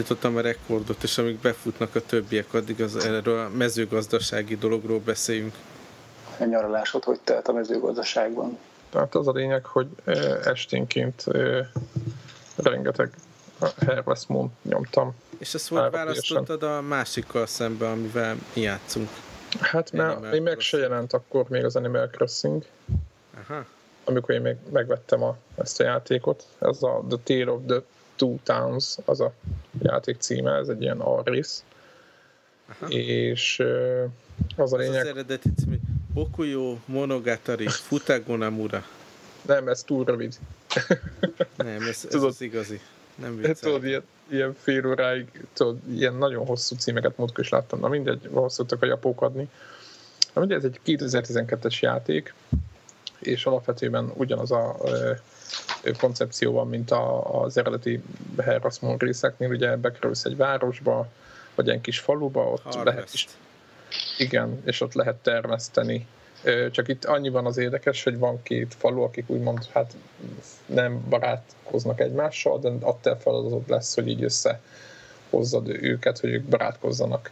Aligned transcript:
Jutottam 0.00 0.36
a 0.36 0.40
rekordot, 0.40 1.02
és 1.02 1.18
amíg 1.18 1.38
befutnak 1.38 1.94
a 1.94 2.00
többiek, 2.00 2.54
addig 2.54 2.82
az, 2.82 2.96
erről 2.96 3.38
a 3.38 3.48
mezőgazdasági 3.48 4.56
dologról 4.56 5.00
beszéljünk. 5.00 5.54
A 6.38 6.44
nyaralásod 6.44 7.04
hogy 7.04 7.20
telt 7.24 7.48
a 7.48 7.52
mezőgazdaságban? 7.52 8.58
Tehát 8.90 9.14
az 9.14 9.28
a 9.28 9.32
lényeg, 9.32 9.64
hogy 9.64 9.86
esténként 10.44 11.24
rengeteg 12.56 13.12
Harvest 13.86 14.28
Moon 14.28 14.52
nyomtam. 14.62 15.14
És 15.38 15.54
ezt 15.54 15.68
hogy 15.68 15.90
választottad 15.90 16.62
a 16.62 16.80
másikkal 16.80 17.46
szembe, 17.46 17.90
amivel 17.90 18.36
mi 18.54 18.60
játszunk? 18.60 19.08
Hát 19.60 19.92
mert 19.92 20.30
még 20.30 20.42
meg 20.42 20.60
se 20.60 20.78
jelent 20.78 21.12
akkor 21.12 21.48
még 21.48 21.64
az 21.64 21.76
Animal 21.76 22.08
Crossing. 22.08 22.64
Aha. 23.44 23.64
Amikor 24.04 24.34
én 24.34 24.40
még 24.40 24.56
megvettem 24.72 25.22
a, 25.22 25.36
ezt 25.56 25.80
a 25.80 25.84
játékot. 25.84 26.44
Ez 26.58 26.82
a 26.82 27.04
The 27.08 27.18
Tale 27.24 27.52
of 27.52 27.60
the 27.66 27.82
Two 28.18 28.36
Towns, 28.42 28.96
az 29.04 29.20
a 29.20 29.32
játék 29.82 30.16
címe, 30.20 30.52
ez 30.52 30.68
egy 30.68 30.82
ilyen 30.82 31.00
Arris. 31.00 31.48
Aha. 32.68 32.86
És 32.88 33.62
az 34.56 34.72
a 34.72 34.76
lényeg... 34.76 35.00
Az 35.00 35.06
eredeti 35.06 35.50
címe 35.54 35.76
Bokuyo 36.14 36.76
Monogatari 36.84 37.66
Futagonamura. 37.68 38.84
Nem, 39.42 39.68
ez 39.68 39.82
túl 39.82 40.04
rövid. 40.04 40.38
Nem, 41.56 41.80
ez, 41.80 41.88
ez 41.88 42.06
tudod, 42.08 42.28
az 42.28 42.40
igazi. 42.40 42.80
Nem 43.14 43.36
viccelek. 43.36 43.58
Tudod, 43.58 43.84
ilyen, 43.84 44.02
ilyen 44.28 44.54
fél 44.58 44.86
óráig, 44.86 45.46
tudod, 45.52 45.78
ilyen 45.90 46.14
nagyon 46.14 46.46
hosszú 46.46 46.76
címeket 46.76 47.16
múltkor 47.16 47.44
is 47.44 47.50
láttam. 47.50 47.80
Na 47.80 47.88
mindegy, 47.88 48.28
hosszútak 48.32 48.82
a 48.82 48.86
japók 48.86 49.22
adni. 49.22 49.48
Na 50.34 50.40
mindegy, 50.40 50.58
ez 50.58 50.64
egy 50.64 50.80
2012-es 50.86 51.78
játék, 51.78 52.34
és 53.18 53.46
alapvetően 53.46 54.12
ugyanaz 54.14 54.50
a 54.50 54.76
koncepció 55.98 56.52
van, 56.52 56.68
mint 56.68 56.90
a, 56.90 57.34
az 57.42 57.56
eredeti 57.56 58.02
Herrasmon 58.38 58.96
részeknél, 58.96 59.48
ugye 59.48 59.76
bekerülsz 59.76 60.24
egy 60.24 60.36
városba, 60.36 61.08
vagy 61.54 61.68
egy 61.68 61.80
kis 61.80 61.98
faluba, 61.98 62.50
ott 62.50 62.62
Harvest. 62.62 62.84
lehet 62.84 63.12
is, 63.12 63.28
igen, 64.18 64.62
és 64.64 64.80
ott 64.80 64.94
lehet 64.94 65.16
termeszteni 65.16 66.06
csak 66.70 66.88
itt 66.88 67.04
annyi 67.04 67.28
van 67.28 67.46
az 67.46 67.56
érdekes, 67.56 68.02
hogy 68.02 68.18
van 68.18 68.42
két 68.42 68.74
falu, 68.78 69.02
akik 69.02 69.30
úgymond 69.30 69.64
hát 69.72 69.96
nem 70.66 71.04
barátkoznak 71.08 72.00
egymással, 72.00 72.58
de 72.58 72.68
a 72.80 73.00
te 73.00 73.16
feladatod 73.16 73.68
lesz, 73.68 73.94
hogy 73.94 74.08
így 74.08 74.22
összehozzad 74.22 75.68
őket, 75.68 76.18
hogy 76.18 76.30
ők 76.30 76.42
barátkozzanak. 76.42 77.30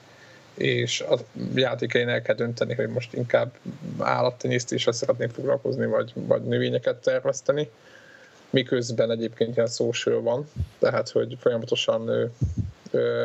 És 0.55 1.00
a 1.00 1.19
játékain 1.55 2.09
el 2.09 2.22
kell 2.22 2.34
dönteni, 2.34 2.75
hogy 2.75 2.89
most 2.89 3.12
inkább 3.12 3.53
állattenyésztéssel 3.98 4.92
szeretnék 4.92 5.31
foglalkozni, 5.31 5.87
vagy, 5.87 6.12
vagy 6.14 6.42
növényeket 6.42 6.97
termeszteni. 6.97 7.70
Miközben 8.57 9.11
egyébként 9.11 9.57
ilyen 9.57 9.69
social 9.69 10.23
van, 10.23 10.51
tehát 10.79 11.09
hogy 11.09 11.37
folyamatosan 11.41 12.31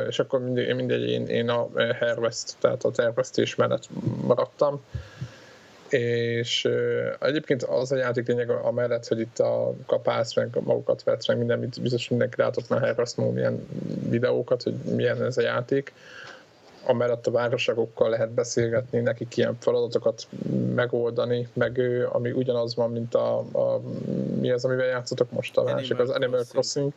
és 0.08 0.20
akkor 0.20 0.44
mindegy, 0.44 0.76
mindegy 0.76 1.10
én, 1.10 1.26
én 1.26 1.50
a 1.50 1.70
harvest, 2.00 2.56
tehát 2.60 2.84
a 2.84 2.92
tervesztés 2.92 3.56
mellett 3.56 3.88
maradtam, 4.22 4.82
és 5.90 6.70
egyébként 7.20 7.64
az 7.64 7.92
a 7.92 7.96
játék 7.96 8.28
lényeg 8.28 8.50
amellett, 8.50 9.08
hogy 9.08 9.20
itt 9.20 9.40
a 9.40 9.74
kapász, 9.86 10.36
meg 10.36 10.58
magukat 10.64 11.04
vett, 11.04 11.28
meg 11.28 11.38
minden, 11.38 11.60
biztos 11.82 12.10
mindenki 12.10 12.42
látott 12.42 12.70
már 12.70 12.82
Herrasmó 12.82 13.32
milyen 13.32 13.68
videókat, 14.10 14.64
hogy 14.64 14.74
milyen 14.74 15.24
ez 15.24 15.38
a 15.38 15.42
játék, 15.42 15.94
amellett 16.86 17.28
a 17.28 17.32
városokkal 17.32 18.10
lehet 18.10 18.30
beszélgetni, 18.32 19.00
nekik 19.00 19.38
ilyen 19.38 19.58
feladatokat 19.60 20.28
megoldani, 20.76 21.48
meg 21.54 21.82
ami 22.12 22.32
ugyanaz 22.32 22.76
van, 22.76 22.92
mint 22.92 23.16
a, 23.16 23.38
a 23.38 23.82
mi 24.40 24.52
az, 24.52 24.66
amivel 24.66 24.86
játszotok 24.86 25.32
most 25.32 25.58
a 25.58 25.64
másik, 25.64 26.00
az 26.00 26.10
Animal 26.10 26.44
Crossing. 26.44 26.92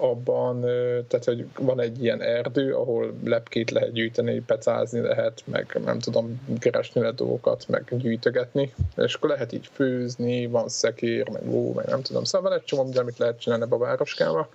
Abban, 0.00 0.60
tehát 1.08 1.24
hogy 1.24 1.46
van 1.58 1.80
egy 1.80 2.02
ilyen 2.02 2.22
erdő, 2.22 2.74
ahol 2.74 3.12
lepkét 3.24 3.70
lehet 3.70 3.92
gyűjteni, 3.92 4.40
pecázni 4.40 5.00
lehet, 5.00 5.42
meg 5.44 5.80
nem 5.84 5.98
tudom, 5.98 6.40
keresni 6.58 7.00
le 7.00 7.10
dolgokat, 7.10 7.64
meg 7.68 7.84
gyűjtögetni, 7.90 8.74
és 8.96 9.14
akkor 9.14 9.28
lehet 9.28 9.52
így 9.52 9.68
főzni, 9.72 10.46
van 10.46 10.68
szekér, 10.68 11.28
meg 11.30 11.46
ló, 11.46 11.72
meg 11.72 11.86
nem 11.86 12.02
tudom, 12.02 12.24
szóval 12.24 12.50
van 12.50 12.58
egy 12.58 12.64
csomó 12.64 12.90
amit 12.94 13.18
lehet 13.18 13.40
csinálni 13.40 13.64
a 13.68 13.78
városkába, 13.78 14.48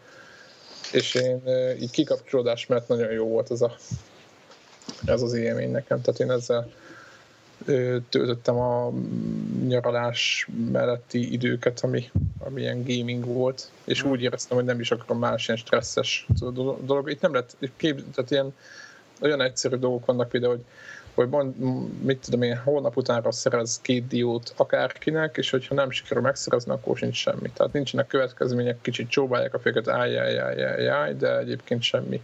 és 0.93 1.15
én 1.15 1.41
így 1.81 1.91
kikapcsolódás 1.91 2.65
mert 2.65 2.87
nagyon 2.87 3.11
jó 3.11 3.27
volt 3.27 3.51
ez, 3.51 3.61
a, 3.61 3.75
ez 5.05 5.21
az 5.21 5.33
élmény 5.33 5.71
nekem, 5.71 6.01
tehát 6.01 6.19
én 6.19 6.31
ezzel 6.31 6.71
töltöttem 8.09 8.59
a 8.59 8.91
nyaralás 9.67 10.47
melletti 10.71 11.33
időket, 11.33 11.79
ami, 11.79 12.09
ami 12.39 12.61
ilyen 12.61 12.83
gaming 12.83 13.25
volt, 13.25 13.71
és 13.83 14.03
úgy 14.03 14.21
éreztem, 14.21 14.57
hogy 14.57 14.65
nem 14.65 14.79
is 14.79 14.91
akarom 14.91 15.19
más 15.19 15.47
ilyen 15.47 15.59
stresszes 15.59 16.27
dolog. 16.85 17.09
Itt 17.09 17.21
nem 17.21 17.33
lett, 17.33 17.57
kép, 17.75 18.03
tehát 18.15 18.31
ilyen 18.31 18.53
olyan 19.21 19.41
egyszerű 19.41 19.75
dolgok 19.75 20.05
vannak 20.05 20.29
például, 20.29 20.53
hogy 20.53 20.63
hogy 21.13 21.29
mond, 21.29 21.55
mit 22.03 22.19
tudom 22.19 22.41
én, 22.41 22.57
hónap 22.57 22.97
utánra 22.97 23.31
szerez 23.31 23.79
két 23.81 24.07
diót 24.07 24.53
akárkinek, 24.55 25.37
és 25.37 25.49
hogyha 25.49 25.75
nem 25.75 25.91
sikerül 25.91 26.23
megszerezni, 26.23 26.71
akkor 26.71 26.97
sincs 26.97 27.15
semmi. 27.15 27.49
Tehát 27.53 27.73
nincsenek 27.73 28.07
következmények, 28.07 28.81
kicsit 28.81 29.09
csóválják 29.09 29.53
a 29.53 29.59
féket, 29.59 29.87
áj, 29.87 31.13
de 31.17 31.37
egyébként 31.37 31.81
semmi 31.81 32.21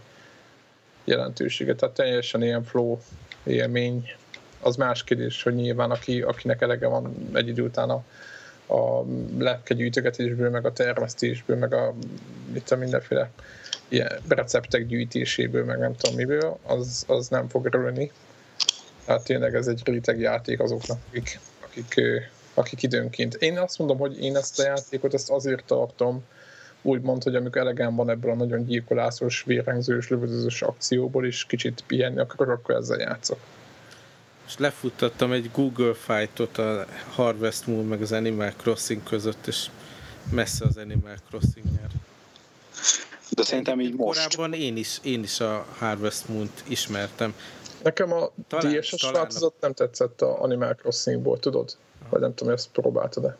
jelentősége. 1.04 1.74
Tehát 1.74 1.94
teljesen 1.94 2.42
ilyen 2.42 2.64
flow 2.64 2.98
élmény 3.42 4.12
az 4.60 4.76
más 4.76 5.04
kérdés, 5.04 5.42
hogy 5.42 5.54
nyilván 5.54 5.90
aki, 5.90 6.22
akinek 6.22 6.62
elege 6.62 6.86
van 6.86 7.30
egy 7.32 7.48
idő 7.48 7.62
után 7.62 7.90
a, 7.90 8.02
a 8.74 9.04
lepkegyűjtögetésből, 9.38 10.50
meg 10.50 10.66
a 10.66 10.72
termesztésből, 10.72 11.56
meg 11.56 11.74
a 11.74 11.94
mit 12.52 12.70
a 12.70 12.76
mindenféle 12.76 13.30
ilyen 13.88 14.18
receptek 14.28 14.86
gyűjtéséből, 14.86 15.64
meg 15.64 15.78
nem 15.78 15.96
tudom 15.96 16.16
miből, 16.16 16.58
az, 16.62 17.04
az 17.06 17.28
nem 17.28 17.48
fog 17.48 17.66
örülni. 17.66 18.10
Hát 19.10 19.24
tényleg 19.24 19.54
ez 19.54 19.66
egy 19.66 19.80
réteg 19.84 20.20
játék 20.20 20.60
azoknak, 20.60 20.98
akik, 21.08 21.38
akik, 21.64 22.00
akik 22.54 22.82
időnként. 22.82 23.34
Én 23.34 23.58
azt 23.58 23.78
mondom, 23.78 23.98
hogy 23.98 24.22
én 24.22 24.36
ezt 24.36 24.58
a 24.60 24.62
játékot 24.62 25.14
ezt 25.14 25.30
azért 25.30 25.64
tartom, 25.64 26.24
úgymond, 26.82 27.22
hogy 27.22 27.34
amikor 27.34 27.60
elegem 27.60 27.94
van 27.94 28.10
ebből 28.10 28.30
a 28.30 28.34
nagyon 28.34 28.64
gyilkolászos, 28.64 29.42
vérengzős, 29.46 30.08
lövözős 30.08 30.62
akcióból 30.62 31.26
is 31.26 31.44
kicsit 31.44 31.84
pihenni 31.86 32.18
akarok, 32.18 32.58
akkor 32.58 32.74
ezzel 32.74 32.98
játszok 32.98 33.38
és 34.50 34.58
lefuttattam 34.58 35.32
egy 35.32 35.50
Google 35.52 35.94
Fight-ot 35.94 36.58
a 36.58 36.86
Harvest 37.14 37.66
Moon 37.66 37.84
meg 37.84 38.02
az 38.02 38.12
Animal 38.12 38.52
Crossing 38.56 39.02
között, 39.02 39.46
és 39.46 39.66
messze 40.30 40.64
az 40.64 40.76
Animal 40.76 41.16
Crossing 41.28 41.66
nyer. 41.70 41.90
De 43.30 43.42
szerintem 43.42 43.80
így 43.80 43.94
most. 43.94 44.36
Korábban 44.36 44.58
én 44.58 44.76
is, 44.76 44.98
én 45.02 45.22
is 45.22 45.40
a 45.40 45.66
Harvest 45.78 46.28
Moon-t 46.28 46.62
ismertem. 46.68 47.34
Nekem 47.82 48.12
a 48.12 48.30
DSS 48.48 49.10
változat 49.12 49.54
nem 49.60 49.72
tetszett 49.72 50.22
a 50.22 50.42
Animal 50.42 50.74
Crossingból, 50.74 51.38
tudod? 51.38 51.76
Vagy 52.08 52.20
nem 52.20 52.34
tudom, 52.34 52.52
ezt 52.52 52.68
próbáltad-e? 52.72 53.36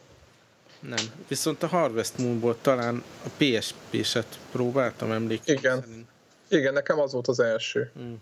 Nem. 0.81 1.05
Viszont 1.28 1.62
a 1.62 1.67
Harvest 1.67 2.19
Moonból 2.19 2.56
talán 2.61 3.03
a 3.25 3.28
PSP-set 3.39 4.39
próbáltam, 4.53 5.12
emlékszem. 5.12 5.56
Igen. 5.56 5.81
Szerint. 5.81 6.09
Igen, 6.49 6.73
nekem 6.73 7.01
az 7.01 7.12
volt 7.12 7.28
az 7.28 7.41
első. 7.41 7.91
Hmm 7.95 8.21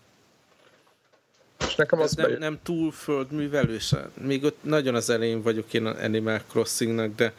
nekem 1.78 2.00
az 2.00 2.12
nem, 2.12 2.32
nem 2.38 2.58
túl 2.62 2.92
földművelős. 2.92 3.94
Még 4.20 4.44
ott 4.44 4.58
nagyon 4.60 4.94
az 4.94 5.10
elején 5.10 5.42
vagyok 5.42 5.74
én 5.74 5.86
Animal 5.86 6.40
Crossingnak, 6.48 7.14
de 7.14 7.32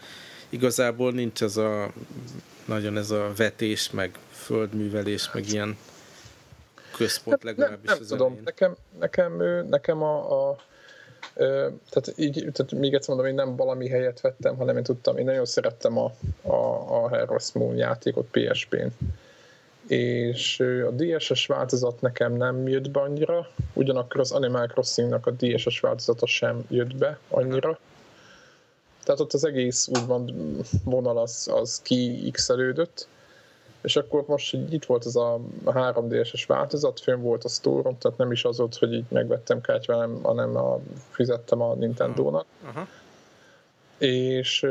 igazából 0.49 1.11
nincs 1.11 1.41
ez 1.41 1.57
a 1.57 1.91
nagyon 2.65 2.97
ez 2.97 3.11
a 3.11 3.31
vetés, 3.35 3.91
meg 3.91 4.17
földművelés, 4.31 5.29
meg 5.33 5.47
ilyen 5.47 5.77
központ 7.05 7.43
legalábbis 7.43 7.87
nem, 7.87 7.95
nem 7.95 7.97
az 8.01 8.07
tudom, 8.07 8.25
elején. 8.27 8.43
nekem, 8.43 8.75
nekem, 8.99 9.65
nekem 9.69 10.03
a, 10.03 10.49
a 10.49 10.55
tehát 11.89 12.13
így, 12.15 12.33
tehát 12.53 12.71
még 12.71 12.93
egyszer 12.93 13.15
mondom, 13.15 13.25
én 13.25 13.35
nem 13.35 13.55
valami 13.55 13.89
helyet 13.89 14.21
vettem, 14.21 14.57
hanem 14.57 14.77
én 14.77 14.83
tudtam, 14.83 15.17
én 15.17 15.25
nagyon 15.25 15.45
szerettem 15.45 15.97
a, 15.97 16.13
a, 16.41 16.55
a 16.95 17.09
Harvest 17.09 17.53
Moon 17.53 17.75
játékot 17.75 18.27
PSP-n 18.31 18.87
és 19.89 20.59
a 20.59 20.91
DSS 20.91 21.45
változat 21.45 22.01
nekem 22.01 22.33
nem 22.33 22.67
jött 22.67 22.91
be 22.91 22.99
annyira, 22.99 23.47
ugyanakkor 23.73 24.19
az 24.19 24.31
Animal 24.31 24.67
Crossing-nak 24.67 25.27
a 25.27 25.31
DSS 25.31 25.79
változata 25.79 26.25
sem 26.25 26.63
jött 26.67 26.95
be 26.95 27.19
annyira. 27.29 27.79
Tehát 29.03 29.19
ott 29.19 29.33
az 29.33 29.45
egész 29.45 29.87
úgymond 29.87 30.31
vonal 30.83 31.17
az, 31.17 31.49
az 31.53 31.81
kiixelődött, 31.81 33.07
és 33.81 33.95
akkor 33.95 34.23
most 34.27 34.51
hogy 34.51 34.73
itt 34.73 34.85
volt 34.85 35.05
ez 35.05 35.15
a 35.15 35.39
3DS-es 35.65 36.43
változat, 36.47 36.99
fönn 36.99 37.21
volt 37.21 37.43
a 37.43 37.49
store 37.49 37.91
tehát 37.99 38.17
nem 38.17 38.31
is 38.31 38.45
az 38.45 38.57
volt, 38.57 38.75
hogy 38.75 38.93
így 38.93 39.05
megvettem 39.09 39.61
kártyával, 39.61 40.19
hanem 40.23 40.55
a, 40.55 40.79
fizettem 41.09 41.61
a 41.61 41.73
Nintendo-nak. 41.73 42.45
Uh-huh. 42.67 42.87
És, 43.97 44.65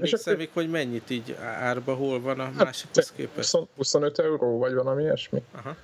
és 0.00 0.12
akkor... 0.12 0.36
még, 0.36 0.50
hogy 0.52 0.70
mennyit 0.70 1.10
így 1.10 1.36
árba, 1.40 1.94
hol 1.94 2.20
van 2.20 2.40
a 2.40 2.44
hát, 2.44 2.64
másikhoz 2.64 3.12
képest? 3.12 3.58
25 3.76 4.18
euró, 4.18 4.58
vagy 4.58 4.74
valami 4.74 5.02
ilyesmi. 5.02 5.42
Aha. 5.52 5.76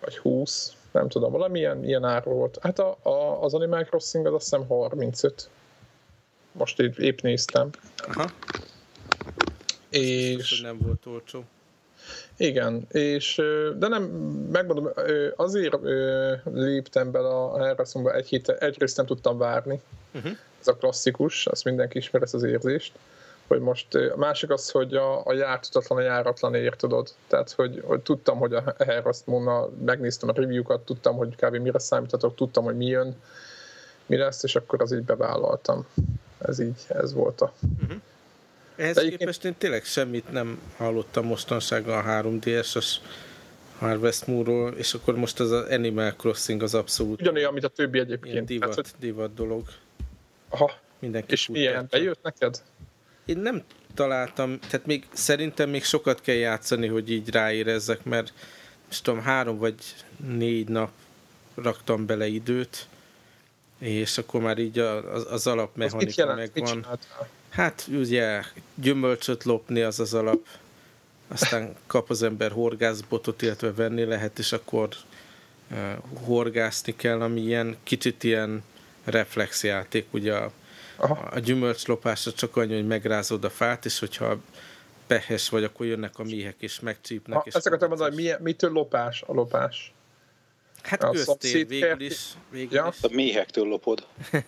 Vagy 0.00 0.18
20, 0.18 0.72
nem 0.92 1.08
tudom, 1.08 1.32
valamilyen 1.32 1.84
ilyen 1.84 2.04
ár 2.04 2.24
volt. 2.24 2.58
Hát 2.60 2.78
a, 2.78 2.96
a, 3.02 3.42
az 3.42 3.54
Animal 3.54 3.84
Crossing 3.84 4.26
az 4.26 4.32
azt 4.34 4.42
hiszem 4.42 4.66
35. 4.66 5.48
Most 6.52 6.80
így 6.80 6.98
épp 6.98 7.20
néztem. 7.20 7.70
Aha. 7.96 8.30
És... 9.88 10.36
Biztos, 10.36 10.60
nem 10.60 10.78
volt 10.78 11.06
olcsó. 11.06 11.44
Igen, 12.36 12.86
és 12.90 13.42
de 13.76 13.88
nem, 13.88 14.02
megmondom, 14.52 14.90
azért 15.36 15.76
léptem 16.44 17.10
bele 17.10 17.28
a 17.28 17.64
Hellraisemba 17.64 18.14
egy 18.14 18.28
héten, 18.28 18.56
egyrészt 18.58 18.96
nem 18.96 19.06
tudtam 19.06 19.38
várni. 19.38 19.80
Uh-huh. 20.14 20.32
Ez 20.60 20.68
a 20.68 20.76
klasszikus, 20.76 21.46
azt 21.46 21.64
mindenki 21.64 21.98
ismer 21.98 22.22
ezt 22.22 22.34
az 22.34 22.42
érzést. 22.42 22.92
Hogy 23.46 23.60
most 23.60 23.94
a 23.94 24.16
másik 24.16 24.50
az, 24.50 24.70
hogy 24.70 24.94
a, 24.94 25.26
a 25.26 25.32
jártutatlan 25.32 25.98
a 25.98 26.02
járatlan 26.02 26.54
ér, 26.54 26.74
tudod. 26.76 27.08
Tehát, 27.26 27.50
hogy, 27.50 27.82
hogy 27.84 28.00
tudtam, 28.00 28.38
hogy 28.38 28.52
a 28.52 28.74
Hellraismonnal 28.78 29.72
megnéztem 29.84 30.28
a 30.28 30.32
review-kat, 30.32 30.84
tudtam, 30.84 31.16
hogy 31.16 31.36
kb. 31.36 31.56
mire 31.56 31.78
számítatok, 31.78 32.34
tudtam, 32.34 32.64
hogy 32.64 32.76
mi 32.76 32.86
jön, 32.86 33.16
mi 34.06 34.16
lesz, 34.16 34.42
és 34.42 34.56
akkor 34.56 34.82
az 34.82 34.92
így 34.92 35.02
bevállaltam. 35.02 35.86
Ez 36.38 36.58
így, 36.58 36.84
ez 36.88 37.12
volt 37.12 37.40
a... 37.40 37.52
Uh-huh 37.80 38.00
ehhez 38.78 38.94
De 38.94 39.08
képest 39.08 39.44
én 39.44 39.54
tényleg 39.58 39.84
semmit 39.84 40.30
nem 40.32 40.60
hallottam 40.76 41.26
mostanság 41.26 41.88
a 41.88 42.02
3DS-es 42.02 42.86
Harvest 43.78 44.26
Moon-ról, 44.26 44.72
és 44.72 44.94
akkor 44.94 45.16
most 45.16 45.40
az 45.40 45.52
Animal 45.52 46.12
Crossing 46.12 46.62
az 46.62 46.74
abszolút... 46.74 47.20
Ugyanolyan, 47.20 47.52
mint 47.52 47.64
a 47.64 47.68
többi 47.68 47.98
egyébként. 47.98 48.46
divat, 48.46 48.74
hát, 48.74 48.94
divat 48.98 49.34
dolog. 49.34 49.68
Aha. 50.48 50.72
Mindenki 50.98 51.32
és 51.32 51.48
milyen? 51.48 51.86
Bejött 51.90 52.22
neked? 52.22 52.62
Én 53.24 53.38
nem 53.38 53.62
találtam, 53.94 54.58
tehát 54.58 54.86
még 54.86 55.06
szerintem 55.12 55.70
még 55.70 55.84
sokat 55.84 56.20
kell 56.20 56.34
játszani, 56.34 56.86
hogy 56.86 57.10
így 57.10 57.30
ráérezzek, 57.30 58.04
mert 58.04 58.32
most 58.86 59.04
tudom, 59.04 59.20
három 59.20 59.58
vagy 59.58 59.74
négy 60.16 60.68
nap 60.68 60.90
raktam 61.54 62.06
bele 62.06 62.26
időt, 62.26 62.86
és 63.78 64.18
akkor 64.18 64.40
már 64.40 64.58
így 64.58 64.78
az, 64.78 65.26
az 65.30 65.46
alapmechanika 65.46 66.34
megvan. 66.34 66.86
Hát 67.48 67.86
ugye 67.90 68.42
gyümölcsöt 68.74 69.44
lopni 69.44 69.80
az 69.80 70.00
az 70.00 70.14
alap, 70.14 70.46
aztán 71.28 71.74
kap 71.86 72.10
az 72.10 72.22
ember 72.22 72.50
horgászbotot, 72.50 73.42
illetve 73.42 73.72
venni 73.72 74.04
lehet, 74.04 74.38
és 74.38 74.52
akkor 74.52 74.88
uh, 75.70 75.78
horgászni 76.24 76.96
kell, 76.96 77.20
ami 77.20 77.40
ilyen 77.40 77.76
kicsit 77.82 78.24
ilyen 78.24 78.62
reflexjáték, 79.04 80.06
ugye 80.10 80.34
a, 80.34 80.52
Aha. 80.96 81.14
a 81.14 81.38
gyümölcslopásra 81.38 82.32
csak 82.32 82.56
annyi, 82.56 82.74
hogy 82.74 82.86
megrázod 82.86 83.44
a 83.44 83.50
fát, 83.50 83.84
és 83.84 83.98
hogyha 83.98 84.38
pehes 85.06 85.48
vagy, 85.48 85.64
akkor 85.64 85.86
jönnek 85.86 86.18
a 86.18 86.22
méhek 86.22 86.56
és 86.58 86.80
megcsípnek. 86.80 87.36
Ha, 87.38 87.44
és 87.46 87.54
ezt 87.54 87.66
akartam 87.66 87.88
mondani, 87.88 88.10
hogy 88.10 88.18
milyen, 88.18 88.38
mitől 88.42 88.70
lopás 88.72 89.22
a 89.26 89.32
lopás? 89.32 89.92
Hát 90.82 91.02
a 91.02 91.10
köztér 91.10 91.66
végül 91.66 92.00
is. 92.00 92.26
Végül 92.50 92.76
ja. 92.76 92.92
is. 92.96 93.02
A 93.02 93.14
méhektől 93.14 93.66
lopod. 93.66 94.06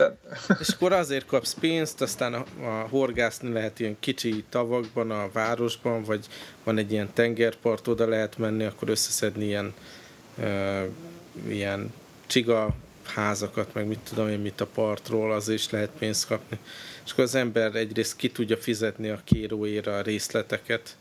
De... 0.00 0.16
És 0.60 0.68
akkor 0.68 0.92
azért 0.92 1.26
kapsz 1.26 1.54
pénzt, 1.54 2.00
aztán 2.00 2.34
a, 2.34 2.44
a 2.62 2.86
horgászni 2.88 3.52
lehet 3.52 3.80
ilyen 3.80 3.96
kicsi 4.00 4.44
tavakban, 4.48 5.10
a 5.10 5.30
városban, 5.32 6.02
vagy 6.02 6.26
van 6.64 6.78
egy 6.78 6.92
ilyen 6.92 7.12
tengerpart, 7.12 7.88
oda 7.88 8.08
lehet 8.08 8.38
menni, 8.38 8.64
akkor 8.64 8.88
összeszedni 8.88 9.44
ilyen, 9.44 9.74
uh, 10.38 10.84
ilyen 11.48 11.92
csiga 12.26 12.74
házakat, 13.14 13.74
meg 13.74 13.86
mit 13.86 13.98
tudom 13.98 14.28
én, 14.28 14.38
mit 14.38 14.60
a 14.60 14.66
partról, 14.66 15.32
az 15.32 15.48
is 15.48 15.70
lehet 15.70 15.90
pénzt 15.98 16.26
kapni. 16.26 16.58
És 17.04 17.12
akkor 17.12 17.24
az 17.24 17.34
ember 17.34 17.74
egyrészt 17.74 18.16
ki 18.16 18.30
tudja 18.30 18.56
fizetni 18.56 19.08
a 19.08 19.20
kéróéra 19.24 19.96
a 19.96 20.02
részleteket, 20.02 20.96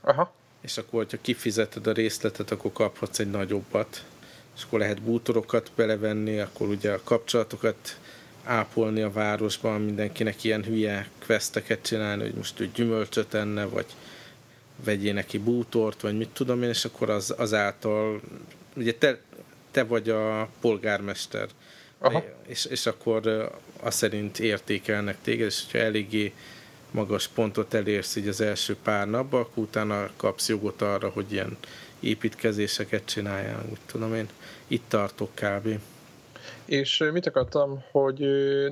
Aha. 0.00 0.32
és 0.60 0.78
akkor, 0.78 1.02
hogyha 1.02 1.18
kifizeted 1.20 1.86
a 1.86 1.92
részletet, 1.92 2.50
akkor 2.50 2.72
kaphatsz 2.72 3.18
egy 3.18 3.30
nagyobbat 3.30 4.04
és 4.60 4.66
akkor 4.66 4.78
lehet 4.78 5.02
bútorokat 5.02 5.70
belevenni, 5.74 6.38
akkor 6.38 6.68
ugye 6.68 6.92
a 6.92 7.00
kapcsolatokat 7.04 7.98
ápolni 8.44 9.00
a 9.00 9.12
városban, 9.12 9.80
mindenkinek 9.80 10.44
ilyen 10.44 10.64
hülye 10.64 11.08
questeket 11.26 11.82
csinálni, 11.82 12.22
hogy 12.22 12.34
most 12.34 12.60
ő 12.60 12.70
gyümölcsöt 12.74 13.34
enne, 13.34 13.64
vagy 13.64 13.86
vegyél 14.84 15.12
neki 15.14 15.38
bútort, 15.38 16.00
vagy 16.00 16.16
mit 16.16 16.28
tudom 16.28 16.62
én, 16.62 16.68
és 16.68 16.84
akkor 16.84 17.10
az, 17.10 17.34
azáltal, 17.36 18.20
ugye 18.76 18.94
te, 18.94 19.18
te 19.70 19.82
vagy 19.84 20.08
a 20.08 20.48
polgármester, 20.60 21.48
Aha. 21.98 22.24
És, 22.46 22.64
és 22.64 22.86
akkor 22.86 23.50
azt 23.80 23.96
szerint 23.96 24.38
értékelnek 24.38 25.16
téged, 25.22 25.46
és 25.46 25.62
hogyha 25.64 25.86
eléggé 25.86 26.32
magas 26.90 27.28
pontot 27.28 27.74
elérsz 27.74 28.16
így 28.16 28.28
az 28.28 28.40
első 28.40 28.76
pár 28.82 29.08
napban, 29.08 29.40
akkor 29.40 29.62
utána 29.62 30.10
kapsz 30.16 30.48
jogot 30.48 30.82
arra, 30.82 31.08
hogy 31.08 31.32
ilyen 31.32 31.56
építkezéseket 32.00 33.04
csináljál, 33.04 33.64
úgy 33.70 33.78
tudom 33.86 34.14
én. 34.14 34.28
Itt 34.66 34.84
tartok 34.88 35.30
kb. 35.34 35.68
És 36.70 37.04
mit 37.12 37.26
akartam, 37.26 37.84
hogy 37.90 38.18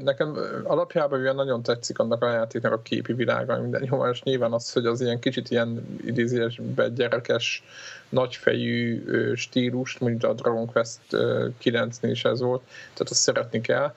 nekem 0.03 0.37
alapjában 0.65 1.21
olyan 1.21 1.35
nagyon 1.35 1.63
tetszik 1.63 1.99
annak 1.99 2.23
a 2.23 2.31
játéknak 2.31 2.73
a 2.73 2.83
képi 2.83 3.13
világa, 3.13 3.61
minden 3.61 3.87
jó, 3.91 4.07
és 4.07 4.23
nyilván 4.23 4.53
az, 4.53 4.73
hogy 4.73 4.87
az 4.87 5.01
ilyen 5.01 5.19
kicsit 5.19 5.51
ilyen 5.51 5.99
idézésben 6.05 6.95
gyerekes, 6.95 7.63
nagyfejű 8.09 9.05
stílust, 9.35 10.01
mondjuk 10.01 10.31
a 10.31 10.35
Dragon 10.35 10.67
Quest 10.67 10.99
9-nél 11.63 12.09
is 12.11 12.25
ez 12.25 12.41
volt, 12.41 12.63
tehát 12.93 13.11
azt 13.11 13.21
szeretni 13.21 13.61
kell 13.61 13.95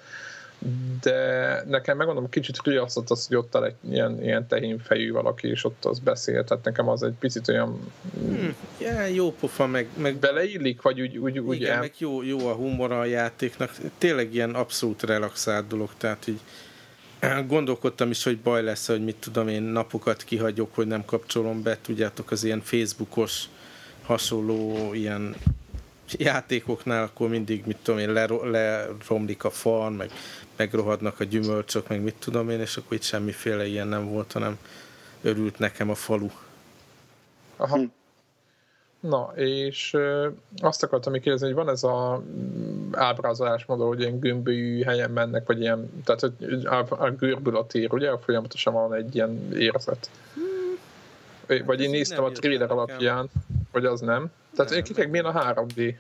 de 1.02 1.64
nekem 1.68 1.98
megmondom, 1.98 2.30
kicsit 2.30 2.62
riasztott 2.64 3.10
az, 3.10 3.28
hogy 3.28 3.38
ott 3.38 3.56
egy 3.56 3.76
ilyen, 3.90 4.24
ilyen 4.24 4.48
tehénfejű 4.48 5.12
valaki, 5.12 5.48
és 5.48 5.64
ott 5.64 5.86
az 5.86 6.00
beszél, 6.00 6.44
tehát 6.44 6.64
nekem 6.64 6.90
az 6.90 7.04
egy 7.04 7.14
picit 7.20 7.48
olyan... 7.48 7.92
Hmm, 8.14 8.56
yeah, 8.78 9.16
jó 9.16 9.32
pofa, 9.32 9.68
meg, 9.68 9.88
meg... 9.98 10.16
Beleillik, 10.16 10.82
vagy 10.82 11.02
úgy, 11.02 11.18
úgy, 11.18 11.40
úgy 11.40 11.56
Igen, 11.56 11.72
el... 11.72 11.80
meg 11.80 11.94
jó, 11.98 12.24
jó 12.24 12.48
a 12.48 12.54
humora 12.54 13.00
a 13.00 13.06
játéknak, 13.06 13.72
tényleg 13.98 14.34
ilyen 14.34 14.56
abszolút 14.56 15.04
relaxált 15.04 15.68
dolog, 15.68 15.90
tehát 15.98 16.28
így 16.28 16.40
gondolkodtam 17.48 18.10
is, 18.10 18.24
hogy 18.24 18.38
baj 18.38 18.64
lesz, 18.64 18.88
hogy 18.88 19.04
mit 19.04 19.16
tudom 19.16 19.48
én 19.48 19.62
napokat 19.62 20.24
kihagyok, 20.24 20.76
hogy 20.76 20.88
nem 20.88 21.06
kapcsolom 21.06 21.64
be, 21.64 21.78
tudjátok, 21.82 22.32
az 22.32 22.44
ilyen 22.44 22.62
Facebookos 22.62 23.50
hasonló 24.04 24.94
ilyen 24.94 25.36
játékoknál 26.18 27.04
akkor 27.04 27.30
mindig, 27.30 27.66
mit 27.66 27.78
tudom 27.84 28.00
én, 28.00 28.12
leromlik 28.52 29.44
a 29.44 29.50
fal, 29.50 29.90
meg 29.90 30.12
megrohadnak 30.56 31.20
a 31.20 31.24
gyümölcsök, 31.24 31.88
meg 31.88 32.02
mit 32.02 32.16
tudom 32.20 32.50
én, 32.50 32.60
és 32.60 32.78
akkor 32.78 32.94
itt 32.94 33.04
semmiféle 33.04 33.66
ilyen 33.66 33.88
nem 33.88 34.10
volt, 34.10 34.32
hanem 34.32 34.58
örült 35.22 35.60
nekem 35.60 35.90
a 35.90 35.96
falu. 35.96 36.30
Aha. 37.56 37.78
Hm. 37.78 37.84
Na, 39.00 39.32
és 39.36 39.98
azt 40.58 40.84
akartam 40.84 41.12
még 41.12 41.22
kérdezni, 41.22 41.48
hogy 41.48 41.56
van 41.56 41.70
ez 41.70 41.84
a 41.84 42.18
mm, 42.18 42.90
ábrázolás 42.92 43.66
módon, 43.66 43.88
hogy 43.88 44.00
ilyen 44.00 44.20
gömbölyű 44.20 44.82
helyen 44.82 45.12
mennek, 45.12 45.48
vagy 45.48 45.62
ilyen, 45.62 46.04
tehát 46.04 46.22
hogy 46.22 46.66
a, 46.66 46.86
a 46.90 47.10
görbül 47.10 47.58
a 47.58 47.66
tér, 47.66 47.94
ugye? 47.94 48.18
Folyamatosan 48.18 48.74
van 48.74 48.94
egy 48.94 49.16
ilyen 49.16 49.54
érzet. 49.54 50.10
Vagy 51.60 51.78
hát 51.78 51.80
én 51.80 51.90
néztem 51.90 52.24
a 52.24 52.32
trailer 52.32 52.72
alapján, 52.72 53.30
hogy 53.72 53.86
az 53.86 54.00
nem. 54.00 54.32
Tehát 54.56 54.72
nem, 54.72 54.84
kikek 54.84 55.10
milyen 55.10 55.26
a 55.26 55.54
3D? 55.54 55.96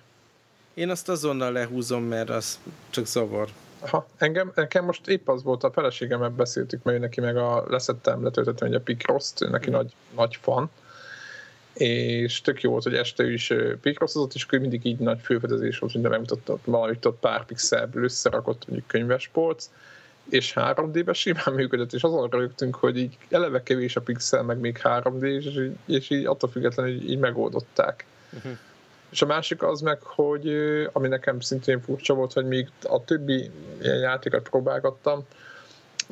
Én 0.73 0.89
azt 0.89 1.09
azonnal 1.09 1.51
lehúzom, 1.51 2.03
mert 2.03 2.29
az 2.29 2.59
csak 2.89 3.05
zavar. 3.05 3.47
Ha, 3.79 4.07
engem, 4.17 4.51
nekem 4.55 4.85
most 4.85 5.07
épp 5.07 5.27
az 5.27 5.43
volt, 5.43 5.63
a 5.63 5.71
feleségemmel 5.71 6.29
beszéltük, 6.29 6.83
mert 6.83 6.99
neki 6.99 7.21
meg 7.21 7.37
a 7.37 7.65
leszettem, 7.67 8.23
letöltöttem 8.23 8.67
egy 8.67 8.73
a 8.73 8.79
Picross, 8.79 9.31
neki 9.37 9.69
mm. 9.69 9.73
nagy, 9.73 9.93
nagy 10.15 10.37
fan, 10.41 10.69
és 11.73 12.41
tök 12.41 12.61
jó 12.61 12.71
volt, 12.71 12.83
hogy 12.83 12.93
este 12.93 13.31
is 13.31 13.53
Picrossozott, 13.81 14.33
és 14.33 14.45
mindig 14.49 14.85
így 14.85 14.97
nagy 14.97 15.19
főfedezés 15.21 15.79
volt, 15.79 15.91
hogy 15.93 16.01
megmutatott 16.01 16.65
valamit 16.65 17.05
ott 17.05 17.19
pár 17.19 17.45
pixelből 17.45 18.03
összerakott 18.03 18.67
mondjuk 18.67 18.87
könyvespolc, 18.87 19.69
és 20.31 20.53
3D-ben 20.55 21.13
simán 21.13 21.53
működött, 21.55 21.93
és 21.93 22.03
azon 22.03 22.29
rögtünk, 22.29 22.75
hogy 22.75 22.97
így 22.97 23.17
eleve 23.29 23.63
kevés 23.63 23.95
a 23.95 24.01
pixel, 24.01 24.43
meg 24.43 24.59
még 24.59 24.79
3D, 24.83 25.23
és, 25.23 25.45
így, 25.45 25.75
és 25.85 26.09
így 26.09 26.25
attól 26.25 26.49
függetlenül 26.49 26.91
így, 26.91 27.09
így 27.09 27.19
megoldották. 27.19 28.05
Uh-huh. 28.33 28.57
És 29.09 29.21
a 29.21 29.25
másik 29.25 29.63
az 29.63 29.81
meg, 29.81 30.01
hogy 30.01 30.53
ami 30.91 31.07
nekem 31.07 31.39
szintén 31.39 31.81
furcsa 31.81 32.13
volt, 32.13 32.33
hogy 32.33 32.45
még 32.45 32.69
a 32.83 33.03
többi 33.03 33.51
ilyen 33.81 33.97
játékot 33.97 34.49
próbálgattam, 34.49 35.25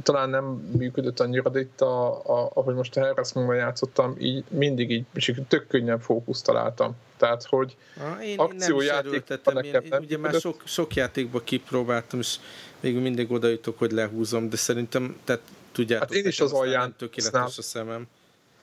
talán 0.04 0.30
nem 0.30 0.44
működött 0.78 1.20
annyira, 1.20 1.50
de 1.50 1.60
itt, 1.60 1.82
a, 1.82 2.16
a, 2.16 2.52
ahogy 2.54 2.76
most 2.76 2.98
a 2.98 3.02
Harassment-ban 3.02 3.56
játszottam, 3.56 4.16
így 4.20 4.44
mindig 4.48 4.92
így 4.92 5.06
tök 5.48 5.68
könnyen 5.68 6.00
fókuszt 6.00 6.46
találtam. 6.46 6.96
Tehát, 7.18 7.44
hogy 7.44 7.76
én, 8.22 8.40
akciójáték 8.40 9.24
nem, 9.44 9.64
én, 9.64 9.82
nem 9.90 10.02
ugye 10.02 10.18
már 10.18 10.34
sok, 10.34 10.62
sok 10.66 10.96
játékban 10.96 11.44
kipróbáltam, 11.44 12.20
és 12.20 12.36
még 12.80 13.02
mindig 13.02 13.32
oda 13.32 13.48
jutok, 13.48 13.78
hogy 13.78 13.92
lehúzom, 13.92 14.50
de 14.50 14.56
szerintem, 14.56 15.20
tehát 15.24 15.42
tudjátok, 15.72 16.08
hát 16.08 16.18
én 16.18 16.26
is 16.26 16.40
az 16.40 16.52
alján 16.52 16.96
tökéletes 16.98 17.58
a 17.58 17.62
szemem. 17.62 18.08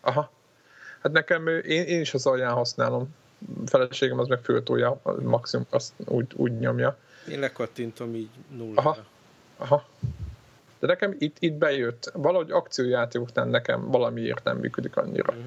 Aha. 0.01 0.31
Hát 1.03 1.13
nekem, 1.13 1.47
én, 1.47 1.83
én 1.83 2.01
is 2.01 2.15
az 2.15 2.27
alján 2.27 2.53
használom 2.53 3.15
feleségem 3.67 4.19
az 4.19 4.29
meg 4.29 4.41
föltolja, 4.43 5.01
maximum 5.23 5.67
azt 5.71 5.93
úgy, 6.05 6.27
úgy 6.35 6.59
nyomja. 6.59 6.99
Én 7.31 7.41
lekattintom 7.41 8.15
így 8.15 8.29
nulla. 8.57 8.81
Aha. 8.81 8.97
Aha. 9.57 9.87
De 10.79 10.87
nekem 10.87 11.17
itt, 11.19 11.37
itt 11.39 11.53
bejött. 11.53 12.11
Valahogy 12.15 12.51
akciójátékoknál 12.51 13.47
nekem 13.47 13.91
valamiért 13.91 14.45
nem 14.45 14.59
működik 14.59 14.97
annyira. 14.97 15.35
Mm. 15.35 15.47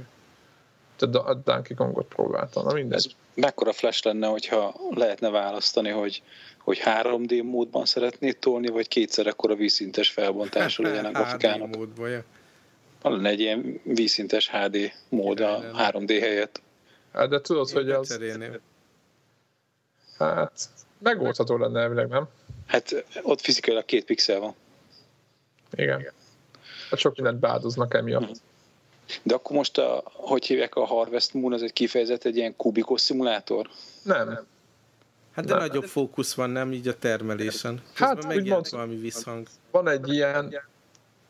Tehát 1.00 1.16
a 1.16 1.34
Donkey 1.34 1.76
Kongot 1.76 2.08
próbáltam, 2.08 2.66
na 2.66 2.74
mindegy. 2.74 2.98
Ez 2.98 3.06
mekkora 3.34 3.74
flash 3.74 4.06
lenne, 4.06 4.28
hogyha 4.28 4.76
lehetne 4.90 5.30
választani, 5.30 5.90
hogy, 5.90 6.24
hogy 6.60 6.82
3D 6.86 7.44
módban 7.44 7.86
szeretnéd 7.86 8.38
tolni, 8.38 8.68
vagy 8.68 8.88
kétszer 8.88 9.28
ekkora 9.28 9.56
vízszintes 9.56 10.10
felbontású 10.10 10.84
legyen 10.84 11.06
a 11.06 11.12
grafikának? 11.12 11.68
3D 11.68 11.78
módban, 11.78 12.10
ja. 12.10 12.24
Van 13.02 13.12
lenne 13.12 13.30
egy 13.30 13.40
ilyen 13.40 13.80
vízszintes 13.84 14.50
HD 14.50 14.92
mód 15.10 15.40
a 15.40 15.62
3D 15.78 16.18
helyett. 16.22 16.62
Hát, 17.14 17.30
de 17.30 17.42
tudod, 17.42 17.68
Én 17.70 17.76
hogy 17.76 17.90
az... 17.90 18.20
Hát, 20.18 20.52
megoldható 20.98 21.58
lenne 21.58 21.80
elvileg, 21.80 22.08
nem? 22.08 22.28
Hát 22.68 23.06
ott 23.22 23.42
fizikailag 23.42 23.86
két 23.86 24.06
pixel 24.06 24.40
van. 24.40 24.56
Igen. 25.72 26.08
Hát 26.90 27.00
sok 27.00 27.16
mindent 27.16 27.40
beáldoznak 27.40 27.94
emiatt. 27.94 28.22
Mhm. 28.22 28.32
De 29.24 29.34
akkor 29.34 29.56
most, 29.56 29.78
a, 29.78 30.04
hogy 30.06 30.46
hívják 30.46 30.76
a 30.76 30.86
Harvest 30.86 31.34
Moon, 31.34 31.54
az 31.54 31.64
egy 31.64 31.74
kifejezett 31.74 32.24
egy 32.24 32.38
ilyen 32.38 32.56
kubikos 32.56 33.02
szimulátor? 33.02 33.70
Nem. 34.04 34.48
Hát 35.32 35.46
de 35.46 35.54
Nem. 35.54 35.68
nagyobb 35.68 35.84
fókusz 35.84 36.34
van, 36.34 36.50
nem 36.50 36.72
így 36.72 36.88
a 36.88 36.98
termelésen. 36.98 37.82
Hát, 37.94 38.16
Közben 38.16 38.32
úgy 38.32 38.38
megjelent 38.38 38.70
valami 38.70 38.96
visszhang. 38.96 39.48
Van 39.72 39.88
egy 39.88 40.14
ilyen... 40.14 40.56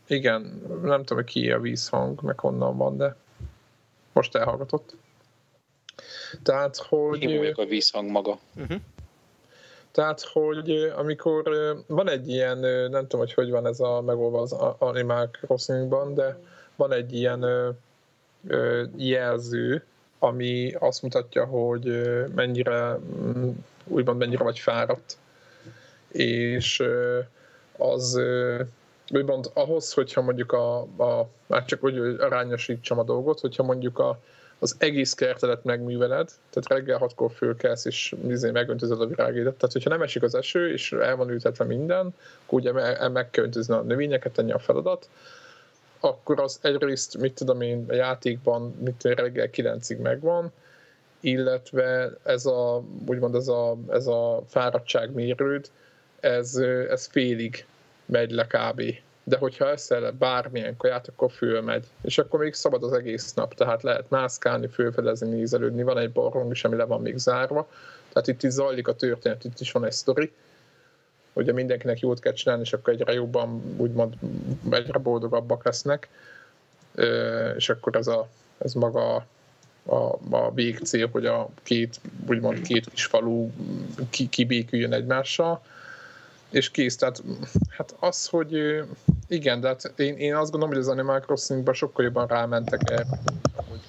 Igen, 0.07 0.41
nem 0.81 0.99
tudom, 0.99 1.23
hogy 1.23 1.23
ki 1.23 1.51
a 1.51 1.59
vízhang, 1.59 2.21
meg 2.21 2.39
honnan 2.39 2.77
van, 2.77 2.97
de 2.97 3.15
most 4.13 4.35
elhallgatott. 4.35 4.95
Tehát, 6.43 6.77
hogy... 6.77 7.21
Én 7.21 7.37
vagyok 7.37 7.57
a 7.57 7.65
vízhang 7.65 8.09
maga. 8.09 8.39
Uh-huh. 8.55 8.77
Tehát, 9.91 10.21
hogy 10.21 10.91
amikor 10.95 11.43
van 11.87 12.09
egy 12.09 12.29
ilyen, 12.29 12.57
nem 12.89 13.01
tudom, 13.01 13.19
hogy 13.19 13.33
hogy 13.33 13.49
van 13.49 13.67
ez 13.67 13.79
a 13.79 14.01
megolva 14.01 14.41
az 14.41 14.53
a- 14.53 14.75
Animal 14.79 15.29
Crossingban, 15.31 16.13
de 16.13 16.37
van 16.75 16.91
egy 16.91 17.13
ilyen 17.13 17.45
jelző, 18.95 19.83
ami 20.19 20.73
azt 20.79 21.01
mutatja, 21.01 21.45
hogy 21.45 22.01
mennyire, 22.35 22.99
úgymond 23.87 24.17
mennyire 24.17 24.43
vagy 24.43 24.59
fáradt. 24.59 25.17
És 26.11 26.83
az 27.77 28.19
úgymond 29.11 29.51
ahhoz, 29.53 29.93
hogyha 29.93 30.21
mondjuk 30.21 30.51
a, 30.51 30.79
a 30.79 31.27
már 31.45 31.65
csak 31.65 31.81
hogy 31.81 31.97
arányosítsam 32.19 32.99
a 32.99 33.03
dolgot, 33.03 33.39
hogyha 33.39 33.63
mondjuk 33.63 33.99
a, 33.99 34.19
az 34.59 34.75
egész 34.77 35.13
kertedet 35.13 35.63
megműveled, 35.63 36.29
tehát 36.49 36.69
reggel 36.69 36.97
hatkor 36.97 37.31
fölkelsz, 37.31 37.85
és 37.85 38.15
izé 38.27 38.51
megöntözöd 38.51 39.01
a 39.01 39.05
virágédet. 39.05 39.53
Tehát, 39.53 39.73
hogyha 39.73 39.89
nem 39.89 40.01
esik 40.01 40.23
az 40.23 40.35
eső, 40.35 40.71
és 40.71 40.91
el 40.91 41.15
van 41.15 41.29
ültetve 41.29 41.65
minden, 41.65 42.15
akkor 42.45 42.59
ugye 42.59 42.71
me- 42.71 43.11
meg 43.11 43.29
kell 43.29 43.43
öntözni 43.43 43.73
a 43.73 43.81
növényeket, 43.81 44.37
ennyi 44.37 44.51
a 44.51 44.59
feladat, 44.59 45.09
akkor 45.99 46.39
az 46.39 46.59
egyrészt, 46.61 47.17
mit 47.17 47.33
tudom 47.33 47.61
én, 47.61 47.85
a 47.87 47.93
játékban 47.93 48.75
mit 48.79 49.03
reggel 49.03 49.49
9-ig 49.51 50.01
megvan, 50.01 50.51
illetve 51.19 52.11
ez 52.23 52.45
a, 52.45 52.83
úgymond 53.05 53.35
ez 53.35 53.47
a, 53.47 53.77
ez 53.89 54.07
a 54.07 54.43
fáradtságmérőd, 54.47 55.69
ez, 56.19 56.55
ez 56.89 57.05
félig 57.05 57.65
megy 58.05 58.31
le 58.31 58.47
kb. 58.47 58.81
De 59.29 59.37
hogyha 59.37 59.69
eszel 59.69 60.11
bármilyen 60.11 60.77
kaját, 60.77 61.07
akkor 61.07 61.31
fölmegy. 61.31 61.85
És 62.01 62.17
akkor 62.17 62.39
még 62.39 62.53
szabad 62.53 62.83
az 62.83 62.93
egész 62.93 63.33
nap, 63.33 63.53
tehát 63.53 63.83
lehet 63.83 64.09
mászkálni, 64.09 64.67
fölfedezni, 64.67 65.29
nézelődni. 65.29 65.83
Van 65.83 65.97
egy 65.97 66.11
barlang 66.11 66.51
is, 66.51 66.63
ami 66.63 66.75
le 66.75 66.83
van 66.83 67.01
még 67.01 67.17
zárva. 67.17 67.69
Tehát 68.13 68.27
itt 68.27 68.43
is 68.43 68.51
zajlik 68.51 68.87
a 68.87 68.95
történet, 68.95 69.43
itt 69.43 69.59
is 69.59 69.71
van 69.71 69.85
egy 69.85 69.91
sztori. 69.91 70.31
Ugye 71.33 71.53
mindenkinek 71.53 71.99
jót 71.99 72.19
kell 72.19 72.33
csinálni, 72.33 72.63
és 72.63 72.73
akkor 72.73 72.93
egyre 72.93 73.13
jobban, 73.13 73.75
úgymond 73.77 74.13
egyre 74.69 74.97
boldogabbak 74.97 75.65
lesznek. 75.65 76.09
És 77.55 77.69
akkor 77.69 77.95
ez, 77.95 78.07
a, 78.07 78.27
ez 78.57 78.73
maga 78.73 79.25
a, 79.85 79.95
a 80.29 80.51
végcél, 80.53 81.07
hogy 81.11 81.25
a 81.25 81.49
két, 81.63 81.99
úgymond 82.27 82.61
két 82.61 82.89
kis 82.89 83.05
falu 83.05 83.49
ki, 84.09 84.29
kibéküljön 84.29 84.93
egymással 84.93 85.61
és 86.49 86.71
kész. 86.71 86.95
Tehát 86.95 87.23
hát 87.69 87.95
az, 87.99 88.27
hogy 88.27 88.83
igen, 89.27 89.59
de 89.59 89.67
hát 89.67 89.93
én, 89.95 90.17
én 90.17 90.35
azt 90.35 90.51
gondolom, 90.51 90.75
hogy 90.75 90.83
az 90.83 90.89
Animal 90.89 91.19
Crossingban 91.19 91.73
sokkal 91.73 92.05
jobban 92.05 92.27
rámentek 92.27 92.81
erre, 92.89 93.05
hogy, 93.55 93.79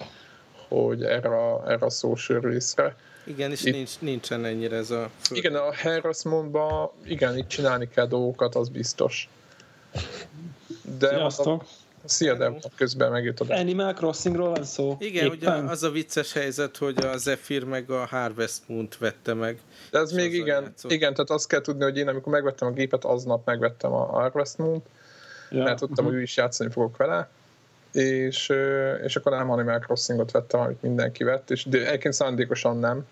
hogy 0.69 1.03
erre, 1.03 1.29
a, 1.29 1.71
erre 1.71 1.87
a 1.87 1.91
social 1.91 2.41
részre. 2.41 2.97
Igen, 3.25 3.51
és 3.51 3.65
Itt- 3.65 3.75
nincs, 3.75 3.99
nincsen 4.01 4.45
ennyire 4.45 4.77
ez 4.77 4.91
a... 4.91 5.11
Föld. 5.19 5.39
Igen, 5.39 5.55
a 5.55 5.75
Harassmentban 5.83 6.91
igen, 7.05 7.39
itt 7.39 7.49
csinálni 7.49 7.89
kell 7.89 8.07
dolgokat, 8.07 8.55
az 8.55 8.69
biztos. 8.69 9.29
De 10.99 11.09
Sziasztok! 11.09 11.65
Szia, 12.05 12.35
de 12.35 12.53
közben 12.77 13.11
megjött 13.11 13.41
a 13.41 13.55
Animal 13.55 13.93
Crossingról 13.93 14.51
van 14.51 14.65
szó. 14.65 14.97
Igen, 14.99 15.27
ugye 15.27 15.47
Éppen. 15.47 15.69
az 15.69 15.83
a 15.83 15.91
vicces 15.91 16.33
helyzet, 16.33 16.77
hogy 16.77 17.05
a 17.05 17.17
Zephyr 17.17 17.65
meg 17.65 17.91
a 17.91 18.07
Harvest 18.07 18.61
Moon-t 18.67 18.99
vette 18.99 19.35
meg. 19.35 19.59
De 19.91 19.99
ez 19.99 20.13
még 20.13 20.33
igen, 20.33 20.63
játszott. 20.63 20.91
igen, 20.91 21.13
tehát 21.15 21.31
azt 21.31 21.49
kell 21.49 21.61
tudni, 21.61 21.83
hogy 21.83 21.97
én 21.97 22.09
amikor 22.09 22.33
megvettem 22.33 22.69
a 22.69 22.73
gépet, 22.73 23.05
aznap 23.05 23.47
megvettem 23.47 23.93
a 23.93 24.05
Harvest 24.05 24.59
Moon-t, 24.59 24.87
ja. 25.51 25.63
mert 25.63 25.79
tudtam, 25.79 26.05
hogy 26.05 26.15
ő 26.15 26.23
is 26.23 26.37
játszani 26.37 26.71
fogok 26.71 26.97
vele, 26.97 27.29
és, 27.93 28.53
és 29.05 29.17
akkor 29.17 29.33
nem 29.33 29.51
Animal 29.51 29.79
Crossingot 29.79 30.31
vettem, 30.31 30.61
amit 30.61 30.83
mindenki 30.83 31.25
vett, 31.25 31.51
és 31.51 31.65
de 31.65 31.87
egyébként 31.87 32.15
szándékosan 32.15 32.77
nem, 32.77 33.07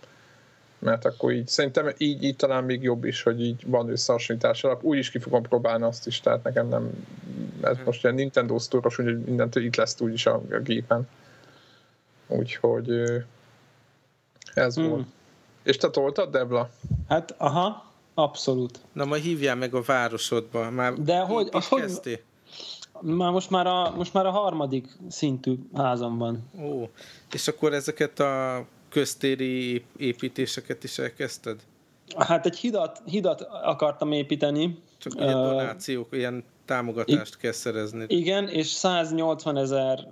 mert 0.78 1.04
akkor 1.04 1.32
így, 1.32 1.48
szerintem 1.48 1.90
így, 1.96 2.22
így 2.22 2.36
talán 2.36 2.64
még 2.64 2.82
jobb 2.82 3.04
is, 3.04 3.22
hogy 3.22 3.40
így 3.44 3.62
van 3.66 3.90
összehasonlítás 3.90 4.64
alap. 4.64 4.84
Úgy 4.84 4.98
is 4.98 5.10
ki 5.10 5.18
fogom 5.18 5.42
próbálni 5.42 5.84
azt 5.84 6.06
is, 6.06 6.20
tehát 6.20 6.42
nekem 6.44 6.68
nem, 6.68 6.90
ez 7.62 7.76
Mhm. 7.76 7.84
most 7.84 8.02
ilyen 8.02 8.14
Nintendo 8.14 8.58
Store-os, 8.58 8.98
úgyhogy 8.98 9.20
mindentől 9.24 9.64
itt 9.64 9.76
lesz 9.76 10.00
úgyis 10.00 10.26
a, 10.26 10.34
a 10.50 10.58
gépen. 10.58 11.08
Úgyhogy 12.26 12.90
ez 14.54 14.74
Hmm. 14.74 14.88
volt. 14.88 15.06
És 15.62 15.76
te 15.76 15.90
toltad, 15.90 16.30
Debla? 16.30 16.70
Hát, 17.08 17.34
aha, 17.38 17.84
abszolút. 18.14 18.78
Na, 18.92 19.04
majd 19.04 19.22
hívjál 19.22 19.56
meg 19.56 19.74
a 19.74 19.82
városodba. 19.82 20.70
Már 20.70 20.92
De 20.94 21.18
hogy- 21.18 21.48
is 21.52 21.68
hogy- 21.68 21.80
kezdtél? 21.80 22.18
Már 23.00 23.30
most 23.30 23.50
már 23.50 23.66
a, 23.66 23.94
most 23.96 24.12
már 24.12 24.26
a 24.26 24.30
harmadik 24.30 24.86
szintű 25.08 25.54
házam 25.74 26.18
van. 26.18 26.50
Ó, 26.62 26.88
és 27.32 27.48
akkor 27.48 27.72
ezeket 27.72 28.20
a 28.20 28.64
köztéri 28.98 29.72
ép- 29.72 29.86
építéseket 29.96 30.84
is 30.84 30.98
elkezdted? 30.98 31.60
Hát 32.16 32.46
egy 32.46 32.56
hidat, 32.56 33.02
hidat 33.04 33.40
akartam 33.62 34.12
építeni. 34.12 34.78
Csak 34.98 35.12
Ö, 35.16 35.24
donációk, 35.24 36.08
ilyen 36.10 36.44
támogatást 36.64 37.36
kell 37.36 37.52
szerezni. 37.52 38.04
Igen, 38.08 38.48
és 38.48 38.66
180 38.66 39.56
ezer 39.56 40.08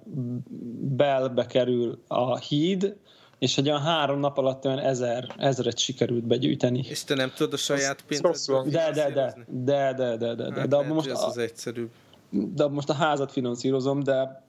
belbe 0.96 1.46
kerül 1.46 2.02
a 2.06 2.36
híd, 2.36 2.96
és 3.38 3.54
hogy 3.54 3.68
olyan 3.68 3.80
három 3.80 4.20
nap 4.20 4.38
alatt 4.38 4.64
olyan 4.64 4.78
ezer, 4.78 5.34
ezeret 5.38 5.78
sikerült 5.78 6.24
begyűjteni. 6.24 6.84
És 6.88 7.04
te 7.04 7.14
nem 7.14 7.32
tudod 7.36 7.52
a 7.52 7.56
saját 7.56 8.02
pénzedből 8.02 8.62
De, 8.62 8.90
de, 8.92 9.10
de, 9.10 9.36
de, 9.46 9.92
de, 9.92 10.16
de, 10.16 10.34
de, 10.34 10.50
de, 10.50 10.60
Hát 10.60 10.68
de, 10.68 10.82
most, 10.82 11.06
hogy 11.06 11.16
ez 11.16 11.22
a, 11.22 11.26
az 11.26 11.38
egyszerűbb. 11.38 11.90
de 12.30 12.62
abban 12.62 12.74
most 12.74 12.88
a 12.88 12.94
házat 12.94 13.32
finanszírozom, 13.32 14.02
de 14.02 14.14
a, 14.14 14.42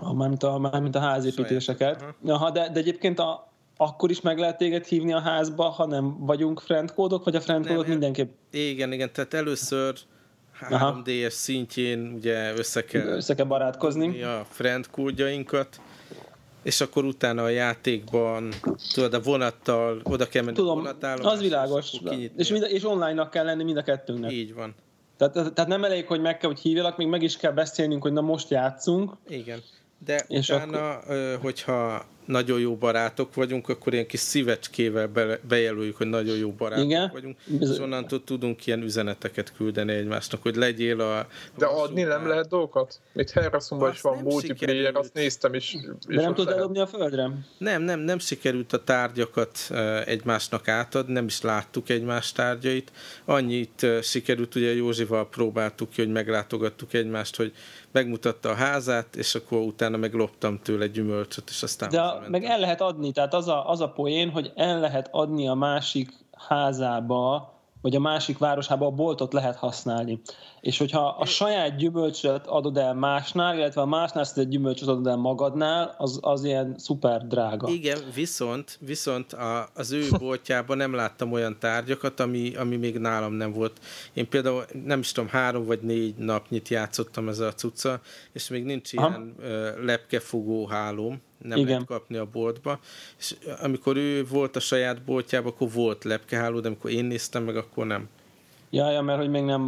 mármint, 0.00 0.42
a, 0.42 0.58
mármint 0.58 0.94
a 0.94 1.00
házépítéseket. 1.00 1.98
Saját, 2.00 2.14
Aha, 2.26 2.50
de, 2.50 2.68
de 2.72 2.78
egyébként 2.78 3.18
a, 3.18 3.52
akkor 3.76 4.10
is 4.10 4.20
meg 4.20 4.38
lehet 4.38 4.58
téged 4.58 4.84
hívni 4.84 5.12
a 5.12 5.20
házba, 5.20 5.64
ha 5.64 5.86
nem 5.86 6.16
vagyunk 6.18 6.60
friendkódok, 6.60 7.24
vagy 7.24 7.36
a 7.36 7.40
friendkódot 7.40 7.82
Nem, 7.82 7.90
mindenképp 7.90 8.32
Igen, 8.50 8.92
igen, 8.92 9.12
tehát 9.12 9.34
először 9.34 9.94
Aha. 10.70 11.02
3D-es 11.04 11.30
szintjén 11.30 12.12
ugye 12.16 12.52
össze 12.56 12.84
kell 12.84 13.06
össze 13.06 13.34
kell 13.34 13.46
barátkozni. 13.46 14.22
a 14.22 14.44
friend 14.48 14.90
kódjainkat, 14.90 15.80
és 16.62 16.80
akkor 16.80 17.04
utána 17.04 17.42
a 17.42 17.48
játékban, 17.48 18.52
tudod, 18.94 19.14
a 19.14 19.20
vonattal, 19.20 20.00
oda 20.04 20.26
kell 20.28 20.42
menni 20.42 20.56
a 20.56 20.60
Tudom, 20.60 20.76
vonatállomásra, 20.78 21.30
az 21.30 21.40
világos. 21.40 21.92
és. 21.92 22.30
És, 22.36 22.50
mind, 22.50 22.66
és 22.68 22.84
online-nak 22.84 23.30
kell 23.30 23.44
lenni 23.44 23.64
mind 23.64 23.76
a 23.76 23.82
kettőnknek. 23.82 24.32
Így 24.32 24.54
van. 24.54 24.74
Tehát, 25.16 25.32
tehát 25.54 25.66
nem 25.66 25.84
elég, 25.84 26.06
hogy 26.06 26.20
meg 26.20 26.38
kell, 26.38 26.50
hogy 26.50 26.58
hívjalak, 26.60 26.96
még 26.96 27.06
meg 27.06 27.22
is 27.22 27.36
kell 27.36 27.52
beszélnünk, 27.52 28.02
hogy 28.02 28.12
na 28.12 28.20
most 28.20 28.50
játszunk. 28.50 29.12
Igen. 29.28 29.58
De 30.04 30.24
És 30.28 30.48
utána, 30.48 31.00
ö, 31.08 31.34
hogyha 31.40 32.04
nagyon 32.26 32.60
jó 32.60 32.76
barátok 32.76 33.34
vagyunk, 33.34 33.68
akkor 33.68 33.92
ilyen 33.92 34.06
kis 34.06 34.20
szívecskével 34.20 35.06
be, 35.06 35.38
bejelöljük, 35.48 35.96
hogy 35.96 36.06
nagyon 36.06 36.36
jó 36.36 36.50
barátok 36.50 36.84
Igen. 36.84 37.10
vagyunk, 37.12 37.36
Bizony. 37.46 37.74
és 37.74 37.80
onnantól 37.80 38.24
tudunk 38.24 38.66
ilyen 38.66 38.82
üzeneteket 38.82 39.52
küldeni 39.56 39.92
egymásnak, 39.92 40.42
hogy 40.42 40.56
legyél 40.56 41.00
a... 41.00 41.26
De 41.58 41.66
a 41.66 41.82
adni 41.82 42.02
nem 42.02 42.26
lehet 42.28 42.48
dolgokat? 42.48 43.00
Mit 43.12 43.30
Harassonban 43.30 43.88
is 43.90 43.94
Azt 43.94 44.02
van 44.02 44.18
multiplayer, 44.22 44.76
sikerült. 44.76 44.96
azt 44.96 45.14
néztem 45.14 45.54
is. 45.54 45.76
De 46.08 46.20
nem 46.20 46.34
tudod 46.34 46.52
eldobni 46.52 46.78
a 46.78 46.86
földre? 46.86 47.30
Nem, 47.58 47.82
nem, 47.82 48.00
nem 48.00 48.18
sikerült 48.18 48.72
a 48.72 48.84
tárgyakat 48.84 49.58
egymásnak 50.04 50.68
átadni, 50.68 51.12
nem 51.12 51.24
is 51.26 51.40
láttuk 51.40 51.88
egymás 51.88 52.32
tárgyait. 52.32 52.92
Annyit 53.24 53.86
sikerült, 54.02 54.54
ugye 54.54 54.74
Józsival 54.74 55.28
próbáltuk 55.28 55.90
ki, 55.90 56.02
hogy 56.02 56.12
meglátogattuk 56.12 56.92
egymást, 56.92 57.36
hogy 57.36 57.52
megmutatta 57.94 58.48
a 58.48 58.54
házát, 58.54 59.16
és 59.16 59.34
akkor 59.34 59.58
utána 59.58 59.96
megloptam 59.96 60.58
tőle 60.62 60.84
egy 60.84 60.90
gyümölcsöt, 60.90 61.50
és 61.50 61.62
aztán 61.62 61.90
De 61.90 62.00
a, 62.00 62.22
meg 62.28 62.44
el 62.44 62.58
lehet 62.58 62.80
adni, 62.80 63.12
tehát 63.12 63.34
az 63.34 63.48
a, 63.48 63.70
az 63.70 63.80
a 63.80 63.88
poén, 63.88 64.30
hogy 64.30 64.52
el 64.54 64.80
lehet 64.80 65.08
adni 65.10 65.48
a 65.48 65.54
másik 65.54 66.10
házába 66.48 67.53
hogy 67.84 67.96
a 67.96 68.00
másik 68.00 68.38
városában 68.38 68.88
a 68.88 68.94
boltot 68.94 69.32
lehet 69.32 69.56
használni. 69.56 70.20
És 70.60 70.78
hogyha 70.78 71.08
a 71.18 71.24
saját 71.24 71.76
gyümölcsöt 71.76 72.46
adod 72.46 72.76
el 72.76 72.94
másnál, 72.94 73.56
illetve 73.56 73.80
a 73.80 73.86
másnál 73.86 74.24
szedett 74.24 74.50
gyümölcsöt 74.50 74.88
adod 74.88 75.06
el 75.06 75.16
magadnál, 75.16 75.94
az, 75.98 76.18
az 76.20 76.44
ilyen 76.44 76.74
szuper 76.78 77.26
drága. 77.26 77.68
Igen, 77.68 77.98
viszont, 78.14 78.78
viszont 78.80 79.32
a, 79.32 79.68
az 79.74 79.92
ő 79.92 80.08
boltjában 80.18 80.76
nem 80.76 80.94
láttam 80.94 81.32
olyan 81.32 81.56
tárgyakat, 81.58 82.20
ami, 82.20 82.54
ami 82.54 82.76
még 82.76 82.98
nálam 82.98 83.32
nem 83.32 83.52
volt. 83.52 83.80
Én 84.12 84.28
például 84.28 84.64
nem 84.84 84.98
is 84.98 85.12
tudom, 85.12 85.30
három 85.30 85.64
vagy 85.64 85.80
négy 85.80 86.14
napnyit 86.16 86.68
játszottam 86.68 87.28
ezzel 87.28 87.48
a 87.48 87.54
cucca, 87.54 88.00
és 88.32 88.48
még 88.48 88.64
nincs 88.64 88.92
ilyen 88.92 89.34
uh, 89.38 89.84
lepkefogó 89.84 90.66
hálóm, 90.66 91.22
nem 91.38 91.58
Igen. 91.58 91.70
lehet 91.70 91.86
kapni 91.86 92.16
a 92.16 92.26
boltba. 92.32 92.78
És 93.18 93.36
amikor 93.62 93.96
ő 93.96 94.26
volt 94.26 94.56
a 94.56 94.60
saját 94.60 95.02
boltjában, 95.02 95.52
akkor 95.52 95.72
volt 95.72 96.04
lepkeháló, 96.04 96.60
de 96.60 96.66
amikor 96.66 96.90
én 96.90 97.04
néztem 97.04 97.44
meg, 97.44 97.56
akkor 97.56 97.86
nem. 97.86 98.08
Ja, 98.70 98.90
ja, 98.90 99.02
mert 99.02 99.18
hogy 99.18 99.30
még 99.30 99.42
nem, 99.42 99.62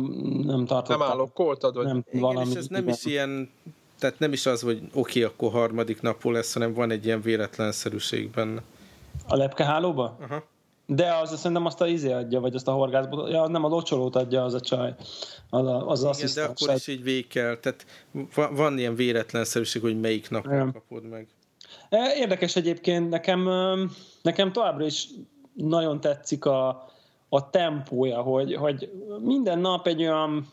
nem 0.44 0.66
tartottam. 0.66 0.98
Nem 0.98 1.08
állokkoltad, 1.08 1.74
vagy? 1.74 1.84
Nem, 1.84 2.04
Igen, 2.08 2.20
valami, 2.20 2.50
és 2.50 2.56
ez 2.56 2.66
nem 2.66 2.88
is 2.88 3.04
ilyen, 3.04 3.50
tehát 3.98 4.18
nem 4.18 4.32
is 4.32 4.46
az, 4.46 4.60
hogy 4.60 4.80
oké, 4.82 4.90
okay, 5.00 5.22
akkor 5.22 5.50
harmadik 5.50 6.00
napon 6.00 6.32
lesz, 6.32 6.52
hanem 6.52 6.74
van 6.74 6.90
egy 6.90 7.04
ilyen 7.04 7.20
véletlenszerűség 7.20 8.30
benne. 8.30 8.62
A 9.28 9.36
lepkehálóba? 9.36 10.16
Aha. 10.20 10.44
De 10.86 11.14
az 11.14 11.36
szerintem 11.36 11.66
azt 11.66 11.80
a 11.80 11.86
izé 11.86 12.12
adja, 12.12 12.40
vagy 12.40 12.54
azt 12.54 12.68
a 12.68 12.72
horgászbot, 12.72 13.30
ja, 13.30 13.46
nem 13.46 13.64
a 13.64 13.68
locsolót 13.68 14.16
adja 14.16 14.44
az 14.44 14.54
a 14.54 14.60
csaj, 14.60 14.94
az, 15.50 15.66
a, 15.66 15.88
az 15.88 15.98
Igen, 15.98 16.10
asszisztens. 16.10 16.34
de 16.34 16.64
akkor 16.64 16.76
is 16.76 16.86
így 16.86 17.02
végig 17.02 17.26
kell, 17.26 17.56
tehát 17.56 17.86
van, 18.34 18.54
van 18.54 18.78
ilyen 18.78 18.94
véletlenszerűség, 18.94 19.82
hogy 19.82 20.00
melyik 20.00 20.30
napon 20.30 20.72
kapod 20.72 21.08
meg. 21.08 21.26
Érdekes 22.16 22.56
egyébként, 22.56 23.08
nekem, 23.08 23.48
nekem 24.22 24.52
továbbra 24.52 24.84
is 24.84 25.08
nagyon 25.54 26.00
tetszik 26.00 26.44
a, 26.44 26.68
a 27.28 27.50
tempója, 27.50 28.20
hogy, 28.20 28.54
hogy 28.54 28.90
minden 29.20 29.58
nap 29.58 29.86
egy 29.86 30.00
olyan 30.02 30.46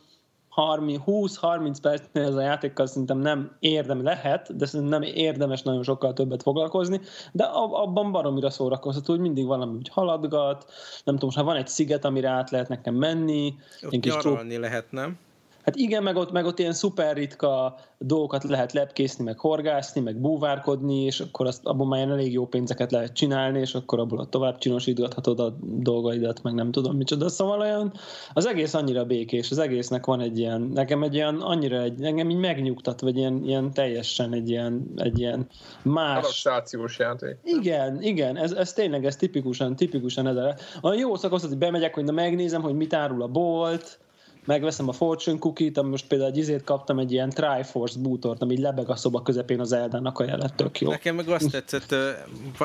20-30 0.55 1.77
percnél 1.81 2.23
ez 2.23 2.35
a 2.35 2.41
játékkal 2.41 2.85
szerintem 2.85 3.17
nem 3.17 3.55
érdem 3.59 4.03
lehet, 4.03 4.55
de 4.55 4.65
szerintem 4.65 4.99
nem 4.99 5.09
érdemes 5.13 5.61
nagyon 5.61 5.83
sokkal 5.83 6.13
többet 6.13 6.41
foglalkozni, 6.41 7.01
de 7.31 7.43
abban 7.43 8.11
baromira 8.11 8.49
szórakozható, 8.49 9.13
hogy 9.13 9.21
mindig 9.21 9.45
valami 9.45 9.75
úgy 9.75 9.89
haladgat, 9.89 10.65
nem 11.03 11.15
tudom, 11.15 11.19
most 11.21 11.37
ha 11.37 11.43
van 11.43 11.55
egy 11.55 11.67
sziget, 11.67 12.05
amire 12.05 12.29
át 12.29 12.49
lehet 12.49 12.67
nekem 12.67 12.95
menni. 12.95 13.53
Ott 13.81 14.03
nyaralni 14.03 14.57
lehet, 14.57 14.91
nem? 14.91 15.17
Hát 15.63 15.75
igen, 15.75 16.03
meg 16.03 16.15
ott, 16.15 16.31
meg 16.31 16.45
ott 16.45 16.59
ilyen 16.59 16.73
szuper 16.73 17.15
ritka 17.15 17.75
dolgokat 17.97 18.43
lehet 18.43 18.73
lepkészni, 18.73 19.23
meg 19.23 19.39
horgászni, 19.39 20.01
meg 20.01 20.15
búvárkodni, 20.15 21.03
és 21.03 21.19
akkor 21.19 21.47
azt, 21.47 21.65
abban 21.65 21.87
már 21.87 22.07
elég 22.07 22.33
jó 22.33 22.47
pénzeket 22.47 22.91
lehet 22.91 23.13
csinálni, 23.13 23.59
és 23.59 23.73
akkor 23.73 23.99
abból 23.99 24.29
tovább 24.29 24.57
csinosítgathatod 24.57 25.39
a 25.39 25.55
dolgaidat, 25.61 26.43
meg 26.43 26.53
nem 26.53 26.71
tudom 26.71 26.95
micsoda. 26.95 27.29
Szóval 27.29 27.59
olyan, 27.59 27.93
az 28.33 28.45
egész 28.45 28.73
annyira 28.73 29.05
békés, 29.05 29.51
az 29.51 29.57
egésznek 29.57 30.05
van 30.05 30.21
egy 30.21 30.39
ilyen, 30.39 30.61
nekem 30.61 31.03
egy 31.03 31.13
ilyen, 31.13 31.35
annyira 31.35 31.81
egy, 31.81 32.03
engem 32.03 32.29
így 32.29 32.37
megnyugtat, 32.37 33.01
vagy 33.01 33.17
ilyen, 33.17 33.43
ilyen 33.45 33.73
teljesen 33.73 34.33
egy 34.33 34.49
ilyen, 34.49 34.91
egy 34.95 35.19
ilyen 35.19 35.47
más... 35.81 36.43
Adaptációs 36.43 36.99
játék. 36.99 37.37
Igen, 37.43 38.01
igen, 38.01 38.37
ez, 38.37 38.51
ez 38.51 38.73
tényleg, 38.73 39.05
ez 39.05 39.15
tipikusan, 39.15 39.75
tipikusan 39.75 40.27
ez 40.27 40.35
a, 40.81 40.93
jó 40.93 41.15
szakasz, 41.15 41.47
hogy 41.47 41.57
bemegyek, 41.57 41.93
hogy 41.93 42.03
na 42.03 42.11
megnézem, 42.11 42.61
hogy 42.61 42.75
mit 42.75 42.93
árul 42.93 43.21
a 43.21 43.27
bolt, 43.27 43.99
megveszem 44.45 44.87
a 44.87 44.91
Fortune 44.91 45.39
cookie-t, 45.39 45.77
ami 45.77 45.89
most 45.89 46.07
például 46.07 46.29
egy 46.29 46.37
izét 46.37 46.63
kaptam, 46.63 46.99
egy 46.99 47.11
ilyen 47.11 47.29
Triforce 47.29 47.99
bootort, 47.99 48.41
ami 48.41 48.61
lebeg 48.61 48.89
a 48.89 48.95
szoba 48.95 49.21
közepén 49.21 49.59
az 49.59 49.71
Eldának 49.71 50.19
a 50.19 50.23
jelet, 50.23 50.53
tök 50.55 50.79
jó. 50.79 50.89
Nekem 50.89 51.15
meg 51.15 51.29
azt 51.29 51.51
tetszett, 51.51 51.95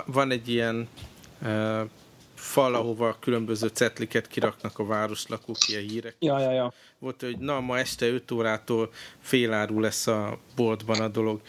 van 0.06 0.30
egy 0.30 0.48
ilyen 0.48 0.88
fal, 2.34 2.74
ahova 2.74 3.16
különböző 3.20 3.66
cetliket 3.66 4.26
kiraknak 4.26 4.78
a 4.78 4.86
városlakók, 4.86 5.56
ilyen 5.68 5.88
hírek. 5.88 6.16
Ja, 6.18 6.40
ja, 6.40 6.52
ja. 6.52 6.72
Volt, 6.98 7.20
hogy 7.20 7.38
na, 7.38 7.60
ma 7.60 7.78
este 7.78 8.06
5 8.06 8.30
órától 8.30 8.90
féláru 9.20 9.80
lesz 9.80 10.06
a 10.06 10.38
boltban 10.56 11.00
a 11.00 11.08
dolog. 11.08 11.40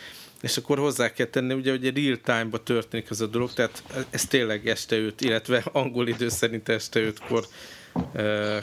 És 0.42 0.58
akkor 0.58 0.78
hozzá 0.78 1.12
kell 1.12 1.26
tenni, 1.26 1.54
ugye, 1.54 1.72
hogy 1.72 1.96
real 1.96 2.18
time-ba 2.24 2.64
történik 2.64 3.10
ez 3.10 3.22
a 3.22 3.28
dolog, 3.28 3.54
tehát 3.54 3.84
ez 4.10 4.26
tényleg 4.26 4.68
este 4.68 4.98
5, 4.98 5.22
illetve 5.22 5.64
angol 5.72 6.08
idő 6.08 6.30
szerint 6.30 6.70
este 6.70 7.00
5-kor 7.00 7.46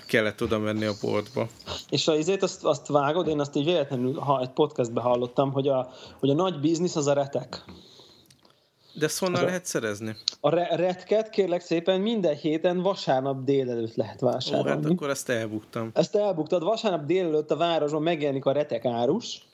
kellett 0.06 0.42
oda 0.42 0.58
menni 0.58 0.84
a 0.84 0.92
boltba. 1.00 1.46
És 1.90 2.08
a 2.08 2.16
izét 2.16 2.42
azt, 2.42 2.64
azt 2.64 2.86
vágod, 2.86 3.28
én 3.28 3.40
azt 3.40 3.56
így 3.56 3.64
véletlenül 3.64 4.14
ha 4.14 4.40
egy 4.40 4.50
podcastbe 4.50 5.00
hallottam, 5.00 5.52
hogy 5.52 5.68
a, 5.68 5.90
hogy 6.18 6.30
a 6.30 6.34
nagy 6.34 6.60
biznisz 6.60 6.96
az 6.96 7.06
a 7.06 7.12
retek. 7.12 7.64
De 8.94 9.04
ezt 9.04 9.18
honnan 9.18 9.44
lehet 9.44 9.64
szerezni? 9.64 10.16
A 10.40 10.48
re- 10.48 10.76
retket 10.76 11.30
kérlek 11.30 11.60
szépen 11.60 12.00
minden 12.00 12.36
héten 12.36 12.82
vasárnap 12.82 13.44
délelőtt 13.44 13.94
lehet 13.94 14.20
vásárolni. 14.20 14.70
Ó, 14.70 14.82
hát 14.82 14.84
akkor 14.90 15.10
ezt 15.10 15.28
elbuktam. 15.28 15.90
Ezt 15.94 16.16
elbuktad. 16.16 16.62
Vasárnap 16.62 17.06
délelőtt 17.06 17.50
a 17.50 17.56
városban 17.56 18.02
megjelenik 18.02 18.44
a 18.44 18.52
retek 18.52 18.84
árus, 18.84 19.46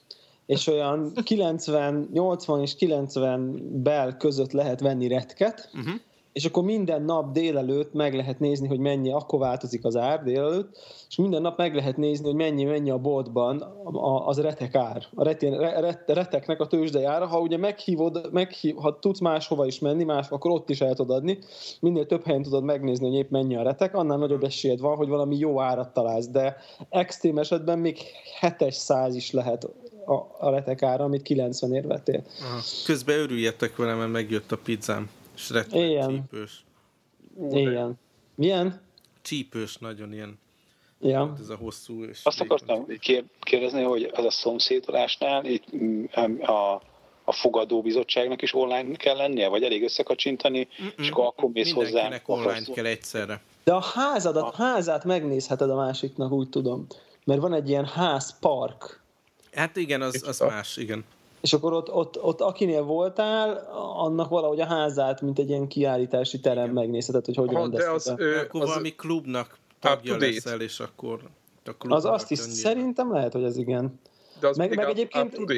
és 0.47 0.66
olyan 0.66 1.12
90, 1.25 2.09
80 2.12 2.61
és 2.61 2.75
90 2.75 3.83
bel 3.83 4.16
között 4.16 4.53
lehet 4.53 4.81
venni 4.81 5.09
retket, 5.09 5.71
uh-huh 5.75 5.95
és 6.33 6.45
akkor 6.45 6.62
minden 6.64 7.03
nap 7.03 7.33
délelőtt 7.33 7.92
meg 7.92 8.14
lehet 8.14 8.38
nézni, 8.38 8.68
hogy 8.68 8.79
mennyi, 8.79 9.12
akkor 9.12 9.38
változik 9.38 9.85
az 9.85 9.97
ár 9.97 10.23
délelőtt, 10.23 10.79
és 11.09 11.16
minden 11.16 11.42
nap 11.42 11.59
meg 11.59 11.75
lehet 11.75 11.97
nézni, 11.97 12.27
hogy 12.27 12.35
mennyi, 12.35 12.64
mennyi 12.64 12.90
a 12.90 12.99
boltban 12.99 13.62
az 14.27 14.40
retek 14.40 14.75
ár, 14.75 15.07
a 15.14 15.25
retén, 15.25 15.59
reteknek 16.07 16.61
a 16.61 16.66
tőzsdei 16.66 17.05
ára. 17.05 17.27
Ha 17.27 17.40
ugye 17.40 17.57
meghívod, 17.57 18.29
meghív, 18.33 18.75
ha 18.75 18.99
tudsz 18.99 19.21
máshova 19.21 19.66
is 19.66 19.79
menni, 19.79 20.05
más, 20.05 20.29
akkor 20.29 20.51
ott 20.51 20.71
is 20.71 20.81
el 20.81 20.95
tudod 20.95 21.16
adni. 21.16 21.38
Minél 21.81 22.07
több 22.07 22.25
helyen 22.25 22.42
tudod 22.42 22.64
megnézni, 22.64 23.09
hogy 23.09 23.18
épp 23.18 23.31
mennyi 23.31 23.57
a 23.57 23.62
retek, 23.62 23.95
annál 23.95 24.18
nagyobb 24.18 24.45
esélyed 24.45 24.81
van, 24.81 24.97
hogy 24.97 25.09
valami 25.09 25.37
jó 25.37 25.61
árat 25.61 25.92
találsz, 25.92 26.29
de 26.29 26.57
extrém 26.88 27.38
esetben 27.38 27.79
még 27.79 27.99
700 28.59 29.14
is 29.14 29.33
lehet 29.33 29.64
a, 30.07 30.14
a 30.38 30.51
retek 30.51 30.83
ára, 30.83 31.05
amit 31.05 31.23
90 31.23 31.73
ér 31.73 31.87
vettél. 31.87 32.23
Közben 32.87 33.18
örüljetek 33.18 33.77
velem, 33.77 33.99
mert 33.99 34.11
megjött 34.11 34.53
a 34.53 34.57
pizzám. 34.64 35.11
És 35.35 35.51
rettenet 35.51 36.09
csípős. 36.09 36.64
Igen. 37.51 37.99
Milyen? 38.35 38.81
Csípős, 39.23 39.77
nagyon 39.77 40.12
ilyen. 40.12 40.38
Ja. 41.01 41.35
Ez 41.40 41.49
a 41.49 41.57
hosszú. 41.57 42.05
És 42.05 42.21
Azt 42.23 42.40
akartam 42.40 42.87
kérdezni, 43.40 43.83
hogy 43.83 44.11
az 44.14 44.25
a 44.25 44.31
szomszédolásnál 44.31 45.45
itt 45.45 45.77
mm, 45.77 46.05
a, 46.35 46.75
a 47.25 47.33
fogadóbizottságnak 47.33 48.42
is 48.42 48.55
online 48.55 48.97
kell 48.97 49.16
lennie, 49.16 49.49
vagy 49.49 49.62
elég 49.62 49.83
összekacsintani, 49.83 50.68
Mm-mm. 50.83 50.90
és 50.97 51.11
akkor, 51.11 51.25
akkor 51.25 51.51
mész 51.53 51.73
hozzá. 51.73 52.21
Online 52.25 52.64
kell 52.75 52.87
egyszerre. 52.87 53.40
De 53.64 53.73
a 53.73 53.81
házadat, 53.81 54.42
a 54.42 54.55
házát 54.57 55.05
megnézheted 55.05 55.71
a 55.71 55.77
másiknak, 55.77 56.33
úgy 56.33 56.49
tudom. 56.49 56.87
Mert 57.25 57.40
van 57.40 57.55
egy 57.55 57.68
ilyen 57.68 57.87
házpark. 57.87 59.03
Hát 59.53 59.77
igen, 59.77 60.03
az, 60.03 60.23
az 60.27 60.40
más, 60.40 60.77
igen 60.77 61.05
és 61.42 61.52
akkor 61.52 61.72
ott, 61.72 61.92
ott, 61.92 62.22
ott 62.22 62.40
akinél 62.40 62.83
voltál, 62.83 63.68
annak 63.96 64.28
valahogy 64.28 64.61
a 64.61 64.66
házát, 64.66 65.20
mint 65.20 65.38
egy 65.38 65.48
ilyen 65.48 65.68
kiállítási 65.68 66.40
terem 66.40 66.70
megnézheted, 66.70 67.24
hogy 67.24 67.37
hogy 67.37 67.50
rendezted. 67.50 67.88
De 67.88 67.94
az, 67.94 68.14
ő, 68.16 68.38
akkor 68.38 68.61
az 68.62 68.68
valami 68.68 68.94
klubnak 68.94 69.59
tagja 69.81 70.16
leszel, 70.16 70.61
és 70.61 70.81
akkor 70.81 71.20
a 71.64 71.72
Az 71.88 72.05
azt 72.05 72.31
is 72.31 72.38
szerintem 72.38 73.12
lehet, 73.12 73.33
hogy 73.33 73.42
ez 73.42 73.57
igen. 73.57 74.00
De 74.40 74.48
az 74.48 74.57
meg, 74.57 74.74
meg 74.74 74.88
egyébként... 74.88 75.38
Up 75.38 75.50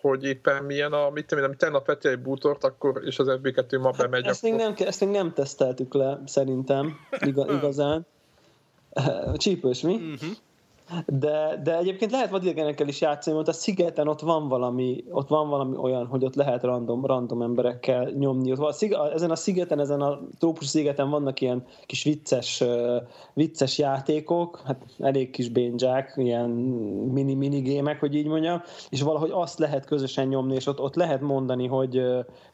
hogy 0.00 0.24
éppen 0.24 0.64
milyen 0.64 0.92
a, 0.92 1.10
mit 1.10 1.26
tudom, 1.26 1.44
amit 1.44 1.58
tegnap 1.58 1.86
vettél 1.86 2.10
egy 2.10 2.18
bútort, 2.18 2.64
akkor, 2.64 3.02
és 3.04 3.18
az 3.18 3.26
FB2 3.28 3.80
ma 3.80 3.84
hát 3.84 3.96
bemegy. 3.96 4.26
Ezt, 4.26 4.44
akkor... 4.44 4.56
még 4.56 4.66
nem, 4.66 4.86
ezt 4.88 5.00
még 5.00 5.08
nem 5.08 5.32
teszteltük 5.32 5.94
le, 5.94 6.22
szerintem, 6.26 6.96
igazán. 7.20 8.06
Csípős, 9.34 9.80
mi? 9.80 9.94
Uh-huh. 9.94 10.30
De, 11.06 11.60
de 11.62 11.76
egyébként 11.78 12.10
lehet 12.10 12.30
vadidegenekkel 12.30 12.88
is 12.88 13.00
játszani, 13.00 13.36
mert 13.36 13.48
a 13.48 13.52
szigeten 13.52 14.08
ott 14.08 14.20
van 14.20 14.48
valami, 14.48 15.04
ott 15.10 15.28
van 15.28 15.48
valami 15.48 15.76
olyan, 15.76 16.06
hogy 16.06 16.24
ott 16.24 16.34
lehet 16.34 16.62
random, 16.62 17.06
random 17.06 17.42
emberekkel 17.42 18.10
nyomni. 18.18 18.52
Ott 18.52 18.58
van, 18.58 18.72
ezen 19.12 19.30
a 19.30 19.36
szigeten, 19.36 19.80
ezen 19.80 20.00
a 20.00 20.20
trópus 20.38 20.66
szigeten 20.66 21.10
vannak 21.10 21.40
ilyen 21.40 21.64
kis 21.86 22.04
vicces, 22.04 22.64
vicces 23.34 23.78
játékok, 23.78 24.60
hát 24.64 24.84
elég 24.98 25.30
kis 25.30 25.48
bénzsák, 25.48 26.12
ilyen 26.16 26.50
mini-mini 27.12 27.60
gémek, 27.60 28.00
hogy 28.00 28.14
így 28.14 28.26
mondjam, 28.26 28.62
és 28.88 29.02
valahogy 29.02 29.30
azt 29.32 29.58
lehet 29.58 29.84
közösen 29.84 30.28
nyomni, 30.28 30.54
és 30.54 30.66
ott, 30.66 30.80
ott 30.80 30.94
lehet 30.94 31.20
mondani, 31.20 31.66
hogy, 31.66 32.02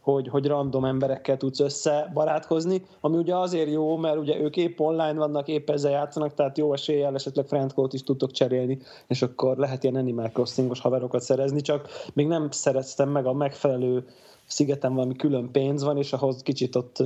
hogy, 0.00 0.28
hogy 0.28 0.46
random 0.46 0.84
emberekkel 0.84 1.36
tudsz 1.36 1.60
összebarátkozni, 1.60 2.82
ami 3.00 3.16
ugye 3.16 3.36
azért 3.36 3.70
jó, 3.70 3.96
mert 3.96 4.16
ugye 4.16 4.40
ők 4.40 4.56
épp 4.56 4.80
online 4.80 5.14
vannak, 5.14 5.48
épp 5.48 5.70
ezzel 5.70 5.90
játszanak, 5.90 6.34
tehát 6.34 6.58
jó 6.58 6.72
eséllyel 6.72 7.14
esetleg 7.14 7.46
friendcode 7.46 7.90
is 7.92 8.02
tudtok 8.22 8.48
cserélni, 8.48 8.78
és 9.06 9.22
akkor 9.22 9.56
lehet 9.56 9.82
ilyen 9.82 9.96
Animal 9.96 10.28
Crossingos 10.28 10.80
haverokat 10.80 11.22
szerezni, 11.22 11.61
csak 11.61 11.88
még 12.12 12.26
nem 12.26 12.50
szereztem 12.50 13.08
meg 13.08 13.26
a 13.26 13.32
megfelelő 13.32 14.06
szigeten 14.46 14.94
valami 14.94 15.16
külön 15.16 15.50
pénz 15.50 15.82
van, 15.82 15.96
és 15.96 16.12
ahhoz 16.12 16.42
kicsit 16.42 16.76
ott 16.76 16.96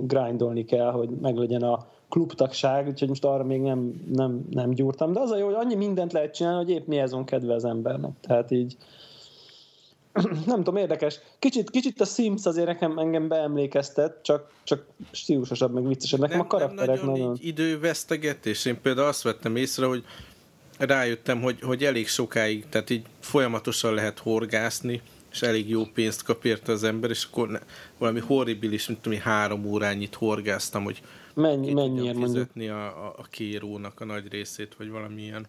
grindolni 0.00 0.64
kell, 0.64 0.90
hogy 0.90 1.08
meglegyen 1.08 1.62
a 1.62 1.86
klubtagság, 2.08 2.86
úgyhogy 2.86 3.08
most 3.08 3.24
arra 3.24 3.44
még 3.44 3.60
nem, 3.60 4.04
nem, 4.12 4.46
nem 4.50 4.70
gyúrtam, 4.70 5.12
de 5.12 5.20
az 5.20 5.30
a 5.30 5.36
jó, 5.36 5.44
hogy 5.44 5.54
annyi 5.54 5.74
mindent 5.74 6.12
lehet 6.12 6.34
csinálni, 6.34 6.64
hogy 6.64 6.74
épp 6.74 6.86
mi 6.86 7.02
van 7.10 7.24
kedve 7.24 7.54
az 7.54 7.64
embernek. 7.64 8.12
Tehát 8.20 8.50
így 8.50 8.76
nem 10.46 10.56
tudom, 10.56 10.76
érdekes. 10.76 11.20
Kicsit, 11.38 11.70
kicsit 11.70 12.00
a 12.00 12.04
Sims 12.04 12.46
azért 12.46 12.66
nekem 12.66 12.98
engem 12.98 13.28
beemlékeztet, 13.28 14.22
csak, 14.22 14.52
csak 14.64 14.86
stílusosabb, 15.10 15.72
meg 15.72 15.86
viccesebb. 15.86 16.20
Nekem 16.20 16.36
nem, 16.36 16.46
a 16.46 16.48
karakterek 16.48 16.96
nem 16.96 17.04
nagyon, 17.04 17.20
nagyon... 17.20 17.36
idővesztegetés. 17.40 18.64
Én 18.64 18.80
például 18.80 19.08
azt 19.08 19.22
vettem 19.22 19.56
észre, 19.56 19.86
hogy 19.86 20.04
rájöttem, 20.78 21.40
hogy, 21.40 21.60
hogy 21.60 21.84
elég 21.84 22.08
sokáig, 22.08 22.68
tehát 22.68 22.90
így 22.90 23.04
folyamatosan 23.20 23.94
lehet 23.94 24.18
horgászni, 24.18 25.02
és 25.32 25.42
elég 25.42 25.68
jó 25.68 25.84
pénzt 25.84 26.22
kap 26.22 26.44
érte 26.44 26.72
az 26.72 26.84
ember, 26.84 27.10
és 27.10 27.24
akkor 27.30 27.48
ne, 27.48 27.58
valami 27.98 28.20
horribilis, 28.20 28.86
mint 28.86 29.00
tudom, 29.00 29.18
három 29.18 29.64
órányit 29.64 30.14
horgáztam, 30.14 30.84
hogy 30.84 31.02
Mennyi, 31.34 31.72
mennyiért 31.72 32.16
mondjuk? 32.16 32.50
a, 32.56 33.06
a, 33.06 33.14
a 33.18 33.22
kérónak 33.30 34.00
a 34.00 34.04
nagy 34.04 34.28
részét, 34.32 34.74
vagy 34.78 34.90
valami 34.90 35.22
ilyen. 35.22 35.46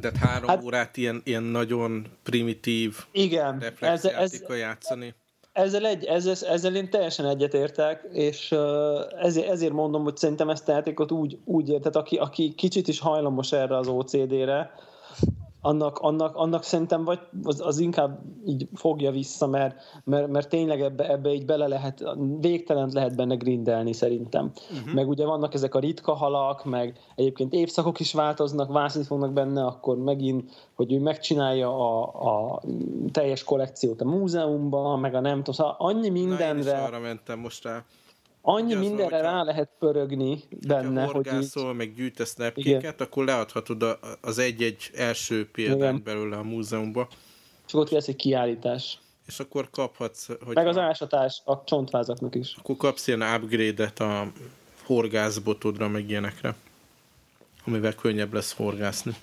De 0.00 0.12
három 0.20 0.48
hát, 0.48 0.62
órát 0.62 0.96
ilyen, 0.96 1.20
ilyen 1.24 1.42
nagyon 1.42 2.06
primitív 2.22 2.96
igen, 3.12 3.62
ez, 3.80 4.04
ez, 4.04 4.42
játszani. 4.48 5.14
Ezzel, 5.52 5.86
egy, 5.86 6.04
ezzel, 6.04 6.34
ezzel 6.48 6.76
én 6.76 6.90
teljesen 6.90 7.26
egyetértek, 7.26 8.08
és 8.12 8.54
ezért, 9.20 9.48
ezért 9.48 9.72
mondom, 9.72 10.02
hogy 10.02 10.16
szerintem 10.16 10.50
ezt 10.50 10.68
a 10.68 10.72
játékot 10.72 11.12
úgy, 11.12 11.38
úgy 11.44 11.68
érted, 11.68 11.96
aki, 11.96 12.16
aki 12.16 12.54
kicsit 12.54 12.88
is 12.88 13.00
hajlamos 13.00 13.52
erre 13.52 13.76
az 13.76 13.88
OCD-re, 13.88 14.72
annak, 15.64 15.98
annak, 15.98 16.36
annak 16.36 16.62
szerintem 16.62 17.04
vagy 17.04 17.20
az, 17.42 17.60
az 17.60 17.78
inkább 17.78 18.20
így 18.46 18.68
fogja 18.74 19.10
vissza, 19.10 19.46
mert, 19.46 19.82
mert, 20.04 20.28
mert 20.28 20.48
tényleg 20.48 20.80
ebbe, 20.80 21.08
ebbe 21.08 21.32
így 21.32 21.44
bele 21.44 21.66
lehet, 21.66 22.04
végtelen 22.40 22.90
lehet 22.92 23.16
benne 23.16 23.34
grindelni 23.34 23.92
szerintem. 23.92 24.52
Uh-huh. 24.70 24.94
Meg 24.94 25.08
ugye 25.08 25.24
vannak 25.24 25.54
ezek 25.54 25.74
a 25.74 25.78
ritka 25.78 26.12
halak, 26.12 26.64
meg 26.64 26.98
egyébként 27.14 27.52
évszakok 27.52 28.00
is 28.00 28.12
változnak, 28.12 28.72
vászni 28.72 29.02
fognak 29.02 29.32
benne, 29.32 29.64
akkor 29.64 29.96
megint, 29.96 30.50
hogy 30.74 30.92
ő 30.92 30.98
megcsinálja 31.00 31.68
a, 31.68 32.54
a 32.54 32.62
teljes 33.12 33.44
kollekciót 33.44 34.00
a 34.00 34.04
múzeumban, 34.04 35.00
meg 35.00 35.14
a 35.14 35.20
nem 35.20 35.36
tudom, 35.36 35.54
szóval 35.54 35.76
annyi 35.78 36.08
mindenre... 36.08 36.72
Na, 36.72 36.84
arra 36.84 37.00
mentem 37.00 37.38
most 37.38 37.64
rá 37.64 37.84
Annyi 38.44 38.74
mindenre 38.74 39.22
van, 39.22 39.32
rá 39.32 39.42
lehet 39.42 39.68
pörögni 39.78 40.42
benne, 40.66 41.04
hogy 41.04 41.28
így... 41.32 41.74
meg 41.76 41.94
gyűjtesz 41.94 42.36
lepkéket, 42.36 43.00
akkor 43.00 43.24
leadhatod 43.24 43.98
az 44.20 44.38
egy-egy 44.38 44.90
első 44.94 45.50
példányt 45.50 46.02
belőle 46.02 46.36
a 46.36 46.42
múzeumba. 46.42 47.08
Csak 47.66 47.80
ott 47.80 47.90
lesz 47.90 48.08
egy 48.08 48.16
kiállítás. 48.16 48.98
És 49.26 49.40
akkor 49.40 49.70
kaphatsz... 49.70 50.26
Hogy 50.44 50.54
meg 50.54 50.66
az 50.66 50.78
ásatás 50.78 51.42
a 51.44 51.64
csontvázaknak 51.64 52.34
is. 52.34 52.54
Akkor 52.58 52.76
kapsz 52.76 53.06
ilyen 53.06 53.22
upgrade-et 53.22 54.00
a 54.00 54.26
horgászbotodra, 54.84 55.88
meg 55.88 56.10
ilyenekre, 56.10 56.54
amivel 57.66 57.94
könnyebb 57.94 58.32
lesz 58.32 58.52
horgászni. 58.56 59.14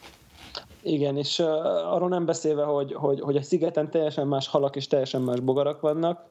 Igen, 0.81 1.17
és 1.17 1.39
uh, 1.39 1.47
arról 1.93 2.09
nem 2.09 2.25
beszélve, 2.25 2.63
hogy, 2.63 2.93
hogy, 2.93 3.19
hogy 3.19 3.35
a 3.35 3.41
szigeten 3.41 3.89
teljesen 3.89 4.27
más 4.27 4.47
halak 4.47 4.75
és 4.75 4.87
teljesen 4.87 5.21
más 5.21 5.39
bogarak 5.39 5.81
vannak, 5.81 6.27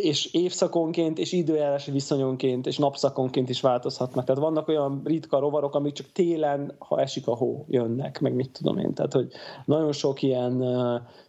és 0.00 0.32
évszakonként, 0.32 1.18
és 1.18 1.32
időjárási 1.32 1.90
viszonyonként, 1.90 2.66
és 2.66 2.78
napszakonként 2.78 3.48
is 3.48 3.60
változhatnak. 3.60 4.24
Tehát 4.24 4.40
vannak 4.40 4.68
olyan 4.68 5.02
ritka 5.04 5.38
rovarok, 5.38 5.74
amik 5.74 5.92
csak 5.92 6.12
télen, 6.12 6.74
ha 6.78 7.00
esik 7.00 7.26
a 7.26 7.36
hó, 7.36 7.64
jönnek, 7.68 8.20
meg 8.20 8.34
mit 8.34 8.50
tudom 8.50 8.78
én. 8.78 8.94
Tehát, 8.94 9.12
hogy 9.12 9.30
nagyon 9.64 9.92
sok 9.92 10.22
ilyen 10.22 10.64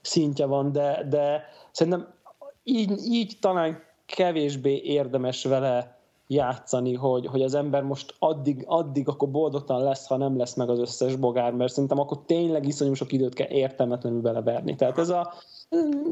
szintje 0.02 0.46
van, 0.46 0.72
de, 0.72 1.06
de 1.10 1.42
szerintem 1.72 2.08
így, 2.64 2.92
így 3.06 3.38
talán 3.40 3.84
kevésbé 4.06 4.82
érdemes 4.84 5.44
vele 5.44 5.98
játszani, 6.28 6.94
hogy, 6.94 7.26
hogy 7.26 7.42
az 7.42 7.54
ember 7.54 7.84
most 7.84 8.16
addig, 8.20 8.64
addig 8.68 9.08
akkor 9.08 9.30
boldogtalan 9.30 9.84
lesz, 9.84 10.08
ha 10.08 10.18
nem 10.18 10.38
lesz 10.38 10.56
meg 10.56 10.70
az 10.70 10.80
összes 10.80 11.16
bogár, 11.16 11.54
mert 11.54 11.72
szerintem 11.72 12.00
akkor 12.00 12.26
tényleg 12.26 12.68
iszonyú 12.68 12.94
sok 12.94 13.12
időt 13.12 13.34
kell 13.34 13.50
értelmetlenül 13.50 14.22
beleverni. 14.22 14.76
Tehát 14.76 14.98
ez 14.98 15.10
a 15.10 15.34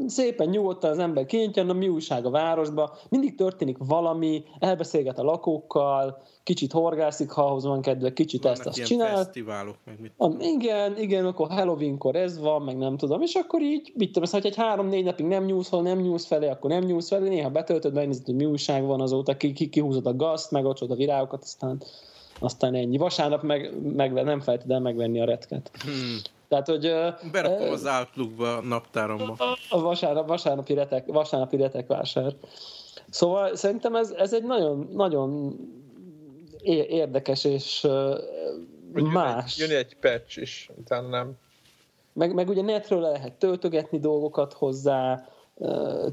szépen 0.06 0.48
nyugodtan 0.48 0.90
az 0.90 0.98
ember 0.98 1.26
kintjön, 1.26 1.66
na 1.66 1.72
mi 1.72 1.88
újság 1.88 2.26
a 2.26 2.30
városba, 2.30 2.96
mindig 3.08 3.34
történik 3.34 3.76
valami, 3.78 4.44
elbeszélget 4.58 5.18
a 5.18 5.22
lakókkal, 5.22 6.22
kicsit 6.42 6.72
horgászik, 6.72 7.30
ha 7.30 7.42
ahhoz 7.42 7.64
van 7.64 7.80
kedve, 7.80 8.12
kicsit 8.12 8.42
Vannak 8.42 8.58
ezt 8.58 8.66
azt 8.68 8.84
csinál. 8.84 9.16
fesztiválok, 9.16 9.76
meg 9.84 10.00
mit 10.00 10.12
tudom. 10.18 10.40
Igen, 10.40 10.98
igen, 10.98 11.26
akkor 11.26 11.48
Halloweenkor 11.48 12.16
ez 12.16 12.38
van, 12.38 12.62
meg 12.62 12.78
nem 12.78 12.96
tudom, 12.96 13.22
és 13.22 13.34
akkor 13.34 13.62
így, 13.62 13.92
mit 13.94 14.12
tudom, 14.12 14.28
hogy 14.32 14.46
egy 14.46 14.56
három-négy 14.56 15.04
napig 15.04 15.26
nem 15.26 15.44
nyúlsz, 15.44 15.68
ha 15.68 15.80
nem 15.80 15.98
nyúlsz 15.98 16.26
felé, 16.26 16.48
akkor 16.48 16.70
nem 16.70 16.84
nyúlsz 16.84 17.08
felé, 17.08 17.28
néha 17.28 17.50
betöltöd, 17.50 17.94
megnézed, 17.94 18.24
hogy 18.24 18.34
mi 18.34 18.44
újság 18.44 18.84
van 18.84 19.00
azóta, 19.00 19.36
ki, 19.36 19.52
ki, 19.52 19.68
kihúzod 19.68 20.06
a 20.06 20.16
gazt, 20.16 20.50
meg 20.50 20.66
a 20.66 20.94
virágokat, 20.94 21.42
aztán 21.42 21.82
aztán 22.40 22.74
ennyi. 22.74 22.96
Vasárnap 22.96 23.42
meg, 23.42 23.72
meg 23.96 24.12
nem 24.12 24.40
felejted 24.40 24.70
el 24.70 24.80
megvenni 24.80 25.20
a 25.20 25.24
retket. 25.24 25.70
Hmm. 25.84 26.16
Tehát, 26.48 26.66
hogy... 26.66 26.92
Berakom 27.32 27.70
az 27.70 27.84
Outlookba 27.84 28.56
a 28.56 28.62
naptáromba. 28.62 29.36
A 29.70 29.80
vasárnap, 29.80 30.28
vasárnapi, 30.28 30.74
retek, 30.74 31.06
vasárnapi 31.06 31.56
retekvásár. 31.56 32.32
Szóval 33.10 33.56
szerintem 33.56 33.94
ez, 33.94 34.10
ez 34.10 34.32
egy 34.34 34.44
nagyon, 34.44 34.88
nagyon 34.92 35.56
érdekes 36.88 37.44
és 37.44 37.86
más. 38.92 39.58
Jön 39.58 39.68
egy, 39.68 39.70
jön 39.70 39.78
egy 39.78 39.96
patch 40.00 40.38
is, 40.38 40.70
utána 40.76 41.08
nem. 41.08 41.36
Meg, 42.12 42.34
meg 42.34 42.48
ugye 42.48 42.62
netről 42.62 43.00
le 43.00 43.10
lehet 43.10 43.32
töltögetni 43.32 43.98
dolgokat 43.98 44.52
hozzá, 44.52 45.28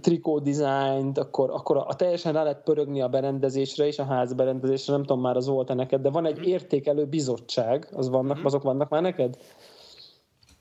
trikó 0.01 0.39
dizájnt, 0.39 1.17
akkor, 1.17 1.49
akkor 1.49 1.77
a, 1.77 1.87
a 1.87 1.95
teljesen 1.95 2.33
rá 2.33 2.43
lehet 2.43 2.63
pörögni 2.63 3.01
a 3.01 3.07
berendezésre 3.07 3.85
és 3.85 3.99
a 3.99 4.05
házberendezésre, 4.05 4.93
nem 4.93 5.01
tudom 5.01 5.21
már 5.21 5.35
az 5.35 5.47
volt-e 5.47 5.73
neked, 5.73 6.01
de 6.01 6.09
van 6.09 6.25
egy 6.25 6.37
mhm. 6.37 6.47
értékelő 6.47 7.05
bizottság, 7.05 7.87
az 7.91 8.09
vannak, 8.09 8.37
mhm. 8.37 8.45
azok 8.45 8.63
vannak 8.63 8.89
már 8.89 9.01
neked? 9.01 9.37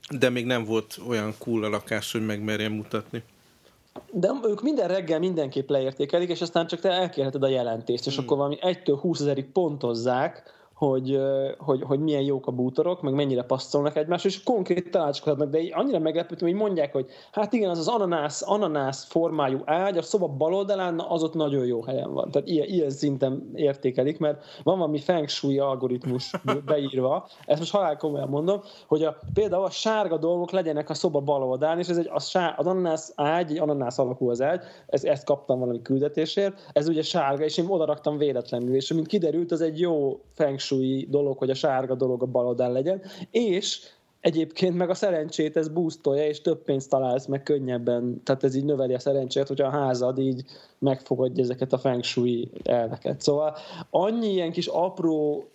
De 0.09 0.29
még 0.29 0.45
nem 0.45 0.65
volt 0.65 0.99
olyan 1.07 1.33
cool 1.37 1.63
a 1.63 1.69
lakás, 1.69 2.11
hogy 2.11 2.25
megmerjem 2.25 2.71
mutatni. 2.71 3.23
De 4.11 4.31
ők 4.43 4.61
minden 4.61 4.87
reggel 4.87 5.19
mindenképp 5.19 5.69
leértékelik, 5.69 6.29
és 6.29 6.41
aztán 6.41 6.67
csak 6.67 6.79
te 6.79 6.89
elkérheted 6.89 7.43
a 7.43 7.47
jelentést, 7.47 8.07
és 8.07 8.15
hmm. 8.15 8.23
akkor 8.23 8.37
valami 8.37 8.57
1-től 8.61 8.97
20 9.01 9.19
ezerig 9.19 9.51
pontozzák, 9.51 10.43
hogy, 10.75 11.19
hogy, 11.57 11.81
hogy 11.81 11.99
milyen 11.99 12.21
jók 12.21 12.47
a 12.47 12.51
bútorok, 12.51 13.01
meg 13.01 13.13
mennyire 13.13 13.43
passzolnak 13.43 13.95
egymáshoz, 13.95 14.31
és 14.31 14.43
konkrét 14.43 14.91
tanácskozhatnak, 14.91 15.49
de 15.49 15.59
annyira 15.71 15.99
meglepődtem, 15.99 16.47
hogy 16.47 16.57
mondják, 16.57 16.91
hogy 16.91 17.05
hát 17.31 17.53
igen, 17.53 17.69
az 17.69 17.77
az 17.77 17.87
ananász, 17.87 18.49
ananász 18.49 19.05
formájú 19.05 19.61
ágy, 19.65 19.97
a 19.97 20.01
szoba 20.01 20.27
bal 20.27 20.53
oldalán, 20.53 20.99
az 20.99 21.23
ott 21.23 21.33
nagyon 21.33 21.65
jó 21.65 21.83
helyen 21.83 22.13
van. 22.13 22.31
Tehát 22.31 22.47
ilyen, 22.47 22.67
ilyen 22.67 22.89
szinten 22.89 23.51
értékelik, 23.53 24.19
mert 24.19 24.43
van 24.63 24.77
valami 24.77 24.99
feng 24.99 25.27
shui 25.27 25.59
algoritmus 25.59 26.31
beírva, 26.65 27.27
ezt 27.45 27.59
most 27.59 27.71
halál 27.71 27.97
komolyan 27.97 28.29
mondom, 28.29 28.61
hogy 28.87 29.03
a, 29.03 29.19
például 29.33 29.63
a 29.63 29.69
sárga 29.69 30.17
dolgok 30.17 30.51
legyenek 30.51 30.89
a 30.89 30.93
szoba 30.93 31.19
bal 31.19 31.43
oldalán, 31.43 31.79
és 31.79 31.87
ez 31.87 31.97
egy, 31.97 32.09
az, 32.11 32.27
sár, 32.27 32.53
az 32.57 32.65
ananász 32.65 33.13
ágy, 33.15 33.51
egy 33.51 33.57
ananász 33.57 33.97
alakú 33.97 34.29
az 34.29 34.41
ágy, 34.41 34.61
ez, 34.87 35.03
ezt 35.03 35.25
kaptam 35.25 35.59
valami 35.59 35.81
küldetésért, 35.81 36.69
ez 36.73 36.87
ugye 36.87 37.01
sárga, 37.01 37.43
és 37.43 37.57
én 37.57 37.65
oda 37.67 37.85
raktam 37.85 38.17
véletlenül, 38.17 38.75
és 38.75 38.93
mint 38.93 39.07
kiderült, 39.07 39.51
az 39.51 39.61
egy 39.61 39.79
jó 39.79 40.19
feng 40.33 40.59
shui 40.65 41.07
dolog, 41.09 41.37
hogy 41.37 41.49
a 41.49 41.55
sárga 41.55 41.95
dolog 41.95 42.21
a 42.21 42.25
bal 42.25 42.47
oldalán 42.47 42.71
legyen, 42.71 43.01
és 43.31 43.79
egyébként 44.19 44.75
meg 44.75 44.89
a 44.89 44.93
szerencsét 44.93 45.57
ez 45.57 45.67
boostolja, 45.67 46.27
és 46.27 46.41
több 46.41 46.63
pénzt 46.63 46.89
találsz 46.89 47.25
meg 47.25 47.43
könnyebben, 47.43 48.21
tehát 48.23 48.43
ez 48.43 48.55
így 48.55 48.65
növeli 48.65 48.93
a 48.93 48.99
szerencsét, 48.99 49.47
hogyha 49.47 49.67
a 49.67 49.71
házad 49.71 50.19
így 50.19 50.43
megfogadja 50.79 51.43
ezeket 51.43 51.73
a 51.73 51.77
feng 51.77 52.03
elveket. 52.63 53.21
Szóval 53.21 53.55
annyi 53.89 54.31
ilyen 54.31 54.51
kis 54.51 54.67
apró 54.67 55.45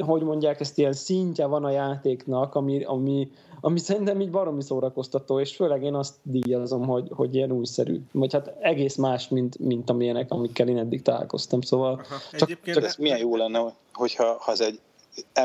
hogy 0.00 0.22
mondják, 0.22 0.60
ezt 0.60 0.78
ilyen 0.78 0.92
szintje 0.92 1.46
van 1.46 1.64
a 1.64 1.70
játéknak, 1.70 2.54
ami, 2.54 2.84
ami, 2.84 3.30
ami 3.60 3.78
szerintem 3.78 4.20
így 4.20 4.30
baromi 4.30 4.62
szórakoztató, 4.62 5.40
és 5.40 5.54
főleg 5.54 5.82
én 5.82 5.94
azt 5.94 6.14
díjazom, 6.22 6.86
hogy, 6.86 7.08
hogy 7.10 7.34
ilyen 7.34 7.52
újszerű. 7.52 8.00
Vagy 8.12 8.32
hát 8.32 8.52
egész 8.60 8.96
más, 8.96 9.28
mint, 9.28 9.58
mint 9.58 9.90
amilyenek, 9.90 10.30
amikkel 10.30 10.68
én 10.68 10.78
eddig 10.78 11.02
találkoztam. 11.02 11.60
Szóval 11.60 12.04
csak, 12.32 12.48
csak 12.64 12.84
ez 12.84 12.96
milyen 12.96 13.18
jó 13.18 13.36
lenne, 13.36 13.74
hogyha 13.92 14.36
ha 14.40 14.52
ez 14.52 14.60
egy 14.60 14.80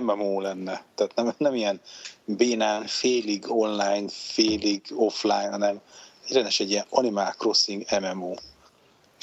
MMO 0.02 0.40
lenne. 0.40 0.84
Tehát 0.96 1.16
nem, 1.16 1.34
nem 1.38 1.56
ilyen 1.56 1.80
bénán, 2.26 2.84
félig 2.86 3.46
online, 3.48 4.06
félig 4.08 4.82
offline, 4.96 5.50
hanem 5.50 5.82
rendes 6.30 6.60
egy 6.60 6.70
ilyen 6.70 6.86
Animal 6.90 7.32
Crossing 7.38 7.84
MMO 8.02 8.34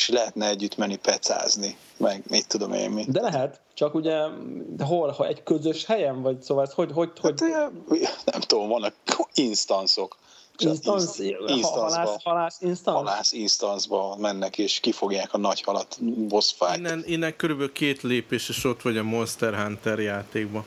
és 0.01 0.09
lehetne 0.09 0.49
együtt 0.49 0.77
menni 0.77 0.97
pecázni, 0.97 1.77
meg 1.97 2.23
mit 2.29 2.49
tudom 2.49 2.73
én 2.73 2.91
mi. 2.91 3.05
De 3.09 3.21
lehet, 3.21 3.61
csak 3.75 3.95
ugye 3.95 4.19
de 4.69 4.85
hol, 4.85 5.11
ha 5.11 5.27
egy 5.27 5.43
közös 5.43 5.85
helyen, 5.85 6.23
vagy 6.23 6.43
szóval 6.43 6.65
ez 6.65 6.73
hogy... 6.73 6.91
hogy, 6.93 7.11
hogy... 7.21 7.35
Hát, 7.53 7.73
nem 8.25 8.41
tudom, 8.41 8.69
vannak 8.69 8.95
instanszok. 9.35 10.17
Instance, 10.59 11.23
halász, 11.63 12.23
halász 12.23 12.61
instance? 12.61 13.89
Halász 13.89 14.19
mennek, 14.19 14.59
és 14.59 14.81
kifogják 14.81 15.35
a 15.35 15.39
nagy 15.39 15.61
halat, 15.61 15.97
boss 16.29 16.53
fight. 16.59 16.77
Innen, 16.77 17.03
innen 17.07 17.37
körülbelül 17.37 17.73
két 17.73 18.03
lépés, 18.03 18.49
és 18.49 18.65
ott 18.65 18.83
vagy 18.83 18.97
a 18.97 19.03
Monster 19.03 19.55
Hunter 19.55 19.99
játékban. 19.99 20.65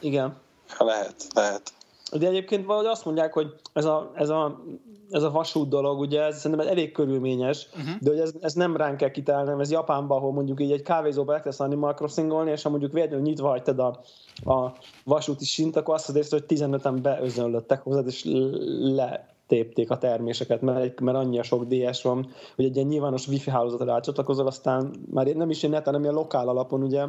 Igen. 0.00 0.36
Lehet, 0.78 1.26
lehet. 1.34 1.72
De 2.12 2.26
egyébként 2.26 2.66
valahogy 2.66 2.88
azt 2.88 3.04
mondják, 3.04 3.32
hogy 3.32 3.54
ez 3.72 3.84
a, 3.84 4.10
ez 4.14 4.28
a, 4.28 4.62
ez 5.10 5.22
a 5.22 5.30
vasút 5.30 5.68
dolog, 5.68 6.00
ugye 6.00 6.22
ez 6.22 6.38
szerintem 6.38 6.68
elég 6.68 6.92
körülményes, 6.92 7.68
uh-huh. 7.76 8.00
de 8.00 8.10
hogy 8.10 8.18
ez, 8.18 8.32
ez 8.40 8.54
nem 8.54 8.76
ránk 8.76 8.96
kell 8.96 9.10
kitálni, 9.10 9.60
ez 9.60 9.70
Japánban, 9.70 10.18
ahol 10.18 10.32
mondjuk 10.32 10.60
így 10.60 10.72
egy 10.72 10.82
kávézóba 10.82 11.34
elkezdesz 11.34 11.66
Animal 11.66 11.94
Crossingolni, 11.94 12.50
és 12.50 12.62
ha 12.62 12.70
mondjuk 12.70 12.92
véletlenül 12.92 13.24
nyitva 13.24 13.48
hagytad 13.48 13.78
a, 13.78 14.00
a 14.52 14.72
vasúti 15.04 15.44
sint, 15.44 15.76
akkor 15.76 15.94
azt 15.94 16.08
az 16.08 16.30
hogy 16.30 16.44
15-en 16.48 16.98
beözönlöttek 17.02 17.82
hozzád, 17.82 18.06
és 18.06 18.24
le 18.78 19.36
tépték 19.46 19.90
a 19.90 19.98
terméseket, 19.98 20.60
mert, 20.60 21.00
mert 21.00 21.16
annyi 21.16 21.38
a 21.38 21.42
sok 21.42 21.64
DS 21.64 22.02
van, 22.02 22.28
hogy 22.56 22.64
egy 22.64 22.76
ilyen 22.76 22.88
nyilvános 22.88 23.28
wifi 23.28 23.50
hálózatra 23.50 23.86
rácsatlakozol, 23.86 24.46
aztán 24.46 24.90
már 25.10 25.26
nem 25.26 25.50
is 25.50 25.62
én 25.62 25.70
neten, 25.70 25.86
hanem 25.86 26.02
ilyen 26.02 26.14
lokál 26.14 26.48
alapon, 26.48 26.82
ugye, 26.82 27.04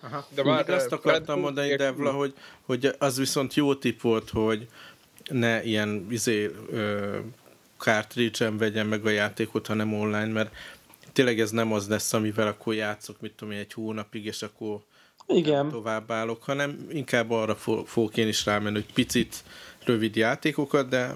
Aha, 0.00 0.26
de 0.34 0.44
már 0.44 0.70
azt 0.70 0.92
akartam 0.92 1.40
mondani, 1.40 1.76
Devla, 1.76 2.12
hogy, 2.12 2.34
hogy 2.62 2.94
az 2.98 3.18
viszont 3.18 3.54
jó 3.54 3.74
tip 3.74 4.00
volt, 4.00 4.30
hogy 4.30 4.68
ne 5.30 5.62
ilyen 5.64 6.06
izé, 6.10 6.50
cartridge-en 7.76 8.58
vegyen 8.58 8.86
meg 8.86 9.06
a 9.06 9.10
játékot, 9.10 9.66
hanem 9.66 9.94
online, 9.94 10.26
mert 10.26 10.54
tényleg 11.12 11.40
ez 11.40 11.50
nem 11.50 11.72
az 11.72 11.88
lesz, 11.88 12.12
amivel 12.12 12.46
akkor 12.46 12.74
játszok, 12.74 13.20
mit 13.20 13.32
tudom 13.32 13.54
én, 13.54 13.60
egy 13.60 13.72
hónapig, 13.72 14.24
és 14.24 14.42
akkor 14.42 14.80
Igen. 15.26 15.68
tovább 15.68 16.10
állok, 16.10 16.42
hanem 16.42 16.86
inkább 16.90 17.30
arra 17.30 17.54
fogok 17.84 18.16
én 18.16 18.28
is 18.28 18.44
rámenni, 18.44 18.74
hogy 18.74 18.92
picit 18.92 19.44
rövid 19.84 20.16
játékokat, 20.16 20.88
de 20.88 21.12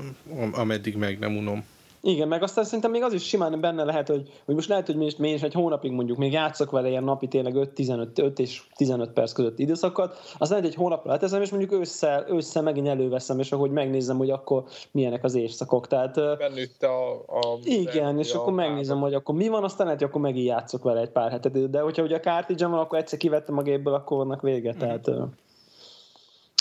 ameddig 0.52 0.96
meg 0.96 1.18
nem 1.18 1.36
unom. 1.36 1.64
Igen, 2.06 2.28
meg 2.28 2.42
aztán 2.42 2.64
szerintem 2.64 2.90
még 2.90 3.02
az 3.02 3.12
is 3.12 3.26
simán 3.26 3.60
benne 3.60 3.84
lehet, 3.84 4.08
hogy, 4.08 4.28
hogy 4.44 4.54
most 4.54 4.68
lehet, 4.68 4.86
hogy 4.86 4.96
mi 4.96 5.04
is, 5.04 5.16
mi 5.16 5.32
is 5.32 5.42
egy 5.42 5.52
hónapig 5.52 5.90
mondjuk 5.90 6.18
még 6.18 6.32
játszok 6.32 6.70
vele 6.70 6.88
ilyen 6.88 7.04
napi 7.04 7.28
tényleg 7.28 7.54
5-15, 7.56 8.18
5 8.18 8.38
és 8.38 8.62
15 8.74 9.10
perc 9.10 9.32
között 9.32 9.58
időszakat, 9.58 10.18
az 10.38 10.50
lehet 10.50 10.64
egy 10.64 10.74
hónapra 10.74 11.10
leteszem, 11.10 11.42
és 11.42 11.50
mondjuk 11.50 11.72
ősszel, 11.72 12.26
ősszel 12.28 12.62
megint 12.62 12.88
előveszem, 12.88 13.38
és 13.38 13.52
ahogy 13.52 13.70
megnézem, 13.70 14.16
hogy 14.16 14.30
akkor 14.30 14.64
milyenek 14.90 15.24
az 15.24 15.34
évszakok. 15.34 15.86
Tehát, 15.86 16.14
Bennőtt 16.14 16.82
a, 16.82 17.12
a 17.12 17.58
Igen, 17.62 18.18
és 18.18 18.32
akkor 18.32 18.52
megnézem, 18.52 19.00
hogy 19.00 19.14
akkor 19.14 19.34
mi 19.34 19.48
van, 19.48 19.64
aztán 19.64 19.86
lehet, 19.86 20.00
hogy 20.00 20.10
akkor 20.10 20.20
megint 20.20 20.46
játszok 20.46 20.82
vele 20.82 21.00
egy 21.00 21.10
pár 21.10 21.30
hetet, 21.30 21.70
de 21.70 21.80
hogyha 21.80 22.02
ugye 22.02 22.16
a 22.16 22.20
cartridge 22.20 22.66
van, 22.66 22.78
akkor 22.78 22.98
egyszer 22.98 23.18
kivettem 23.18 23.58
a 23.58 23.62
gépből, 23.62 23.94
akkor 23.94 24.16
vannak 24.16 24.42
vége. 24.42 24.74
Mm. 24.84 25.22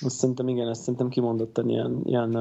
Azt 0.06 0.18
szerintem 0.18 0.48
igen, 0.48 0.70
ezt 0.70 0.82
szerintem 0.82 1.10
kimondottan 1.10 1.70
ilyen, 1.70 2.02
ilyen, 2.04 2.32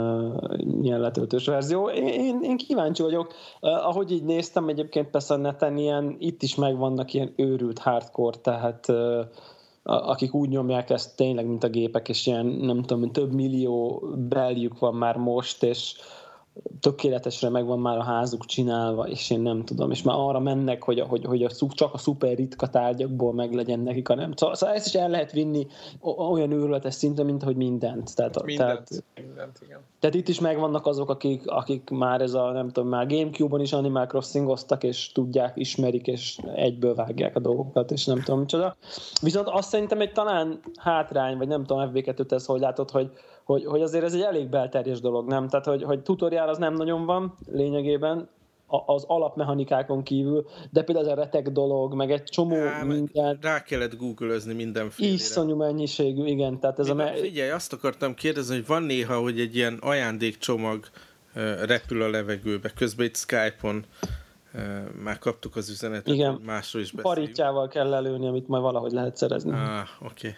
ilyen 0.83 1.01
letöltős 1.01 1.47
verzió. 1.47 1.89
Én, 1.89 2.41
én, 2.43 2.57
kíváncsi 2.57 3.03
vagyok. 3.03 3.33
Ahogy 3.61 4.11
így 4.11 4.25
néztem, 4.25 4.69
egyébként 4.69 5.11
persze 5.11 5.35
a 5.35 5.37
neten 5.37 5.77
ilyen, 5.77 6.17
itt 6.19 6.43
is 6.43 6.55
megvannak 6.55 7.15
ilyen 7.15 7.33
őrült 7.37 7.79
hardcore, 7.79 8.37
tehát 8.37 8.87
akik 9.83 10.35
úgy 10.35 10.49
nyomják 10.49 10.91
ezt 10.91 11.17
tényleg, 11.17 11.47
mint 11.47 11.65
a 11.65 11.69
gépek, 11.69 12.09
és 12.09 12.27
ilyen, 12.27 12.47
nem 12.47 12.83
tudom, 12.83 13.13
több 13.13 13.33
millió 13.33 14.03
beljük 14.29 14.79
van 14.79 14.95
már 14.95 15.17
most, 15.17 15.63
és 15.63 15.95
tökéletesre 16.81 17.49
megvan 17.49 17.79
már 17.79 17.99
a 17.99 18.03
házuk 18.03 18.45
csinálva, 18.45 19.09
és 19.09 19.31
én 19.31 19.41
nem 19.41 19.65
tudom, 19.65 19.91
és 19.91 20.03
már 20.03 20.17
arra 20.19 20.39
mennek, 20.39 20.83
hogy, 20.83 21.01
hogy, 21.01 21.25
hogy 21.25 21.43
a, 21.43 21.51
csak 21.69 21.95
a 21.95 21.99
szuper 21.99 22.37
ritka 22.37 22.67
tárgyakból 22.67 23.33
meg 23.33 23.53
legyen 23.53 23.81
nekik 23.81 24.09
a 24.09 24.15
nem. 24.15 24.33
Szóval, 24.37 24.55
szóval 24.55 24.75
ezt 24.75 24.87
is 24.87 24.95
el 24.95 25.09
lehet 25.09 25.33
vinni 25.33 25.67
olyan 26.31 26.51
őrületes 26.51 26.95
szinten, 26.95 27.25
mint 27.25 27.43
hogy 27.43 27.57
mindent. 27.57 28.15
Tehát, 28.15 28.43
mindent, 28.45 28.89
tehát, 28.89 29.05
mindent 29.15 29.59
igen. 29.63 29.81
Tehát 29.99 30.17
itt 30.17 30.29
is 30.29 30.41
megvannak 30.41 30.87
azok, 30.87 31.11
akik, 31.11 31.43
akik 31.47 31.91
már 31.91 32.21
ez 32.21 32.35
a, 32.35 32.51
nem 32.51 32.69
tudom, 32.69 32.89
már 32.89 33.07
Gamecube-on 33.07 33.61
is 33.61 33.73
Animal 33.73 34.07
Crossing-oztak, 34.07 34.85
és 34.85 35.13
tudják, 35.13 35.53
ismerik, 35.57 36.07
és 36.07 36.39
egyből 36.55 36.95
vágják 36.95 37.37
a 37.37 37.41
dolgokat, 37.41 37.91
és 37.91 38.05
nem 38.05 38.23
tudom 38.23 38.41
micsoda. 38.41 38.77
Viszont 39.23 39.49
azt 39.49 39.69
szerintem 39.69 40.01
egy 40.01 40.13
talán 40.13 40.61
hátrány, 40.77 41.37
vagy 41.37 41.49
nem 41.49 41.65
tudom, 41.65 41.91
FB2 41.95 42.33
ezt 42.33 42.47
hogy 42.47 42.61
látod, 42.61 42.91
hogy, 42.91 43.11
hogy, 43.45 43.65
hogy 43.65 43.83
azért 43.83 44.05
ez 44.05 44.15
egy 44.15 44.21
elég 44.21 44.49
belterjes 44.49 45.01
dolog, 45.01 45.29
nem? 45.29 45.49
Tehát, 45.49 45.67
hogy, 45.67 45.83
hogy 45.83 46.03
tutoriál 46.03 46.49
az 46.49 46.59
nem 46.59 46.75
nagyon 46.75 47.05
van 47.05 47.35
lényegében, 47.53 48.29
az 48.87 49.05
alapmechanikákon 49.07 50.03
kívül, 50.03 50.47
de 50.71 50.83
például 50.83 51.07
ez 51.07 51.13
a 51.13 51.15
retek 51.15 51.49
dolog, 51.49 51.95
meg 51.95 52.11
egy 52.11 52.23
csomó 52.23 52.57
Há, 52.57 52.83
minden... 52.83 53.39
Rá 53.41 53.63
kellett 53.63 53.97
google 53.97 54.39
mindenféle. 54.55 55.13
Iszonyú 55.13 55.57
mennyiségű, 55.57 56.25
igen. 56.25 56.61
Tehát 56.61 56.79
ez 56.79 56.89
Mivel, 56.89 57.07
a 57.07 57.11
me... 57.11 57.17
Figyelj, 57.17 57.51
azt 57.51 57.73
akartam 57.73 58.15
kérdezni, 58.15 58.55
hogy 58.55 58.67
van 58.67 58.83
néha, 58.83 59.21
hogy 59.21 59.41
egy 59.41 59.57
ilyen 59.57 59.79
ajándékcsomag 59.81 60.85
repül 61.67 62.03
a 62.03 62.11
levegőbe, 62.11 62.71
közben 62.77 63.07
itt 63.07 63.17
Skype-on 63.17 63.85
már 65.03 65.19
kaptuk 65.19 65.57
az 65.57 65.69
üzenetet, 65.69 66.15
igen. 66.15 66.41
másról 66.45 66.83
is 66.83 66.91
beszéljünk. 66.91 67.25
Paritjával 67.25 67.69
kell 67.69 67.89
lelőni, 67.89 68.27
amit 68.29 68.49
majd 68.49 68.63
valahogy 68.63 68.93
lehet 68.93 69.17
szerezni. 69.17 69.53
Ah, 69.53 69.59
oké. 70.01 70.29
Okay. 70.29 70.31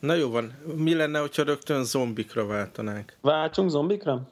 Na 0.00 0.14
jó 0.14 0.30
van. 0.30 0.54
Mi 0.76 0.94
lenne, 0.94 1.18
hogyha 1.18 1.42
rögtön 1.42 1.84
zombikra 1.84 2.46
váltanánk? 2.46 3.16
Váltsunk 3.20 3.70
zombikra? 3.70 4.30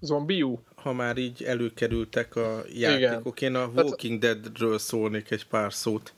Zombiú? 0.00 0.60
Ha 0.74 0.92
már 0.92 1.16
így 1.16 1.42
előkerültek 1.42 2.36
a 2.36 2.62
játékok, 2.74 3.40
Igen. 3.40 3.54
én 3.54 3.60
a 3.60 3.70
Walking 3.74 4.18
Deadről 4.20 4.78
szólnék 4.78 5.30
egy 5.30 5.46
pár 5.46 5.72
szót. 5.72 6.12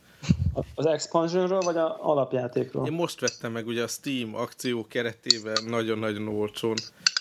Az 0.74 0.86
expansionről, 0.86 1.60
vagy 1.60 1.76
a 1.76 2.08
alapjátékról? 2.10 2.86
Én 2.86 2.92
most 2.92 3.20
vettem 3.20 3.52
meg 3.52 3.66
ugye 3.66 3.82
a 3.82 3.86
Steam 3.86 4.34
akció 4.34 4.86
keretében 4.86 5.64
nagyon-nagyon 5.66 6.28
olcsón. 6.28 6.74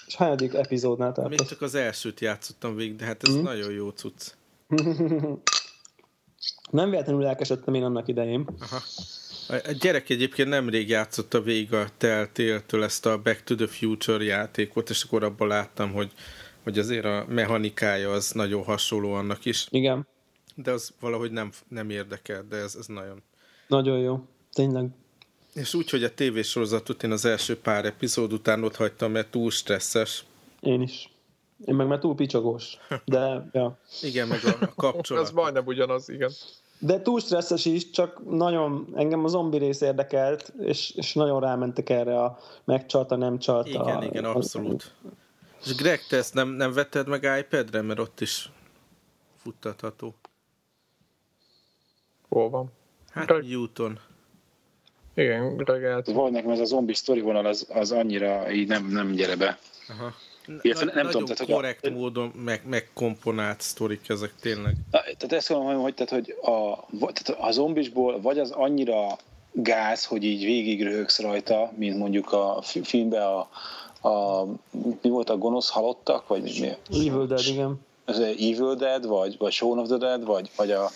És 0.08 0.16
hányadik 0.16 0.54
epizódnál 0.54 1.12
tartasz? 1.12 1.38
Még 1.40 1.48
csak 1.48 1.62
az 1.62 1.76
elsőt 1.76 2.20
játszottam 2.20 2.76
végig, 2.76 2.96
de 2.96 3.06
hát 3.06 3.24
ez 3.24 3.36
mm. 3.36 3.42
nagyon 3.42 3.72
jó 3.72 3.90
cucc. 3.90 4.34
Nem 6.72 6.90
véletlenül 6.90 7.26
elkesedtem 7.26 7.74
én 7.74 7.84
annak 7.84 8.08
idején. 8.08 8.48
Aha. 8.60 8.80
A 9.50 9.72
gyerek 9.80 10.10
egyébként 10.10 10.50
nemrég 10.50 10.90
játszotta 10.90 11.42
végig 11.42 11.74
a 11.74 11.88
Telltale-től 11.98 12.84
ezt 12.84 13.06
a 13.06 13.22
Back 13.22 13.44
to 13.44 13.56
the 13.56 13.68
Future 13.68 14.24
játékot, 14.24 14.90
és 14.90 15.04
akkor 15.04 15.24
abban 15.24 15.48
láttam, 15.48 15.92
hogy, 15.92 16.12
hogy 16.64 16.80
azért 16.80 17.06
a 17.06 17.26
mechanikája 17.30 18.12
az 18.12 18.32
nagyon 18.32 18.64
hasonló 18.64 19.14
annak 19.14 19.46
is. 19.46 19.68
Igen. 19.70 20.08
De 20.56 20.72
az 20.72 20.94
valahogy 21.00 21.32
nem, 21.32 21.52
nem 21.68 21.90
érdekel, 21.90 22.46
de 22.50 22.56
ez, 22.56 22.76
ez 22.80 22.86
nagyon... 22.86 23.24
Nagyon 23.68 24.00
jó, 24.00 24.28
tényleg. 24.52 24.90
És 25.54 25.74
úgy, 25.74 25.90
hogy 25.90 26.04
a 26.04 26.14
tévésorozatot 26.14 27.04
én 27.04 27.12
az 27.12 27.26
első 27.26 27.60
pár 27.60 27.86
epizód 27.86 28.34
után 28.34 28.64
ott 28.64 28.76
hagytam, 28.76 29.12
mert 29.12 29.32
túl 29.32 29.52
stresszes. 29.52 30.24
Én 30.62 30.82
is. 30.82 31.10
Én 31.66 31.76
meg 31.76 31.88
már 31.88 32.00
túl 32.00 32.16
picsogós. 32.16 32.78
De, 33.06 33.50
ja. 33.52 33.80
Igen, 34.02 34.28
meg 34.28 34.40
a, 34.44 34.58
a 34.60 34.74
kapcsolat. 34.76 35.24
Ez 35.28 35.32
majdnem 35.32 35.66
ugyanaz, 35.66 36.10
igen. 36.10 36.32
De 36.80 37.02
túl 37.02 37.20
stresszes 37.20 37.66
is, 37.66 37.90
csak 37.90 38.30
nagyon, 38.30 38.88
engem 38.96 39.24
a 39.24 39.28
zombi 39.28 39.58
rész 39.58 39.82
érdekelt, 39.82 40.54
és, 40.60 40.92
és 40.96 41.14
nagyon 41.14 41.40
rámentek 41.40 41.90
erre 41.90 42.24
a 42.24 42.40
megcsalta, 42.64 43.16
nem 43.16 43.40
csalta. 43.40 43.70
Igen, 43.70 44.04
igen, 44.04 44.26
abszolút. 44.26 44.94
És 45.66 45.76
Greg, 45.76 46.06
te 46.10 46.18
ezt 46.18 46.34
nem, 46.34 46.50
nem 46.50 46.74
vetted 46.74 47.08
meg 47.08 47.28
iPad-re, 47.40 47.82
mert 47.82 48.00
ott 48.00 48.22
is 48.22 48.52
futtatható. 49.38 50.16
Hol 52.30 52.50
van? 52.50 52.72
Hát 53.10 53.28
Greg... 53.28 53.48
Newton. 53.48 54.00
Igen, 55.14 55.56
Greg 55.56 55.84
el... 55.84 56.04
Van 56.06 56.32
nekem 56.32 56.50
ez 56.50 56.60
a 56.60 56.66
zombi 56.66 56.94
sztori 56.94 57.22
vonal, 57.22 57.46
az, 57.46 57.68
az 57.70 57.92
annyira 57.92 58.52
így 58.52 58.68
nem, 58.68 58.88
nem 58.88 59.12
gyere 59.12 59.36
be. 59.36 59.60
Aha. 59.90 60.14
Illetve 60.62 60.86
nem 60.86 61.06
nagyon 61.06 61.12
tudom, 61.12 61.36
tehát, 61.36 61.54
korrekt 61.54 61.82
hogy 61.82 61.92
a, 61.92 61.96
módon 61.96 62.32
meg, 62.36 62.62
megkomponált 62.66 63.62
sztorik 63.62 64.10
ezek 64.10 64.34
tényleg. 64.40 64.76
Tehát 65.18 65.34
ezt 65.34 65.50
mondom, 65.50 65.82
hogy, 65.82 65.94
tehát, 65.94 66.12
hogy 66.12 66.36
a, 66.42 66.86
tehát 67.00 67.42
a 67.42 67.52
zombisból 67.52 68.22
vagy 68.22 68.40
az 68.40 68.52
annyira 68.52 69.18
gáz, 69.52 70.06
hogy 70.06 70.24
így 70.24 70.46
végig 70.46 70.84
röhögsz 70.84 71.20
rajta, 71.20 71.72
mint 71.76 71.98
mondjuk 71.98 72.32
a 72.32 72.62
filmben 72.62 73.22
a, 73.22 73.40
a 74.10 74.46
mi 75.02 75.10
volt 75.10 75.30
a 75.30 75.38
gonosz 75.38 75.70
halottak, 75.70 76.28
vagy 76.28 76.42
mi? 76.42 77.00
Evil 77.08 77.26
Dead, 77.26 77.46
igen. 77.48 77.86
Az 78.06 78.20
Evil 78.20 78.76
Dead, 78.76 79.08
vagy, 79.08 79.38
vagy 79.38 79.52
Shaun 79.52 79.80
of 79.80 79.88
the 79.88 79.98
Dead, 79.98 80.26
vagy, 80.26 80.52
vagy 80.56 80.72
a, 80.72 80.90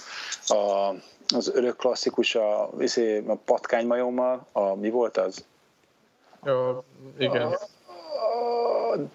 a, 0.47 0.93
az 1.35 1.51
örök 1.53 1.75
klasszikus 1.75 2.35
a, 2.35 2.63
a 3.27 3.35
patkánymajommal, 3.45 4.45
a, 4.51 4.75
mi 4.75 4.89
volt 4.89 5.17
az? 5.17 5.45
Ja, 6.43 6.83
igen. 7.17 7.41
A, 7.41 7.57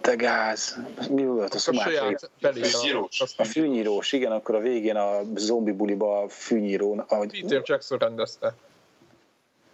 de 0.01 0.15
gáz. 0.15 0.77
Mi 1.11 1.25
volt 1.25 1.55
a 1.55 1.59
szumátriai? 1.59 2.17
A 3.37 3.45
fűnyírós, 3.45 4.13
igen, 4.13 4.33
akkor 4.33 4.55
a 4.55 4.59
végén 4.59 4.97
a 4.97 5.21
zombi 5.35 5.73
buliba 5.73 6.23
a 6.23 6.29
fűnyíró. 6.29 7.05
Ahogy... 7.09 7.41
Peter 7.41 7.63
Jackson 7.65 7.99
rendezte. 7.99 8.55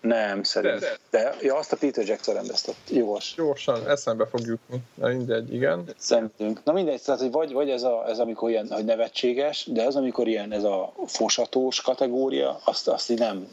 Nem, 0.03 0.43
szerintem. 0.43 0.81
De, 1.11 1.19
de. 1.19 1.37
ja, 1.41 1.57
azt 1.57 1.73
a 1.73 1.77
Peter 1.77 2.07
Jackson 2.07 2.35
rendezte. 2.35 2.73
Jogos. 2.91 3.35
Gyorsan, 3.37 3.89
eszembe 3.89 4.27
fog 4.27 4.41
jutni. 4.41 4.79
Na 4.95 5.09
mindegy, 5.09 5.55
igen. 5.55 5.85
Szerintünk. 5.99 6.61
Na 6.65 6.73
mindegy, 6.73 7.03
tehát 7.03 7.21
hogy 7.21 7.31
vagy, 7.31 7.53
vagy 7.53 7.71
ez, 7.71 7.83
a, 7.83 8.09
ez 8.09 8.19
amikor 8.19 8.51
ilyen 8.51 8.71
hogy 8.71 8.85
nevetséges, 8.85 9.67
de 9.71 9.83
az, 9.83 9.97
amikor 9.97 10.29
ilyen 10.29 10.53
ez 10.53 10.65
a 10.65 10.93
fosatós 11.07 11.81
kategória, 11.81 12.61
azt, 12.65 12.89
azt 12.89 13.11
így 13.11 13.19
nem, 13.19 13.49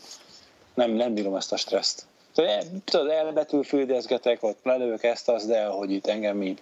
nem, 0.73 0.91
nem 0.91 1.13
bírom 1.13 1.35
ezt 1.35 1.51
a 1.51 1.57
stresszt. 1.57 2.05
Tudod, 2.83 3.09
elbetűfődezgetek, 3.09 4.43
ott 4.43 4.59
lelők 4.63 5.03
ezt, 5.03 5.29
az, 5.29 5.45
de 5.45 5.65
hogy 5.65 5.91
itt 5.91 6.07
engem 6.07 6.43
így 6.43 6.59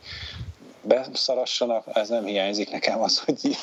beszarassanak, 0.82 1.86
ez 1.94 2.10
nem 2.10 2.26
hiányzik 2.26 2.72
nekem 2.72 3.02
az, 3.02 3.20
hogy 3.20 3.36
így, 3.44 3.58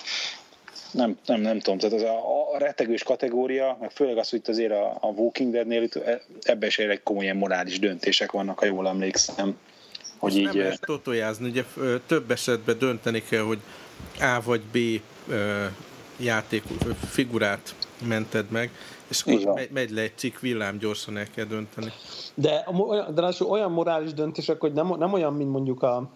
nem, 0.90 1.18
nem, 1.26 1.40
nem 1.40 1.58
tudom, 1.58 1.78
tehát 1.78 1.94
az 1.94 2.02
a, 2.02 2.52
a 2.54 2.58
rettegős 2.58 3.02
kategória, 3.02 3.76
meg 3.80 3.90
főleg 3.90 4.18
az, 4.18 4.30
hogy 4.30 4.38
itt 4.38 4.48
azért 4.48 4.72
a, 4.72 4.96
a 5.00 5.06
Walking 5.06 5.52
Dead-nél 5.52 5.88
ebben 6.42 6.68
is 6.68 6.78
egy 6.78 7.02
komoly 7.02 7.32
morális 7.32 7.78
döntések 7.78 8.32
vannak, 8.32 8.58
ha 8.58 8.66
jól 8.66 8.88
emlékszem, 8.88 9.58
hogy 10.18 10.36
így... 10.36 10.44
Nem 10.44 10.58
lehet 10.58 10.80
totojázni, 10.80 11.48
ugye 11.48 11.64
több 12.06 12.30
esetben 12.30 12.78
dönteni 12.78 13.22
kell, 13.22 13.42
hogy 13.42 13.58
A 14.20 14.40
vagy 14.44 14.62
B 14.62 14.78
játék 16.16 16.62
figurát 17.10 17.74
mented 18.06 18.50
meg, 18.50 18.70
és 19.14 19.22
akkor 19.22 19.54
megy, 19.54 19.70
megy 19.72 19.90
le 19.90 20.00
egy 20.00 20.14
csik 20.14 20.40
villám, 20.40 20.78
gyorsan 20.78 21.16
el 21.16 21.26
kell 21.34 21.44
dönteni. 21.44 21.92
De, 22.34 22.66
de 23.14 23.32
olyan 23.48 23.72
morális 23.72 24.12
döntések, 24.12 24.60
hogy 24.60 24.72
nem, 24.72 24.94
nem 24.98 25.12
olyan, 25.12 25.32
mint 25.32 25.50
mondjuk 25.50 25.82
a 25.82 26.10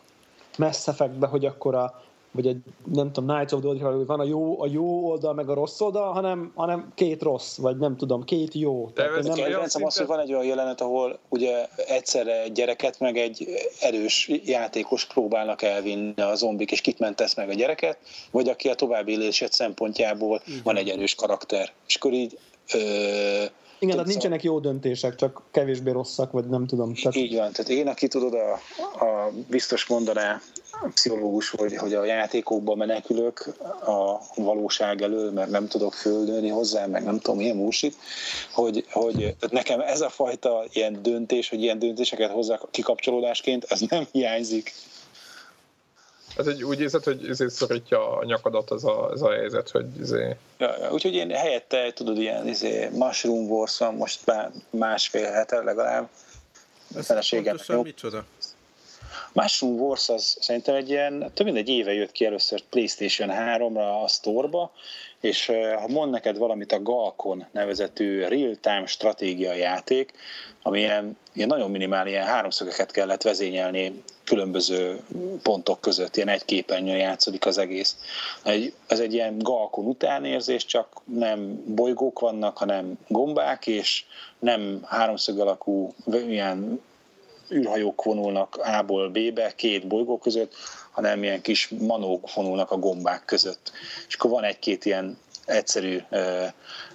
Mass 0.59 0.89
hogy 1.31 1.45
akkor 1.45 1.75
a 1.75 2.03
vagy 2.31 2.47
egy, 2.47 2.61
nem 2.93 3.13
tudom, 3.13 3.35
Knights 3.35 3.53
of 3.53 3.61
the 3.61 3.69
Old 3.69 3.79
Republic, 3.79 4.07
van 4.07 4.21
a 4.21 4.25
jó, 4.25 4.61
a 4.61 4.67
jó 4.67 5.09
oldal, 5.09 5.35
meg 5.35 5.49
a 5.49 5.55
rossz 5.55 5.81
oldal, 5.81 6.13
hanem, 6.13 6.53
hanem 6.55 6.93
két 6.95 7.23
rossz, 7.23 7.57
vagy 7.57 7.77
nem 7.77 7.97
tudom, 7.97 8.25
két 8.25 8.55
jó. 8.55 8.91
De 8.95 9.03
Tehát, 9.03 9.23
nem 9.23 9.35
kedvencem 9.35 9.85
az, 9.85 9.97
hogy 9.97 10.07
van 10.07 10.21
egy 10.21 10.33
olyan 10.33 10.45
jelenet, 10.45 10.81
ahol 10.81 11.19
ugye 11.29 11.67
egyszerre 11.87 12.43
egy 12.43 12.53
gyereket, 12.53 13.01
meg 13.01 13.17
egy 13.17 13.49
erős 13.81 14.31
játékos 14.45 15.07
próbálnak 15.07 15.63
elvinni 15.63 16.21
a 16.23 16.35
zombik, 16.35 16.71
és 16.71 16.81
kit 16.81 16.99
mentesz 16.99 17.35
meg 17.35 17.49
a 17.49 17.55
gyereket, 17.55 17.99
vagy 18.31 18.49
aki 18.49 18.69
a 18.69 18.75
további 18.75 19.13
élésed 19.13 19.53
szempontjából 19.53 20.43
Igen. 20.47 20.61
van 20.65 20.77
egy 20.77 20.89
erős 20.89 21.15
karakter. 21.15 21.73
És 21.87 21.95
akkor 21.95 22.13
így 22.13 22.39
igen, 23.81 23.95
tehát 23.95 24.07
nincsenek 24.07 24.43
jó 24.43 24.59
döntések, 24.59 25.15
csak 25.15 25.43
kevésbé 25.51 25.91
rosszak, 25.91 26.33
vagy 26.33 26.49
nem 26.49 26.67
tudom. 26.67 26.95
Tehát... 26.95 27.17
Így 27.17 27.37
van, 27.37 27.53
tehát 27.53 27.71
én, 27.71 27.89
aki 27.89 28.09
tudod, 28.09 28.35
a, 28.35 28.53
a 29.05 29.33
biztos 29.49 29.87
mondaná 29.87 30.41
a 30.71 30.89
pszichológus, 30.95 31.51
hogy, 31.51 31.77
hogy 31.77 31.95
a 31.95 32.05
játékokban 32.05 32.77
menekülök 32.77 33.55
a 33.87 34.21
valóság 34.43 35.03
elől, 35.03 35.33
mert 35.33 35.51
nem 35.51 35.69
tudok 35.69 35.95
földölni 35.95 36.49
hozzá, 36.49 36.87
meg 36.87 37.05
nem 37.05 37.19
tudom, 37.19 37.37
milyen 37.37 37.57
músit, 37.57 37.97
hogy, 38.53 38.85
hogy 38.91 39.15
tehát 39.15 39.51
nekem 39.51 39.81
ez 39.81 40.01
a 40.01 40.09
fajta 40.09 40.65
ilyen 40.73 41.03
döntés, 41.03 41.49
hogy 41.49 41.63
ilyen 41.63 41.79
döntéseket 41.79 42.31
hozzák 42.31 42.61
kikapcsolódásként, 42.71 43.65
ez 43.69 43.81
nem 43.81 44.07
hiányzik. 44.13 44.73
Ez 46.39 46.47
egy 46.47 46.65
úgy 46.65 46.81
érzed, 46.81 47.05
hogy 47.05 47.29
ezért 47.29 47.51
szorítja 47.51 48.17
a 48.17 48.25
nyakadat 48.25 48.71
az 48.71 48.85
a, 48.85 49.09
az 49.11 49.23
a 49.23 49.31
helyzet, 49.31 49.71
hogy 49.71 49.87
izé... 50.01 50.37
Ja, 50.59 50.77
ja, 50.79 50.93
úgyhogy 50.93 51.15
én 51.15 51.31
helyette, 51.31 51.93
tudod, 51.93 52.19
ilyen 52.19 52.49
izé, 52.49 52.89
Mushroom 52.93 53.51
wars 53.51 53.79
most 53.97 54.27
már 54.27 54.51
másfél 54.71 55.31
hete 55.31 55.63
legalább. 55.63 56.09
Ez 56.97 57.07
pontosan 57.07 57.83
micsoda? 57.83 58.25
Mushroom 59.33 59.81
Wars 59.81 60.09
az 60.09 60.37
szerintem 60.41 60.75
egy 60.75 60.89
ilyen, 60.89 61.31
több 61.35 61.47
mint 61.47 61.59
egy 61.59 61.69
éve 61.69 61.93
jött 61.93 62.13
ki 62.13 62.25
először 62.25 62.63
PlayStation 62.71 63.31
3-ra 63.33 64.03
a 64.03 64.09
store 64.09 64.71
és 65.21 65.47
ha 65.77 65.89
mond 65.89 66.11
neked 66.11 66.37
valamit 66.37 66.73
a 66.73 66.83
Galkon 66.83 67.47
nevezetű 67.53 68.21
real-time 68.21 68.87
stratégia 68.87 69.53
játék, 69.53 70.13
ami 70.63 70.79
ilyen, 70.79 71.17
ilyen 71.33 71.49
nagyon 71.49 71.71
minimál, 71.71 72.07
ilyen 72.07 72.27
háromszögeket 72.27 72.91
kellett 72.91 73.23
vezényelni 73.23 74.03
különböző 74.29 75.01
pontok 75.43 75.81
között, 75.81 76.17
ilyen 76.17 76.29
egy 76.29 76.45
képernyőn 76.45 76.97
játszódik 76.97 77.47
az 77.47 77.59
egész. 77.59 77.97
Egy, 78.43 78.73
ez 78.87 79.01
egy 79.01 79.15
ilyen 79.15 79.39
Galkon 79.39 79.87
utánérzés, 79.87 80.65
csak 80.65 80.89
nem 81.05 81.63
bolygók 81.67 82.19
vannak, 82.19 82.57
hanem 82.57 82.99
gombák, 83.09 83.67
és 83.67 84.05
nem 84.39 84.81
háromszög 84.85 85.39
alakú 85.39 85.95
ilyen 86.07 86.81
űrhajók 87.53 88.03
vonulnak 88.03 88.57
A-ból 88.57 89.09
B-be, 89.09 89.53
két 89.57 89.87
bolygó 89.87 90.19
között, 90.19 90.55
hanem 90.91 91.23
ilyen 91.23 91.41
kis 91.41 91.69
manók 91.69 92.35
vonulnak 92.35 92.71
a 92.71 92.79
gombák 92.79 93.25
között. 93.25 93.73
És 94.09 94.15
akkor 94.15 94.31
van 94.31 94.45
egy-két 94.45 94.85
ilyen 94.85 95.19
egyszerű 95.45 95.99
ö, 96.11 96.45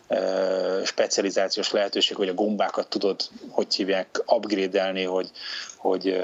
ö, 0.07 0.81
specializációs 0.85 1.71
lehetőség, 1.71 2.15
hogy 2.15 2.29
a 2.29 2.33
gombákat 2.33 2.89
tudod, 2.89 3.21
hogy 3.49 3.75
hívják, 3.75 4.23
upgrade-elni, 4.25 5.03
hogy, 5.03 5.31
hogy 5.77 6.21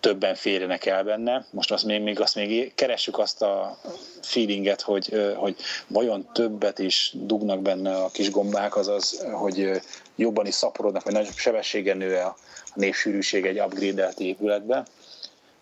többen 0.00 0.34
férjenek 0.34 0.86
el 0.86 1.04
benne. 1.04 1.46
Most 1.50 1.72
azt 1.72 1.84
még, 1.84 2.02
még, 2.02 2.20
azt 2.20 2.34
még 2.34 2.74
keressük 2.74 3.18
azt 3.18 3.42
a 3.42 3.78
feelinget, 4.22 4.80
hogy, 4.80 5.34
hogy 5.36 5.56
vajon 5.86 6.28
többet 6.32 6.78
is 6.78 7.12
dugnak 7.14 7.62
benne 7.62 7.96
a 7.96 8.08
kis 8.08 8.30
gombák, 8.30 8.76
azaz, 8.76 9.24
hogy 9.32 9.80
jobban 10.16 10.46
is 10.46 10.54
szaporodnak, 10.54 11.04
vagy 11.04 11.12
nagyobb 11.12 11.36
sebességen 11.36 11.96
nő 11.96 12.16
a, 12.16 12.36
népsűrűség 12.74 13.46
egy 13.46 13.60
upgrade-elt 13.60 14.20
épületbe. 14.20 14.84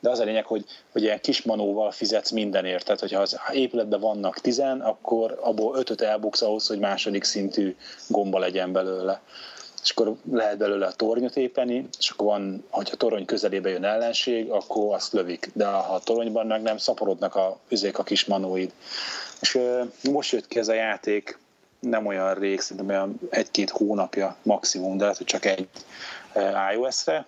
De 0.01 0.11
az 0.11 0.19
a 0.19 0.25
lényeg, 0.25 0.45
hogy, 0.45 0.65
hogy 0.93 1.03
ilyen 1.03 1.21
kis 1.21 1.43
manóval 1.43 1.91
fizetsz 1.91 2.31
mindenért. 2.31 2.85
Tehát, 2.85 3.01
hogyha 3.01 3.21
az 3.21 3.39
épületben 3.53 4.01
vannak 4.01 4.41
tizen, 4.41 4.81
akkor 4.81 5.39
abból 5.41 5.77
ötöt 5.77 6.01
elbuksz 6.01 6.43
ahhoz, 6.43 6.67
hogy 6.67 6.79
második 6.79 7.25
szintű 7.25 7.77
gomba 8.09 8.39
legyen 8.39 8.73
belőle 8.73 9.21
és 9.87 9.93
akkor 9.93 10.17
lehet 10.33 10.57
belőle 10.57 10.87
a 10.87 10.93
tornyot 10.93 11.37
épeni, 11.37 11.89
és 11.99 12.11
akkor 12.11 12.27
van, 12.27 12.65
hogyha 12.71 12.97
torony 12.97 13.25
közelébe 13.25 13.69
jön 13.69 13.85
ellenség, 13.85 14.51
akkor 14.51 14.95
azt 14.95 15.13
lövik. 15.13 15.51
De 15.55 15.67
ha 15.67 15.95
a 15.95 15.99
toronyban 16.01 16.47
meg 16.47 16.63
nem, 16.63 16.77
szaporodnak 16.77 17.35
a, 17.35 17.59
üzék 17.69 17.99
a 17.99 18.03
kis 18.03 18.25
manóid. 18.25 18.73
És 19.41 19.59
most 20.11 20.33
jött 20.33 20.47
ki 20.47 20.59
ez 20.59 20.69
a 20.69 20.73
játék, 20.73 21.39
nem 21.81 22.07
olyan 22.07 22.35
rég, 22.35 22.61
szerintem 22.61 22.89
olyan 22.89 23.21
egy-két 23.31 23.71
hónapja 23.71 24.37
maximum, 24.43 24.97
de 24.97 25.03
lehet, 25.03 25.19
hogy 25.19 25.27
csak 25.27 25.45
egy 25.45 25.69
iOS-re. 26.75 27.27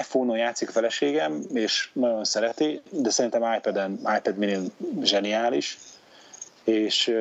iPhone-on 0.00 0.36
játszik 0.36 0.68
a 0.68 0.72
feleségem, 0.72 1.42
és 1.52 1.90
nagyon 1.92 2.24
szereti, 2.24 2.80
de 2.90 3.10
szerintem 3.10 3.54
iPad-en, 3.56 4.00
iPad 4.16 4.36
mini 4.36 4.72
zseniális, 5.02 5.78
és 6.64 7.14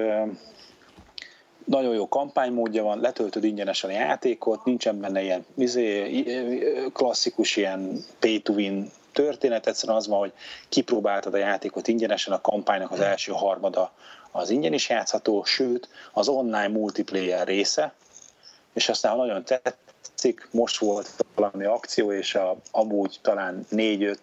nagyon 1.66 1.94
jó 1.94 2.08
kampánymódja 2.08 2.84
van, 2.84 3.00
letöltöd 3.00 3.44
ingyenesen 3.44 3.90
a 3.90 3.94
játékot, 3.94 4.66
nincsen 4.66 5.00
benne 5.00 5.22
ilyen 5.22 5.46
izé, 5.58 6.24
klasszikus 6.94 7.56
ilyen 7.56 8.00
pay 8.20 8.42
to 8.42 8.54
win 8.54 8.92
történet, 9.12 9.68
egyszerűen 9.68 9.98
az 9.98 10.08
van, 10.08 10.20
hogy 10.20 10.34
kipróbáltad 10.70 11.34
a 11.34 11.38
játékot 11.38 11.88
ingyenesen, 11.88 12.34
a 12.34 12.42
kampánynak 12.42 12.92
az 12.92 13.00
első 13.00 13.32
harmada 13.32 13.92
az 14.32 14.50
ingyen 14.50 14.74
is 14.74 14.90
játszható, 14.90 15.44
sőt, 15.44 15.90
az 16.14 16.28
online 16.28 16.68
multiplayer 16.68 17.48
része, 17.48 17.94
és 18.74 18.90
aztán 18.90 19.12
ha 19.12 19.18
nagyon 19.18 19.44
tetszik, 19.44 20.48
most 20.52 20.80
volt 20.80 21.10
valami 21.36 21.66
akció, 21.66 22.12
és 22.12 22.36
a, 22.36 22.56
amúgy 22.72 23.20
talán 23.22 23.66
4-5 23.72 24.18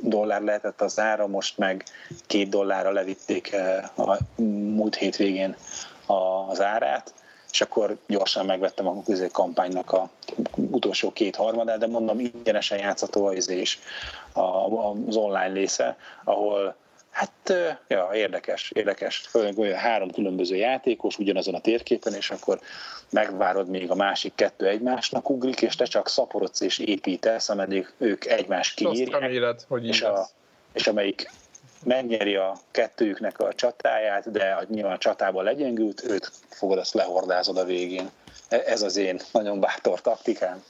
dollár 0.00 0.42
lehetett 0.42 0.80
az 0.80 0.98
ára, 0.98 1.26
most 1.26 1.58
meg 1.58 1.84
két 2.26 2.48
dollárra 2.48 2.90
levitték 2.90 3.52
eh, 3.52 3.98
a 3.98 4.18
múlt 4.42 4.94
hétvégén 4.94 5.56
az 6.08 6.60
árát, 6.60 7.14
és 7.50 7.60
akkor 7.60 7.96
gyorsan 8.06 8.46
megvettem 8.46 8.86
a 8.86 9.02
közé 9.02 9.28
kampánynak 9.32 9.92
a 9.92 10.10
utolsó 10.54 11.12
két 11.12 11.36
harmadát, 11.36 11.78
de 11.78 11.86
mondom, 11.86 12.20
ingyenesen 12.20 12.78
játszható 12.78 13.26
az 13.26 13.48
is 13.48 13.78
az 14.32 15.16
online 15.16 15.52
része, 15.52 15.96
ahol 16.24 16.76
Hát, 17.18 17.52
ja, 17.88 18.10
érdekes, 18.12 18.70
érdekes. 18.74 19.16
Főleg 19.16 19.58
olyan 19.58 19.78
három 19.78 20.10
különböző 20.10 20.56
játékos 20.56 21.18
ugyanazon 21.18 21.54
a 21.54 21.60
térképen, 21.60 22.14
és 22.14 22.30
akkor 22.30 22.60
megvárod, 23.10 23.68
még 23.68 23.90
a 23.90 23.94
másik 23.94 24.34
kettő 24.34 24.66
egymásnak 24.66 25.30
ugrik, 25.30 25.62
és 25.62 25.76
te 25.76 25.84
csak 25.84 26.08
szaporodsz 26.08 26.60
és 26.60 26.78
építesz, 26.78 27.48
ameddig 27.48 27.92
ők 27.98 28.24
egymást 28.24 28.74
kiírják. 28.74 29.20
hogy 29.68 29.86
és, 29.86 30.02
a, 30.02 30.28
és 30.72 30.86
amelyik 30.86 31.30
megnyeri 31.84 32.34
a 32.34 32.56
kettőjüknek 32.70 33.38
a 33.40 33.54
csatáját, 33.54 34.30
de 34.30 34.66
nyilván 34.68 34.92
a 34.92 34.98
csatában 34.98 35.44
legyengült, 35.44 36.04
őt 36.04 36.30
fogod, 36.48 36.78
azt 36.78 36.94
lehordázod 36.94 37.56
a 37.56 37.64
végén. 37.64 38.10
E, 38.48 38.62
ez 38.66 38.82
az 38.82 38.96
én 38.96 39.20
nagyon 39.32 39.60
bátor 39.60 40.00
taktikám. 40.00 40.64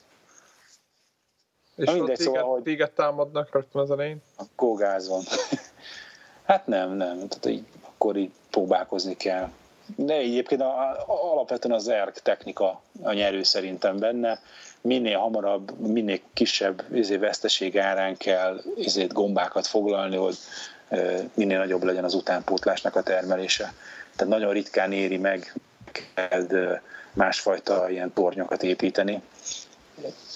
És 1.76 1.84
Na 1.84 1.92
mindegy, 1.92 2.16
téged, 2.16 2.34
szóval, 2.34 2.52
hogy 2.52 2.62
téged 2.62 2.90
támadnak 2.90 3.52
rögtön 3.52 3.82
az 3.82 3.90
elején? 3.90 4.22
A 4.36 4.42
kógázon. 4.56 5.22
hát 6.46 6.66
nem, 6.66 6.92
nem. 6.92 7.28
Tehát 7.28 7.46
így, 7.46 7.64
akkor 7.82 8.16
így 8.16 8.30
próbálkozni 8.50 9.16
kell. 9.16 9.48
De 9.96 10.14
egyébként 10.14 10.60
a, 10.60 10.90
a, 10.90 11.32
alapvetően 11.32 11.74
az 11.74 11.88
ERK 11.88 12.18
technika 12.18 12.82
a 13.02 13.12
nyerő 13.12 13.42
szerintem 13.42 13.98
benne. 13.98 14.40
Minél 14.80 15.18
hamarabb, 15.18 15.78
minél 15.78 16.20
kisebb 16.32 16.84
izé, 16.92 17.16
veszteség 17.16 17.78
árán 17.78 18.16
kell 18.16 18.60
izét 18.76 19.12
gombákat 19.12 19.66
foglalni, 19.66 20.16
hogy 20.16 20.36
minél 21.34 21.58
nagyobb 21.58 21.82
legyen 21.82 22.04
az 22.04 22.14
utánpótlásnak 22.14 22.96
a 22.96 23.02
termelése. 23.02 23.72
Tehát 24.16 24.32
nagyon 24.32 24.52
ritkán 24.52 24.92
éri 24.92 25.16
meg 25.16 25.54
kell 25.92 26.80
másfajta 27.12 27.90
ilyen 27.90 28.12
tornyokat 28.12 28.62
építeni. 28.62 29.22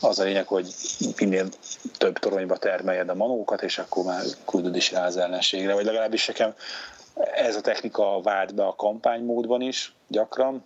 Az 0.01 0.19
a 0.19 0.25
lényeg, 0.25 0.47
hogy 0.47 0.75
minél 1.19 1.47
több 1.99 2.19
toronyba 2.19 2.57
termeljed 2.57 3.09
a 3.09 3.15
manókat, 3.15 3.62
és 3.62 3.79
akkor 3.79 4.05
már 4.05 4.23
küldöd 4.47 4.77
is 4.77 4.93
rá 4.93 5.07
az 5.07 5.17
ellenségre. 5.17 5.75
Vagy 5.75 5.85
legalábbis 5.85 6.27
nekem 6.27 6.55
ez 7.35 7.57
a 7.57 7.61
technika 7.61 8.21
vált 8.23 8.55
be 8.55 8.67
a 8.67 8.75
kampánymódban 8.75 9.61
is 9.61 9.95
gyakran, 10.09 10.65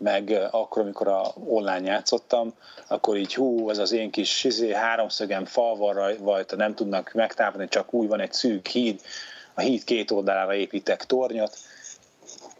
meg 0.00 0.48
akkor, 0.50 0.82
amikor 0.82 1.08
a 1.08 1.32
online 1.46 1.80
játszottam, 1.80 2.54
akkor 2.86 3.16
így 3.16 3.34
hú, 3.34 3.70
ez 3.70 3.78
az 3.78 3.92
én 3.92 4.10
kis 4.10 4.44
izé, 4.44 4.72
háromszögem 4.72 5.44
falval 5.44 6.16
rajta 6.22 6.56
nem 6.56 6.74
tudnak 6.74 7.12
megtámadni, 7.12 7.68
csak 7.68 7.94
úgy 7.94 8.08
van 8.08 8.20
egy 8.20 8.32
szűk 8.32 8.66
híd, 8.66 9.00
a 9.54 9.60
híd 9.60 9.84
két 9.84 10.10
oldalára 10.10 10.54
építek 10.54 11.06
tornyot. 11.06 11.56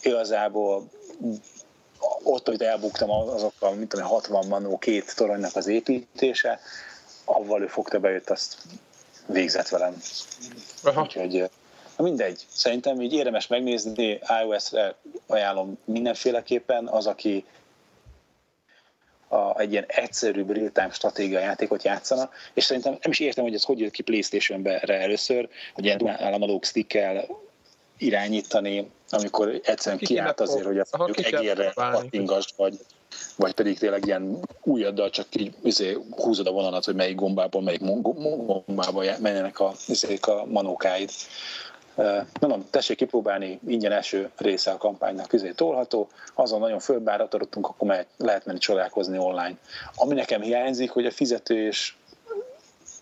Igazából 0.00 0.88
ott, 2.22 2.46
hogy 2.46 2.62
elbuktam 2.62 3.10
azokkal, 3.10 3.74
mint 3.74 3.88
tudom, 3.88 4.06
60 4.06 4.46
manó 4.46 4.78
két 4.78 5.16
toronynak 5.16 5.56
az 5.56 5.66
építése, 5.66 6.60
avval 7.24 7.62
ő 7.62 7.66
fogta 7.66 7.98
bejött, 7.98 8.30
azt 8.30 8.56
végzett 9.26 9.68
velem. 9.68 10.02
Aha. 10.82 11.02
Úgyhogy 11.02 11.50
na 12.00 12.06
mindegy. 12.06 12.46
Szerintem 12.48 13.00
így 13.00 13.12
érdemes 13.12 13.46
megnézni, 13.46 14.20
iOS-re 14.42 14.94
ajánlom 15.26 15.78
mindenféleképpen. 15.84 16.86
Az, 16.86 17.06
aki 17.06 17.44
a, 19.28 19.60
egy 19.60 19.72
ilyen 19.72 19.84
egyszerűbb 19.86 20.50
real-time 20.50 20.90
stratégia 20.90 21.38
játékot 21.38 21.82
játszana, 21.82 22.30
és 22.54 22.64
szerintem 22.64 22.92
nem 22.92 23.10
is 23.10 23.20
értem, 23.20 23.44
hogy 23.44 23.54
ez 23.54 23.64
hogy 23.64 23.80
jött 23.80 23.92
ki 23.92 24.02
Playstation-re 24.02 25.00
először, 25.00 25.48
hogy 25.74 25.84
ilyen 25.84 26.08
államalók 26.08 26.64
stickkel 26.64 27.26
irányítani, 27.98 28.90
amikor 29.10 29.60
egyszerűen 29.64 29.98
Ki 29.98 30.06
kiállt 30.06 30.40
azért, 30.40 30.64
hogy 30.64 30.78
azt 30.78 30.96
mondjuk 30.96 31.26
egérre 31.26 31.70
próbálni. 31.70 31.96
pattingasd, 31.96 32.50
vagy, 32.56 32.78
vagy 33.36 33.54
pedig 33.54 33.78
tényleg 33.78 34.06
ilyen 34.06 34.38
újaddal 34.62 35.10
csak 35.10 35.26
így 35.36 35.54
izé, 35.62 35.98
húzod 36.10 36.46
a 36.46 36.50
vonalat, 36.50 36.84
hogy 36.84 36.94
melyik 36.94 37.14
gombából, 37.14 37.62
melyik 37.62 37.80
gombába 37.80 39.02
menjenek 39.18 39.60
a, 39.60 39.72
izék 39.86 40.26
a 40.26 40.44
manókáid. 40.44 41.10
Mondom, 42.40 42.66
tessék 42.70 42.96
kipróbálni, 42.96 43.60
ingyen 43.66 43.92
első 43.92 44.30
része 44.36 44.70
a 44.70 44.76
kampánynak 44.76 45.28
közé 45.28 45.50
tolható, 45.50 46.08
azon 46.34 46.60
nagyon 46.60 46.78
fölbáratodottunk, 46.78 47.66
akkor 47.66 47.88
mehet, 47.88 48.06
lehet 48.16 48.44
menni 48.44 48.58
csodálkozni 48.58 49.18
online. 49.18 49.56
Ami 49.94 50.14
nekem 50.14 50.40
hiányzik, 50.40 50.90
hogy 50.90 51.06
a 51.06 51.10
fizetős 51.10 51.98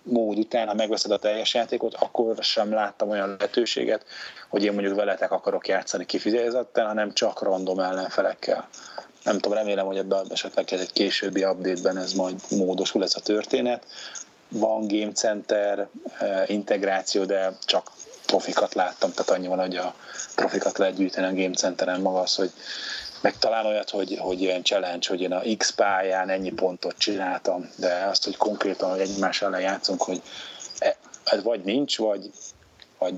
mód 0.02 0.38
után, 0.38 0.66
ha 0.68 0.74
megveszed 0.74 1.10
a 1.10 1.18
teljes 1.18 1.54
játékot, 1.54 1.94
akkor 1.94 2.36
sem 2.40 2.72
láttam 2.72 3.08
olyan 3.08 3.28
lehetőséget, 3.28 4.04
hogy 4.48 4.64
én 4.64 4.72
mondjuk 4.72 4.96
veletek 4.96 5.32
akarok 5.32 5.68
játszani 5.68 6.06
kifizetettel, 6.06 6.86
hanem 6.86 7.12
csak 7.12 7.42
random 7.42 7.78
ellenfelekkel. 7.78 8.68
Nem 9.24 9.38
tudom, 9.38 9.58
remélem, 9.58 9.86
hogy 9.86 9.98
ebben 9.98 10.26
esetleg 10.30 10.72
egy 10.72 10.92
későbbi 10.92 11.44
update-ben 11.44 11.96
ez 11.96 12.12
majd 12.12 12.40
módosul 12.50 13.02
ez 13.02 13.14
a 13.16 13.20
történet. 13.20 13.86
Van 14.48 14.86
Game 14.86 15.12
Center 15.12 15.88
integráció, 16.46 17.24
de 17.24 17.52
csak 17.64 17.90
profikat 18.28 18.74
láttam, 18.74 19.12
tehát 19.12 19.30
annyi 19.30 19.46
van, 19.46 19.58
hogy 19.58 19.76
a 19.76 19.94
profikat 20.34 20.78
lehet 20.78 20.96
gyűjteni 20.96 21.26
a 21.26 21.42
Game 21.42 21.54
Centeren 21.54 22.00
maga 22.00 22.20
az, 22.20 22.34
hogy 22.34 22.50
meg 23.20 23.38
talán 23.38 23.66
olyat, 23.66 23.90
hogy, 23.90 24.16
hogy 24.18 24.40
ilyen 24.40 24.62
challenge, 24.62 25.08
hogy 25.08 25.20
én 25.20 25.32
a 25.32 25.42
X 25.56 25.70
pályán 25.70 26.28
ennyi 26.28 26.50
pontot 26.52 26.98
csináltam, 26.98 27.70
de 27.76 28.04
azt, 28.10 28.24
hogy 28.24 28.36
konkrétan, 28.36 28.90
hogy 28.90 29.00
egymás 29.00 29.42
ellen 29.42 29.60
játszunk, 29.60 30.02
hogy 30.02 30.22
e- 30.78 30.96
ez 31.24 31.42
vagy 31.42 31.60
nincs, 31.64 31.98
vagy, 31.98 32.30
vagy, 32.98 33.14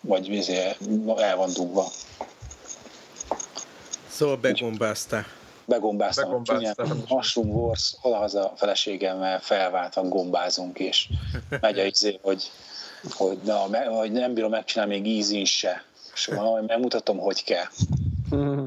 vagy 0.00 0.28
izé 0.28 0.76
el 1.16 1.36
van 1.36 1.52
dugva. 1.52 1.86
Szóval 4.08 4.36
begombáztál. 4.36 5.26
Begombáztam, 5.64 6.42
Begombáztam. 6.44 7.04
Mushroom 7.08 7.48
Wars, 7.48 7.94
odahaza 8.02 8.50
a 8.50 8.56
feleségemmel 8.56 9.40
felváltan 9.40 10.08
gombázunk, 10.08 10.78
és 10.78 11.08
megy 11.60 11.78
a 11.78 11.84
izé, 11.84 12.18
hogy, 12.22 12.50
hogy, 13.10 13.38
na, 13.44 13.66
me, 13.68 13.84
hogy 13.84 14.12
nem 14.12 14.34
bírom 14.34 14.50
megcsinálni 14.50 14.94
még 14.98 15.06
ízin 15.06 15.44
se. 15.44 15.84
És 16.14 16.26
valahogy 16.26 16.66
megmutatom, 16.66 17.18
hogy 17.18 17.44
kell, 17.44 17.64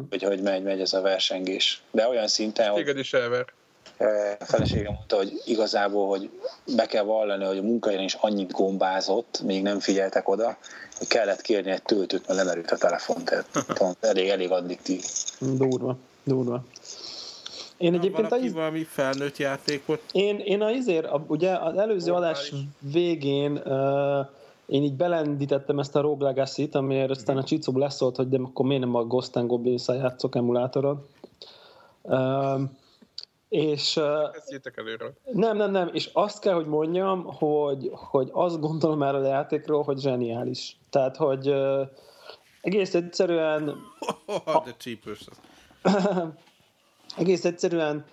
hogy 0.10 0.24
hogy 0.24 0.42
megy, 0.42 0.64
megy 0.64 0.80
ez 0.80 0.94
a 0.94 1.02
versengés. 1.02 1.82
De 1.92 2.08
olyan 2.08 2.28
szinten, 2.28 2.70
hogy 2.70 2.84
Téged 2.84 2.98
is 2.98 3.14
elver. 3.14 3.46
Eh, 3.98 4.36
a 4.40 4.46
feleségem 4.46 4.94
mondta, 4.94 5.16
hogy 5.16 5.42
igazából, 5.46 6.08
hogy 6.08 6.30
be 6.76 6.86
kell 6.86 7.04
vallani, 7.04 7.44
hogy 7.44 7.58
a 7.58 7.62
munkahelyen 7.62 8.04
is 8.04 8.14
annyit 8.14 8.52
gombázott, 8.52 9.42
még 9.44 9.62
nem 9.62 9.80
figyeltek 9.80 10.30
oda, 10.30 10.58
hogy 10.98 11.08
kellett 11.08 11.42
kérni 11.42 11.72
egy 11.72 11.84
töltőt, 11.84 12.28
mert 12.28 12.40
lemerült 12.40 12.72
a 12.72 12.78
telefon, 12.78 13.24
tehát 13.24 13.48
elég, 14.00 14.30
elég 14.30 14.52
addiktív. 14.52 15.04
Durva, 15.40 15.98
durva. 16.24 16.64
Én 17.78 17.92
Na, 17.92 17.98
egyébként 17.98 18.26
a, 18.26 18.30
valaki 18.30 18.46
iz- 18.46 18.54
valami 18.54 18.84
felnőtt 18.84 19.38
játékot 19.38 20.02
én, 20.12 20.40
én 20.40 20.62
a 20.62 20.70
izér, 20.72 21.06
a, 21.06 21.24
ugye 21.28 21.56
az 21.58 21.78
előző 21.78 22.12
Normális. 22.12 22.38
adás 22.52 22.64
végén 22.80 23.52
uh, 23.66 24.26
én 24.66 24.84
így 24.84 24.94
belendítettem 24.96 25.80
ezt 25.80 25.96
a 25.96 26.02
Rogue 26.02 26.28
Legacy-t, 26.28 26.76
amiért 26.76 27.10
aztán 27.10 27.38
a 27.38 27.44
Csicó 27.44 27.78
leszólt, 27.78 28.16
hogy 28.16 28.30
de 28.30 28.38
akkor 28.38 28.66
miért 28.66 28.82
nem 28.82 28.96
a 28.96 29.04
Ghost 29.04 29.36
and 29.36 29.48
goblins 29.48 29.88
játszok 29.88 30.36
emulátoron. 30.36 31.06
Uh, 32.02 32.62
és 33.50 33.96
uh, 33.96 34.32
Kezdjétek 34.32 34.78
előről. 34.78 35.14
nem, 35.32 35.58
nem, 35.58 35.72
nem, 35.72 35.90
és 35.94 36.10
azt 36.14 36.40
kell, 36.40 36.54
hogy 36.54 36.66
mondjam, 36.66 37.24
hogy, 37.24 37.90
hogy 37.94 38.30
azt 38.34 38.60
gondolom 38.60 39.04
erről 39.04 39.24
a 39.24 39.28
játékról, 39.28 39.84
hogy 39.84 40.00
zseniális. 40.00 40.78
Tehát, 40.90 41.18
hogy 41.18 41.50
uh, 41.50 41.82
egész 42.62 42.94
egyszerűen 42.94 43.76
Oh, 44.46 44.64
de 44.66 44.74
csípős. 44.78 45.26
egész 47.18 47.46
egyszerűen 47.46 48.06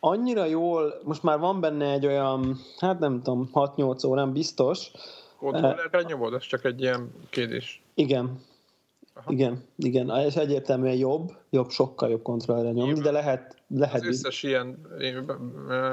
annyira 0.00 0.44
jól, 0.44 1.00
most 1.04 1.22
már 1.22 1.38
van 1.38 1.60
benne 1.60 1.90
egy 1.90 2.06
olyan, 2.06 2.58
hát 2.78 2.98
nem 2.98 3.22
tudom, 3.22 3.50
6-8 3.52 4.06
órán 4.06 4.32
biztos. 4.32 4.90
Kontrollerre 5.38 6.02
nyomod, 6.02 6.34
az 6.34 6.42
csak 6.42 6.64
egy 6.64 6.80
ilyen 6.80 7.12
kérdés. 7.30 7.82
Igen. 7.94 8.40
Aha. 9.14 9.32
Igen, 9.32 9.64
igen, 9.76 10.08
és 10.08 10.34
egyértelműen 10.34 10.94
jobb, 10.94 11.32
jobb, 11.50 11.70
sokkal 11.70 12.10
jobb 12.10 12.22
kontrollerre 12.22 12.70
nyomni, 12.70 13.00
de 13.00 13.10
lehet, 13.10 13.56
lehet 13.68 14.00
Az 14.00 14.06
összes 14.06 14.42
ilyen, 14.42 14.86
én 15.00 15.24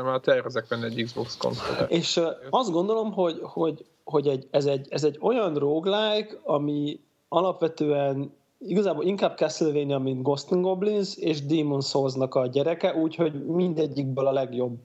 már 0.03 0.19
tervezek 0.19 0.65
benne 0.69 0.85
egy 0.85 1.03
Xbox 1.03 1.37
kontroller. 1.37 1.85
És 1.91 2.17
uh, 2.17 2.27
azt 2.49 2.71
gondolom, 2.71 3.11
hogy, 3.11 3.39
hogy, 3.41 3.85
hogy 4.03 4.27
egy, 4.27 4.47
ez, 4.51 4.65
egy, 4.65 4.87
ez 4.89 5.03
egy 5.03 5.17
olyan 5.21 5.55
roguelike, 5.55 6.37
ami 6.43 6.99
alapvetően 7.27 8.33
igazából 8.59 9.03
inkább 9.03 9.37
Castlevania, 9.37 9.97
mint 9.99 10.21
Ghost 10.21 10.51
and 10.51 10.61
Goblins, 10.61 11.15
és 11.15 11.45
Demon 11.45 11.81
Souls-nak 11.81 12.35
a 12.35 12.47
gyereke, 12.47 12.95
úgyhogy 12.95 13.45
mindegyikből 13.45 14.27
a 14.27 14.31
legjobb 14.31 14.77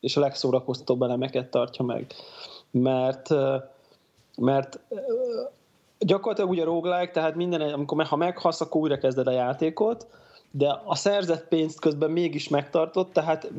és 0.00 0.16
a 0.16 0.20
legszórakoztatóbb 0.20 1.02
elemeket 1.02 1.50
tartja 1.50 1.84
meg. 1.84 2.06
Mert, 2.70 3.28
mert 4.36 4.80
gyakorlatilag 5.98 6.50
ugye 6.50 6.64
roguelike, 6.64 7.12
tehát 7.12 7.34
minden, 7.34 7.60
amikor 7.60 8.04
ha 8.04 8.16
meghalsz, 8.16 8.60
akkor 8.60 8.80
újra 8.80 8.98
kezded 8.98 9.26
a 9.26 9.30
játékot, 9.30 10.06
de 10.50 10.80
a 10.84 10.94
szerzett 10.94 11.48
pénzt 11.48 11.80
közben 11.80 12.10
mégis 12.10 12.48
megtartott, 12.48 13.12
tehát 13.12 13.50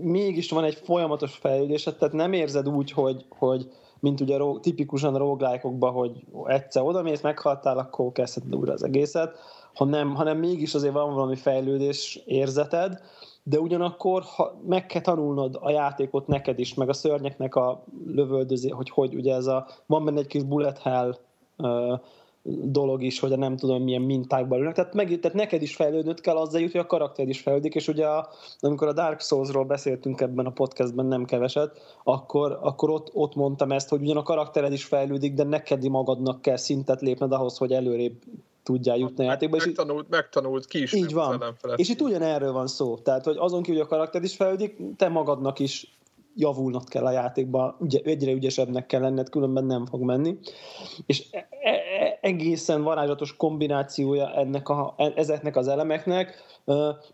mégis 0.00 0.50
van 0.50 0.64
egy 0.64 0.74
folyamatos 0.74 1.34
fejlődés, 1.36 1.82
tehát 1.82 2.12
nem 2.12 2.32
érzed 2.32 2.68
úgy, 2.68 2.90
hogy, 2.90 3.24
hogy 3.28 3.70
mint 4.04 4.20
ugye 4.20 4.36
ro- 4.36 4.60
tipikusan 4.60 5.18
roguelike 5.18 5.68
hogy 5.78 6.24
egyszer 6.44 6.82
odamész, 6.82 7.20
meghaltál, 7.20 7.78
akkor 7.78 8.12
kezdheted 8.12 8.54
újra 8.54 8.72
az 8.72 8.84
egészet, 8.84 9.36
hanem, 9.74 10.14
hanem 10.14 10.38
mégis 10.38 10.74
azért 10.74 10.92
van 10.92 11.14
valami 11.14 11.36
fejlődés 11.36 12.22
érzeted, 12.24 13.00
de 13.42 13.60
ugyanakkor 13.60 14.22
ha 14.36 14.60
meg 14.66 14.86
kell 14.86 15.00
tanulnod 15.00 15.58
a 15.60 15.70
játékot 15.70 16.26
neked 16.26 16.58
is, 16.58 16.74
meg 16.74 16.88
a 16.88 16.92
szörnyeknek 16.92 17.54
a 17.54 17.84
lövöldözé, 18.06 18.68
hogy 18.68 18.90
hogy 18.90 19.14
ugye 19.14 19.34
ez 19.34 19.46
a, 19.46 19.66
van 19.86 20.04
benne 20.04 20.18
egy 20.18 20.26
kis 20.26 20.42
bullet 20.42 20.78
hell 20.78 21.16
ö, 21.56 21.94
dolog 22.46 23.02
is, 23.02 23.18
hogy 23.20 23.32
a 23.32 23.36
nem 23.36 23.56
tudom 23.56 23.82
milyen 23.82 24.02
mintákban 24.02 24.58
ülnek. 24.58 24.74
Tehát, 24.74 24.94
meg, 24.94 25.20
tehát 25.20 25.36
neked 25.36 25.62
is 25.62 25.74
fejlődnöd 25.74 26.20
kell 26.20 26.36
azzal 26.36 26.60
jut, 26.60 26.72
hogy 26.72 26.80
a 26.80 26.86
karakter 26.86 27.28
is 27.28 27.40
fejlődik, 27.40 27.74
és 27.74 27.88
ugye 27.88 28.06
a, 28.06 28.28
amikor 28.60 28.88
a 28.88 28.92
Dark 28.92 29.20
Souls-ról 29.20 29.64
beszéltünk 29.64 30.20
ebben 30.20 30.46
a 30.46 30.50
podcastben 30.50 31.06
nem 31.06 31.24
keveset, 31.24 31.98
akkor, 32.04 32.58
akkor 32.62 32.90
ott, 32.90 33.10
ott 33.12 33.34
mondtam 33.34 33.72
ezt, 33.72 33.88
hogy 33.88 34.00
ugyan 34.00 34.16
a 34.16 34.22
karaktered 34.22 34.72
is 34.72 34.84
fejlődik, 34.84 35.34
de 35.34 35.42
neked 35.44 35.88
magadnak 35.88 36.42
kell 36.42 36.56
szintet 36.56 37.00
lépned 37.00 37.32
ahhoz, 37.32 37.56
hogy 37.56 37.72
előrébb 37.72 38.14
tudjál 38.62 38.96
jutni 38.96 39.24
a 39.24 39.28
játékba. 39.30 39.56
És 39.56 39.66
így- 39.66 39.76
Megtanult, 39.76 40.08
megtanult 40.08 40.66
ki 40.66 40.82
is. 40.82 40.92
így 40.92 41.12
van. 41.12 41.44
És 41.76 41.88
itt 41.88 42.00
ugyanerről 42.00 42.52
van 42.52 42.66
szó. 42.66 42.96
Tehát, 42.96 43.24
hogy 43.24 43.36
azon 43.38 43.62
kívül, 43.62 43.80
hogy 43.80 43.88
a 43.90 43.94
karakter 43.94 44.22
is 44.22 44.36
fejlődik, 44.36 44.76
te 44.96 45.08
magadnak 45.08 45.58
is 45.58 45.96
javulnod 46.36 46.88
kell 46.88 47.06
a 47.06 47.10
játékban, 47.10 47.76
ugye, 47.78 48.00
egyre 48.04 48.32
ügyesebbnek 48.32 48.86
kell 48.86 49.00
lenned, 49.00 49.28
különben 49.28 49.64
nem 49.64 49.86
fog 49.86 50.00
menni. 50.00 50.38
És 51.06 51.26
e- 51.30 51.48
e- 51.60 52.18
egészen 52.20 52.82
varázslatos 52.82 53.36
kombinációja 53.36 54.34
ennek 54.34 54.68
a, 54.68 54.94
e- 54.96 55.12
ezeknek 55.16 55.56
az 55.56 55.68
elemeknek, 55.68 56.42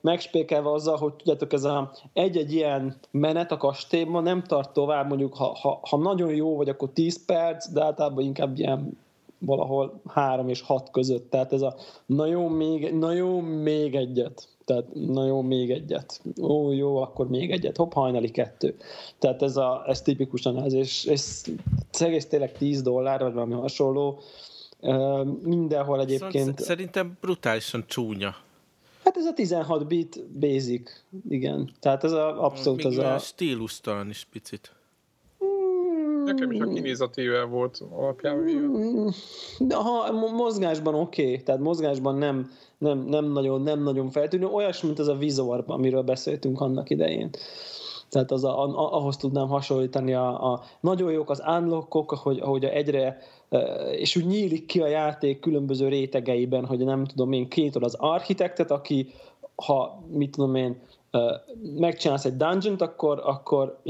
megspékelve 0.01 0.71
azzal, 0.71 0.97
hogy 0.97 1.14
tudjátok, 1.14 1.53
ez 1.53 1.64
a 1.64 1.91
egy-egy 2.12 2.53
ilyen 2.53 2.97
menet 3.11 3.53
a 3.53 3.57
kastélyban 3.57 4.23
nem 4.23 4.43
tart 4.43 4.73
tovább, 4.73 5.09
mondjuk 5.09 5.35
ha, 5.35 5.57
ha, 5.61 5.81
ha 5.83 5.97
nagyon 5.97 6.35
jó 6.35 6.57
vagy, 6.57 6.68
akkor 6.68 6.91
10 6.93 7.25
perc, 7.25 7.68
de 7.73 7.83
általában 7.83 8.25
inkább 8.25 8.59
ilyen 8.59 8.99
valahol 9.39 10.01
3 10.07 10.49
és 10.49 10.61
6 10.61 10.91
között. 10.91 11.31
Tehát 11.31 11.53
ez 11.53 11.62
a 11.62 11.75
na 12.07 12.27
jó, 12.27 12.49
még, 12.49 12.93
na 12.95 13.12
jó, 13.12 13.41
még 13.41 13.95
egyet. 13.95 14.49
Tehát 14.71 14.95
na 14.95 15.27
jó, 15.27 15.43
még 15.43 15.71
egyet. 15.71 16.21
Ó, 16.41 16.73
jó, 16.73 16.97
akkor 16.97 17.29
még 17.29 17.51
egyet. 17.51 17.77
Hopp, 17.77 17.93
hajnali 17.93 18.31
kettő. 18.31 18.77
Tehát 19.18 19.43
ez, 19.43 19.57
a, 19.57 19.85
ez 19.87 20.03
tipikusan 20.03 20.62
ez, 20.62 20.73
és, 20.73 21.05
és 21.05 21.21
ez 21.93 22.03
egész 22.03 22.27
tényleg 22.27 22.53
10 22.53 22.83
dollár, 22.83 23.21
vagy 23.21 23.33
valami 23.33 23.55
hasonló. 23.55 24.21
Mindenhol 25.43 26.01
egyébként... 26.01 26.47
Szóval 26.47 26.64
Szerintem 26.64 27.18
brutálisan 27.21 27.85
csúnya. 27.87 28.37
Hát 29.05 29.16
ez 29.16 29.25
a 29.25 29.33
16 29.33 29.87
bit 29.87 30.27
basic, 30.39 30.91
igen. 31.29 31.71
Tehát 31.81 32.05
ez 32.05 32.12
a, 32.12 32.45
abszolút 32.45 32.85
Még 32.85 32.99
az 32.99 33.05
a... 33.05 33.18
stílustalan 33.18 34.09
is 34.09 34.27
picit. 34.33 34.73
Nekem 36.33 36.51
is 36.51 36.61
a 36.61 36.66
kinézetével 36.66 37.47
volt 37.47 37.83
alapján 37.91 38.45
véve. 38.45 38.68
De 39.59 39.74
ha 39.74 40.12
mo- 40.12 40.33
mozgásban 40.33 40.95
oké, 40.95 41.22
okay, 41.22 41.43
tehát 41.43 41.61
mozgásban 41.61 42.14
nem, 42.14 42.51
nem, 42.78 42.99
nem, 42.99 43.24
nagyon, 43.24 43.62
nem 43.62 43.83
nagyon 43.83 44.11
feltűnő, 44.11 44.47
olyas, 44.47 44.83
mint 44.83 44.99
az 44.99 45.09
a 45.09 45.16
Vizor, 45.16 45.64
amiről 45.66 46.03
beszéltünk 46.03 46.61
annak 46.61 46.91
idején. 46.91 47.31
Tehát 48.09 48.31
az 48.31 48.45
a, 48.45 48.62
a, 48.62 48.97
ahhoz 48.97 49.16
tudnám 49.16 49.49
hasonlítani 49.49 50.14
a, 50.14 50.53
a 50.53 50.62
nagyon 50.81 51.12
jók 51.12 51.31
az 51.31 51.43
unlockok, 51.47 52.12
ahogy, 52.12 52.39
ahogy 52.41 52.64
egyre 52.64 53.18
és 53.93 54.16
úgy 54.16 54.26
nyílik 54.26 54.66
ki 54.66 54.81
a 54.81 54.87
játék 54.87 55.41
különböző 55.41 55.89
rétegeiben, 55.89 56.66
hogy 56.66 56.78
nem 56.78 57.05
tudom 57.05 57.33
én, 57.33 57.49
két 57.49 57.76
az 57.76 57.95
architektet, 57.95 58.70
aki 58.70 59.12
ha, 59.55 60.03
mit 60.12 60.31
tudom 60.31 60.55
én, 60.55 60.81
megcsinálsz 61.76 62.24
egy 62.24 62.36
dungeon 62.36 62.76
akkor, 62.76 63.22
akkor 63.24 63.80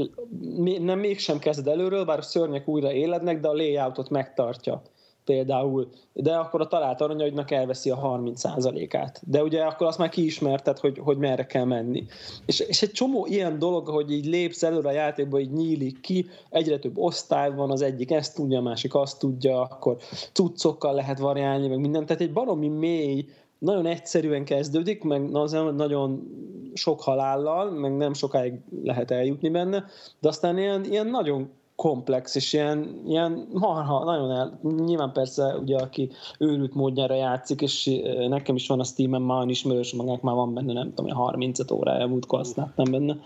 nem 0.79 0.99
mégsem 0.99 1.39
kezded 1.39 1.67
előről, 1.67 2.05
bár 2.05 2.17
a 2.17 2.21
szörnyek 2.21 2.67
újra 2.67 2.91
élednek, 2.91 3.39
de 3.39 3.47
a 3.47 3.53
layoutot 3.53 4.09
megtartja 4.09 4.81
például, 5.25 5.89
de 6.13 6.35
akkor 6.35 6.61
a 6.61 6.67
talált 6.67 7.01
aranyaidnak 7.01 7.51
elveszi 7.51 7.89
a 7.89 7.97
30%-át. 7.97 9.21
De 9.27 9.43
ugye 9.43 9.63
akkor 9.63 9.87
azt 9.87 9.97
már 9.97 10.09
kiismerted, 10.09 10.79
hogy, 10.79 10.97
hogy 10.97 11.17
merre 11.17 11.45
kell 11.45 11.63
menni. 11.63 12.05
És, 12.45 12.59
és 12.59 12.81
egy 12.81 12.91
csomó 12.91 13.25
ilyen 13.25 13.59
dolog, 13.59 13.87
hogy 13.87 14.11
így 14.11 14.25
lépsz 14.25 14.63
előre 14.63 14.89
a 14.89 14.91
játékba, 14.91 15.39
így 15.39 15.51
nyílik 15.51 15.99
ki, 15.99 16.25
egyre 16.49 16.79
több 16.79 16.97
osztály 16.97 17.51
van, 17.55 17.71
az 17.71 17.81
egyik 17.81 18.11
ezt 18.11 18.35
tudja, 18.35 18.57
a 18.57 18.61
másik 18.61 18.95
azt 18.95 19.19
tudja, 19.19 19.61
akkor 19.61 19.97
cuccokkal 20.33 20.93
lehet 20.93 21.19
variálni, 21.19 21.67
meg 21.67 21.79
mindent. 21.79 22.05
Tehát 22.05 22.21
egy 22.21 22.33
baromi 22.33 22.67
mély, 22.67 23.25
nagyon 23.61 23.85
egyszerűen 23.85 24.45
kezdődik, 24.45 25.03
meg 25.03 25.29
nagyon 25.75 26.27
sok 26.73 27.01
halállal, 27.01 27.71
meg 27.71 27.97
nem 27.97 28.13
sokáig 28.13 28.53
lehet 28.83 29.11
eljutni 29.11 29.49
benne, 29.49 29.85
de 30.19 30.27
aztán 30.27 30.57
ilyen, 30.57 30.85
ilyen 30.85 31.07
nagyon 31.07 31.49
komplex, 31.75 32.35
és 32.35 32.53
ilyen, 32.53 33.01
ilyen 33.07 33.47
marha, 33.53 34.03
nagyon 34.03 34.31
el, 34.31 34.59
nyilván 34.85 35.11
persze 35.11 35.57
ugye 35.57 35.77
aki 35.77 36.09
őrült 36.37 36.73
módjára 36.73 37.15
játszik, 37.15 37.61
és 37.61 38.01
nekem 38.29 38.55
is 38.55 38.67
van 38.67 38.79
a 38.79 38.83
Steam-en 38.83 39.21
már 39.21 39.47
ismerős, 39.47 39.93
magának 39.93 40.21
már 40.21 40.35
van 40.35 40.53
benne, 40.53 40.73
nem 40.73 40.93
tudom, 40.93 41.11
30 41.11 41.71
órája 41.71 42.07
múltkor 42.07 42.39
használtam 42.39 42.91
benne, 42.91 43.17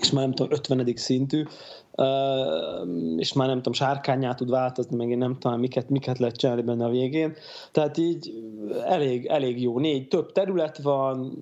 és 0.00 0.10
már 0.10 0.24
nem 0.24 0.34
tudom, 0.34 0.52
50. 0.52 0.92
szintű, 0.94 1.44
és 3.16 3.32
már 3.32 3.46
nem 3.46 3.56
tudom, 3.56 3.72
sárkányát 3.72 4.36
tud 4.36 4.50
változni, 4.50 4.96
meg 4.96 5.10
én 5.10 5.18
nem 5.18 5.38
tudom, 5.38 5.60
miket, 5.60 5.88
miket 5.88 6.18
lehet 6.18 6.36
csinálni 6.36 6.62
benne 6.62 6.84
a 6.84 6.90
végén. 6.90 7.34
Tehát 7.72 7.96
így 7.96 8.32
elég, 8.84 9.26
elég 9.26 9.62
jó. 9.62 9.78
Négy, 9.78 10.08
több 10.08 10.32
terület 10.32 10.82
van, 10.82 11.32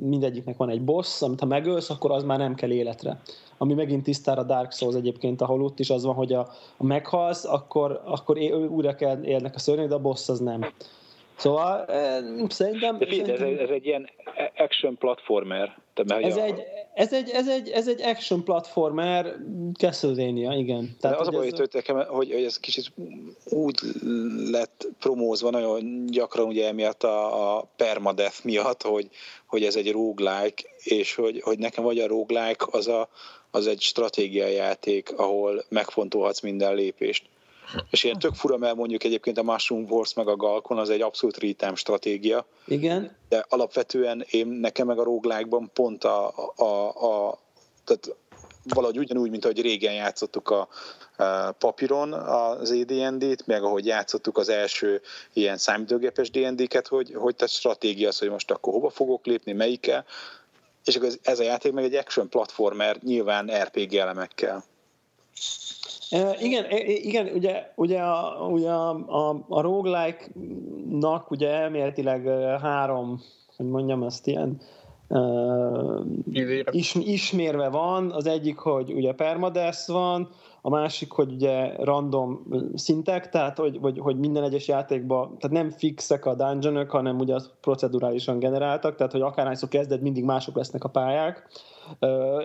mindegyiknek 0.00 0.56
van 0.56 0.70
egy 0.70 0.84
boss, 0.84 1.22
amit 1.22 1.40
ha 1.40 1.46
megölsz, 1.46 1.90
akkor 1.90 2.10
az 2.10 2.24
már 2.24 2.38
nem 2.38 2.54
kell 2.54 2.70
életre. 2.70 3.20
Ami 3.58 3.74
megint 3.74 4.02
tisztára 4.02 4.42
Dark 4.42 4.72
Souls 4.72 4.94
egyébként, 4.94 5.42
ahol 5.42 5.62
ott 5.62 5.80
is 5.80 5.90
az 5.90 6.04
van, 6.04 6.14
hogy 6.14 6.32
a, 6.32 6.48
a 6.76 6.84
meghalsz, 6.84 7.44
akkor, 7.44 8.00
akkor 8.04 8.38
újra 8.70 8.94
kell 8.94 9.24
érnek 9.24 9.54
a 9.54 9.58
szörnyek, 9.58 9.88
de 9.88 9.94
a 9.94 10.00
boss 10.00 10.28
az 10.28 10.38
nem. 10.38 10.60
Szóval 11.36 11.86
szerintem... 12.48 12.98
De 12.98 13.06
figyelj, 13.06 13.38
szerintem... 13.38 13.64
Ez, 13.64 13.70
ez 13.70 13.70
egy 13.70 13.86
ilyen 13.86 14.10
action 14.56 14.98
platformer. 14.98 15.78
Ez, 15.94 16.36
a... 16.36 16.42
egy, 16.42 16.62
ez, 16.94 17.12
egy, 17.12 17.30
ez, 17.30 17.48
egy, 17.48 17.68
ez 17.68 17.88
egy 17.88 18.02
action 18.02 18.44
platformer 18.44 19.36
Castlevania, 19.78 20.52
igen. 20.52 20.96
Tehát, 21.00 21.16
De 21.16 21.22
az 21.22 21.28
a 21.28 21.30
baj, 21.30 21.46
ez... 21.46 22.06
hogy, 22.08 22.32
hogy 22.32 22.44
ez 22.44 22.58
kicsit 22.58 22.92
úgy 23.44 23.78
lett 24.50 24.86
promózva 24.98 25.50
nagyon 25.50 26.06
gyakran 26.06 26.46
ugye 26.46 26.66
emiatt 26.66 27.02
a, 27.02 27.56
a 27.56 27.68
permadeath 27.76 28.44
miatt, 28.44 28.82
hogy, 28.82 29.08
hogy 29.46 29.64
ez 29.64 29.76
egy 29.76 29.92
roguelike, 29.92 30.62
és 30.82 31.14
hogy, 31.14 31.40
hogy 31.40 31.58
nekem 31.58 31.84
vagy 31.84 31.98
a 31.98 32.06
roguelike 32.06 32.64
az, 32.70 32.88
a, 32.88 33.08
az 33.50 33.66
egy 33.66 33.80
stratégiai 33.80 34.54
játék, 34.54 35.18
ahol 35.18 35.64
megfontolhatsz 35.68 36.40
minden 36.40 36.74
lépést 36.74 37.24
és 37.90 38.04
ilyen 38.04 38.18
tök 38.18 38.34
fura, 38.34 38.56
mert 38.56 38.76
mondjuk 38.76 39.04
egyébként 39.04 39.38
a 39.38 39.42
Mushroom 39.42 39.84
Wars 39.84 40.14
meg 40.14 40.28
a 40.28 40.36
Galkon 40.36 40.78
az 40.78 40.90
egy 40.90 41.00
abszolút 41.00 41.38
real 41.38 41.76
stratégia. 41.76 42.46
Igen. 42.66 43.16
De 43.28 43.46
alapvetően 43.48 44.24
én 44.30 44.46
nekem 44.46 44.86
meg 44.86 44.98
a 44.98 45.04
roguelike 45.04 45.68
pont 45.72 46.04
a, 46.04 46.32
a, 46.56 46.88
a 46.88 47.38
tehát 47.84 48.16
valahogy 48.74 48.98
ugyanúgy, 48.98 49.30
mint 49.30 49.44
ahogy 49.44 49.60
régen 49.60 49.94
játszottuk 49.94 50.50
a, 50.50 50.68
a 51.16 51.52
papíron 51.52 52.12
az 52.12 52.70
AD&D-t, 52.70 53.46
meg 53.46 53.62
ahogy 53.62 53.86
játszottuk 53.86 54.38
az 54.38 54.48
első 54.48 55.00
ilyen 55.32 55.56
számítógépes 55.56 56.30
D&D-ket, 56.30 56.86
hogy, 56.86 57.14
hogy 57.14 57.36
tehát 57.36 57.52
stratégia 57.52 58.08
az, 58.08 58.18
hogy 58.18 58.30
most 58.30 58.50
akkor 58.50 58.72
hova 58.72 58.90
fogok 58.90 59.26
lépni, 59.26 59.52
melyikkel, 59.52 60.04
és 60.84 60.96
akkor 60.96 61.08
ez, 61.08 61.18
ez 61.22 61.38
a 61.38 61.42
játék 61.42 61.72
meg 61.72 61.84
egy 61.84 61.94
action 61.94 62.28
platformer, 62.28 62.96
nyilván 63.02 63.50
RPG 63.62 63.94
elemekkel. 63.94 64.64
Igen, 66.40 66.64
igen, 66.86 67.26
ugye, 67.34 67.72
ugye, 67.74 68.00
a, 68.00 68.46
ugye 68.46 68.70
a, 68.70 68.90
a, 69.06 69.44
a 69.48 69.60
roguelike-nak 69.60 71.30
ugye 71.30 71.48
elméletileg 71.48 72.26
három, 72.60 73.22
hogy 73.56 73.66
mondjam 73.66 74.02
ezt 74.02 74.26
ilyen, 74.26 74.60
uh, 75.08 76.06
is, 76.70 76.94
ismérve 76.94 77.68
van. 77.68 78.10
Az 78.10 78.26
egyik, 78.26 78.58
hogy 78.58 78.92
ugye 78.92 79.12
permadeath 79.12 79.86
van, 79.86 80.28
a 80.66 80.68
másik, 80.68 81.12
hogy 81.12 81.32
ugye 81.32 81.74
random 81.76 82.46
szintek, 82.74 83.28
tehát 83.28 83.58
hogy, 83.58 83.78
hogy, 83.82 83.98
hogy 83.98 84.18
minden 84.18 84.42
egyes 84.42 84.68
játékban, 84.68 85.38
tehát 85.38 85.56
nem 85.56 85.70
fixek 85.70 86.26
a 86.26 86.34
dungeonok, 86.34 86.90
hanem 86.90 87.18
ugye 87.18 87.34
az 87.34 87.50
procedurálisan 87.60 88.38
generáltak, 88.38 88.94
tehát 88.94 89.12
hogy 89.12 89.20
akárhányszor 89.20 89.68
kezded, 89.68 90.02
mindig 90.02 90.24
mások 90.24 90.56
lesznek 90.56 90.84
a 90.84 90.88
pályák, 90.88 91.48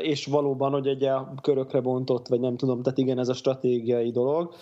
és 0.02 0.26
valóban, 0.26 0.72
hogy 0.72 0.88
egy 0.88 1.10
körökre 1.42 1.82
bontott, 1.82 2.28
vagy 2.28 2.40
nem 2.40 2.58
tudom, 2.58 2.82
tehát 2.82 2.98
igen, 2.98 3.20
ez 3.20 3.30
a 3.30 3.34
stratégiai 3.34 4.12
dolog. 4.12 4.54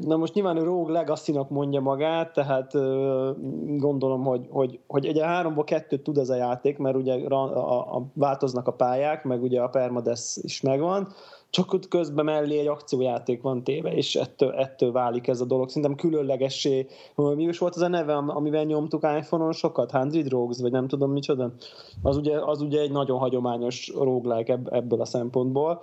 Na 0.00 0.16
most 0.16 0.34
nyilván 0.34 0.64
Rogue 0.64 0.92
legacy 0.92 1.38
mondja 1.48 1.80
magát, 1.80 2.32
tehát 2.32 2.72
gondolom, 3.78 4.24
hogy, 4.24 4.46
hogy, 4.50 4.80
hogy 4.86 5.06
egy 5.06 5.20
háromból 5.20 5.64
kettőt 5.64 6.02
tud 6.02 6.18
ez 6.18 6.30
a 6.30 6.34
játék, 6.34 6.78
mert 6.78 6.96
ugye 6.96 7.14
a, 7.14 7.34
a, 7.34 7.96
a, 7.96 8.06
változnak 8.14 8.66
a 8.66 8.72
pályák, 8.72 9.24
meg 9.24 9.42
ugye 9.42 9.60
a 9.60 9.68
permades 9.68 10.38
is 10.42 10.60
megvan, 10.60 11.08
csak 11.52 11.72
ott 11.72 11.88
közben 11.88 12.24
mellé 12.24 12.58
egy 12.58 12.66
akciójáték 12.66 13.42
van 13.42 13.64
téve, 13.64 13.94
és 13.94 14.14
ettől, 14.14 14.52
ettől 14.52 14.92
válik 14.92 15.28
ez 15.28 15.40
a 15.40 15.44
dolog. 15.44 15.68
Szerintem 15.68 15.94
különlegessé, 15.94 16.86
mi 17.14 17.42
is 17.42 17.58
volt 17.58 17.74
az 17.74 17.82
a 17.82 17.88
neve, 17.88 18.14
amivel 18.16 18.64
nyomtuk 18.64 19.02
iPhone-on 19.18 19.52
sokat? 19.52 19.90
Hundred 19.90 20.28
Rogues, 20.28 20.60
vagy 20.60 20.70
nem 20.70 20.88
tudom 20.88 21.10
micsoda? 21.10 21.52
Az 22.02 22.16
ugye, 22.16 22.38
az 22.44 22.60
ugye 22.60 22.80
egy 22.80 22.90
nagyon 22.90 23.18
hagyományos 23.18 23.92
roguelike 23.94 24.60
ebből 24.70 25.00
a 25.00 25.04
szempontból. 25.04 25.82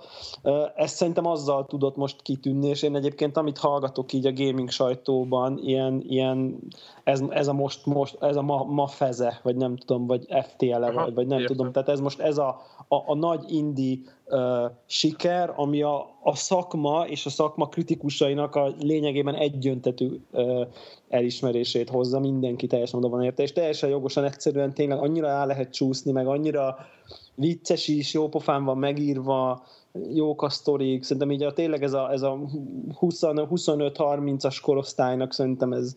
Ezt 0.74 0.96
szerintem 0.96 1.26
azzal 1.26 1.66
tudott 1.66 1.96
most 1.96 2.22
kitűnni, 2.22 2.68
és 2.68 2.82
én 2.82 2.96
egyébként 2.96 3.36
amit 3.36 3.58
hallgatok 3.58 4.12
így 4.12 4.26
a 4.26 4.32
gaming 4.32 4.70
sajtóban, 4.70 5.58
ilyen, 5.58 6.02
ilyen 6.06 6.58
ez, 7.04 7.22
ez 7.28 7.48
a 7.48 7.52
most, 7.52 7.86
most 7.86 8.22
ez 8.22 8.36
a 8.36 8.42
ma, 8.42 8.64
ma 8.64 8.86
feze, 8.86 9.40
vagy 9.42 9.56
nem 9.56 9.76
tudom, 9.76 10.06
vagy 10.06 10.26
FTL-e, 10.42 10.90
vagy, 10.90 11.14
vagy 11.14 11.26
nem 11.26 11.38
értem. 11.38 11.56
tudom, 11.56 11.72
tehát 11.72 11.88
ez 11.88 12.00
most 12.00 12.20
ez 12.20 12.38
a, 12.38 12.60
a, 12.92 13.10
a 13.10 13.14
nagy 13.14 13.52
indie 13.52 13.98
uh, 14.26 14.70
siker, 14.86 15.52
ami 15.56 15.82
a, 15.82 16.18
a 16.22 16.36
szakma 16.36 17.06
és 17.06 17.26
a 17.26 17.30
szakma 17.30 17.68
kritikusainak 17.68 18.54
a 18.54 18.74
lényegében 18.78 19.34
egyöntetű 19.34 20.20
uh, 20.30 20.66
elismerését 21.08 21.88
hozza, 21.88 22.20
mindenki 22.20 22.66
teljesen 22.66 22.98
oda 22.98 23.08
van 23.08 23.22
érte, 23.22 23.42
és 23.42 23.52
teljesen 23.52 23.90
jogosan 23.90 24.24
egyszerűen 24.24 24.74
tényleg 24.74 24.98
annyira 24.98 25.28
el 25.28 25.46
lehet 25.46 25.72
csúszni, 25.72 26.12
meg 26.12 26.26
annyira 26.26 26.76
vicces 27.34 27.88
is, 27.88 28.12
jó 28.14 28.28
pofán 28.28 28.64
van 28.64 28.78
megírva, 28.78 29.62
jók 30.12 30.42
a 30.42 30.48
sztorik, 30.48 31.02
szerintem 31.02 31.30
így 31.30 31.42
a, 31.42 31.52
tényleg 31.52 31.82
ez 31.82 31.92
a, 31.92 32.12
ez 32.12 32.22
a 32.22 32.38
25-30-as 33.00 34.58
korosztálynak 34.62 35.32
szerintem 35.32 35.72
ez, 35.72 35.96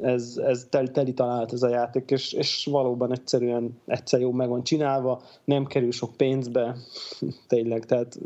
ez, 0.00 0.40
ez 0.44 0.66
tel, 0.70 0.90
teli 0.90 1.12
talált 1.12 1.52
ez 1.52 1.62
a 1.62 1.68
játék, 1.68 2.10
és, 2.10 2.32
és 2.32 2.68
valóban 2.70 3.12
egyszerűen 3.12 3.80
egyszer 3.86 4.20
jó 4.20 4.32
meg 4.32 4.48
van 4.48 4.62
csinálva, 4.62 5.20
nem 5.44 5.66
kerül 5.66 5.92
sok 5.92 6.16
pénzbe, 6.16 6.76
tényleg, 7.48 7.86
tehát 7.86 8.18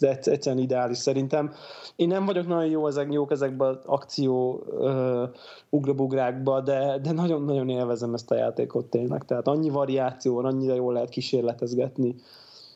egyszerűen 0.00 0.62
ideális 0.62 0.98
szerintem. 0.98 1.52
Én 1.96 2.08
nem 2.08 2.24
vagyok 2.24 2.46
nagyon 2.46 2.70
jó 2.70 2.86
ezek, 2.86 3.12
jók 3.12 3.30
ezekben 3.30 3.68
az 3.68 3.78
akció 3.84 4.62
uh, 4.66 5.28
ugrabugrákba, 5.68 6.60
de, 6.60 6.98
de 7.02 7.12
nagyon-nagyon 7.12 7.68
élvezem 7.68 8.14
ezt 8.14 8.30
a 8.30 8.36
játékot 8.36 8.86
tényleg, 8.86 9.24
tehát 9.24 9.48
annyi 9.48 9.70
variáció 9.70 10.34
van, 10.34 10.44
annyira 10.44 10.74
jól 10.74 10.92
lehet 10.92 11.08
kísérletezgetni, 11.08 12.14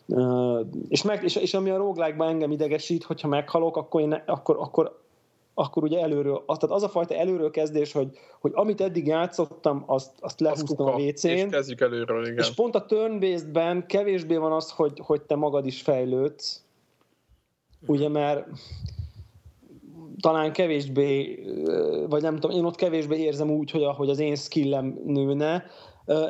Uh, 0.07 0.61
és, 0.89 1.03
meg, 1.03 1.23
és, 1.23 1.37
és 1.37 1.55
ami 1.55 1.71
a 1.71 1.77
roguelike 1.77 2.25
engem 2.25 2.51
idegesít, 2.51 3.05
hogyha 3.05 3.29
meghalok, 3.29 3.77
akkor, 3.77 4.01
én, 4.01 4.23
akkor, 4.27 4.57
akkor 4.61 5.04
akkor 5.55 5.83
ugye 5.83 6.01
előről, 6.01 6.45
tehát 6.47 6.63
az 6.63 6.83
a 6.83 6.89
fajta 6.89 7.15
előről 7.15 7.51
kezdés, 7.51 7.93
hogy, 7.93 8.09
hogy 8.41 8.53
amit 8.55 8.81
eddig 8.81 9.07
játszottam, 9.07 9.85
azt, 9.87 10.11
azt 10.21 10.41
lehúztam 10.41 10.87
a 10.87 10.97
WC-n. 10.97 11.29
És 11.29 11.47
kezdjük 11.51 11.81
előről, 11.81 12.27
igen. 12.27 12.39
És 12.39 12.51
pont 12.51 12.75
a 12.75 12.87
turn 12.87 13.87
kevésbé 13.87 14.37
van 14.37 14.53
az, 14.53 14.71
hogy, 14.71 15.01
hogy 15.03 15.23
te 15.23 15.37
magad 15.37 15.67
is 15.67 15.83
fejlődsz, 15.83 16.65
ugye, 17.87 18.09
mert 18.09 18.47
talán 20.21 20.53
kevésbé, 20.53 21.45
vagy 22.09 22.23
nem 22.23 22.39
tudom, 22.39 22.57
én 22.57 22.65
ott 22.65 22.77
kevésbé 22.77 23.19
érzem 23.19 23.51
úgy, 23.51 23.71
hogy 23.71 23.83
ahogy 23.83 24.11
az 24.11 24.19
én 24.19 24.37
skillem 24.37 25.01
nőne, 25.05 25.65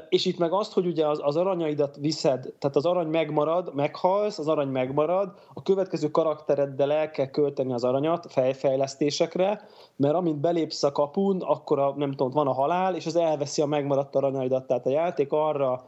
és 0.08 0.24
itt 0.24 0.38
meg 0.38 0.52
azt, 0.52 0.72
hogy 0.72 0.86
ugye 0.86 1.06
az, 1.06 1.20
az 1.22 1.36
aranyaidat 1.36 1.96
viszed, 1.96 2.52
tehát 2.58 2.76
az 2.76 2.86
arany 2.86 3.06
megmarad, 3.06 3.74
meghalsz, 3.74 4.38
az 4.38 4.48
arany 4.48 4.68
megmarad, 4.68 5.32
a 5.54 5.62
következő 5.62 6.10
karaktereddel 6.10 6.92
el 6.92 7.10
kell 7.10 7.26
költeni 7.26 7.72
az 7.72 7.84
aranyat 7.84 8.26
fejfejlesztésekre, 8.32 9.68
mert 9.96 10.14
amint 10.14 10.40
belépsz 10.40 10.82
a 10.82 10.92
kapun, 10.92 11.42
akkor 11.42 11.78
a, 11.78 11.94
nem 11.96 12.10
tudom, 12.10 12.30
van 12.30 12.46
a 12.46 12.52
halál, 12.52 12.94
és 12.94 13.06
az 13.06 13.16
elveszi 13.16 13.62
a 13.62 13.66
megmaradt 13.66 14.16
aranyaidat. 14.16 14.66
Tehát 14.66 14.86
a 14.86 14.90
játék 14.90 15.32
arra 15.32 15.84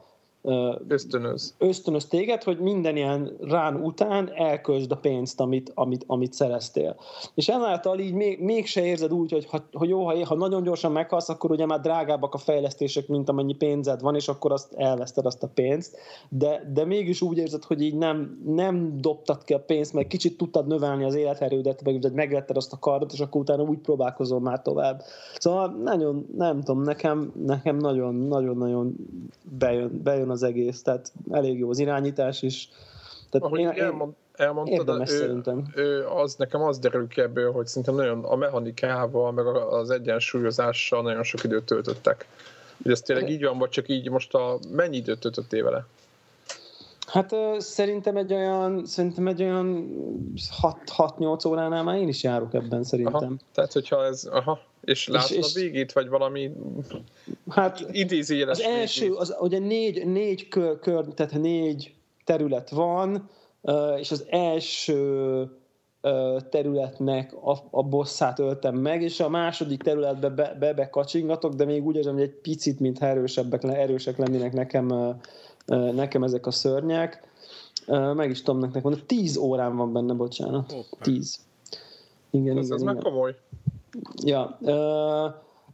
ösztönöz. 0.89 1.55
ösztönöz 1.59 2.07
téged, 2.07 2.43
hogy 2.43 2.59
minden 2.59 2.97
ilyen 2.97 3.37
rán 3.41 3.77
után 3.77 4.31
elköltsd 4.35 4.93
a 4.93 4.97
pénzt, 4.97 5.41
amit, 5.41 5.73
amit, 5.75 6.05
amit 6.07 6.33
szereztél. 6.33 6.97
És 7.35 7.49
ezáltal 7.49 7.99
így 7.99 8.13
még, 8.13 8.41
mégse 8.41 8.85
érzed 8.85 9.13
úgy, 9.13 9.33
hogy 9.33 9.47
ha, 9.47 9.65
hogy 9.73 9.89
jó, 9.89 10.05
ha, 10.05 10.27
ha 10.27 10.35
nagyon 10.35 10.63
gyorsan 10.63 10.93
meghalsz, 10.93 11.29
akkor 11.29 11.51
ugye 11.51 11.67
már 11.67 11.81
drágábbak 11.81 12.35
a 12.35 12.39
fejlesztések, 12.39 13.09
mint 13.09 13.29
amennyi 13.29 13.55
pénzed 13.55 14.01
van, 14.01 14.15
és 14.15 14.29
akkor 14.29 14.53
azt 14.53 14.73
elveszted 14.73 15.27
azt 15.27 15.43
a 15.43 15.51
pénzt, 15.55 15.97
de, 16.29 16.71
de 16.75 16.85
mégis 16.85 17.23
úgy 17.23 17.39
érzed, 17.39 17.65
hogy 17.65 17.83
így 17.83 17.97
nem, 17.97 18.43
nem 18.47 18.97
dobtad 19.01 19.45
ki 19.45 19.53
a 19.53 19.61
pénzt, 19.61 19.93
mert 19.93 20.09
kicsit 20.09 20.37
tudtad 20.37 20.67
növelni 20.67 21.05
az 21.05 21.15
életerődet, 21.15 21.83
meg 21.85 22.15
megvetted 22.15 22.57
azt 22.57 22.73
a 22.73 22.79
kardot, 22.79 23.13
és 23.13 23.21
akkor 23.21 23.41
utána 23.41 23.63
úgy 23.63 23.79
próbálkozol 23.79 24.41
már 24.41 24.63
tovább. 24.63 25.03
Szóval 25.39 25.69
nagyon, 25.83 26.27
nem 26.37 26.61
tudom, 26.63 26.83
nekem, 26.83 27.33
nekem 27.45 27.77
nagyon, 27.77 28.15
nagyon-nagyon 28.15 28.97
bejön, 29.59 30.01
bejön 30.03 30.31
az 30.31 30.36
egész, 30.43 30.83
tehát 30.83 31.13
elég 31.31 31.59
jó 31.59 31.71
az 31.71 31.79
irányítás 31.79 32.43
is. 32.43 32.69
Tehát 33.31 33.47
Ahogy 33.47 33.61
én, 33.61 33.69
elmond, 33.69 34.13
elmondtad, 34.33 35.01
ő, 35.01 35.05
szerintem. 35.05 35.67
ő, 35.75 36.07
az, 36.07 36.35
nekem 36.35 36.63
az 36.63 36.79
derül 36.79 37.09
ki 37.09 37.21
ebből, 37.21 37.53
hogy 37.53 37.67
szerintem 37.67 37.95
nagyon 37.95 38.25
a 38.25 38.37
mechanikával, 38.37 39.33
meg 39.33 39.47
az 39.47 39.91
egyensúlyozással 39.91 41.03
nagyon 41.03 41.23
sok 41.23 41.45
időt 41.45 41.65
töltöttek. 41.65 42.27
Hogy 42.83 42.93
ez 42.93 43.01
tényleg 43.01 43.31
így 43.31 43.45
van, 43.45 43.59
vagy 43.59 43.69
csak 43.69 43.89
így 43.89 44.11
most 44.11 44.35
a 44.35 44.59
mennyi 44.71 44.97
időt 44.97 45.21
töltöttél 45.21 45.65
vele? 45.65 45.87
Hát 47.07 47.35
szerintem 47.59 48.17
egy 48.17 48.33
olyan, 48.33 48.87
szerintem 48.87 49.27
egy 49.27 49.43
olyan 49.43 49.89
6-8 50.63 51.49
óránál 51.49 51.83
már 51.83 51.97
én 51.97 52.09
is 52.09 52.23
járok 52.23 52.55
ebben 52.55 52.85
szerintem. 52.85 53.15
Aha, 53.15 53.35
tehát 53.55 53.73
hogyha 53.73 54.05
ez, 54.05 54.25
aha, 54.25 54.61
és 54.87 55.09
látod 55.09 55.31
és, 55.31 55.37
és, 55.37 55.55
a 55.55 55.61
végét, 55.61 55.93
vagy 55.93 56.09
valami 56.09 56.53
hát 57.49 57.87
idézéles 57.91 58.59
Az 58.59 58.65
első, 58.65 59.13
az, 59.13 59.37
ugye 59.41 59.59
négy, 59.59 60.07
négy 60.07 60.49
kör, 60.49 60.79
kör, 60.79 61.05
tehát 61.05 61.33
négy 61.33 61.95
terület 62.25 62.71
van, 62.71 63.31
és 63.99 64.11
az 64.11 64.27
első 64.29 65.49
területnek 66.51 67.33
a, 67.33 67.57
a 67.71 67.83
bosszát 67.83 68.39
öltem 68.39 68.75
meg, 68.75 69.03
és 69.03 69.21
a 69.21 69.29
második 69.29 69.83
területbe 69.83 70.29
be, 70.29 70.57
be, 70.59 70.75
be 70.75 70.91
kacsingatok, 70.91 71.55
de 71.55 71.65
még 71.65 71.85
úgy 71.85 71.97
érzem, 71.97 72.15
hogy 72.15 72.23
egy 72.23 72.35
picit, 72.43 72.81
mint 72.81 73.03
erősebbek, 73.03 73.63
erősek 73.63 74.17
lennének 74.17 74.53
nekem, 74.53 75.17
nekem 75.95 76.23
ezek 76.23 76.47
a 76.47 76.51
szörnyek. 76.51 77.29
Meg 78.15 78.31
is 78.31 78.43
tudom 78.43 78.61
nektek 78.61 78.83
mondani, 78.83 79.07
tíz 79.07 79.37
órán 79.37 79.77
van 79.77 79.93
benne, 79.93 80.13
bocsánat. 80.13 80.73
Hoppá. 80.73 80.97
Tíz. 81.01 81.39
Igen, 82.31 82.57
Ez 82.57 82.65
igen, 82.65 82.77
az 82.77 82.83
igen. 82.83 82.95
meg 82.95 83.03
komoly. 83.03 83.35
Ja, 84.25 84.59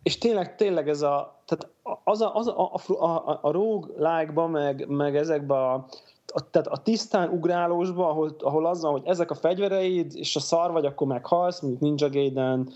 és 0.02 0.18
tényleg, 0.18 0.56
tényleg 0.56 0.88
ez 0.88 1.02
a, 1.02 1.40
tehát 1.44 1.68
az 2.04 2.20
a, 2.20 2.34
az 2.34 2.46
a, 2.46 2.72
a, 2.86 3.04
a, 3.04 3.38
a 3.42 3.50
rogue 3.50 4.46
meg, 4.46 4.88
meg 4.88 5.16
ezekben 5.16 5.58
a, 5.58 5.74
a, 6.26 6.50
tehát 6.50 6.66
a 6.66 6.76
tisztán 6.76 7.28
ugrálósba, 7.28 8.08
ahol, 8.08 8.36
ahol 8.38 8.66
az 8.66 8.82
van, 8.82 8.92
hogy 8.92 9.02
ezek 9.04 9.30
a 9.30 9.34
fegyvereid, 9.34 10.16
és 10.16 10.36
a 10.36 10.40
szar 10.40 10.72
vagy, 10.72 10.86
akkor 10.86 11.06
meghalsz, 11.06 11.60
mint 11.60 11.80
Ninja 11.80 12.08
Gaiden, 12.08 12.70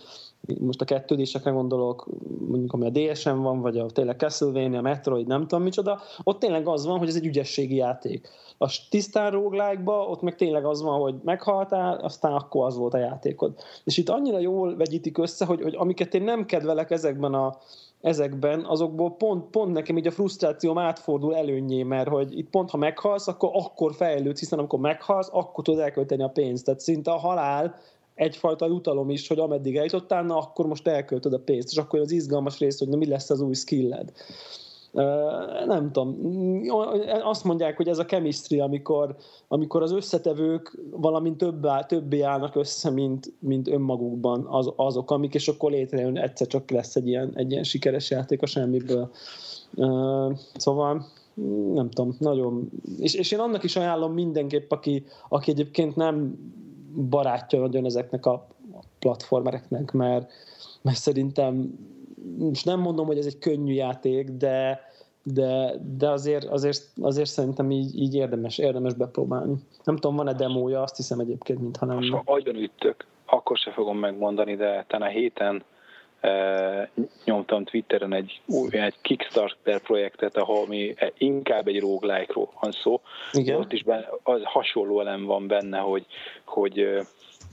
most 0.60 0.80
a 0.80 0.84
kettődésekre 0.84 1.50
gondolok, 1.50 2.08
mondjuk 2.48 2.72
ami 2.72 2.86
a 2.86 2.90
DSM 2.90 3.38
van, 3.40 3.60
vagy 3.60 3.78
a 3.78 3.86
tényleg 3.86 4.16
Castlevania, 4.16 4.80
Metroid, 4.80 5.26
nem 5.26 5.40
tudom 5.40 5.62
micsoda, 5.62 6.00
ott 6.22 6.38
tényleg 6.38 6.68
az 6.68 6.86
van, 6.86 6.98
hogy 6.98 7.08
ez 7.08 7.16
egy 7.16 7.26
ügyességi 7.26 7.74
játék. 7.74 8.28
A 8.58 8.86
tisztán 8.90 9.30
roguelike 9.30 9.90
ott 9.90 10.22
meg 10.22 10.34
tényleg 10.34 10.64
az 10.64 10.82
van, 10.82 11.00
hogy 11.00 11.14
meghaltál, 11.24 11.96
aztán 11.96 12.32
akkor 12.32 12.66
az 12.66 12.76
volt 12.76 12.94
a 12.94 12.98
játékod. 12.98 13.54
És 13.84 13.96
itt 13.96 14.08
annyira 14.08 14.38
jól 14.38 14.76
vegyítik 14.76 15.18
össze, 15.18 15.44
hogy, 15.44 15.62
hogy 15.62 15.74
amiket 15.76 16.14
én 16.14 16.22
nem 16.22 16.46
kedvelek 16.46 16.90
ezekben 16.90 17.34
a 17.34 17.56
ezekben, 18.00 18.64
azokból 18.64 19.16
pont, 19.16 19.50
pont 19.50 19.72
nekem 19.72 19.96
így 19.96 20.06
a 20.06 20.10
frusztrációm 20.10 20.78
átfordul 20.78 21.36
előnyé, 21.36 21.82
mert 21.82 22.08
hogy 22.08 22.38
itt 22.38 22.50
pont 22.50 22.70
ha 22.70 22.76
meghalsz, 22.76 23.28
akkor 23.28 23.50
akkor 23.52 23.94
fejlődsz, 23.94 24.38
hiszen 24.38 24.58
amikor 24.58 24.78
meghalsz, 24.78 25.28
akkor 25.32 25.64
tudod 25.64 25.80
elkölteni 25.80 26.22
a 26.22 26.28
pénzt. 26.28 26.64
Tehát 26.64 26.80
szinte 26.80 27.10
a 27.10 27.18
halál 27.18 27.74
egyfajta 28.16 28.66
jutalom 28.66 29.10
is, 29.10 29.28
hogy 29.28 29.38
ameddig 29.38 29.76
eljutottál, 29.76 30.24
na 30.24 30.36
akkor 30.36 30.66
most 30.66 30.86
elköltöd 30.86 31.32
a 31.32 31.38
pénzt, 31.38 31.70
és 31.70 31.76
akkor 31.76 32.00
az 32.00 32.10
izgalmas 32.10 32.58
rész, 32.58 32.78
hogy 32.78 32.88
na 32.88 32.96
mi 32.96 33.06
lesz 33.06 33.30
az 33.30 33.40
új 33.40 33.54
skilled. 33.54 34.12
Uh, 34.92 35.66
nem 35.66 35.92
tudom, 35.92 36.18
azt 37.22 37.44
mondják, 37.44 37.76
hogy 37.76 37.88
ez 37.88 37.98
a 37.98 38.04
chemistry, 38.04 38.60
amikor, 38.60 39.16
amikor 39.48 39.82
az 39.82 39.92
összetevők 39.92 40.78
valamint 40.90 41.36
több, 41.36 41.66
többé 41.86 42.20
állnak 42.20 42.56
össze, 42.56 42.90
mint, 42.90 43.32
mint 43.38 43.68
önmagukban 43.68 44.46
az, 44.48 44.72
azok, 44.76 45.10
amik, 45.10 45.34
és 45.34 45.48
akkor 45.48 45.70
létrejön 45.70 46.18
egyszer 46.18 46.46
csak 46.46 46.70
lesz 46.70 46.96
egy 46.96 47.08
ilyen, 47.08 47.32
egy 47.34 47.50
ilyen 47.50 47.64
sikeres 47.64 48.10
játék 48.10 48.42
a 48.42 48.46
semmiből. 48.46 49.10
Uh, 49.74 50.32
szóval 50.54 51.06
nem 51.74 51.90
tudom, 51.90 52.16
nagyon, 52.18 52.70
és, 52.98 53.14
és 53.14 53.32
én 53.32 53.38
annak 53.38 53.64
is 53.64 53.76
ajánlom 53.76 54.12
mindenképp, 54.12 54.70
aki, 54.70 55.04
aki 55.28 55.50
egyébként 55.50 55.96
nem 55.96 56.38
barátja 56.96 57.60
nagyon 57.60 57.84
ezeknek 57.84 58.26
a 58.26 58.46
platformereknek, 58.98 59.92
mert, 59.92 60.32
mert 60.82 60.96
szerintem 60.96 61.78
most 62.38 62.64
nem 62.64 62.80
mondom, 62.80 63.06
hogy 63.06 63.18
ez 63.18 63.26
egy 63.26 63.38
könnyű 63.38 63.72
játék, 63.72 64.30
de, 64.30 64.80
de, 65.22 65.74
de 65.96 66.10
azért, 66.10 66.44
azért, 66.44 66.82
azért 67.00 67.28
szerintem 67.28 67.70
így, 67.70 67.98
így 67.98 68.14
érdemes, 68.14 68.58
érdemes 68.58 68.94
bepróbálni. 68.94 69.54
Nem 69.84 69.96
tudom, 69.96 70.16
van-e 70.16 70.32
demója, 70.32 70.82
azt 70.82 70.96
hiszem 70.96 71.20
egyébként, 71.20 71.60
mintha 71.60 71.86
nem. 71.86 72.10
Ha 72.10 72.22
agyon 72.24 72.56
üttök, 72.56 73.06
akkor 73.26 73.56
se 73.56 73.70
fogom 73.70 73.98
megmondani, 73.98 74.56
de 74.56 74.84
talán 74.88 75.08
a 75.08 75.12
héten 75.12 75.64
nyomtam 77.24 77.64
Twitteren 77.64 78.14
egy, 78.14 78.40
egy 78.70 78.94
Kickstarter 79.00 79.80
projektet, 79.80 80.36
ahol 80.36 80.66
mi 80.66 80.94
inkább 81.18 81.66
egy 81.66 81.80
roguelike-ról 81.80 82.50
van 82.60 82.72
szó. 82.72 83.00
Igen. 83.32 83.56
Ott 83.56 83.72
is 83.72 83.82
benne, 83.82 84.08
az 84.22 84.40
hasonló 84.44 85.00
elem 85.00 85.24
van 85.24 85.46
benne, 85.46 85.78
hogy, 85.78 86.06
hogy, 86.44 86.88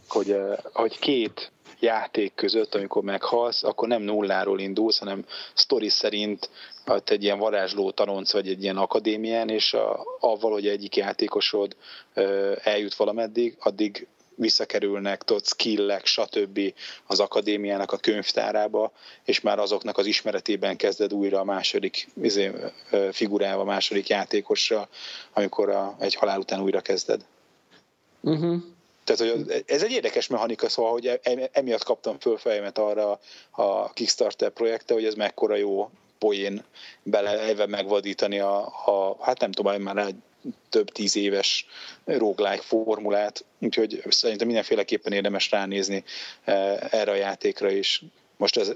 hogy, 0.08 0.38
hogy 0.74 1.00
két 1.00 1.52
játék 1.80 2.36
között, 2.36 2.76
amikor 2.76 3.04
meghalsz, 3.04 3.64
akkor 3.64 3.88
nem 3.88 4.02
nulláról 4.02 4.60
indulsz, 4.60 5.00
hanem 5.00 5.26
sztori 5.54 5.90
szerint 5.90 6.50
hát 6.86 7.10
egy 7.10 7.24
ilyen 7.24 7.40
varázsló 7.40 7.92
tanonc 7.92 8.34
vagy 8.34 8.48
egy 8.48 8.64
ilyen 8.64 8.78
akadémián, 8.78 9.50
és 9.50 9.74
a, 9.74 10.06
avval, 10.20 10.52
hogy 10.52 10.68
egyik 10.68 10.96
játékosod 10.96 11.76
eljut 12.64 12.96
valameddig, 12.96 13.56
addig 13.60 14.08
visszakerülnek, 14.36 15.24
tudod, 15.24 15.46
skillek, 15.46 16.06
stb. 16.06 16.60
az 17.06 17.20
akadémiának 17.20 17.92
a 17.92 17.98
könyvtárába, 17.98 18.92
és 19.24 19.42
már 19.42 19.60
azoknak 19.60 19.98
az 19.98 20.06
ismeretében 20.06 20.76
kezded 20.76 21.14
újra 21.14 21.40
a 21.40 21.44
második 21.44 22.08
izé, 22.22 22.52
figurával, 23.12 23.62
a 23.62 23.72
második 23.72 24.08
játékossal, 24.08 24.88
amikor 25.34 25.70
a, 25.70 25.96
egy 26.00 26.16
halál 26.16 26.40
után 26.40 26.62
újra 26.62 26.82
kezded. 26.82 27.26
Uh-huh. 28.22 28.62
Tehát, 29.04 29.34
hogy 29.34 29.64
ez 29.68 29.84
egy 29.84 29.92
érdekes 29.92 30.28
mechanika, 30.28 30.70
szóval, 30.70 30.92
hogy 30.92 31.08
e, 31.08 31.50
emiatt 31.52 31.84
kaptam 31.84 32.20
föl 32.20 32.38
fejemet 32.38 32.78
arra 32.78 33.20
a 33.52 33.94
Kickstarter 33.94 34.50
projekte, 34.50 34.94
hogy 34.94 35.06
ez 35.06 35.14
mekkora 35.14 35.56
jó 35.56 35.90
poén 36.20 36.64
bele 37.04 37.66
megvadítani 37.66 38.40
a, 38.40 38.58
a 38.66 39.18
hát 39.20 39.40
nem 39.40 39.52
tudom, 39.52 39.82
már 39.82 40.14
több 40.70 40.90
tíz 40.90 41.16
éves 41.16 41.66
roguelike 42.06 42.64
formulát, 42.64 43.46
úgyhogy 43.60 44.04
szerintem 44.10 44.48
mindenféleképpen 44.48 45.14
érdemes 45.14 45.52
ránézni 45.52 46.04
e, 46.44 46.54
erre 46.92 47.12
a 47.12 47.16
játékra 47.16 47.72
is. 47.72 48.04
Most 48.38 48.58
ez, 48.58 48.76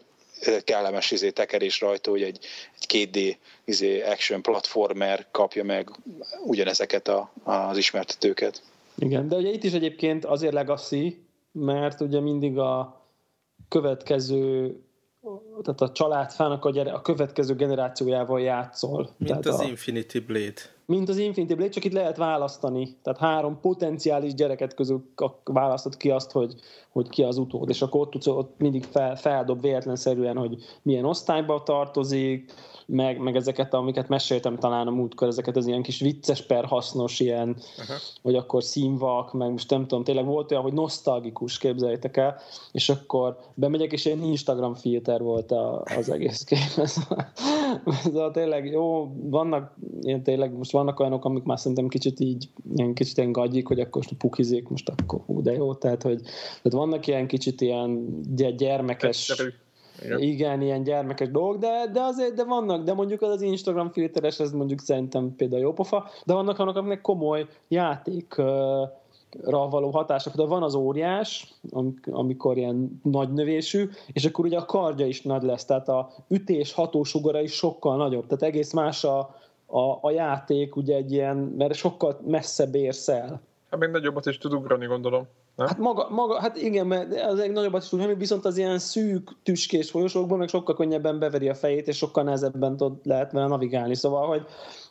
kellemes 0.63 1.11
izé, 1.11 1.29
tekerés 1.29 1.81
rajta, 1.81 2.09
hogy 2.09 2.21
egy, 2.21 2.39
egy 2.79 3.09
2D 3.11 3.35
izé, 3.65 4.01
action 4.01 4.41
platformer 4.41 5.27
kapja 5.31 5.63
meg 5.63 5.89
ugyanezeket 6.45 7.07
a, 7.07 7.31
az 7.43 7.77
ismertetőket. 7.77 8.61
Igen, 8.95 9.27
de 9.27 9.35
ugye 9.35 9.49
itt 9.49 9.63
is 9.63 9.73
egyébként 9.73 10.25
azért 10.25 10.53
legacy, 10.53 11.21
mert 11.51 12.01
ugye 12.01 12.19
mindig 12.19 12.57
a 12.57 13.05
következő 13.69 14.75
tehát 15.63 15.81
a 15.81 15.91
családfának 15.91 16.65
a, 16.65 16.71
gyere, 16.71 16.91
a 16.91 17.01
következő 17.01 17.55
generációjával 17.55 18.41
játszol. 18.41 19.09
Mint 19.17 19.29
tehát 19.29 19.45
az 19.45 19.59
a, 19.59 19.63
Infinity 19.63 20.19
Blade. 20.19 20.61
Mint 20.87 21.09
az 21.09 21.17
Infinity 21.17 21.53
Blade, 21.53 21.69
csak 21.69 21.83
itt 21.83 21.93
lehet 21.93 22.17
választani. 22.17 22.97
Tehát 23.01 23.19
három 23.19 23.59
potenciális 23.61 24.33
gyereket 24.33 24.73
közül 24.73 25.03
választod 25.43 25.97
ki 25.97 26.09
azt, 26.09 26.31
hogy, 26.31 26.53
hogy 26.89 27.09
ki 27.09 27.23
az 27.23 27.37
utód, 27.37 27.69
és 27.69 27.81
akkor 27.81 28.01
ott, 28.01 28.11
tudsz, 28.11 28.27
ott 28.27 28.55
mindig 28.57 28.83
fel, 28.83 29.15
feldob 29.15 29.61
véletlenszerűen, 29.61 30.37
hogy 30.37 30.57
milyen 30.81 31.05
osztályba 31.05 31.63
tartozik, 31.63 32.53
meg, 32.87 33.19
meg 33.19 33.35
ezeket, 33.35 33.73
amiket 33.73 34.07
meséltem 34.07 34.55
talán 34.55 34.87
a 34.87 34.91
múltkor, 34.91 35.27
ezeket 35.27 35.55
az 35.55 35.67
ilyen 35.67 35.81
kis 35.81 35.99
vicces 35.99 36.45
per 36.45 36.65
hasznos 36.65 37.19
ilyen, 37.19 37.49
uh-huh. 37.49 37.95
hogy 38.21 38.35
akkor 38.35 38.63
színvak, 38.63 39.33
meg 39.33 39.51
most 39.51 39.69
nem 39.69 39.81
tudom, 39.81 40.03
tényleg 40.03 40.25
volt 40.25 40.51
olyan, 40.51 40.63
hogy 40.63 40.73
nosztalgikus, 40.73 41.57
képzeljétek 41.57 42.17
el, 42.17 42.35
és 42.71 42.89
akkor 42.89 43.37
bemegyek, 43.53 43.91
és 43.91 44.05
egy 44.05 44.21
Instagram 44.21 44.73
filter 44.73 45.21
volt 45.21 45.51
a, 45.51 45.83
az 45.97 46.09
egész 46.09 46.43
kép. 46.43 46.77
Ez, 46.77 46.95
ez 48.05 48.15
a, 48.15 48.31
tényleg 48.31 48.65
jó, 48.65 49.11
vannak 49.23 49.75
ilyen 50.01 50.23
tényleg, 50.23 50.57
most 50.57 50.71
vannak 50.77 50.99
olyanok, 50.99 51.25
amik 51.25 51.43
már 51.43 51.59
szerintem 51.59 51.87
kicsit 51.87 52.19
így, 52.19 52.49
ilyen 52.75 52.93
kicsit 52.93 53.17
ilyen 53.17 53.31
gagyik, 53.31 53.67
hogy 53.67 53.79
akkor 53.79 54.01
most 54.01 54.17
pukizék, 54.17 54.69
most 54.69 54.89
akkor 54.89 55.19
hú, 55.25 55.41
de 55.41 55.53
jó, 55.53 55.73
tehát 55.73 56.03
hogy 56.03 56.21
tehát 56.21 56.71
vannak 56.71 57.07
ilyen 57.07 57.27
kicsit 57.27 57.61
ilyen 57.61 58.21
gyermekes, 58.57 59.43
Igen. 60.05 60.19
igen, 60.19 60.61
ilyen 60.61 60.83
gyermekes 60.83 61.31
dolgok, 61.31 61.61
de, 61.61 61.89
de 61.93 62.01
azért 62.01 62.33
de 62.33 62.43
vannak, 62.43 62.83
de 62.83 62.93
mondjuk 62.93 63.21
az, 63.21 63.29
az 63.29 63.41
Instagram 63.41 63.91
filteres, 63.91 64.39
ez 64.39 64.51
mondjuk 64.51 64.79
szerintem 64.79 65.35
például 65.35 65.61
jó 65.61 65.73
pofa, 65.73 66.09
de 66.25 66.33
vannak 66.33 66.59
annak, 66.59 66.75
aminek 66.75 67.01
komoly 67.01 67.47
játék 67.67 68.35
való 69.43 69.89
hatások, 69.89 70.35
de 70.35 70.45
van 70.45 70.63
az 70.63 70.75
óriás, 70.75 71.53
amikor 72.11 72.57
ilyen 72.57 73.01
nagy 73.03 73.33
növésű, 73.33 73.89
és 74.11 74.25
akkor 74.25 74.45
ugye 74.45 74.57
a 74.57 74.65
kardja 74.65 75.05
is 75.05 75.21
nagy 75.21 75.43
lesz, 75.43 75.65
tehát 75.65 75.89
a 75.89 76.09
ütés 76.27 76.73
hatósugara 76.73 77.41
is 77.41 77.53
sokkal 77.53 77.97
nagyobb, 77.97 78.27
tehát 78.27 78.53
egész 78.53 78.73
más 78.73 79.03
a, 79.03 79.35
a, 79.67 79.97
a 80.01 80.11
játék, 80.11 80.75
ugye 80.75 80.95
egy 80.95 81.11
ilyen, 81.11 81.37
mert 81.37 81.73
sokkal 81.73 82.19
messzebb 82.25 82.75
érsz 82.75 83.07
el. 83.07 83.41
Hát 83.69 83.79
még 83.79 83.89
nagyobbat 83.89 84.25
is 84.25 84.37
tud 84.37 84.53
ugrani, 84.53 84.85
gondolom. 84.85 85.27
Nem? 85.57 85.67
Hát 85.67 85.77
maga, 85.77 86.07
maga, 86.09 86.39
hát 86.39 86.57
igen, 86.57 86.87
mert 86.87 87.21
az 87.21 87.39
egy 87.39 87.51
nagyobbat 87.51 87.83
is 87.83 87.89
tud, 87.89 88.17
viszont 88.17 88.45
az 88.45 88.57
ilyen 88.57 88.79
szűk, 88.79 89.31
tüskés 89.43 89.89
folyosókban 89.89 90.37
meg 90.37 90.47
sokkal 90.47 90.75
könnyebben 90.75 91.19
beveri 91.19 91.49
a 91.49 91.55
fejét, 91.55 91.87
és 91.87 91.97
sokkal 91.97 92.23
nehezebben 92.23 92.77
tud, 92.77 92.93
lehet 93.03 93.31
vele 93.31 93.47
navigálni. 93.47 93.95
Szóval, 93.95 94.27
hogy 94.27 94.45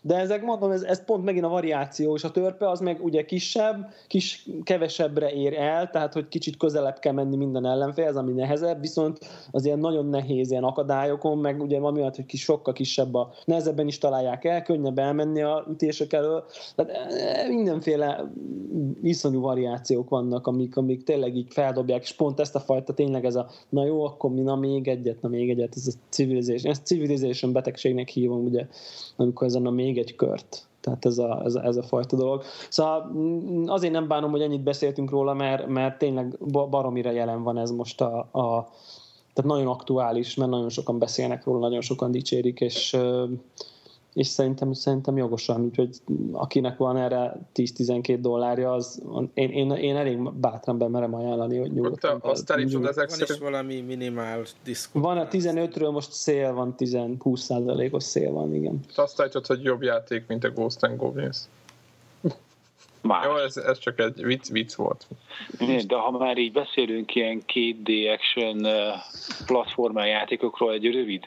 de 0.06 0.16
ezek 0.16 0.42
mondom, 0.42 0.70
ez, 0.70 0.82
ez 0.82 1.04
pont 1.04 1.24
megint 1.24 1.44
a 1.44 1.48
variáció, 1.48 2.14
és 2.14 2.24
a 2.24 2.30
törpe 2.30 2.70
az 2.70 2.80
meg 2.80 3.04
ugye 3.04 3.24
kisebb, 3.24 3.92
kis, 4.06 4.48
kevesebbre 4.62 5.30
ér 5.32 5.54
el, 5.54 5.90
tehát 5.90 6.12
hogy 6.12 6.28
kicsit 6.28 6.56
közelebb 6.56 6.98
kell 6.98 7.12
menni 7.12 7.36
minden 7.36 7.66
ellenfélhez, 7.66 8.16
ami 8.16 8.32
nehezebb, 8.32 8.80
viszont 8.80 9.18
az 9.50 9.64
ilyen 9.64 9.78
nagyon 9.78 10.06
nehéz 10.06 10.50
ilyen 10.50 10.64
akadályokon, 10.64 11.38
meg 11.38 11.62
ugye 11.62 11.78
van 11.78 11.92
miatt, 11.92 12.16
hogy 12.16 12.26
kis, 12.26 12.42
sokkal 12.42 12.72
kisebb 12.72 13.14
a 13.14 13.32
nehezebben 13.44 13.86
is 13.86 13.98
találják 13.98 14.44
el, 14.44 14.62
könnyebb 14.62 14.98
elmenni 14.98 15.42
a 15.42 15.66
ütések 15.70 16.12
elől. 16.12 16.44
Tehát 16.74 16.92
e, 16.92 17.48
mindenféle 17.48 18.32
iszonyú 19.02 19.40
variációk 19.40 20.08
vannak, 20.08 20.46
amik, 20.56 20.76
amik 20.76 21.02
tényleg 21.02 21.36
így 21.36 21.52
feldobják, 21.52 22.02
és 22.02 22.12
pont 22.12 22.40
ezt 22.40 22.54
a 22.54 22.60
fajta 22.60 22.94
tényleg 22.94 23.24
ez 23.24 23.34
a 23.34 23.48
na 23.68 23.84
jó, 23.84 24.04
akkor 24.04 24.30
mi, 24.30 24.40
na 24.40 24.56
még 24.56 24.88
egyet, 24.88 25.22
na 25.22 25.28
még 25.28 25.50
egyet, 25.50 25.76
ez 25.76 25.86
a 25.86 25.98
civilization, 26.08 26.72
ezt 26.72 26.86
civilization 26.86 27.52
betegségnek 27.52 28.08
hívom, 28.08 28.44
ugye, 28.44 28.66
amikor 29.16 29.46
ezen 29.46 29.66
a 29.66 29.70
még 29.70 29.96
még 29.96 29.98
egy 29.98 30.16
kört. 30.16 30.66
Tehát 30.80 31.04
ez 31.04 31.18
a, 31.18 31.42
ez, 31.44 31.54
a, 31.54 31.64
ez 31.64 31.76
a 31.76 31.82
fajta 31.82 32.16
dolog. 32.16 32.42
Szóval 32.68 33.10
mm, 33.12 33.64
azért 33.66 33.92
nem 33.92 34.08
bánom, 34.08 34.30
hogy 34.30 34.40
ennyit 34.40 34.62
beszéltünk 34.62 35.10
róla, 35.10 35.34
mert, 35.34 35.66
mert 35.66 35.98
tényleg 35.98 36.38
baromira 36.70 37.10
jelen 37.10 37.42
van 37.42 37.58
ez 37.58 37.70
most 37.70 38.00
a, 38.00 38.18
a 38.18 38.68
tehát 39.34 39.50
nagyon 39.50 39.66
aktuális, 39.66 40.34
mert 40.34 40.50
nagyon 40.50 40.68
sokan 40.68 40.98
beszélnek 40.98 41.44
róla, 41.44 41.58
nagyon 41.58 41.80
sokan 41.80 42.10
dicsérik, 42.10 42.60
és 42.60 42.96
és 44.16 44.26
szerintem, 44.26 44.72
szerintem 44.72 45.16
jogosan, 45.16 45.64
úgyhogy 45.64 45.96
akinek 46.32 46.76
van 46.76 46.96
erre 46.96 47.48
10-12 47.54 48.18
dollárja, 48.20 48.72
az 48.72 49.02
én, 49.34 49.50
én, 49.50 49.70
én 49.70 49.96
elég 49.96 50.32
bátran 50.32 50.78
bemerem 50.78 51.14
ajánlani, 51.14 51.58
hogy 51.58 51.72
nyugodtan. 51.72 52.18
Azt 52.22 52.50
állítom, 52.50 52.84
ezek 52.84 53.10
van 53.10 53.18
is 53.20 53.38
valami 53.38 53.80
minimál 53.80 54.42
diszkont. 54.64 55.04
Van 55.04 55.18
a 55.18 55.28
15-ről 55.28 55.92
most 55.92 56.12
szél 56.12 56.52
van, 56.52 56.74
10-20 56.78 57.92
os 57.92 58.02
szél 58.02 58.32
van, 58.32 58.54
igen. 58.54 58.80
Te 58.94 59.02
azt 59.02 59.20
állítod, 59.20 59.46
hogy 59.46 59.62
jobb 59.62 59.82
játék, 59.82 60.24
mint 60.26 60.44
a 60.44 60.50
Ghost 60.50 60.82
and 60.82 60.96
Goblins. 60.96 61.38
Már. 63.00 63.24
Jó, 63.24 63.36
ez, 63.36 63.56
ez 63.56 63.78
csak 63.78 63.98
egy 63.98 64.24
vicc, 64.24 64.48
vicc 64.48 64.74
volt. 64.74 65.06
De 65.86 65.96
ha 65.96 66.10
már 66.10 66.38
így 66.38 66.52
beszélünk 66.52 67.14
ilyen 67.14 67.42
2D 67.52 68.12
action 68.12 68.66
platformán 69.46 70.06
játékokról, 70.06 70.72
egy 70.72 70.84
rövid 70.84 71.24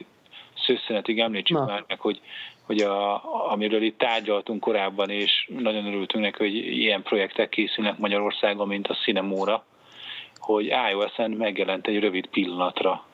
szőszenetig 0.65 1.19
említsük 1.19 1.57
Na. 1.57 1.65
már 1.65 1.85
meg, 1.87 1.99
hogy 1.99 2.21
hogy 2.70 2.82
a, 2.82 3.22
amiről 3.51 3.82
itt 3.82 3.97
tárgyaltunk 3.97 4.59
korábban, 4.61 5.09
és 5.09 5.49
nagyon 5.57 5.86
örültünk 5.86 6.24
neki, 6.24 6.38
hogy 6.38 6.55
ilyen 6.55 7.03
projektek 7.03 7.49
készülnek 7.49 7.97
Magyarországon, 7.97 8.67
mint 8.67 8.88
a 8.88 8.93
Cinemóra, 8.93 9.65
hogy 10.38 10.65
iOS-en 10.91 11.32
megjelent 11.32 11.88
egy 11.88 11.99
rövid 11.99 12.28
pillanatra. 12.28 13.05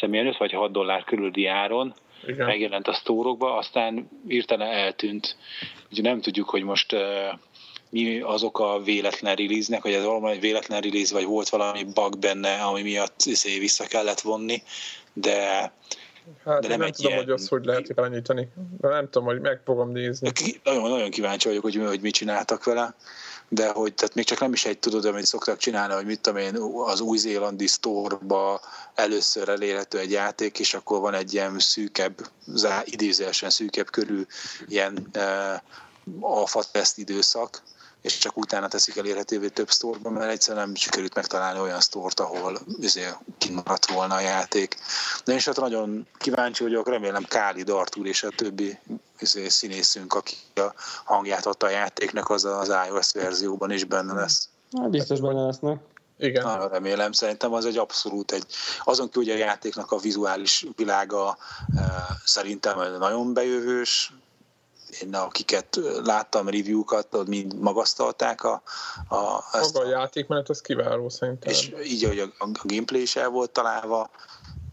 Személyen 0.00 0.26
5 0.26 0.36
vagy 0.36 0.52
6 0.52 0.72
dollár 0.72 1.04
körüli 1.04 1.46
áron, 1.46 1.94
Igen. 2.26 2.46
megjelent 2.46 2.88
a 2.88 2.92
sztórokba, 2.92 3.56
aztán 3.56 4.08
írtana 4.28 4.64
eltűnt. 4.64 5.36
Ugye 5.90 6.02
nem 6.02 6.20
tudjuk, 6.20 6.48
hogy 6.48 6.62
most 6.62 6.92
uh, 6.92 7.00
mi 7.90 8.20
azok 8.20 8.58
a 8.58 8.82
véletlen 8.82 9.34
release-nek, 9.34 9.82
hogy 9.82 9.92
ez 9.92 10.04
valami 10.04 10.38
véletlen 10.38 10.80
release, 10.80 11.14
vagy 11.14 11.24
volt 11.24 11.48
valami 11.48 11.84
bug 11.94 12.18
benne, 12.18 12.54
ami 12.54 12.82
miatt 12.82 13.20
izé 13.24 13.58
vissza 13.58 13.86
kellett 13.86 14.20
vonni, 14.20 14.62
de 15.12 15.72
Hát 16.44 16.60
de 16.62 16.68
nem, 16.68 16.78
nem 16.78 16.90
tudom, 16.90 17.12
ilyen... 17.12 17.24
hogy 17.24 17.32
azt 17.32 17.48
hogy 17.48 17.64
lehet 17.64 17.88
irányítani. 17.88 18.48
De 18.80 18.88
nem 18.88 19.04
tudom, 19.10 19.24
hogy 19.24 19.40
meg 19.40 19.60
fogom 19.64 19.90
nézni. 19.90 20.32
Nagyon, 20.64 20.90
nagyon 20.90 21.10
kíváncsi 21.10 21.48
vagyok, 21.48 21.62
hogy, 21.62 21.76
hogy 21.76 22.00
mit 22.00 22.14
csináltak 22.14 22.64
vele 22.64 22.94
de 23.48 23.70
hogy 23.70 23.94
tehát 23.94 24.14
még 24.14 24.24
csak 24.24 24.40
nem 24.40 24.52
is 24.52 24.64
egy 24.64 24.78
tudod, 24.78 25.04
amit 25.04 25.26
szoktak 25.26 25.58
csinálni, 25.58 25.94
hogy 25.94 26.06
mit 26.06 26.20
tudom 26.20 26.38
én, 26.38 26.56
az 26.86 27.00
új-zélandi 27.00 27.66
sztorba 27.66 28.60
először 28.94 29.48
elérhető 29.48 29.98
egy 29.98 30.10
játék, 30.10 30.58
és 30.58 30.74
akkor 30.74 31.00
van 31.00 31.14
egy 31.14 31.34
ilyen 31.34 31.58
szűkebb, 31.58 32.30
idézősen 32.84 33.50
szűkebb 33.50 33.90
körül 33.90 34.26
ilyen 34.66 35.08
uh, 35.14 35.60
alfa 36.20 36.62
teszt 36.72 36.98
időszak, 36.98 37.62
és 38.06 38.18
csak 38.18 38.36
utána 38.36 38.68
teszik 38.68 38.96
elérhetővé 38.96 39.48
több 39.48 39.70
sztorban, 39.70 40.12
mert 40.12 40.30
egyszerűen 40.30 40.64
nem 40.64 40.74
sikerült 40.74 41.14
megtalálni 41.14 41.60
olyan 41.60 41.80
sztort, 41.80 42.20
ahol 42.20 42.58
izé, 42.80 43.06
kimaradt 43.38 43.90
volna 43.90 44.14
a 44.14 44.20
játék. 44.20 44.76
De 45.24 45.32
én 45.32 45.38
is 45.38 45.44
hát 45.44 45.56
nagyon 45.56 46.06
kíváncsi 46.18 46.62
vagyok, 46.62 46.88
remélem 46.88 47.24
Káli 47.24 47.62
Dartúr 47.62 48.06
és 48.06 48.22
a 48.22 48.30
többi 48.36 48.78
izé, 49.18 49.48
színészünk, 49.48 50.14
aki 50.14 50.34
a 50.54 50.72
hangját 51.04 51.46
adta 51.46 51.66
a 51.66 51.70
játéknak, 51.70 52.30
az 52.30 52.44
az 52.44 52.72
iOS 52.88 53.12
verzióban 53.12 53.70
is 53.70 53.84
benne 53.84 54.14
lesz. 54.14 54.48
Hát 54.78 54.90
biztos 54.90 55.20
benne 55.20 55.44
lesznek. 55.44 55.80
Igen. 56.18 56.44
Nagyon 56.44 56.68
remélem, 56.68 57.12
szerintem 57.12 57.52
az 57.52 57.64
egy 57.64 57.78
abszolút 57.78 58.32
egy, 58.32 58.46
azon 58.84 59.08
kívül, 59.10 59.32
hogy 59.32 59.40
a 59.40 59.44
játéknak 59.44 59.92
a 59.92 59.98
vizuális 59.98 60.66
világa 60.76 61.36
e, 61.76 61.82
szerintem 62.24 62.98
nagyon 62.98 63.32
bejövős, 63.32 64.12
én 65.02 65.14
akiket 65.14 65.80
láttam, 66.04 66.48
review-kat, 66.48 67.26
mind 67.26 67.58
magasztalták 67.60 68.44
a, 68.44 68.62
a, 69.08 69.44
ezt 69.52 69.74
Maga 69.74 69.86
a 69.86 69.90
játékmenet, 69.90 70.48
az 70.48 70.60
kiváló 70.60 71.08
szerintem. 71.08 71.52
És 71.52 71.72
így, 71.84 72.04
hogy 72.04 72.18
a, 72.18 72.24
a 72.38 72.48
gameplay 72.62 73.02
is 73.02 73.16
el 73.16 73.28
volt 73.28 73.50
találva, 73.50 74.10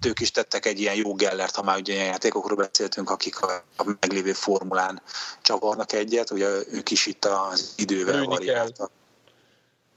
ők 0.05 0.20
is 0.20 0.32
tettek 0.32 0.66
egy 0.66 0.80
ilyen 0.80 0.95
jó 0.95 1.14
gellert, 1.14 1.55
ha 1.55 1.64
már 1.64 1.78
ugye 1.78 1.93
ilyen 1.93 2.05
játékokról 2.05 2.57
beszéltünk, 2.57 3.09
akik 3.09 3.41
a, 3.41 3.64
a 3.78 3.95
meglévő 3.99 4.34
formulán 4.34 5.01
csavarnak 5.41 5.91
egyet, 5.91 6.32
ugye 6.32 6.47
ők 6.72 6.91
is 6.91 7.05
itt 7.05 7.26
az 7.26 7.74
idővel 7.78 8.14
Lőni 8.14 8.28
variáltak. 8.28 8.91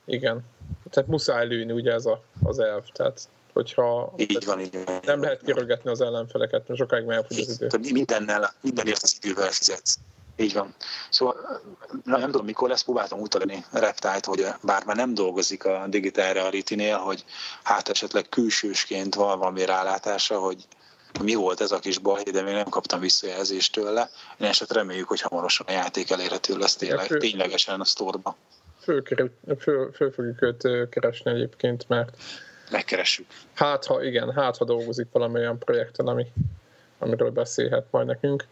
Kell. 0.06 0.14
Igen. 0.14 0.44
Tehát 0.90 1.08
muszáj 1.08 1.46
lőni, 1.46 1.72
ugye 1.72 1.92
ez 1.92 2.06
a, 2.06 2.22
az 2.42 2.58
elv. 2.58 2.84
Tehát 2.92 3.28
hogyha 3.56 4.12
így 4.16 4.44
van, 4.44 4.60
így 4.60 4.84
van. 4.84 5.00
nem 5.04 5.22
lehet 5.22 5.42
kirögetni 5.42 5.90
az 5.90 6.00
ellenfeleket, 6.00 6.68
mert 6.68 6.80
sokáig 6.80 7.08
elfogy 7.08 7.38
az 7.38 7.60
idő. 7.60 7.92
Mindennel, 7.92 8.52
mindenért 8.60 9.02
az 9.02 9.18
idővel 9.20 9.50
fizetsz. 9.50 9.98
Így 10.36 10.52
van. 10.52 10.74
Szóval 11.10 11.62
nem 12.04 12.20
tudom, 12.20 12.44
mikor 12.44 12.68
lesz, 12.68 12.82
próbáltam 12.82 13.20
utalni 13.20 13.64
Reptile-t, 13.72 14.24
hogy 14.24 14.46
bár 14.62 14.84
már 14.84 14.96
nem 14.96 15.14
dolgozik 15.14 15.64
a 15.64 15.86
Digital 15.88 16.32
Reality-nél, 16.32 16.96
hogy 16.96 17.24
hát 17.62 17.88
esetleg 17.88 18.28
külsősként 18.28 19.14
van 19.14 19.38
valami 19.38 19.64
rálátása, 19.64 20.38
hogy 20.38 20.66
mi 21.22 21.34
volt 21.34 21.60
ez 21.60 21.72
a 21.72 21.78
kis 21.78 21.98
baj, 21.98 22.22
de 22.22 22.42
még 22.42 22.54
nem 22.54 22.68
kaptam 22.68 23.00
visszajelzést 23.00 23.72
tőle. 23.72 24.10
Én 24.38 24.46
eset 24.46 24.72
reméljük, 24.72 25.08
hogy 25.08 25.20
hamarosan 25.20 25.66
a 25.66 25.72
játék 25.72 26.10
elérhető 26.10 26.56
lesz 26.56 26.76
tényleg, 26.76 27.06
fő, 27.06 27.18
ténylegesen 27.18 27.80
a 27.80 27.84
sztorba. 27.84 28.36
Föl, 28.80 29.02
föl, 29.60 29.92
föl 29.92 30.12
fogjuk 30.12 30.42
őt 30.42 30.88
keresni 30.88 31.30
egyébként, 31.30 31.88
mert 31.88 32.16
megkeressük. 32.70 33.26
Hát 33.54 33.84
ha 33.84 34.02
igen, 34.02 34.32
hát 34.32 34.56
ha 34.56 34.64
dolgozik 34.64 35.06
valami 35.12 35.38
olyan 35.38 35.58
projekten, 35.58 36.06
ami, 36.06 36.26
amiről 36.98 37.30
beszélhet 37.30 37.86
majd 37.90 38.06
nekünk. 38.06 38.44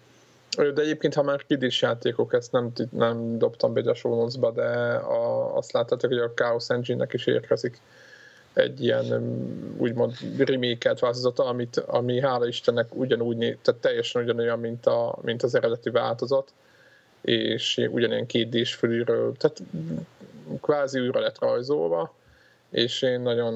De 0.57 0.83
egyébként, 0.83 1.15
ha 1.15 1.23
már 1.23 1.45
kidis 1.47 1.83
játékok, 1.83 2.33
ezt 2.33 2.53
nem, 2.53 2.73
nem 2.91 3.39
dobtam 3.39 3.73
be 3.73 3.91
a 3.91 3.95
show 3.95 4.29
de 4.53 4.63
a, 4.95 5.57
azt 5.57 5.73
láttátok, 5.73 6.11
hogy 6.11 6.19
a 6.19 6.33
Chaos 6.35 6.69
Engine-nek 6.69 7.13
is 7.13 7.27
érkezik 7.27 7.81
egy 8.55 8.83
ilyen 8.83 9.07
úgymond 9.77 10.15
remake 10.39 10.95
változata, 11.01 11.45
amit, 11.45 11.77
ami 11.77 12.21
hála 12.21 12.47
Istennek 12.47 12.95
ugyanúgy, 12.95 13.39
tehát 13.39 13.81
teljesen 13.81 14.23
ugyanolyan, 14.23 14.59
mint, 14.59 14.87
a, 14.87 15.19
mint 15.23 15.43
az 15.43 15.55
eredeti 15.55 15.91
változat, 15.91 16.53
és 17.21 17.89
ugyanilyen 17.91 18.27
két 18.27 18.49
d 18.49 18.69
tehát 19.39 19.63
kvázi 20.61 21.01
újra 21.01 21.21
lett 21.21 21.39
rajzolva, 21.39 22.15
és 22.75 23.03
én 23.03 23.21
nagyon 23.21 23.55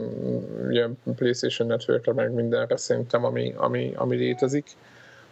ugye 0.67 0.87
PlayStation 1.17 1.69
network 1.69 2.15
meg 2.15 2.33
mindenre 2.33 2.77
szerintem, 2.77 3.25
ami, 3.25 3.55
ami, 3.57 3.93
ami 3.97 4.17
létezik 4.17 4.77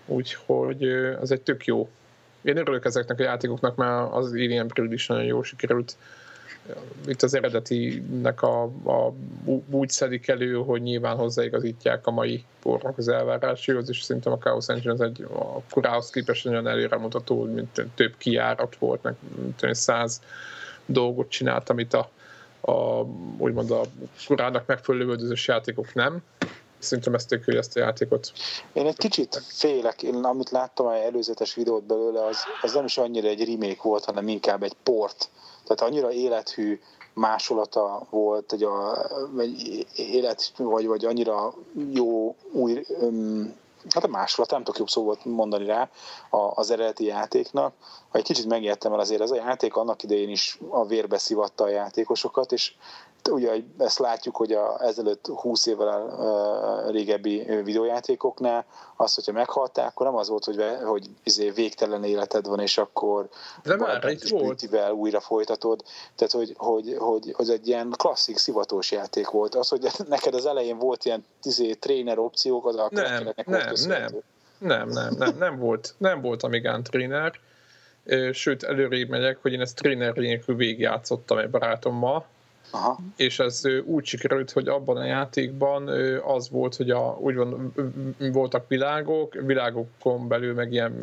úgyhogy 0.07 0.83
az 1.21 1.31
egy 1.31 1.41
tök 1.41 1.65
jó. 1.65 1.89
Én 2.43 2.57
örülök 2.57 2.85
ezeknek 2.85 3.21
a 3.21 3.23
játékoknak, 3.23 3.77
mert 3.77 4.13
az 4.13 4.31
Alien 4.31 4.67
Prelude 4.67 4.95
is 4.95 5.07
nagyon 5.07 5.25
jó 5.25 5.43
sikerült. 5.43 5.97
Itt 7.07 7.23
az 7.23 7.35
eredetinek 7.35 8.43
a, 8.43 8.63
a, 8.85 9.15
úgy 9.71 9.89
szedik 9.89 10.29
elő, 10.29 10.55
hogy 10.55 10.83
nyilván 10.83 11.17
hozzáigazítják 11.17 12.07
a 12.07 12.11
mai 12.11 12.45
pornak 12.63 12.99
az 12.99 13.09
elvárásaihoz, 13.09 13.89
és 13.89 14.03
szerintem 14.03 14.33
a 14.33 14.39
Chaos 14.39 14.69
Engine 14.69 14.93
az 14.93 15.01
egy 15.01 15.23
a 15.23 15.61
korához 15.71 16.11
képest 16.11 16.45
nagyon 16.45 16.67
előremutató, 16.67 17.43
mint 17.43 17.87
több 17.95 18.15
kiárat 18.19 18.77
volt, 18.77 19.03
meg 19.03 19.15
száz 19.75 20.21
dolgot 20.87 21.29
csinált, 21.29 21.71
amit 21.71 21.95
a, 21.95 22.11
a 22.67 23.03
úgymond 23.39 23.71
a 23.71 23.81
korának 24.27 24.67
megfelelő 24.67 25.17
játékok 25.47 25.95
nem 25.95 26.23
Szerintem 26.79 27.15
ezt 27.15 27.29
tök 27.29 27.47
ezt 27.47 27.77
a 27.77 27.81
játékot. 27.81 28.33
Én 28.73 28.87
egy 28.87 28.97
kicsit 28.97 29.43
félek, 29.49 30.03
én 30.03 30.15
amit 30.15 30.51
láttam 30.51 30.89
egy 30.89 31.03
előzetes 31.03 31.55
videót 31.55 31.85
belőle, 31.85 32.25
az, 32.25 32.37
az 32.63 32.73
nem 32.73 32.85
is 32.85 32.99
annyira 32.99 33.29
egy 33.29 33.45
remake 33.45 33.81
volt, 33.83 34.05
hanem 34.05 34.29
inkább 34.29 34.63
egy 34.63 34.75
port. 34.83 35.31
Tehát 35.65 35.93
annyira 35.93 36.13
élethű 36.13 36.81
másolata 37.13 38.07
volt, 38.11 38.53
egy, 38.53 38.63
a, 38.63 39.07
egy 39.39 39.87
élet, 39.97 40.53
vagy, 40.57 40.87
vagy 40.87 41.05
annyira 41.05 41.55
jó 41.93 42.37
új, 42.53 42.85
um, 43.01 43.55
hát 43.95 44.05
a 44.05 44.09
másolat, 44.09 44.51
nem 44.51 44.63
tudok 44.63 44.79
jobb 44.79 44.89
szót 44.89 45.25
mondani 45.25 45.65
rá 45.65 45.91
az 46.31 46.71
eredeti 46.71 47.05
játéknak. 47.05 47.75
Ha 48.09 48.19
egy 48.19 48.25
kicsit 48.25 48.47
megértem 48.47 48.93
el 48.93 48.99
azért, 48.99 49.21
ez 49.21 49.31
a 49.31 49.35
játék 49.35 49.77
annak 49.77 50.03
idején 50.03 50.31
is 50.31 50.59
a 50.69 50.87
vérbe 50.87 51.19
szivatta 51.19 51.65
a 51.65 51.69
játékosokat, 51.69 52.53
és 52.53 52.75
ugye 53.29 53.53
ezt 53.79 53.99
látjuk, 53.99 54.37
hogy 54.37 54.53
a, 54.53 54.85
ezelőtt 54.85 55.27
20 55.27 55.67
évvel 55.67 56.03
uh, 56.03 56.91
régebbi 56.91 57.45
videójátékoknál 57.65 58.65
az, 58.97 59.15
hogyha 59.15 59.33
meghalták, 59.33 59.89
akkor 59.89 60.07
nem 60.07 60.17
az 60.17 60.29
volt, 60.29 60.45
hogy, 60.45 60.65
hogy 60.85 61.07
izé 61.23 61.51
végtelen 61.51 62.05
életed 62.05 62.47
van, 62.47 62.61
és 62.61 62.79
akkor 62.79 63.29
de 63.63 63.77
már 63.77 64.05
itt 64.09 64.29
volt. 64.29 64.69
újra 64.93 65.21
folytatod. 65.21 65.83
Tehát, 66.15 66.33
hogy, 66.33 66.55
hogy, 66.57 66.95
hogy, 66.99 67.33
hogy 67.37 67.51
egy 67.51 67.69
ilyen 67.69 67.91
klasszik 67.97 68.37
szivatós 68.37 68.91
játék 68.91 69.31
volt. 69.31 69.55
Az, 69.55 69.69
hogy 69.69 69.87
neked 70.09 70.35
az 70.35 70.47
elején 70.47 70.79
volt 70.79 71.05
ilyen 71.05 71.25
izé, 71.43 71.73
tréner 71.73 72.19
opciók, 72.19 72.67
az 72.67 72.75
nem, 72.91 73.33
nem, 73.47 73.75
nem, 73.87 74.13
nem, 74.59 74.89
nem, 74.89 75.15
nem, 75.19 75.37
nem, 75.39 75.59
volt, 75.59 75.95
nem 75.99 76.21
volt 76.21 76.43
Amigán 76.43 76.83
tréner, 76.83 77.33
sőt 78.33 78.63
előrébb 78.63 79.09
megyek, 79.09 79.39
hogy 79.43 79.53
én 79.53 79.61
ezt 79.61 79.77
tréner 79.77 80.15
nélkül 80.15 80.57
végigjátszottam 80.57 81.39
egy 81.39 81.51
barátommal, 81.51 82.27
Aha. 82.77 82.99
és 83.17 83.39
ez 83.39 83.63
úgy 83.85 84.05
sikerült, 84.05 84.51
hogy 84.51 84.69
abban 84.69 84.97
a 84.97 85.05
játékban 85.05 85.89
az 86.25 86.51
volt, 86.51 86.77
hogy 86.77 86.91
a, 86.91 87.17
úgy 87.21 87.35
van, 87.35 87.75
voltak 88.19 88.69
világok, 88.69 89.35
világokon 89.35 90.29
belül 90.29 90.55
meg 90.55 90.73
ilyen 90.73 90.95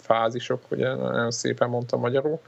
fázisok, 0.00 0.60
ugye 0.70 0.94
nagyon 0.94 1.30
szépen 1.30 1.68
mondtam 1.68 2.00
magyarul, 2.00 2.40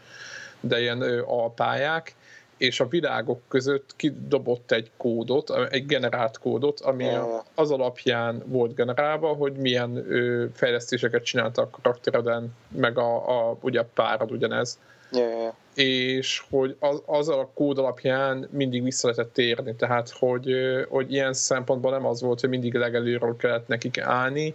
de 0.60 0.80
ilyen 0.80 1.02
alpályák, 1.26 2.14
és 2.56 2.80
a 2.80 2.88
világok 2.88 3.40
között 3.48 3.96
kidobott 3.96 4.72
egy 4.72 4.90
kódot, 4.96 5.50
egy 5.70 5.86
generált 5.86 6.38
kódot, 6.38 6.80
ami 6.80 7.08
az 7.54 7.70
alapján 7.70 8.42
volt 8.46 8.74
generálva, 8.74 9.28
hogy 9.28 9.52
milyen 9.52 10.06
fejlesztéseket 10.54 11.24
csináltak 11.24 11.76
a 11.76 11.78
karaktereden, 11.82 12.54
meg 12.68 12.98
a, 12.98 13.48
a 13.50 13.56
ugye 13.60 13.80
a 13.80 13.88
párad 13.94 14.30
ugyanez. 14.30 14.78
Yeah 15.12 15.54
és 15.76 16.42
hogy 16.50 16.76
az, 16.78 17.02
az 17.06 17.28
a 17.28 17.50
kód 17.54 17.78
alapján 17.78 18.48
mindig 18.50 18.82
vissza 18.82 19.08
lehetett 19.08 19.32
térni, 19.32 19.74
tehát 19.74 20.10
hogy, 20.10 20.54
hogy 20.88 21.12
ilyen 21.12 21.32
szempontból 21.32 21.90
nem 21.90 22.06
az 22.06 22.20
volt, 22.20 22.40
hogy 22.40 22.48
mindig 22.48 22.74
legelőről 22.74 23.36
kellett 23.36 23.68
nekik 23.68 24.00
állni, 24.00 24.54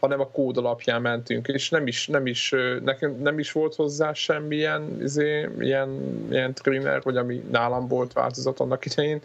hanem 0.00 0.20
a 0.20 0.30
kód 0.30 0.56
alapján 0.56 1.02
mentünk, 1.02 1.48
és 1.48 1.70
nem 1.70 1.86
is, 1.86 2.06
nem 2.06 2.26
is, 2.26 2.54
nekem 2.84 3.16
nem 3.22 3.38
is 3.38 3.52
volt 3.52 3.74
hozzá 3.74 4.12
semmilyen 4.12 4.98
izé, 5.02 5.48
ilyen, 5.58 6.26
ilyen 6.30 6.54
trainer, 6.54 7.02
vagy 7.02 7.16
ami 7.16 7.44
nálam 7.50 7.88
volt 7.88 8.12
változat 8.12 8.60
annak 8.60 8.84
idején, 8.84 9.20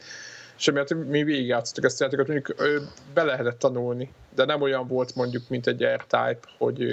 és 0.57 0.67
emiatt 0.67 1.07
mi 1.07 1.23
végigjátszottuk 1.23 1.83
ezt 1.83 2.01
a 2.01 2.03
játékot, 2.03 2.27
mondjuk 2.27 2.55
be 3.13 3.23
lehetett 3.23 3.59
tanulni 3.59 4.11
de 4.35 4.45
nem 4.45 4.61
olyan 4.61 4.87
volt 4.87 5.15
mondjuk, 5.15 5.43
mint 5.49 5.67
egy 5.67 5.83
R-Type, 5.83 6.39
hogy, 6.57 6.85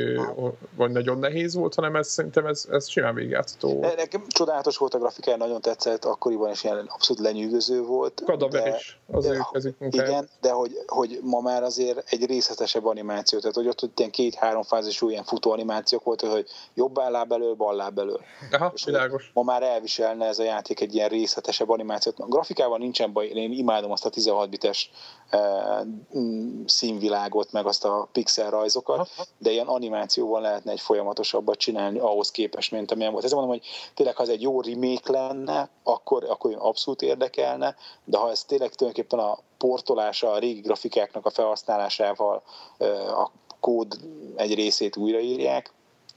hogy 0.76 0.90
nagyon 0.90 1.18
nehéz 1.18 1.54
volt, 1.54 1.74
hanem 1.74 1.96
ez 1.96 2.08
szerintem 2.08 2.46
ez, 2.46 2.66
ez 2.70 2.88
simán 2.88 3.14
végigjátszható 3.14 3.74
volt. 3.74 3.96
Nekem 3.96 4.24
csodálatos 4.28 4.76
volt 4.76 4.94
a 4.94 4.98
grafikája, 4.98 5.36
nagyon 5.36 5.60
tetszett, 5.60 6.04
akkoriban 6.04 6.50
is 6.50 6.64
ilyen 6.64 6.86
abszolút 6.88 7.22
lenyűgöző 7.22 7.82
volt. 7.82 8.22
Kadaver 8.24 8.62
de, 8.62 8.76
is, 8.76 8.98
az 9.06 9.26
de, 9.26 9.44
ő 9.52 9.74
Igen, 9.90 10.28
de 10.40 10.50
hogy, 10.50 10.78
hogy 10.86 11.20
ma 11.22 11.40
már 11.40 11.62
azért 11.62 12.12
egy 12.12 12.26
részletesebb 12.26 12.86
animáció, 12.86 13.38
tehát 13.38 13.54
hogy 13.54 13.68
ott 13.68 13.98
ilyen 13.98 14.10
két-három 14.10 14.62
fázisú 14.62 15.08
ilyen 15.08 15.24
futó 15.24 15.50
animációk 15.50 16.04
volt, 16.04 16.20
hogy 16.20 16.46
jobb 16.74 16.96
láb 16.96 17.32
elől, 17.32 17.54
bal 17.54 17.74
láb 17.76 17.98
elől. 17.98 18.20
Aha, 18.52 18.72
és 18.74 18.84
világos. 18.84 19.30
Ma 19.34 19.42
már 19.42 19.62
elviselne 19.62 20.26
ez 20.26 20.38
a 20.38 20.42
játék 20.42 20.80
egy 20.80 20.94
ilyen 20.94 21.08
részletesebb 21.08 21.70
animációt. 21.70 22.18
A 22.18 22.26
grafikával 22.26 22.78
nincsen 22.78 23.12
baj, 23.12 23.26
én 23.26 23.52
imádom 23.52 23.90
azt 23.90 24.04
a 24.04 24.10
16 24.10 24.50
bites 24.50 24.90
színvilágot, 26.66 27.52
meg 27.52 27.66
azt 27.66 27.84
a 27.84 28.08
pixel 28.12 28.50
rajzokat, 28.50 29.08
de 29.38 29.50
ilyen 29.50 29.66
animációval 29.66 30.40
lehetne 30.40 30.72
egy 30.72 30.80
folyamatosabbat 30.80 31.58
csinálni 31.58 31.98
ahhoz 31.98 32.30
képest, 32.30 32.70
mint 32.70 32.90
amilyen 32.90 33.12
volt. 33.12 33.24
Ezért 33.24 33.40
mondom, 33.40 33.58
hogy 33.58 33.68
tényleg, 33.94 34.16
ha 34.16 34.22
ez 34.22 34.28
egy 34.28 34.42
jó 34.42 34.60
remake 34.60 35.12
lenne, 35.12 35.68
akkor, 35.82 36.24
akkor 36.24 36.56
abszolút 36.58 37.02
érdekelne, 37.02 37.76
de 38.04 38.18
ha 38.18 38.30
ez 38.30 38.44
tényleg 38.44 38.74
tulajdonképpen 38.74 39.18
a 39.18 39.38
portolása, 39.58 40.32
a 40.32 40.38
régi 40.38 40.60
grafikáknak 40.60 41.26
a 41.26 41.30
felhasználásával 41.30 42.42
a 43.06 43.30
kód 43.60 43.98
egy 44.36 44.54
részét 44.54 44.96
újraírják, 44.96 45.72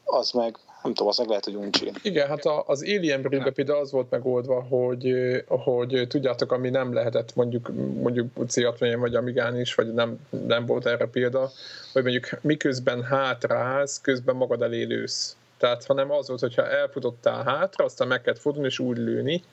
az 0.05 0.31
meg 0.31 0.59
nem 0.85 0.93
tudom, 0.93 1.07
az 1.07 1.17
meg 1.17 1.27
lehet, 1.27 1.45
hogy 1.45 1.55
uncsi. 1.55 1.91
Igen, 2.01 2.27
hát 2.27 2.45
az 2.65 2.83
Alien 2.83 3.21
breed 3.21 3.51
például 3.51 3.79
az 3.79 3.91
volt 3.91 4.09
megoldva, 4.09 4.61
hogy, 4.61 5.13
hogy 5.47 6.05
tudjátok, 6.07 6.51
ami 6.51 6.69
nem 6.69 6.93
lehetett 6.93 7.35
mondjuk, 7.35 7.71
mondjuk 8.01 8.27
c 8.47 8.55
vagy 8.97 9.15
Amigán 9.15 9.59
is, 9.59 9.75
vagy 9.75 9.93
nem, 9.93 10.19
nem 10.47 10.65
volt 10.65 10.85
erre 10.85 11.05
példa, 11.05 11.51
hogy 11.93 12.01
mondjuk 12.01 12.29
miközben 12.41 13.03
hátrálsz, 13.03 14.01
közben 14.01 14.35
magad 14.35 14.61
elélősz. 14.61 15.35
Tehát 15.57 15.85
hanem 15.85 16.11
az 16.11 16.27
volt, 16.27 16.39
hogyha 16.39 16.69
elfutottál 16.69 17.43
hátra, 17.43 17.85
aztán 17.85 18.07
meg 18.07 18.21
kellett 18.21 18.39
fordulni 18.39 18.67
és 18.67 18.79
úgy 18.79 18.97
lőni, 18.97 19.43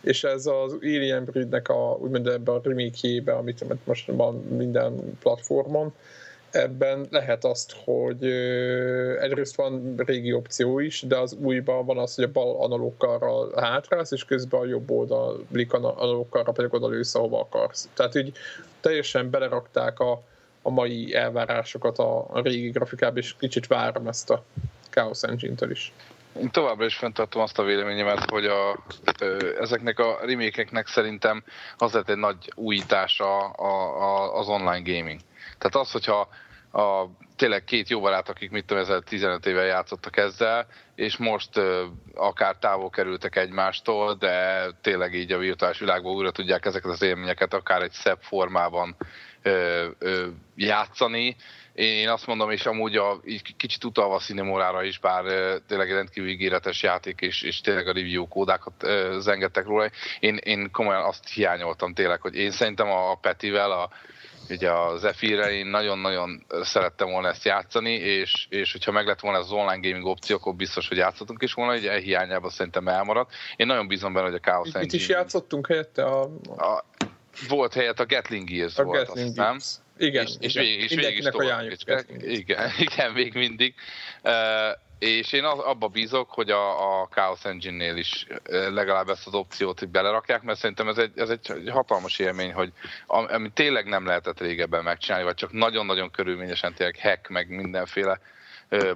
és 0.00 0.24
ez 0.24 0.46
az 0.46 0.76
Alien 0.80 1.24
Breed-nek 1.24 1.68
a, 1.68 1.98
úgymond 2.00 2.26
ebben 2.26 2.54
a 2.54 2.60
remake 2.62 3.22
amit 3.64 3.86
most 3.86 4.06
van 4.06 4.34
minden 4.34 5.18
platformon, 5.20 5.92
ebben 6.50 7.06
lehet 7.10 7.44
azt, 7.44 7.76
hogy 7.84 8.24
egyrészt 9.20 9.56
van 9.56 9.94
régi 9.96 10.32
opció 10.32 10.78
is, 10.78 11.02
de 11.02 11.16
az 11.16 11.36
újban 11.40 11.86
van 11.86 11.98
az, 11.98 12.14
hogy 12.14 12.24
a 12.24 12.30
bal 12.32 12.62
analógkarral 12.62 13.52
hátrálsz, 13.56 14.10
és 14.10 14.24
közben 14.24 14.60
a 14.60 14.64
jobb 14.66 14.90
oldal 14.90 15.44
blik 15.48 15.72
analógkarra 15.72 16.52
pedig 16.52 16.74
oda 16.74 16.88
lősz, 16.88 17.14
ahova 17.14 17.40
akarsz. 17.40 17.88
Tehát 17.94 18.14
így 18.14 18.32
teljesen 18.80 19.30
belerakták 19.30 20.00
a, 20.00 20.22
a 20.62 20.70
mai 20.70 21.14
elvárásokat 21.14 21.98
a, 21.98 22.26
a 22.30 22.40
régi 22.40 22.70
grafikába, 22.70 23.18
és 23.18 23.34
kicsit 23.38 23.66
várom 23.66 24.06
ezt 24.06 24.30
a 24.30 24.44
Chaos 24.90 25.22
Engine-től 25.22 25.70
is. 25.70 25.92
Én 26.40 26.50
továbbra 26.50 26.84
is 26.84 26.96
fenntartom 26.96 27.42
azt 27.42 27.58
a 27.58 27.62
véleményemet, 27.62 28.30
hogy 28.30 28.44
a, 28.44 28.84
ezeknek 29.60 29.98
a 29.98 30.18
remékeknek 30.24 30.86
szerintem 30.86 31.44
az 31.76 31.92
lett 31.92 32.08
egy 32.08 32.16
nagy 32.16 32.52
újítása 32.54 33.48
a, 33.48 34.02
a, 34.02 34.38
az 34.38 34.48
online 34.48 34.82
gaming. 34.84 35.20
Tehát 35.58 35.76
az, 35.86 35.92
hogyha 35.92 36.28
a, 36.72 37.04
tényleg 37.36 37.64
két 37.64 37.88
jó 37.88 38.00
barát, 38.00 38.28
akik 38.28 38.50
mit 38.50 38.64
tudom, 38.64 38.82
ezzel 38.82 39.00
15 39.00 39.46
éve 39.46 39.62
játszottak 39.62 40.16
ezzel, 40.16 40.66
és 40.94 41.16
most 41.16 41.56
ö, 41.56 41.84
akár 42.14 42.56
távol 42.56 42.90
kerültek 42.90 43.36
egymástól, 43.36 44.14
de 44.14 44.66
tényleg 44.82 45.14
így 45.14 45.32
a 45.32 45.38
virtuális 45.38 45.78
világban 45.78 46.14
újra 46.14 46.30
tudják 46.30 46.64
ezeket 46.64 46.90
az 46.90 47.02
élményeket 47.02 47.54
akár 47.54 47.82
egy 47.82 47.92
szebb 47.92 48.18
formában 48.20 48.96
ö, 49.42 49.86
ö, 49.98 50.26
játszani. 50.56 51.36
Én 51.72 52.08
azt 52.08 52.26
mondom, 52.26 52.50
és 52.50 52.66
amúgy 52.66 52.96
a, 52.96 53.20
így 53.24 53.56
kicsit 53.56 53.84
utalva 53.84 54.14
a 54.14 54.18
Cinemórára 54.18 54.82
is, 54.82 54.98
bár 54.98 55.24
ö, 55.24 55.56
tényleg 55.66 55.88
tényleg 55.88 56.30
ígéretes 56.30 56.82
játék, 56.82 57.20
és, 57.20 57.42
és 57.42 57.60
tényleg 57.60 57.88
a 57.88 57.92
review 57.92 58.28
kódákat 58.28 58.82
ö, 58.82 59.16
zengettek 59.20 59.64
róla. 59.64 59.90
Én, 60.20 60.36
én 60.36 60.70
komolyan 60.70 61.04
azt 61.04 61.28
hiányoltam 61.28 61.94
tényleg, 61.94 62.20
hogy 62.20 62.34
én 62.34 62.50
szerintem 62.50 62.88
a 62.90 63.14
Petivel, 63.14 63.70
a 63.70 63.90
ugye 64.50 64.70
az 64.70 65.00
Zephyr-re 65.00 65.50
én 65.52 65.66
nagyon-nagyon 65.66 66.46
szerettem 66.62 67.10
volna 67.10 67.28
ezt 67.28 67.44
játszani, 67.44 67.92
és, 67.92 68.46
és 68.48 68.72
hogyha 68.72 68.92
meg 68.92 69.06
lett 69.06 69.20
volna 69.20 69.38
az 69.38 69.52
online 69.52 69.88
gaming 69.88 70.06
opció, 70.06 70.36
akkor 70.36 70.54
biztos, 70.54 70.88
hogy 70.88 70.96
játszottunk 70.96 71.42
is 71.42 71.52
volna, 71.52 71.74
ugye 71.74 71.92
e 71.92 71.98
hiányában 71.98 72.50
szerintem 72.50 72.88
elmaradt. 72.88 73.32
Én 73.56 73.66
nagyon 73.66 73.86
bízom 73.86 74.12
benne, 74.12 74.26
hogy 74.26 74.34
a 74.34 74.50
Chaos 74.50 74.66
Engine... 74.66 74.82
Mit 74.82 74.92
is 74.92 75.08
játszottunk 75.08 75.66
helyette? 75.66 76.04
A... 76.04 76.22
a 76.56 76.84
volt 77.48 77.74
helyett 77.74 78.00
a 78.00 78.06
Gatling 78.06 78.48
Gears 78.48 78.78
a 78.78 78.84
volt, 78.84 79.06
Gatling 79.06 79.28
azt 79.28 79.36
nem? 79.36 79.58
Igen, 80.08 80.24
és, 80.24 80.34
és, 80.38 80.54
végig, 80.54 80.80
és 80.80 80.94
végig 80.94 81.18
is 81.18 81.24
tovább. 81.24 81.72
Igen, 82.20 82.70
igen, 82.78 83.12
még 83.12 83.34
mindig. 83.34 83.74
Uh, 84.22 84.32
és 84.98 85.32
én 85.32 85.44
az, 85.44 85.58
abba 85.58 85.88
bízok, 85.88 86.30
hogy 86.30 86.50
a, 86.50 87.00
a 87.00 87.08
Chaos 87.10 87.44
Engine-nél 87.44 87.96
is 87.96 88.26
legalább 88.48 89.08
ezt 89.08 89.26
az 89.26 89.34
opciót 89.34 89.78
hogy 89.78 89.88
belerakják, 89.88 90.42
mert 90.42 90.58
szerintem 90.58 90.88
ez 90.88 90.98
egy, 90.98 91.12
ez 91.14 91.30
egy 91.30 91.62
hatalmas 91.70 92.18
élmény, 92.18 92.52
hogy 92.52 92.72
ami 93.06 93.50
tényleg 93.50 93.86
nem 93.86 94.06
lehetett 94.06 94.40
régebben 94.40 94.82
megcsinálni, 94.82 95.24
vagy 95.26 95.34
csak 95.34 95.52
nagyon-nagyon 95.52 96.10
körülményesen 96.10 96.74
tényleg 96.74 97.00
hack, 97.00 97.28
meg 97.28 97.48
mindenféle 97.48 98.20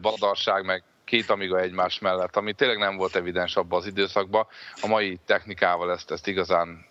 badarság, 0.01 0.65
meg 0.65 0.83
két 1.05 1.31
amiga 1.31 1.61
egymás 1.61 1.99
mellett, 1.99 2.37
ami 2.37 2.53
tényleg 2.53 2.79
nem 2.79 2.97
volt 2.97 3.17
evidens 3.17 3.57
abban 3.57 3.79
az 3.79 3.87
időszakban. 3.87 4.47
A 4.81 4.87
mai 4.87 5.19
technikával 5.27 5.93
ezt, 5.93 6.11
ezt 6.11 6.27
igazán 6.27 6.87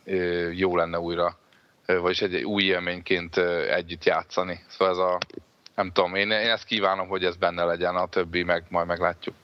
jó 0.51 0.75
lenne 0.75 0.99
újra, 0.99 1.37
vagyis 1.85 2.21
egy 2.21 2.43
új 2.43 2.63
élményként 2.63 3.37
együtt 3.69 4.03
játszani. 4.03 4.63
Szóval 4.67 4.93
ez 4.93 4.99
a 4.99 5.17
nem 5.81 5.91
tudom, 5.91 6.15
én, 6.15 6.31
én 6.31 6.49
ezt 6.49 6.65
kívánom, 6.65 7.07
hogy 7.07 7.23
ez 7.23 7.35
benne 7.35 7.63
legyen, 7.63 7.95
a 7.95 8.07
többi 8.07 8.43
meg 8.43 8.63
majd 8.69 8.87
meglátjuk. 8.87 9.35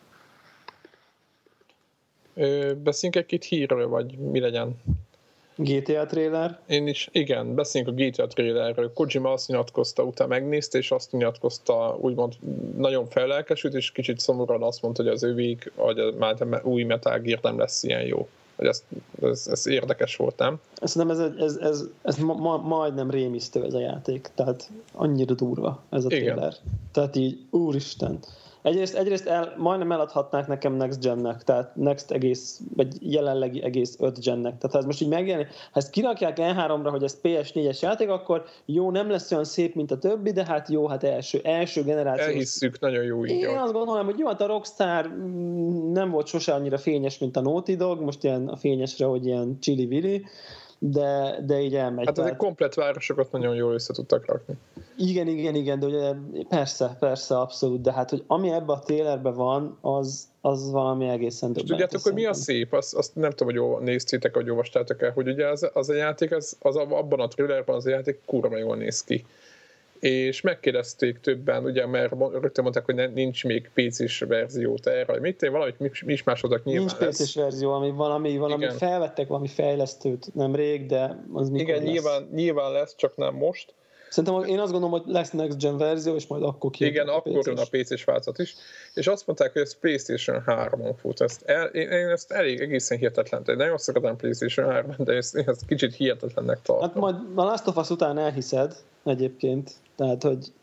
Beszéljünk 2.83 3.15
egy 3.15 3.25
kicsit 3.25 3.43
hírről, 3.43 3.87
vagy 3.87 4.17
mi 4.17 4.39
legyen? 4.39 4.81
GTA 5.55 6.05
trailer. 6.05 6.59
Én 6.67 6.87
is, 6.87 7.09
igen, 7.11 7.55
beszéljünk 7.55 7.99
a 7.99 8.03
GTA 8.03 8.27
trailerről. 8.27 8.93
Kojima 8.93 9.31
azt 9.31 9.47
nyilatkozta, 9.47 10.03
utána 10.03 10.29
megnézte, 10.29 10.77
és 10.77 10.91
azt 10.91 11.11
nyilatkozta, 11.11 11.97
úgymond 11.99 12.33
nagyon 12.77 13.05
fellelkesült, 13.05 13.73
és 13.73 13.91
kicsit 13.91 14.19
szomorúan 14.19 14.63
azt 14.63 14.81
mondta, 14.81 15.03
hogy 15.03 15.11
az 15.11 15.23
övék, 15.23 15.71
vagy 15.75 15.99
a, 15.99 16.13
már 16.17 16.61
új 16.63 16.83
Metal 16.83 17.19
Gear 17.19 17.39
nem 17.41 17.57
lesz 17.57 17.83
ilyen 17.83 18.05
jó. 18.05 18.27
Hogy 18.57 18.65
ez, 18.65 18.83
ez, 19.21 19.47
ez 19.47 19.67
érdekes 19.67 20.15
volt, 20.15 20.37
nem? 20.37 20.59
Szerintem 20.81 21.19
ez, 21.19 21.31
ez, 21.39 21.55
ez, 21.55 21.83
ez 22.01 22.17
ma, 22.17 22.33
ma, 22.33 22.57
majdnem 22.57 23.09
rémisztő 23.09 23.63
ez 23.63 23.73
a 23.73 23.79
játék, 23.79 24.29
tehát 24.35 24.69
annyira 24.93 25.33
durva 25.33 25.83
ez 25.89 26.05
a 26.05 26.09
Igen. 26.09 26.23
trailer. 26.23 26.55
Tehát 26.91 27.15
így, 27.15 27.39
úristen. 27.49 28.19
Egyrészt, 28.67 28.95
egyrészt 28.95 29.27
el, 29.27 29.53
majdnem 29.57 29.91
eladhatnák 29.91 30.47
nekem 30.47 30.73
Next 30.73 31.01
Gennek, 31.01 31.43
tehát 31.43 31.75
Next 31.75 32.11
egész, 32.11 32.59
vagy 32.75 33.11
jelenlegi 33.11 33.63
egész 33.63 33.95
5 33.99 34.19
Gennek. 34.19 34.57
Tehát 34.57 34.71
ha 34.71 34.77
ez 34.77 34.85
most 34.85 35.01
így 35.01 35.07
megjelenik, 35.07 35.47
ha 35.47 35.79
ezt 35.79 35.89
kirakják 35.89 36.37
E3-ra, 36.39 36.87
hogy 36.89 37.03
ez 37.03 37.19
PS4-es 37.23 37.79
játék, 37.79 38.09
akkor 38.09 38.43
jó, 38.65 38.91
nem 38.91 39.09
lesz 39.09 39.31
olyan 39.31 39.43
szép, 39.43 39.75
mint 39.75 39.91
a 39.91 39.97
többi, 39.97 40.31
de 40.31 40.45
hát 40.45 40.69
jó, 40.69 40.87
hát 40.87 41.03
első, 41.03 41.39
első 41.43 41.83
generáció. 41.83 42.25
Elhisszük, 42.25 42.79
nagyon 42.79 43.03
jó 43.03 43.25
így. 43.25 43.31
Én 43.31 43.57
azt 43.57 43.73
gondolom, 43.73 44.05
hogy 44.05 44.19
jó, 44.19 44.27
hát 44.27 44.41
a 44.41 44.47
Rockstar 44.47 45.07
mm, 45.07 45.91
nem 45.91 46.09
volt 46.09 46.27
sose 46.27 46.53
annyira 46.53 46.77
fényes, 46.77 47.17
mint 47.17 47.37
a 47.37 47.41
Naughty 47.41 47.75
Dog, 47.75 48.01
most 48.01 48.23
ilyen 48.23 48.47
a 48.47 48.55
fényesre, 48.55 49.05
hogy 49.05 49.25
ilyen 49.25 49.57
chili-vili, 49.59 50.25
de, 50.79 51.39
de 51.45 51.61
így 51.61 51.75
elmegy. 51.75 52.05
Hát 52.05 52.19
ezek 52.19 52.37
komplet 52.37 52.73
városokat 52.73 53.31
nagyon 53.31 53.55
jól 53.55 53.73
össze 53.73 53.93
tudtak 53.93 54.25
rakni. 54.25 54.55
igen, 54.97 55.27
igen, 55.27 55.55
igen, 55.55 55.79
de 55.79 55.85
ugye 55.85 56.13
persze, 56.49 56.95
persze, 56.99 57.39
abszolút, 57.39 57.81
de 57.81 57.93
hát, 57.93 58.09
hogy 58.09 58.23
ami 58.27 58.51
ebbe 58.51 58.73
a 58.73 58.79
trailerben 58.79 59.33
van, 59.33 59.77
az, 59.81 60.27
az 60.41 60.71
valami 60.71 61.07
egészen 61.07 61.49
És 61.49 61.55
döbbenetes 61.55 61.69
tudjátok, 61.69 62.01
hogy 62.01 62.13
mi 62.13 62.25
a 62.25 62.33
szép? 62.33 62.73
Azt, 62.73 62.95
azt 62.95 63.15
nem 63.15 63.29
tudom, 63.29 63.47
hogy 63.47 63.55
jól 63.55 63.79
néztétek, 63.79 64.35
vagy 64.35 64.49
olvastátok 64.49 65.01
el, 65.01 65.11
hogy 65.11 65.27
ugye 65.27 65.47
az, 65.47 65.69
az 65.73 65.89
a 65.89 65.93
játék, 65.93 66.31
az, 66.31 66.57
az 66.59 66.75
abban 66.75 67.19
a 67.19 67.27
thrillerben 67.27 67.75
az 67.75 67.85
a 67.85 67.89
játék 67.89 68.19
kurva 68.25 68.57
jól 68.57 68.75
néz 68.75 69.03
ki. 69.03 69.25
És 69.99 70.41
megkérdezték 70.41 71.19
többen, 71.19 71.63
ugye, 71.63 71.85
mert 71.85 72.11
rögtön 72.31 72.63
mondták, 72.63 72.85
hogy 72.85 73.13
nincs 73.13 73.43
még 73.43 73.69
PC-s 73.73 74.19
verziót 74.19 74.87
erre, 74.87 75.19
mit, 75.19 75.47
valamit 75.51 75.79
mi- 75.79 75.91
mi 76.05 76.13
is 76.13 76.23
másoltak 76.23 76.63
nyilván 76.63 76.95
Nincs. 76.99 77.09
PC-s 77.09 77.35
verzió, 77.35 77.71
ami 77.71 77.91
valami, 77.91 78.37
valami 78.37 78.63
Igen. 78.63 78.77
felvettek 78.77 79.27
valami 79.27 79.47
fejlesztőt 79.47 80.33
nemrég, 80.33 80.85
de 80.85 81.23
az 81.33 81.49
mikor 81.49 81.67
Igen, 81.67 81.83
lesz? 81.83 81.91
nyilván, 81.91 82.29
nyilván 82.33 82.71
lesz, 82.71 82.95
csak 82.95 83.15
nem 83.15 83.35
most. 83.35 83.73
Szerintem 84.09 84.49
én 84.49 84.59
azt 84.59 84.71
gondolom, 84.71 85.01
hogy 85.01 85.13
lesz 85.13 85.31
Next 85.31 85.59
Gen 85.59 85.77
verzió, 85.77 86.15
és 86.15 86.27
majd 86.27 86.43
akkor 86.43 86.69
ki. 86.71 86.85
Igen, 86.85 87.07
akkor 87.07 87.45
jön 87.45 87.57
a 87.57 87.63
PC-s 87.71 88.03
változat 88.03 88.39
is. 88.39 88.55
És 88.93 89.07
azt 89.07 89.27
mondták, 89.27 89.53
hogy 89.53 89.61
ez 89.61 89.79
PlayStation 89.79 90.43
3-on 90.45 90.93
fut. 90.99 91.21
Ezt 91.21 91.41
el, 91.45 91.65
én, 91.65 91.89
én, 91.89 92.07
ezt 92.07 92.31
elég 92.31 92.59
egészen 92.59 92.97
hihetetlen. 92.97 93.43
Tehát 93.43 93.59
nagyon 93.59 93.77
szokatlan 93.77 94.17
PlayStation 94.17 94.69
3 94.69 94.91
de 94.97 95.13
ezt, 95.13 95.35
én 95.35 95.43
ezt 95.47 95.65
kicsit 95.65 95.95
hihetetlennek 95.95 96.61
tartom. 96.61 96.87
Hát 96.87 96.95
majd 96.95 97.15
a 97.35 97.43
Last 97.43 97.67
of 97.67 97.77
Us 97.77 97.89
után 97.89 98.17
elhiszed 98.17 98.75
egyébként. 99.09 99.75
Tehát, 99.95 100.23
hogy 100.23 100.53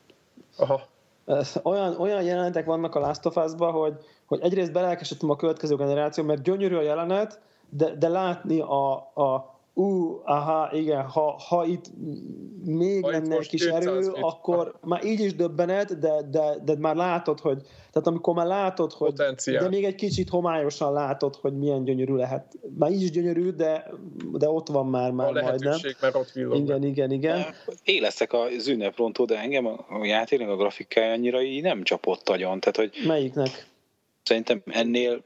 Aha. 0.57 0.81
ez 1.25 1.61
olyan, 1.63 2.01
olyan 2.01 2.23
jelenetek 2.23 2.65
vannak 2.65 2.95
a 2.95 3.01
Last 3.01 3.27
of 3.27 3.37
Us-ban, 3.37 3.73
hogy, 3.73 3.95
hogy 4.27 4.41
egyrészt 4.41 4.73
belelkesedtem 4.73 5.31
a 5.31 5.37
következő 5.37 5.77
generáció, 5.77 6.25
mert 6.25 6.43
gyönyörű 6.43 6.77
a 6.77 6.83
jelenet, 6.83 7.41
de, 7.69 7.95
de 7.95 8.09
látni 8.09 8.61
a, 8.61 8.93
a 8.95 9.54
ú, 9.75 10.21
aha, 10.25 10.71
igen, 10.73 11.03
ha, 11.03 11.41
ha 11.49 11.65
itt 11.65 11.85
még 12.65 13.03
Ha 13.05 13.11
lenne 13.11 13.37
egy 13.37 13.49
kis 13.49 13.67
500 13.67 13.87
erő, 13.87 14.11
akkor 14.21 14.79
már 14.83 15.05
így 15.05 15.21
is 15.21 15.35
döbbenet, 15.35 15.99
de, 15.99 16.23
de, 16.31 16.57
de 16.65 16.77
már 16.79 16.97
látod, 16.97 17.41
hogy, 17.41 17.63
tehát 17.63 18.07
amikor 18.09 18.35
már 18.35 18.47
látod, 18.47 18.93
hogy 18.93 19.09
Potenciál. 19.11 19.63
de 19.63 19.69
még 19.69 19.85
egy 19.85 19.95
kicsit 19.95 20.29
homályosan 20.29 20.93
látod, 20.93 21.35
hogy 21.35 21.59
milyen 21.59 21.85
gyönyörű 21.85 22.15
lehet. 22.15 22.55
Már 22.79 22.91
így 22.91 23.03
is 23.03 23.11
gyönyörű, 23.11 23.51
de, 23.51 23.91
de 24.33 24.49
ott 24.49 24.69
van 24.69 24.87
már, 24.87 25.09
A 25.11 25.13
már 25.13 25.33
majdnem. 25.33 25.45
lehetőség, 25.45 25.97
mert 26.01 26.15
ott 26.15 26.31
villog. 26.31 26.57
Igen, 26.57 26.83
igen, 26.83 27.11
igen. 27.11 27.45
Éleszek 27.85 28.33
az 28.33 28.69
ünneprontó, 28.69 29.25
de 29.25 29.39
engem 29.39 29.67
a 29.67 29.85
a 29.89 30.05
játéknak 30.05 30.49
a 30.49 30.57
grafikája 30.57 31.13
annyira 31.13 31.43
így 31.43 31.63
nem 31.63 31.83
csapott 31.83 32.29
agyon. 32.29 32.61
Tehát, 32.61 32.77
hogy 32.77 32.91
Melyiknek? 33.07 33.67
szerintem 34.23 34.63
ennél 34.67 35.23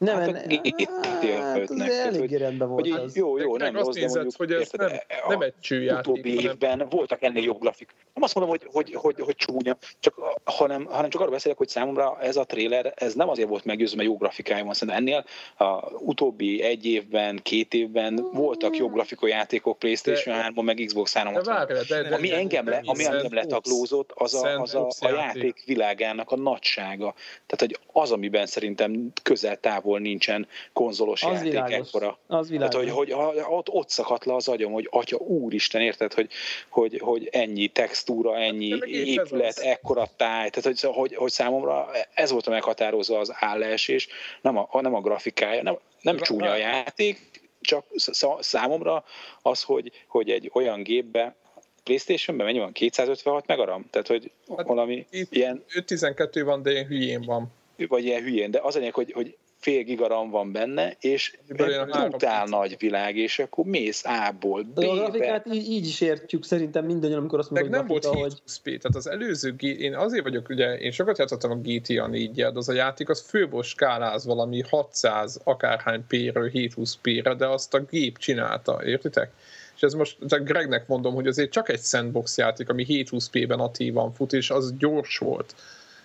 Nem, 0.00 0.18
Hát 0.18 0.28
a 0.28 0.32
GTA 0.46 1.40
hát, 1.40 1.60
az 1.60 1.70
ötnek, 1.70 1.88
tehát, 1.88 2.14
eléggé 2.14 2.36
rendben 2.36 2.68
volt 2.68 2.88
hogy 2.88 3.00
az. 3.00 3.16
jó, 3.16 3.38
jó, 3.38 3.56
nem 3.56 3.76
rossz, 3.76 3.94
de 3.94 4.06
mondjuk, 4.06 4.36
hogy 4.36 4.52
ez 4.52 4.60
érted, 4.60 4.80
nem, 4.80 4.98
a 5.24 5.28
nem 5.28 5.40
egy 5.40 5.54
csőjáték. 5.60 6.12
utóbbi 6.12 6.40
évben 6.42 6.86
voltak 6.90 7.22
ennél 7.22 7.42
jobb 7.42 7.60
grafik. 7.60 7.94
Nem 8.14 8.22
azt 8.22 8.34
mondom, 8.34 8.56
hogy, 8.56 8.68
hogy, 8.72 8.94
hogy, 8.94 9.20
hogy 9.20 9.36
csúnya, 9.36 9.76
csak, 9.98 10.14
hanem, 10.44 10.84
hanem 10.84 11.10
csak 11.10 11.20
arról 11.20 11.32
beszélek, 11.32 11.58
hogy 11.58 11.68
számomra 11.68 12.18
ez 12.20 12.36
a 12.36 12.44
trailer, 12.44 12.92
ez 12.96 13.14
nem 13.14 13.28
azért 13.28 13.48
volt 13.48 13.64
meggyőző, 13.64 13.96
mert 13.96 14.08
jó 14.08 14.16
grafikája 14.16 14.64
van. 14.64 14.74
Szerintem 14.74 15.02
ennél 15.02 15.24
a 15.56 15.90
utóbbi 15.90 16.62
egy 16.62 16.86
évben, 16.86 17.40
két 17.42 17.74
évben 17.74 18.28
voltak 18.32 18.76
jobb 18.76 18.92
grafikó 18.92 19.26
játékok 19.26 19.78
PlayStation 19.78 20.36
3-on, 20.54 20.64
meg 20.64 20.82
Xbox 20.86 21.12
De 21.12 21.18
360 21.18 21.54
várjál, 21.54 21.84
de, 21.88 22.08
de, 22.08 22.14
ami 22.14 22.32
engem, 22.32 22.68
le, 22.68 22.80
ami 22.84 23.04
engem 23.04 23.34
letaglózott, 23.34 24.10
az 24.14 24.34
a, 24.34 24.60
az 24.60 24.74
a, 24.74 24.88
a 25.00 25.08
játék 25.08 25.62
világának 25.66 26.30
a 26.30 26.36
nagysága. 26.36 27.14
Tehát, 27.46 27.58
hogy 27.58 27.78
az, 27.92 28.12
amiben 28.12 28.46
szerintem 28.46 29.12
közel 29.22 29.56
távol 29.56 29.89
nincsen 29.98 30.48
konzolos 30.72 31.22
Az 31.22 31.32
játék 31.32 31.50
világos. 31.50 31.86
ekkora. 31.88 32.18
Az 32.26 32.48
világos. 32.50 32.74
Tehát, 32.74 32.88
hogy, 32.96 32.96
hogy 32.96 33.12
ha- 33.12 33.46
ott, 33.50 33.68
ott 33.68 33.88
szakadt 33.88 34.24
le 34.24 34.34
az 34.34 34.48
agyam, 34.48 34.72
hogy 34.72 34.88
atya, 34.90 35.16
úristen, 35.16 35.80
érted, 35.80 36.12
hogy, 36.12 36.28
hogy, 36.68 36.98
hogy 37.04 37.28
ennyi 37.32 37.66
textúra, 37.68 38.36
ennyi 38.36 38.72
ez 38.72 38.80
épület, 38.88 39.58
ekkora 39.58 40.04
táj, 40.16 40.48
tehát 40.48 40.62
hogy, 40.64 40.76
szóval, 40.76 40.98
hogy, 40.98 41.14
hogy 41.14 41.30
számomra 41.30 41.90
ez 42.14 42.30
volt 42.30 42.46
a 42.46 42.50
meghatározó 42.50 43.14
az 43.16 43.32
állásés, 43.34 44.08
nem 44.40 44.56
a, 44.58 44.80
nem 44.80 44.94
a 44.94 45.00
grafikája, 45.00 45.62
nem, 45.62 45.78
nem 46.00 46.14
Ra- 46.16 46.24
csúnya 46.26 46.50
a 46.50 46.56
játék, 46.56 47.28
csak 47.60 47.84
sz- 47.94 48.42
számomra 48.42 49.04
az, 49.42 49.62
hogy, 49.62 49.92
hogy 50.06 50.30
egy 50.30 50.50
olyan 50.54 50.82
gépbe 50.82 51.34
Playstation-ben 51.84 52.46
mennyi 52.46 52.58
van? 52.58 52.72
256 52.72 53.46
megaram? 53.46 53.86
Tehát, 53.90 54.06
hogy 54.06 54.30
Hát 54.56 54.66
valami 54.66 55.06
Itt 55.10 55.34
ilyen 55.34 55.64
512 55.74 56.44
van, 56.44 56.62
de 56.62 56.70
ilyen 56.70 56.86
hülyén 56.86 57.22
van. 57.22 57.52
vagy 57.88 58.04
ilyen 58.04 58.22
hülyén, 58.22 58.50
de 58.50 58.58
az 58.62 58.74
a 58.74 58.78
lényeg, 58.78 58.94
hogy, 58.94 59.12
hogy 59.12 59.36
fél 59.60 59.82
gigaram 59.82 60.30
van 60.30 60.52
benne, 60.52 60.96
és 61.00 61.38
brutál 61.46 62.46
nagy 62.46 62.76
világ, 62.78 63.16
és 63.16 63.38
akkor 63.38 63.64
mész 63.64 64.04
A-ból 64.04 64.66
De 64.74 64.86
a 64.86 64.94
grafikát 64.94 65.46
így, 65.46 65.70
így 65.70 65.86
is 65.86 66.00
értjük 66.00 66.44
szerintem 66.44 66.84
mindannyian, 66.84 67.18
amikor 67.18 67.38
azt 67.38 67.50
Meg 67.50 67.62
mondjuk, 67.62 67.80
nem 67.80 67.90
volt 67.90 68.04
hogy 68.04 68.32
720p, 68.46 68.64
tehát 68.64 68.96
az 68.96 69.08
előző, 69.08 69.54
G- 69.54 69.62
én 69.62 69.94
azért 69.94 70.22
vagyok, 70.22 70.48
ugye, 70.48 70.78
én 70.78 70.90
sokat 70.90 71.18
játszottam 71.18 71.50
a 71.50 71.56
GTA 71.62 72.06
4 72.06 72.30
de 72.32 72.50
az 72.54 72.68
a 72.68 72.72
játék 72.72 73.08
az 73.08 73.20
főból 73.20 73.62
skáláz 73.62 74.24
valami 74.24 74.62
600 74.68 75.40
akárhány 75.44 76.06
P-ről 76.06 76.50
720p-re, 76.54 77.34
de 77.34 77.46
azt 77.46 77.74
a 77.74 77.80
gép 77.90 78.18
csinálta, 78.18 78.84
értitek? 78.84 79.32
És 79.76 79.82
ez 79.82 79.92
most 79.94 80.16
csak 80.28 80.44
Gregnek 80.44 80.86
mondom, 80.86 81.14
hogy 81.14 81.26
azért 81.26 81.50
csak 81.50 81.68
egy 81.68 81.80
sandbox 81.80 82.36
játék, 82.36 82.68
ami 82.68 82.84
720p-ben 82.88 83.58
aktívan 83.58 84.12
fut, 84.12 84.32
és 84.32 84.50
az 84.50 84.74
gyors 84.78 85.18
volt. 85.18 85.54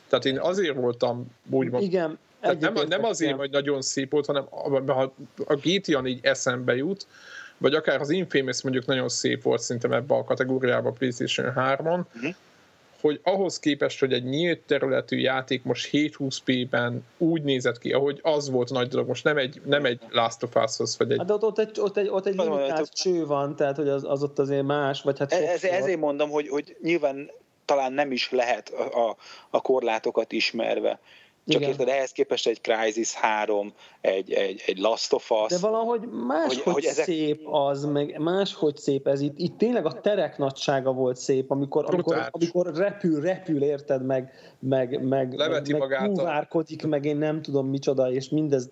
Tehát 0.08 0.26
én 0.26 0.40
azért 0.40 0.76
voltam 0.76 1.26
úgymond 1.50 1.84
igen, 1.84 2.18
Tehát 2.46 2.74
nem, 2.74 2.88
nem 2.88 3.04
azért, 3.04 3.36
hogy 3.38 3.50
nagyon 3.52 3.82
szép 3.82 4.12
volt, 4.12 4.26
hanem 4.26 4.46
a- 4.50 4.92
ha 4.94 5.14
a 5.46 5.56
GTA 5.56 6.02
4 6.02 6.20
eszembe 6.22 6.76
jut, 6.76 7.08
vagy 7.58 7.74
akár 7.74 8.02
az 8.02 8.10
Infamous 8.10 8.62
mondjuk 8.62 8.86
nagyon 8.86 9.10
szép 9.10 9.44
volt 9.44 9.62
szerintem 9.62 9.92
ebbe 9.94 10.16
a 10.16 10.24
kategóriába 10.24 10.90
a 10.90 10.92
PlayStation 10.92 11.54
3-on, 11.56 12.04
Mhm. 12.14 12.28
hogy 13.02 13.20
ahhoz 13.24 13.60
képest, 13.60 14.00
hogy 14.00 14.14
egy 14.14 14.24
nyílt 14.24 14.60
területű 14.60 15.18
játék 15.18 15.64
most 15.64 15.90
720p-ben 15.92 17.06
úgy 17.18 17.42
nézett 17.44 17.78
ki, 17.78 17.92
ahogy 17.94 18.20
az 18.24 18.50
volt 18.50 18.70
a 18.70 18.74
nagy 18.74 18.88
dolog, 18.88 19.08
most 19.08 19.24
nem 19.24 19.38
egy, 19.38 19.62
nem 19.66 19.86
egy 19.86 20.00
Last 20.10 20.44
of 20.44 20.56
Us-hoz, 20.56 20.98
vagy 20.98 21.12
egy... 21.12 21.18
Hát 21.18 21.28
de 21.28 21.34
ott, 21.34 21.44
ott 21.44 21.60
egy, 21.60 21.80
ott 21.80 21.98
egy, 21.98 22.08
ott 22.08 22.26
egy 22.26 22.36
limitált 22.36 22.94
cső 22.94 23.26
van, 23.26 23.56
tehát 23.56 23.76
hogy 23.76 23.90
az, 23.90 24.04
az 24.08 24.24
ott 24.24 24.40
azért 24.40 24.64
más, 24.64 25.02
vagy 25.02 25.20
hát 25.20 25.34
Ez, 25.34 25.42
ez, 25.42 25.64
ezért 25.64 26.00
mondom, 26.00 26.30
hogy, 26.30 26.48
hogy 26.48 26.76
nyilván 26.82 27.30
talán 27.66 27.94
nem 27.94 28.12
is 28.12 28.32
lehet 28.32 28.70
a, 28.70 29.08
a, 29.10 29.16
a 29.50 29.62
korlátokat 29.62 30.32
ismerve. 30.32 31.00
Csak 31.48 31.62
Igen. 31.62 31.70
érted, 31.72 31.88
ehhez 31.88 32.12
képest 32.12 32.48
egy 32.48 32.62
Crysis 32.62 33.14
3, 33.14 33.74
egy, 34.02 34.32
egy, 34.32 34.64
egy 34.66 34.78
Last 34.78 35.14
of 35.14 35.32
Us, 35.32 35.50
De 35.50 35.58
valahogy 35.58 36.02
máshogy 36.28 36.62
hogy- 36.64 36.74
hogy 36.74 36.86
ezek- 36.86 37.06
szép 37.06 37.48
az, 37.48 37.86
meg 37.86 38.20
máshogy 38.20 38.78
szép 38.78 39.08
ez. 39.08 39.22
Itt, 39.22 39.38
itt 39.38 39.58
tényleg 39.58 39.86
a 39.86 40.02
terek 40.02 40.38
nagysága 40.38 40.92
volt 40.94 41.18
szép, 41.18 41.52
amikor, 41.52 41.86
amikor, 41.88 42.28
amikor 42.32 42.76
repül, 42.76 43.22
repül, 43.22 43.64
érted, 43.64 44.06
meg, 44.06 44.32
meg, 44.60 45.04
meg, 45.08 45.34
Leveti 45.34 45.72
meg, 45.72 45.82
magát 45.82 46.02
a- 46.08 46.12
kúvárkodik, 46.12 46.86
meg 46.88 47.06
én 47.06 47.18
nem 47.18 47.42
tudom 47.42 47.68
micsoda, 47.68 48.12
és 48.12 48.30
mindez 48.30 48.70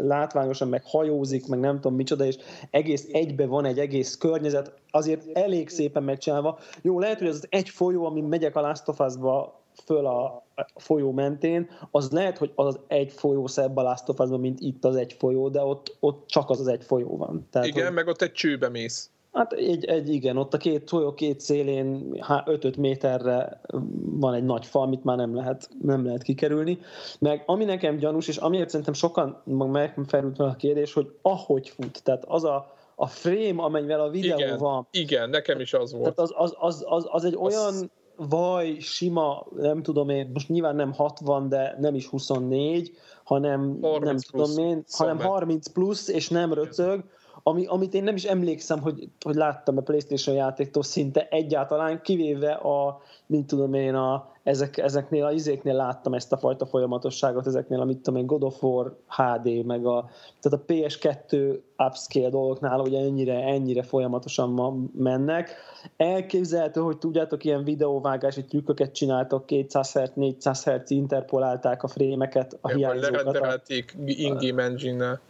látványosan 0.00 0.68
meg 0.68 0.82
hajózik, 0.84 1.46
meg 1.46 1.60
nem 1.60 1.74
tudom 1.74 1.94
micsoda, 1.94 2.24
és 2.24 2.36
egész 2.70 3.06
egybe 3.12 3.46
van 3.46 3.64
egy 3.64 3.78
egész 3.78 4.16
környezet, 4.16 4.72
azért 4.90 5.36
elég 5.38 5.68
szépen 5.68 6.02
megcsinálva. 6.02 6.58
Jó, 6.82 6.98
lehet, 6.98 7.18
hogy 7.18 7.28
az 7.28 7.46
egy 7.50 7.68
folyó, 7.68 8.04
ami 8.04 8.20
megyek 8.20 8.56
a 8.56 8.60
Last 8.60 8.88
of 8.88 8.98
Us-ba 9.00 9.61
föl 9.84 10.06
a 10.06 10.42
folyó 10.76 11.12
mentén, 11.12 11.70
az 11.90 12.10
lehet, 12.10 12.38
hogy 12.38 12.52
az 12.54 12.78
egy 12.86 13.12
folyó 13.12 13.46
szebb 13.46 13.76
a 13.76 13.82
Last 13.82 14.08
of 14.08 14.18
Us-ban, 14.18 14.40
mint 14.40 14.60
itt 14.60 14.84
az 14.84 14.96
egy 14.96 15.12
folyó, 15.12 15.48
de 15.48 15.62
ott, 15.62 15.96
ott 16.00 16.26
csak 16.26 16.50
az 16.50 16.60
az 16.60 16.66
egy 16.66 16.84
folyó 16.84 17.16
van. 17.16 17.46
Tehát, 17.50 17.68
Igen, 17.68 17.84
hogy, 17.84 17.94
meg 17.94 18.06
ott 18.06 18.22
egy 18.22 18.32
csőbe 18.32 18.68
mész. 18.68 19.10
hát 19.32 19.52
egy, 19.52 19.84
egy, 19.84 20.08
igen, 20.08 20.36
ott 20.36 20.54
a 20.54 20.56
két 20.58 20.88
folyó 20.88 21.14
két 21.14 21.40
szélén 21.40 22.16
5-5 22.28 22.78
méterre 22.78 23.60
van 24.04 24.34
egy 24.34 24.44
nagy 24.44 24.66
fal, 24.66 24.82
amit 24.82 25.04
már 25.04 25.16
nem 25.16 25.34
lehet, 25.34 25.68
nem 25.82 26.04
lehet 26.04 26.22
kikerülni. 26.22 26.78
Meg 27.18 27.42
ami 27.46 27.64
nekem 27.64 27.96
gyanús, 27.96 28.28
és 28.28 28.36
amiért 28.36 28.68
szerintem 28.68 28.94
sokan 28.94 29.42
meg 29.44 29.98
felült 30.06 30.36
fel 30.36 30.46
a 30.46 30.56
kérdés, 30.56 30.92
hogy 30.92 31.14
ahogy 31.22 31.68
fut, 31.68 32.02
tehát 32.02 32.24
az 32.26 32.44
a, 32.44 32.74
a 32.94 33.06
frame, 33.06 33.62
amennyivel 33.62 34.00
a 34.00 34.10
videó 34.10 34.38
Igen, 34.38 34.58
van, 34.58 34.86
igen, 34.90 35.30
nekem 35.30 35.60
is 35.60 35.74
az 35.74 35.92
volt. 35.92 36.02
tehát 36.02 36.18
az, 36.18 36.32
az, 36.36 36.54
az, 36.58 36.84
az, 36.88 37.06
az 37.10 37.24
egy 37.24 37.36
olyan 37.36 37.90
vaj, 38.16 38.76
sima, 38.80 39.46
nem 39.56 39.82
tudom 39.82 40.08
én, 40.08 40.30
most 40.32 40.48
nyilván 40.48 40.76
nem 40.76 40.92
60, 40.92 41.48
de 41.48 41.76
nem 41.80 41.94
is 41.94 42.06
24, 42.06 42.92
hanem 43.24 43.78
30 43.82 44.04
nem 44.04 44.16
plusz. 44.30 44.54
tudom 44.54 44.66
én, 44.68 44.84
hanem 44.90 45.16
Szóval. 45.16 45.32
30 45.32 45.68
plusz, 45.68 46.08
és 46.08 46.28
nem 46.28 46.52
röcög, 46.52 47.04
ami, 47.42 47.66
amit 47.66 47.94
én 47.94 48.02
nem 48.02 48.14
is 48.14 48.24
emlékszem, 48.24 48.80
hogy, 48.80 49.08
hogy 49.24 49.34
láttam 49.34 49.76
a 49.76 49.80
Playstation 49.80 50.36
játéktól 50.36 50.82
szinte 50.82 51.28
egyáltalán, 51.30 52.02
kivéve 52.02 52.52
a, 52.52 53.00
mint 53.26 53.46
tudom 53.46 53.74
én, 53.74 53.94
a, 53.94 54.30
ezek, 54.42 54.78
ezeknél 54.78 55.24
a 55.24 55.32
izéknél 55.32 55.74
láttam 55.74 56.14
ezt 56.14 56.32
a 56.32 56.36
fajta 56.36 56.66
folyamatosságot, 56.66 57.46
ezeknél 57.46 57.80
a, 57.80 57.84
mit 57.84 57.98
tudom 57.98 58.20
én, 58.20 58.26
God 58.26 58.42
of 58.42 58.62
War 58.62 58.96
HD, 59.06 59.64
meg 59.64 59.86
a, 59.86 60.10
tehát 60.40 60.58
a 60.60 60.72
PS2 60.72 61.58
upscale 61.76 62.28
dolgoknál 62.28 62.80
ugye 62.80 62.98
ennyire, 62.98 63.44
ennyire 63.44 63.82
folyamatosan 63.82 64.50
ma 64.50 64.74
mennek. 64.96 65.54
Elképzelhető, 65.96 66.80
hogy 66.80 66.98
tudjátok, 66.98 67.44
ilyen 67.44 67.64
videóvágási 67.64 68.44
trükköket 68.44 68.92
csináltok, 68.92 69.46
200 69.46 69.92
Hz, 69.92 70.10
400 70.14 70.64
Hz 70.64 70.90
interpolálták 70.90 71.82
a 71.82 71.88
frémeket, 71.88 72.52
a 72.52 72.58
Vagy 72.60 72.74
hiányzókat. 72.74 73.10
lerenderelték 73.10 73.96
in-game 74.06 74.62
engine-nel. 74.62 75.20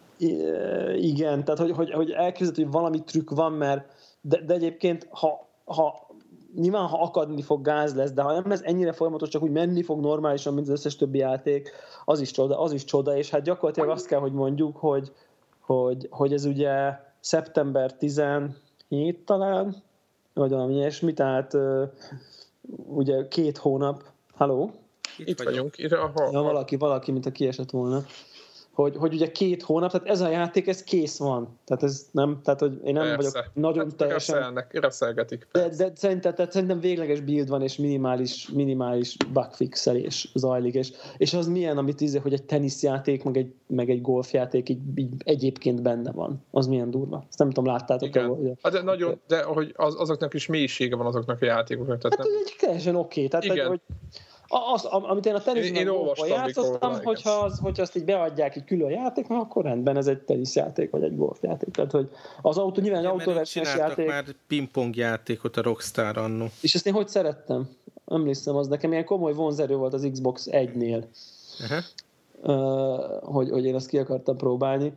Igen, 0.96 1.44
tehát 1.44 1.60
hogy, 1.60 1.70
hogy, 1.70 1.90
hogy 1.90 2.10
elképzelhető, 2.10 2.62
hogy 2.62 2.72
valami 2.72 3.02
trükk 3.04 3.30
van, 3.30 3.52
mert 3.52 3.92
de, 4.20 4.40
de 4.40 4.54
egyébként, 4.54 5.08
ha, 5.10 5.48
ha 5.64 6.10
nyilván, 6.54 6.86
ha 6.86 7.02
akadni 7.02 7.42
fog, 7.42 7.62
gáz 7.62 7.94
lesz, 7.94 8.12
de 8.12 8.22
ha 8.22 8.32
nem 8.32 8.48
lesz 8.48 8.60
ennyire 8.64 8.92
folyamatos, 8.92 9.28
csak 9.28 9.42
úgy 9.42 9.50
menni 9.50 9.82
fog 9.82 10.00
normálisan, 10.00 10.54
mint 10.54 10.66
az 10.66 10.72
összes 10.72 10.96
többi 10.96 11.18
játék, 11.18 11.70
az 12.04 12.20
is 12.20 12.30
csoda, 12.30 12.60
az 12.60 12.72
is 12.72 12.84
csoda, 12.84 13.16
és 13.16 13.30
hát 13.30 13.42
gyakorlatilag 13.42 13.88
azt 13.88 14.06
kell, 14.06 14.20
hogy 14.20 14.32
mondjuk, 14.32 14.76
hogy, 14.76 15.12
hogy, 15.60 16.06
hogy 16.10 16.32
ez 16.32 16.44
ugye 16.44 16.98
szeptember 17.20 17.96
17 17.96 18.52
talán, 19.24 19.76
vagy 20.34 20.50
valami 20.50 20.74
ilyesmi, 20.74 21.12
tehát 21.12 21.56
ugye 22.86 23.28
két 23.28 23.58
hónap, 23.58 24.02
haló? 24.34 24.70
Itt 25.18 25.42
vagyunk. 25.42 25.78
Itt, 25.78 25.92
aha, 25.92 26.28
Ja, 26.32 26.42
valaki, 26.42 26.76
valaki, 26.76 27.12
mint 27.12 27.26
a 27.26 27.30
kiesett 27.30 27.70
volna. 27.70 28.04
Hogy, 28.74 28.96
hogy 28.96 29.14
ugye 29.14 29.30
két 29.30 29.62
hónap, 29.62 29.90
tehát 29.90 30.08
ez 30.08 30.20
a 30.20 30.28
játék, 30.28 30.68
ez 30.68 30.82
kész 30.82 31.18
van. 31.18 31.58
Tehát 31.64 31.82
ez 31.82 32.08
nem, 32.10 32.40
tehát 32.44 32.60
hogy 32.60 32.80
én 32.84 32.92
nem 32.92 33.02
Persze. 33.02 33.16
vagyok 33.16 33.50
nagyon 33.54 33.84
Hát 33.84 33.96
teljesen... 33.96 34.34
reszelnek, 34.34 34.80
reszelgetik. 34.80 35.48
De, 35.52 35.68
de 35.68 35.92
szerintem, 35.94 36.34
tehát 36.34 36.52
szerintem 36.52 36.80
végleges 36.80 37.20
build 37.20 37.48
van, 37.48 37.62
és 37.62 37.76
minimális, 37.76 38.48
minimális 38.48 39.16
bugfixelés 39.32 40.30
zajlik, 40.34 40.74
és, 40.74 40.92
és 41.16 41.34
az 41.34 41.46
milyen, 41.46 41.78
amit 41.78 42.00
íze, 42.00 42.20
hogy 42.20 42.32
egy 42.32 42.44
teniszjáték, 42.44 43.24
meg 43.24 43.36
egy, 43.36 43.52
meg 43.66 43.90
egy 43.90 44.00
golfjáték 44.00 44.68
így, 44.68 44.80
így 44.94 45.12
egyébként 45.24 45.82
benne 45.82 46.12
van. 46.12 46.44
Az 46.50 46.66
milyen 46.66 46.90
durva. 46.90 47.24
Ezt 47.28 47.38
nem 47.38 47.50
tudom, 47.50 47.72
láttátok-e? 47.72 48.22
Hogy, 48.22 48.52
Hát 48.62 48.72
de 48.72 48.82
nagyon, 48.82 49.20
de 49.26 49.42
hogy 49.42 49.72
az, 49.76 50.00
azoknak 50.00 50.34
is 50.34 50.46
mélysége 50.46 50.96
van 50.96 51.06
azoknak 51.06 51.42
a 51.42 51.44
játékoknak. 51.44 51.98
Tehát 51.98 52.18
hát 52.18 52.26
nem, 52.26 52.36
ez 52.36 52.46
egy 52.46 52.56
teljesen 52.60 52.96
oké. 52.96 53.28
Tehát, 53.28 53.44
Igen. 53.44 53.66
hogy, 53.66 53.80
hogy 53.88 54.00
az, 54.53 54.84
am- 54.84 55.05
amit 55.05 55.26
én 55.26 55.34
a 55.34 55.42
teniszben 55.42 55.88
játszottam, 56.26 57.05
hogyha, 57.05 57.30
az, 57.30 57.59
hogyha 57.59 57.82
azt 57.82 57.96
így 57.96 58.05
beadják 58.05 58.57
egy 58.57 58.64
külön 58.64 58.90
játéknak, 58.90 59.40
akkor 59.40 59.64
rendben, 59.64 59.96
ez 59.96 60.07
egy 60.07 60.18
teniszjáték, 60.18 60.90
vagy 60.90 61.03
egy 61.03 61.16
golfjáték. 61.16 61.68
Tehát, 61.74 61.90
hogy 61.90 62.09
az 62.42 62.59
autó 62.59 62.80
nyilván 62.80 63.20
egy 63.20 63.42
csináltak 63.42 63.78
játék, 63.78 64.07
már 64.07 64.24
pingpong 64.46 64.96
játékot 64.96 65.57
a 65.57 65.62
Rockstar 65.62 66.16
annó. 66.16 66.46
és 66.61 66.74
ezt 66.74 66.86
én 66.86 66.92
hogy 66.92 67.09
szerettem? 67.09 67.68
Emlékszem, 68.07 68.57
az 68.57 68.68
nekem 68.68 68.92
ilyen 68.92 69.05
komoly 69.05 69.32
vonzerő 69.32 69.76
volt 69.76 69.94
az 69.94 70.09
Xbox 70.12 70.48
1-nél, 70.50 71.03
Aha. 71.61 71.80
uh, 72.42 73.32
hogy, 73.32 73.50
hogy 73.50 73.64
én 73.64 73.74
azt 73.74 73.88
ki 73.88 73.98
akartam 73.98 74.36
próbálni. 74.36 74.92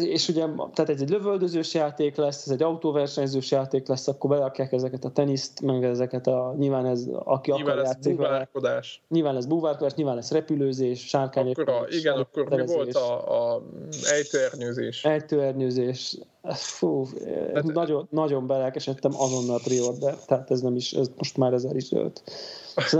És 0.00 0.28
ugye, 0.28 0.44
tehát 0.72 0.90
ez 0.90 1.00
egy 1.00 1.10
lövöldözős 1.10 1.74
játék 1.74 2.16
lesz, 2.16 2.46
ez 2.46 2.52
egy 2.52 2.62
autóversenyzős 2.62 3.50
játék 3.50 3.88
lesz, 3.88 4.08
akkor 4.08 4.30
berakják 4.30 4.72
ezeket 4.72 5.04
a 5.04 5.10
teniszt, 5.10 5.60
meg 5.60 5.84
ezeket 5.84 6.26
a, 6.26 6.54
nyilván 6.58 6.86
ez, 6.86 7.06
aki 7.24 7.50
nyilván 7.50 7.72
akar 7.72 7.82
lesz 7.82 7.92
játszik 7.92 8.16
vele, 8.16 8.28
búvárkodás. 8.28 9.02
nyilván 9.08 9.34
lesz 9.34 9.44
búvárkodás, 9.44 9.94
nyilván 9.94 10.14
lesz 10.14 10.30
repülőzés, 10.30 11.06
sárkány 11.06 11.50
Akkor 11.50 11.68
a, 11.68 11.86
igen, 11.88 12.14
akkor 12.14 12.48
mi 12.48 12.66
volt 12.66 12.94
a, 12.94 13.54
a 13.54 13.62
ejtőernyőzés? 14.10 15.04
Ejtőernyőzés. 15.04 16.18
Fú, 16.54 17.06
Hát- 17.54 17.64
nagyon, 17.64 18.08
nagyon 18.10 18.46
belelkesedtem 18.46 19.12
azonnal 19.14 19.60
priorder, 19.64 20.14
tehát 20.26 20.50
ez 20.50 20.60
nem 20.60 20.76
is, 20.76 20.92
ez 20.92 21.10
most 21.16 21.36
már 21.36 21.52
ezer 21.52 21.76
is 21.76 21.92
ölt. 21.92 22.22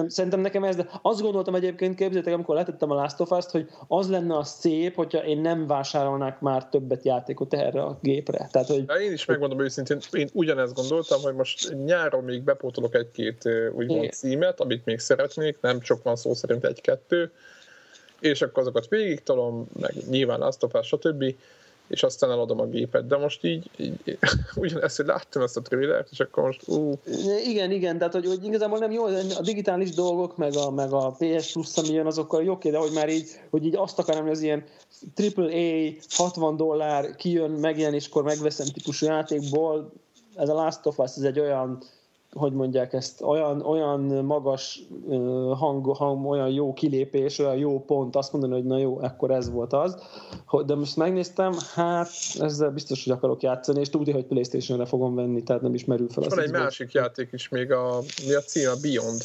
Szerintem, 0.06 0.40
nekem 0.40 0.64
ez, 0.64 0.76
de 0.76 0.88
azt 1.02 1.20
gondoltam 1.20 1.54
egyébként, 1.54 1.94
képzeljétek, 1.94 2.34
amikor 2.34 2.54
letettem 2.54 2.90
a 2.90 2.94
Last 2.94 3.20
of 3.20 3.30
Us-t, 3.30 3.50
hogy 3.50 3.68
az 3.88 4.10
lenne 4.10 4.36
a 4.36 4.44
szép, 4.44 4.94
hogyha 4.94 5.24
én 5.24 5.40
nem 5.40 5.66
vásárolnák 5.66 6.40
már 6.40 6.68
többet 6.68 7.04
játékot 7.04 7.54
erre 7.54 7.82
a 7.82 7.98
gépre. 8.02 8.48
Tehát, 8.50 8.68
hogy 8.68 8.84
én 9.02 9.12
is 9.12 9.24
megmondom 9.24 9.60
őszintén, 9.60 9.98
én 10.12 10.28
ugyanezt 10.32 10.74
gondoltam, 10.74 11.20
hogy 11.22 11.34
most 11.34 11.76
nyáron 11.84 12.24
még 12.24 12.42
bepótolok 12.42 12.94
egy-két 12.94 13.48
úgymond 13.72 14.02
Igen. 14.02 14.10
címet, 14.10 14.60
amit 14.60 14.84
még 14.84 14.98
szeretnék, 14.98 15.58
nem 15.60 15.80
csak 15.80 16.02
van 16.02 16.16
szó 16.16 16.34
szerint 16.34 16.64
egy-kettő, 16.64 17.32
és 18.20 18.42
akkor 18.42 18.62
azokat 18.62 18.88
végigtolom, 18.88 19.68
meg 19.80 19.94
nyilván 20.10 20.42
azt 20.42 20.62
a 20.62 20.82
stb., 20.82 21.34
és 21.88 22.02
aztán 22.02 22.30
eladom 22.30 22.60
a 22.60 22.66
gépet. 22.66 23.06
De 23.06 23.16
most 23.16 23.44
így, 23.44 23.70
így 23.76 24.18
ugyanezt, 24.56 24.96
hogy 24.96 25.06
láttam 25.06 25.42
ezt 25.42 25.56
a 25.56 25.62
trailert, 25.62 26.08
és 26.10 26.20
akkor 26.20 26.42
most 26.42 26.68
ú, 26.68 26.92
igen, 27.44 27.70
igen, 27.70 27.98
tehát 27.98 28.12
hogy, 28.12 28.26
hogy 28.26 28.44
igazából 28.44 28.78
nem 28.78 28.90
jó, 28.90 29.04
a 29.04 29.42
digitális 29.42 29.90
dolgok, 29.90 30.36
meg 30.36 30.54
a, 30.56 30.70
meg 30.70 30.92
a 30.92 31.16
PS 31.18 31.52
Plus, 31.52 31.76
ami 31.76 31.88
jön, 31.88 32.06
azokkal 32.06 32.42
jó, 32.42 32.58
de 32.62 32.78
hogy 32.78 32.92
már 32.94 33.08
így, 33.08 33.28
hogy 33.50 33.64
így 33.64 33.76
azt 33.76 33.98
akarom, 33.98 34.22
hogy 34.22 34.30
az 34.30 34.42
ilyen 34.42 34.64
AAA 35.16 35.90
60 36.10 36.56
dollár 36.56 37.16
kijön, 37.16 37.50
megjelenéskor 37.50 38.22
megveszem 38.22 38.66
típusú 38.66 39.06
játékból, 39.06 39.92
ez 40.36 40.48
a 40.48 40.54
Last 40.54 40.86
of 40.86 40.98
Us, 40.98 41.16
ez 41.16 41.22
egy 41.22 41.40
olyan 41.40 41.82
hogy 42.32 42.52
mondják 42.52 42.92
ezt, 42.92 43.22
olyan, 43.22 43.60
olyan 43.60 44.00
magas 44.00 44.80
hang, 45.58 45.96
hang, 45.96 46.26
olyan 46.26 46.50
jó 46.50 46.72
kilépés, 46.72 47.38
olyan 47.38 47.56
jó 47.56 47.84
pont, 47.84 48.16
azt 48.16 48.32
mondani, 48.32 48.52
hogy 48.52 48.64
na 48.64 48.78
jó, 48.78 48.98
akkor 49.02 49.30
ez 49.30 49.50
volt 49.50 49.72
az. 49.72 49.96
De 50.66 50.74
most 50.74 50.96
megnéztem, 50.96 51.52
hát 51.74 52.10
ezzel 52.38 52.70
biztos, 52.70 53.04
hogy 53.04 53.12
akarok 53.12 53.42
játszani, 53.42 53.80
és 53.80 53.90
tudja, 53.90 54.14
hogy 54.14 54.24
Playstation-re 54.24 54.86
fogom 54.86 55.14
venni, 55.14 55.42
tehát 55.42 55.62
nem 55.62 55.74
is 55.74 55.84
merül 55.84 56.08
fel 56.08 56.22
az 56.22 56.28
van 56.28 56.38
egy 56.38 56.44
Xbox. 56.44 56.62
másik 56.62 56.92
játék 56.92 57.28
is 57.32 57.48
még, 57.48 57.72
a, 57.72 57.98
mi 58.26 58.34
a 58.34 58.40
cím, 58.40 58.68
a 58.68 58.80
Beyond. 58.82 59.22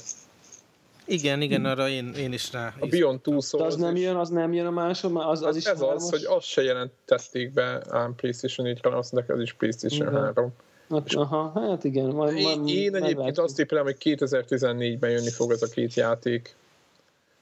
Igen, 1.06 1.41
igen, 1.41 1.66
arra 1.66 1.89
én, 1.89 2.14
én 2.18 2.34
is 2.34 2.51
rá. 2.51 2.74
A 2.80 2.88
Beyond 2.88 3.22
Two 3.22 3.34
De 3.34 3.41
Souls. 3.41 3.66
az 3.66 3.76
nem 3.76 3.95
jön, 3.95 4.16
az 4.16 4.30
nem 4.30 4.54
jön 4.54 4.66
a 4.66 4.72
másod, 4.72 5.12
az, 5.16 5.41
az 5.41 5.56
is 5.56 5.66
ez 5.66 5.82
az, 5.82 5.88
hármas? 5.88 6.10
hogy 6.10 6.26
azt 6.38 6.45
se 6.45 6.64
jelentették 6.64 7.54
be 7.54 7.84
ám 7.89 8.16
PlayStation 8.16 8.68
4-re, 8.68 8.97
azt 8.97 9.12
mondják, 9.12 9.38
ez 9.38 9.43
is 9.43 9.54
PlayStation 9.54 10.08
Igen. 10.08 10.24
3. 10.24 10.54
Hát, 10.93 11.13
aha, 11.13 11.51
hát 11.69 11.83
igen. 11.83 12.05
Majd, 12.05 12.37
Én, 12.37 12.43
majd 12.43 12.57
én 12.57 12.65
egyébként 12.75 13.01
meglátjuk. 13.15 13.45
azt 13.45 13.55
tippelem, 13.55 13.83
hogy 13.83 13.95
2014-ben 13.99 15.09
jönni 15.09 15.29
fog 15.29 15.51
ez 15.51 15.61
a 15.61 15.67
két 15.67 15.93
játék. 15.93 16.55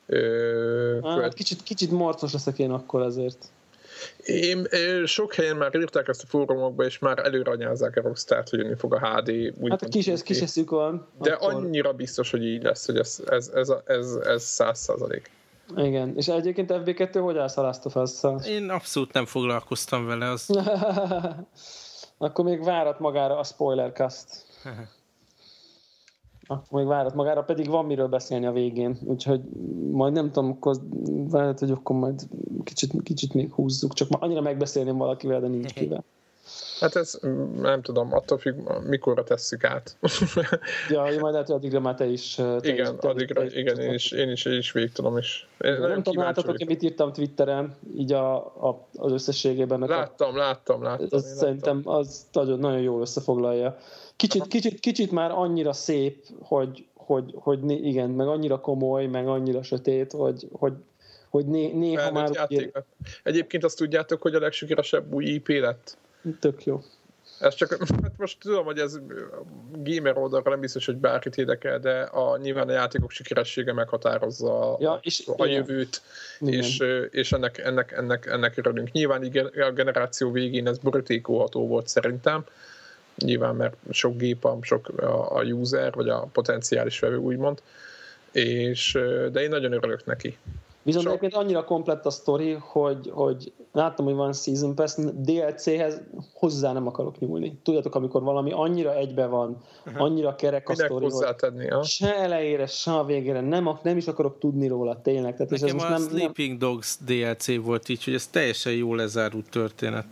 Ö, 0.06 1.00
Hát, 1.04 1.16
követ- 1.16 1.34
kicsit, 1.34 1.64
kicsit 1.64 1.92
morcos 1.92 2.34
leszek 2.34 2.60
én 2.60 2.72
akkor 2.72 3.02
azért. 3.02 3.38
én, 4.24 4.66
ö, 4.70 5.06
sok 5.06 5.34
helyen 5.34 5.56
már 5.58 5.76
írták 5.76 6.08
ezt 6.08 6.24
a 6.24 6.28
fórumokba, 6.28 6.84
és 6.86 7.00
már 7.00 7.20
előranyázzák 7.20 7.98
a 7.98 8.02
Rockstar-t, 8.02 8.50
hogy 8.50 8.60
jönni 8.60 8.76
fog 8.76 8.94
a 8.94 9.00
HD. 9.00 9.30
Úgy 9.60 9.70
Hát 9.70 9.82
a 9.82 9.88
kis, 9.88 10.08
ez 10.08 10.24
kis 10.24 10.42
eszük 10.42 10.70
van. 10.70 11.08
De 11.22 11.32
akkor, 11.34 11.54
annyira 11.54 11.94
biztos, 11.94 12.32
hogy 12.32 12.44
így 12.46 12.64
lesz, 12.64 12.86
hogy 12.86 12.98
ez, 12.98 13.20
ez, 13.28 13.52
ez, 13.54 13.70
ez, 13.86 14.14
ez 14.24 14.44
100 14.44 14.80
százalék. 14.80 15.32
Igen, 15.78 16.14
és 16.16 16.28
egyébként 16.28 16.72
FB2 16.74 17.20
hogy 17.22 17.38
állsz 17.38 17.58
a 17.58 17.62
Last 17.62 17.86
of 17.86 17.96
Us-szal? 17.96 18.40
Én 18.48 18.70
abszolút 18.70 19.14
nem 19.14 19.26
foglalkoztam 19.26 20.06
vele, 20.06 20.30
az 20.30 20.46
Akkor 22.22 22.46
még 22.46 22.64
várat 22.64 23.00
magára 23.00 23.38
a 23.38 23.44
spoilercast. 23.44 24.28
Akkor 26.48 26.80
még 26.80 26.88
várat 26.88 27.14
magára, 27.14 27.44
pedig 27.44 27.68
van 27.68 27.86
miről 27.86 28.08
beszélni 28.08 28.46
a 28.46 28.52
végén, 28.52 28.98
úgyhogy 29.04 29.42
majd 29.92 30.14
nem 30.14 30.32
tudom, 30.32 30.52
akkor 30.52 30.76
lehet, 31.32 31.60
hogy 31.60 31.72
akkor 31.72 31.96
majd 31.96 32.28
kicsit, 32.64 33.04
kicsit 33.04 33.34
még 33.34 33.54
húzzuk, 33.54 33.94
csak 33.94 34.10
már 34.10 34.24
annyira 34.24 34.42
megbeszélném 34.42 34.98
valakivel, 34.98 35.40
de 35.40 35.48
nincs 35.48 35.74
kivel. 35.74 36.04
Hát 36.80 36.96
ez 36.96 37.20
nem 37.62 37.82
tudom, 37.82 38.14
attól 38.14 38.38
függ, 38.38 38.70
mikorra 38.88 39.24
tesszük 39.24 39.64
át. 39.64 39.98
Ja, 40.90 41.02
hogy 41.04 41.20
majd 41.20 41.32
lehet, 41.34 41.48
hogy 41.48 41.56
addigra 41.56 41.80
már 41.80 41.96
te 41.96 42.06
is... 42.06 42.36
Te 42.36 42.58
igen, 42.62 42.94
is, 42.94 43.00
te 43.00 43.08
addigra, 43.10 43.42
te 43.48 43.60
igen, 43.60 43.80
én 43.80 43.94
is, 43.94 44.12
én 44.12 44.30
is, 44.30 44.46
én 44.46 44.58
is 44.58 44.74
és 44.74 45.46
én 45.60 45.80
Nem 45.80 46.04
tudom, 46.04 46.24
láttatok, 46.24 46.52
vagyok. 46.52 46.68
mit 46.68 46.82
írtam 46.82 47.14
Twitteren, 47.14 47.76
így 47.98 48.14
a, 48.14 48.36
a, 48.36 48.88
az 48.96 49.12
összességében. 49.12 49.82
a- 49.82 49.88
Láttam, 49.88 50.36
láttam, 50.36 50.84
láttam. 50.84 51.06
Ez 51.06 51.12
én 51.14 51.20
láttam. 51.20 51.38
szerintem 51.38 51.82
az 51.84 52.26
nagyon, 52.32 52.60
nagyon 52.60 52.82
jól 52.82 53.02
összefoglalja. 53.02 53.78
Kicsit, 54.16 54.48
kicsit, 54.48 54.80
kicsit 54.80 55.12
már 55.12 55.32
annyira 55.32 55.74
szép, 55.74 56.26
hogy, 56.42 56.86
hogy, 56.94 57.34
hogy 57.36 57.70
igen, 57.70 58.10
meg 58.10 58.28
annyira 58.28 58.60
komoly, 58.60 59.06
meg 59.06 59.28
annyira 59.28 59.64
sötét, 59.64 60.12
hogy, 60.12 60.48
hogy, 60.52 60.74
hogy 61.30 61.46
né, 61.46 61.72
néha 61.72 62.02
Felnőtt 62.02 62.14
már 62.22 62.30
úgy, 62.30 62.36
játék 62.36 62.74
lett. 62.74 62.88
Egyébként 63.24 63.64
azt 63.64 63.78
tudjátok, 63.78 64.22
hogy 64.22 64.36
a 64.36 64.40
legsikeresebb 64.40 65.14
új 65.14 65.26
IP 65.26 65.48
lett? 65.48 65.98
Tök 66.40 66.64
jó. 66.64 66.84
Ez 67.40 67.56
csak, 67.56 67.70
hát 68.02 68.18
most 68.18 68.40
tudom, 68.40 68.66
hogy 68.66 68.80
ez 68.80 69.00
gamer 69.72 70.18
oldalra 70.18 70.50
nem 70.50 70.60
biztos, 70.60 70.86
hogy 70.86 70.96
bárkit 70.96 71.38
érdekel, 71.38 71.80
de 71.80 72.02
a, 72.02 72.38
nyilván 72.38 72.68
a 72.68 72.72
játékok 72.72 73.12
sikeressége 73.12 73.74
meghatározza 73.74 74.78
Ja, 74.80 75.00
és- 75.02 75.24
a 75.28 75.46
igen. 75.46 75.50
jövőt, 75.50 76.02
Igen. 76.40 76.54
és, 76.54 76.84
és 77.12 77.32
ennek, 77.32 77.58
ennek, 77.58 77.92
ennek, 77.92 78.26
ennek 78.26 78.58
örülünk. 78.58 78.92
Nyilván 78.92 79.32
a 79.60 79.72
generáció 79.72 80.32
végén 80.32 80.68
ez 80.68 80.78
borítékolható 80.78 81.68
volt 81.68 81.88
szerintem, 81.88 82.44
nyilván 83.18 83.56
mert 83.56 83.76
sok 83.90 84.18
gép, 84.18 84.46
a- 84.46 84.58
sok 84.62 84.88
a, 84.88 85.36
a 85.38 85.44
user, 85.44 85.94
vagy 85.94 86.10
a 86.10 86.20
potenciális 86.32 87.00
vevő 87.00 87.18
úgymond, 87.18 87.62
és, 88.32 88.92
de 89.32 89.42
én 89.42 89.50
nagyon 89.50 89.72
örülök 89.72 90.06
neki. 90.06 90.38
Viszont 90.84 91.04
Sok- 91.04 91.14
egyébként 91.14 91.44
annyira 91.44 91.64
komplett 91.64 92.06
a 92.06 92.10
sztori, 92.10 92.52
hogy, 92.52 93.10
hogy 93.14 93.54
láttam, 93.72 94.06
hogy 94.06 94.14
van 94.14 94.34
Season 94.34 94.76
Pass, 94.76 94.96
DLC-hez 95.14 96.02
hozzá 96.34 96.74
nem 96.74 96.88
akarok 96.88 97.20
nyúlni. 97.20 97.60
Tudjátok, 97.64 97.96
amikor 97.96 98.22
valami 98.24 98.52
annyira 98.52 98.96
egybe 98.96 99.26
van, 99.26 99.58
annyira 99.98 100.36
kerek 100.36 100.70
a 100.70 100.74
sztori, 100.74 100.94
hogy 101.04 101.12
hozzátenni? 101.12 101.66
Ja? 101.66 101.84
se 101.84 102.16
elejére, 102.16 102.66
se 102.66 102.92
a 102.92 103.06
végére 103.06 103.42
nem, 103.42 103.70
nem 103.84 103.98
is 103.98 104.08
akarok 104.08 104.40
tudni 104.40 104.68
róla 104.68 105.02
tényleg. 105.02 105.36
Tehát, 105.36 105.52
és 105.52 105.62
ez 105.62 105.62
Nekem 105.62 105.76
most 105.76 105.88
a 105.88 105.92
nem, 105.92 106.02
nem, 106.02 106.10
Sleeping 106.18 106.58
Dogs 106.58 106.98
DLC 107.06 107.64
volt 107.64 107.90
így, 107.90 108.04
hogy 108.04 108.14
ez 108.14 108.28
teljesen 108.28 108.74
jól 108.74 108.96
lezárult 108.98 109.50
történet. 109.50 110.06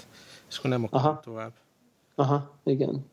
És 0.49 0.57
akkor 0.57 0.69
nem 0.69 0.83
akarom 0.83 1.05
Aha. 1.05 1.19
tovább. 1.23 1.51
Aha, 2.15 2.49
igen. 2.63 3.05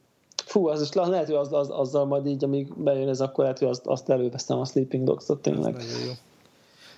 Fú, 0.44 0.66
az 0.68 0.80
is 0.82 0.92
le- 0.92 1.06
lehet, 1.06 1.26
hogy 1.26 1.34
az, 1.34 1.52
az, 1.52 1.70
azzal 1.70 2.04
majd 2.04 2.26
így, 2.26 2.44
amíg 2.44 2.74
bejön 2.76 3.08
ez, 3.08 3.20
akkor 3.20 3.44
lehet, 3.44 3.58
hogy 3.58 3.68
azt, 3.68 3.86
azt 3.86 4.10
előveszem 4.10 4.58
a 4.58 4.64
Sleeping 4.64 5.04
Dogs-ot 5.04 5.42
tényleg. 5.42 5.72
Nagyon 5.72 6.04
jó. 6.06 6.12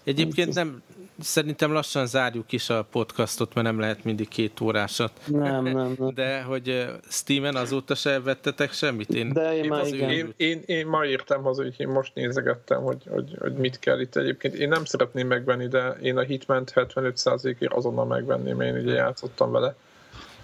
Egyébként 0.08 0.54
nem, 0.54 0.82
szerintem 1.20 1.72
lassan 1.72 2.06
zárjuk 2.06 2.52
is 2.52 2.70
a 2.70 2.86
podcastot, 2.90 3.54
mert 3.54 3.66
nem 3.66 3.80
lehet 3.80 4.04
mindig 4.04 4.28
két 4.28 4.60
órásat. 4.60 5.12
Nem, 5.26 5.64
nem, 5.72 5.94
nem. 5.98 6.14
De 6.14 6.42
hogy 6.42 6.86
Steamen 7.08 7.56
azóta 7.56 7.94
se 7.94 8.20
vettetek 8.20 8.72
semmit? 8.72 9.14
Én, 9.14 9.32
De 9.32 9.56
én 9.56 9.68
már 9.68 9.80
az 9.80 9.92
igen. 9.92 10.10
Én, 10.10 10.34
én, 10.36 10.62
én 10.66 10.86
ma 10.86 11.04
írtam 11.04 11.42
haza, 11.42 11.62
hogy 11.62 11.74
én 11.76 11.88
most 11.88 12.14
nézegettem, 12.14 12.82
hogy, 12.82 13.02
hogy, 13.08 13.36
hogy 13.38 13.52
mit 13.52 13.78
kell 13.78 14.00
itt 14.00 14.16
egyébként. 14.16 14.54
Én 14.54 14.68
nem 14.68 14.84
szeretném 14.84 15.26
megvenni, 15.26 15.68
de 15.68 15.96
én 16.02 16.16
a 16.16 16.22
Hitment 16.22 16.72
75%-ért 16.74 17.72
azonnal 17.72 18.04
megvenném, 18.04 18.60
én 18.60 18.74
ugye 18.74 18.92
játszottam 18.92 19.50
vele. 19.52 19.74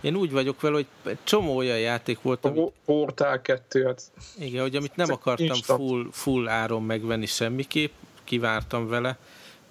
én 0.00 0.16
úgy 0.16 0.32
vagyok 0.32 0.60
vele, 0.60 0.74
hogy 0.74 1.16
csomó 1.24 1.56
olyan 1.56 1.78
játék 1.78 2.22
volt, 2.22 2.44
A 2.44 2.48
amit, 2.48 2.72
Portál 2.84 3.42
2, 3.42 3.84
hát 3.84 4.02
igen, 4.38 4.62
hogy 4.62 4.76
amit 4.76 4.96
nem 4.96 5.10
akartam 5.10 5.60
full, 5.62 6.06
full 6.10 6.48
áron 6.48 6.82
megvenni 6.82 7.26
semmiképp, 7.26 7.92
kivártam 8.24 8.88
vele. 8.88 9.18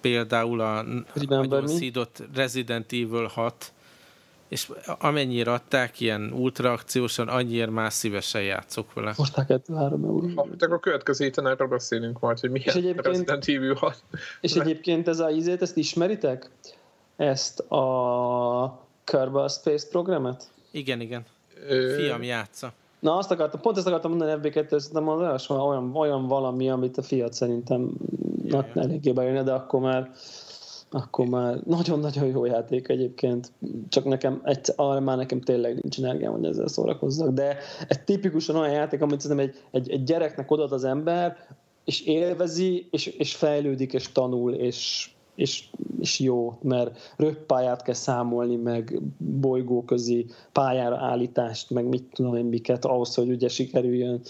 Például 0.04 0.60
a 0.62 0.82
nagyon 1.16 1.68
szídott 1.68 2.24
Resident 2.36 2.92
Evil 2.92 3.26
6, 3.28 3.74
és 4.48 4.72
amennyire 5.00 5.52
adták 5.52 6.00
ilyen 6.00 6.32
ultra 6.32 6.72
akciósan, 6.72 7.28
annyiért 7.28 7.70
már 7.72 7.92
szívesen 7.94 8.42
játszok 8.42 8.94
vele. 8.94 9.14
Most 9.18 9.34
2-3 9.36 9.68
euró. 10.04 10.32
akkor 10.36 10.74
a 10.74 10.80
következő 10.80 11.24
héten 11.24 11.48
erről 11.48 11.68
beszélünk 11.68 12.20
majd, 12.20 12.40
hogy 12.40 12.50
milyen 12.50 12.68
És 12.68 12.74
egyébként- 12.76 13.06
Resident 13.06 13.46
Evil 13.48 13.74
6. 13.74 14.04
És 14.42 14.54
egyébként 14.54 15.08
ez 15.08 15.20
a 15.20 15.30
ízét, 15.30 15.62
ezt 15.62 15.78
ismeritek? 15.78 16.50
Ezt 17.16 17.60
a 17.60 18.88
Kerbal 19.04 19.50
Space 19.50 19.88
programet? 19.90 20.44
Igen, 20.72 21.02
igen. 21.02 21.26
Ö, 21.68 21.94
Fiam 21.98 22.24
játsza. 22.24 22.74
Na, 23.04 23.18
azt 23.18 23.32
akartam, 23.32 23.62
pont 23.62 23.78
ezt 23.78 23.88
akartam 23.88 24.12
mondani 24.12 24.40
FB2, 24.42 24.80
szerintem 24.80 25.08
az 25.08 25.50
olyan, 25.50 25.96
olyan 25.96 26.28
valami, 26.28 26.70
amit 26.70 26.98
a 26.98 27.02
fiat 27.02 27.34
szerintem 27.34 27.92
na, 28.44 28.66
Ja. 28.74 28.82
eléggé 28.82 29.12
bejönne, 29.12 29.44
de 29.44 29.52
akkor 29.52 29.80
már 29.80 30.12
akkor 30.90 31.26
már 31.26 31.60
nagyon-nagyon 31.66 32.26
jó 32.26 32.46
játék 32.46 32.88
egyébként, 32.88 33.52
csak 33.90 34.06
nekem 34.06 34.42
egyszer, 34.44 34.76
arra 34.78 35.00
már 35.00 35.18
nekem 35.18 35.42
tényleg 35.42 35.74
nincs 35.82 36.00
energiám, 36.00 36.32
hogy 36.32 36.46
ezzel 36.46 36.68
szórakozzak, 36.68 37.30
de 37.34 37.58
egy 37.88 38.04
tipikusan 38.04 38.56
olyan 38.56 38.74
játék, 38.74 39.02
amit 39.02 39.20
szerintem 39.22 39.48
egy, 39.48 39.56
egy, 39.72 39.90
egy 39.90 40.04
gyereknek 40.04 40.52
odad 40.52 40.72
az 40.72 40.84
ember, 40.84 41.38
és 41.86 42.02
élvezi, 42.02 42.88
és, 42.92 43.06
és 43.06 43.36
fejlődik, 43.36 43.94
és 43.94 44.12
tanul, 44.12 44.54
és, 44.54 45.10
és, 45.36 45.64
és 46.00 46.20
jó, 46.20 46.58
mert 46.62 47.14
röppályát 47.18 47.82
kell 47.82 47.94
számolni, 47.94 48.56
meg 48.56 49.02
bolygóközi 49.18 50.26
pályára 50.52 50.98
állítást, 50.98 51.70
meg 51.70 51.86
mit 51.86 52.04
tudom 52.14 52.36
én 52.36 52.46
miket, 52.46 52.86
ahhoz, 52.86 53.16
hogy 53.16 53.30
ugye 53.30 53.48
sikerüljön 53.48 54.22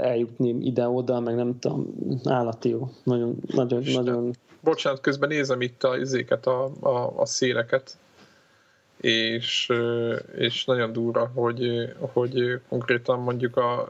eljutni 0.00 0.48
ide-oda, 0.48 1.20
meg 1.20 1.34
nem 1.34 1.58
tudom, 1.58 1.86
állati 2.24 2.68
jó. 2.68 2.88
Nagyon, 3.02 3.36
nagyon, 3.46 3.80
Isten. 3.80 4.04
nagyon 4.04 4.34
Bocsánat, 4.60 5.00
közben 5.00 5.28
nézem 5.28 5.60
itt 5.60 5.82
a, 5.82 5.96
izéket, 5.96 6.46
a, 6.46 6.70
a, 6.80 7.12
a 7.16 7.26
széleket, 7.26 7.96
és, 9.00 9.72
és 10.36 10.64
nagyon 10.64 10.92
durva, 10.92 11.30
hogy, 11.34 11.92
hogy 12.12 12.60
konkrétan 12.68 13.20
mondjuk 13.20 13.56
a, 13.56 13.80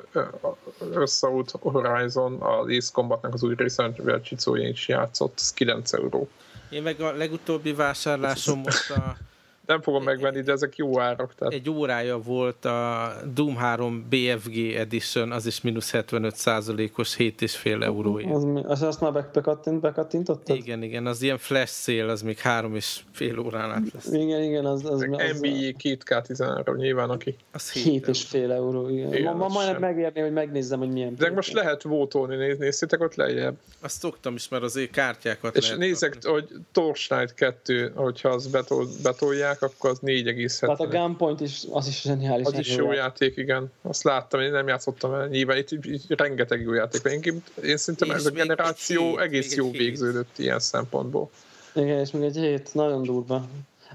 a 0.43 0.57
Összeút 0.93 1.51
Horizon, 1.51 2.41
az 2.41 2.67
Ace 2.69 2.91
Combatnak 2.93 3.35
az 3.35 3.45
új 3.45 3.55
része, 3.57 3.83
amivel 3.83 4.21
Csicója 4.21 4.69
is 4.69 4.89
játszott, 4.89 5.33
az 5.37 5.53
9 5.53 5.93
euró. 5.93 6.29
Én 6.75 6.83
meg 6.83 7.01
a 7.01 7.13
legutóbbi 7.13 7.73
vásárlásom 7.73 8.59
most 8.67 8.91
a, 8.91 9.17
Nem 9.67 9.81
fogom 9.83 10.03
megvenni, 10.03 10.41
de 10.41 10.53
ezek 10.53 10.77
jó 10.77 11.01
árak. 11.01 11.35
Tehát 11.35 11.55
egy 11.55 11.71
órája 11.71 12.19
volt 12.19 12.65
a 12.65 13.13
Doom 13.35 13.57
3 13.57 14.07
BFG 14.09 14.57
Edition, 14.77 15.33
az 15.33 15.47
is 15.47 15.61
mínusz 15.61 15.91
75 15.91 16.37
százalékos 16.37 17.17
7,5 17.17 17.83
euróért. 17.83 18.31
Az, 18.35 18.47
az 18.67 18.83
azt 18.83 19.01
már 19.01 19.13
be- 19.13 19.31
bekattint, 19.33 19.81
bekattintottad? 19.81 20.57
Igen, 20.57 20.83
igen, 20.83 21.07
az 21.07 21.23
ilyen 21.23 21.39
flash 21.39 21.73
szél, 21.73 22.09
az 22.09 22.23
még 22.23 22.39
három 22.39 22.75
és 22.75 23.01
fél 23.13 23.39
órán 23.39 23.71
át 23.71 23.93
lesz. 23.93 24.13
Igen, 24.13 24.43
igen, 24.43 24.65
az, 24.65 24.85
az, 24.85 24.91
az, 24.91 25.01
NBA 25.01 25.73
2K13 25.79 26.77
nyilván, 26.77 27.11
aki. 27.11 27.37
Az 27.53 27.73
7 27.73 27.83
hét 27.85 28.09
és 28.09 28.23
fél 28.23 28.53
euró, 28.53 28.89
igen. 28.89 29.15
Igen, 29.15 29.33
ma, 29.33 29.39
ma 29.39 29.45
az 29.45 29.53
majdnem 29.53 29.81
megérni, 29.81 30.21
hogy 30.21 30.33
megnézzem, 30.33 30.79
hogy 30.79 30.91
milyen. 30.93 31.15
De 31.17 31.31
most 31.31 31.53
lehet 31.53 31.83
vótolni, 31.83 32.37
néz, 32.37 32.59
néztétek 32.59 33.01
ott 33.01 33.15
lejjebb. 33.15 33.57
Azt 33.81 33.99
szoktam 33.99 34.35
is, 34.35 34.49
mert 34.49 34.63
azért 34.63 34.91
kártyákat 34.91 35.57
És 35.57 35.65
lehet 35.65 35.79
nézek, 35.79 36.11
kapni. 36.13 36.31
hogy 36.31 36.49
Torchlight 36.73 37.35
2, 37.35 37.93
hogyha 37.95 38.29
azt 38.29 38.51
betol, 38.51 38.87
betolják, 39.03 39.54
akkor 39.63 39.91
az 39.91 39.99
4,75. 40.03 40.59
Tehát 40.59 40.81
a 40.81 40.87
Gunpoint 40.87 41.41
is, 41.41 41.63
az 41.71 41.87
is 41.87 42.01
zseniális. 42.01 42.47
Az 42.47 42.59
is 42.59 42.77
jó 42.77 42.93
játék, 42.93 43.37
igen. 43.37 43.73
Azt 43.83 44.03
láttam, 44.03 44.41
én 44.41 44.51
nem 44.51 44.69
játszottam 44.69 45.15
el. 45.15 45.27
Nyilván 45.27 45.57
itt, 45.57 45.71
itt, 45.71 45.85
itt 45.85 46.21
rengeteg 46.21 46.61
jó 46.61 46.73
játék. 46.73 47.03
van. 47.03 47.13
Én, 47.13 47.43
én 47.65 47.77
szerintem 47.77 48.09
És 48.09 48.15
ez 48.15 48.27
a 48.27 48.31
generáció 48.31 49.09
hét, 49.09 49.19
egész 49.19 49.55
jó 49.55 49.65
hét. 49.71 49.77
végződött 49.77 50.39
ilyen 50.39 50.61
szempontból. 50.61 51.31
Igen, 51.75 51.99
és 51.99 52.11
még 52.11 52.23
egy 52.23 52.37
hét, 52.37 52.75
nagyon 52.75 53.03
durva. 53.03 53.47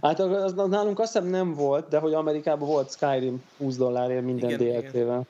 Hát 0.01 0.19
az, 0.19 0.53
az 0.57 0.69
nálunk 0.69 0.99
azt 0.99 1.13
hiszem 1.13 1.27
nem 1.27 1.53
volt, 1.53 1.87
de 1.89 1.97
hogy 1.97 2.13
Amerikában 2.13 2.67
volt 2.67 2.91
Skyrim 2.91 3.43
20 3.57 3.75
dollárért 3.75 4.23
minden 4.23 4.49
Igen, 4.49 4.81
DLC-vel. 4.81 5.25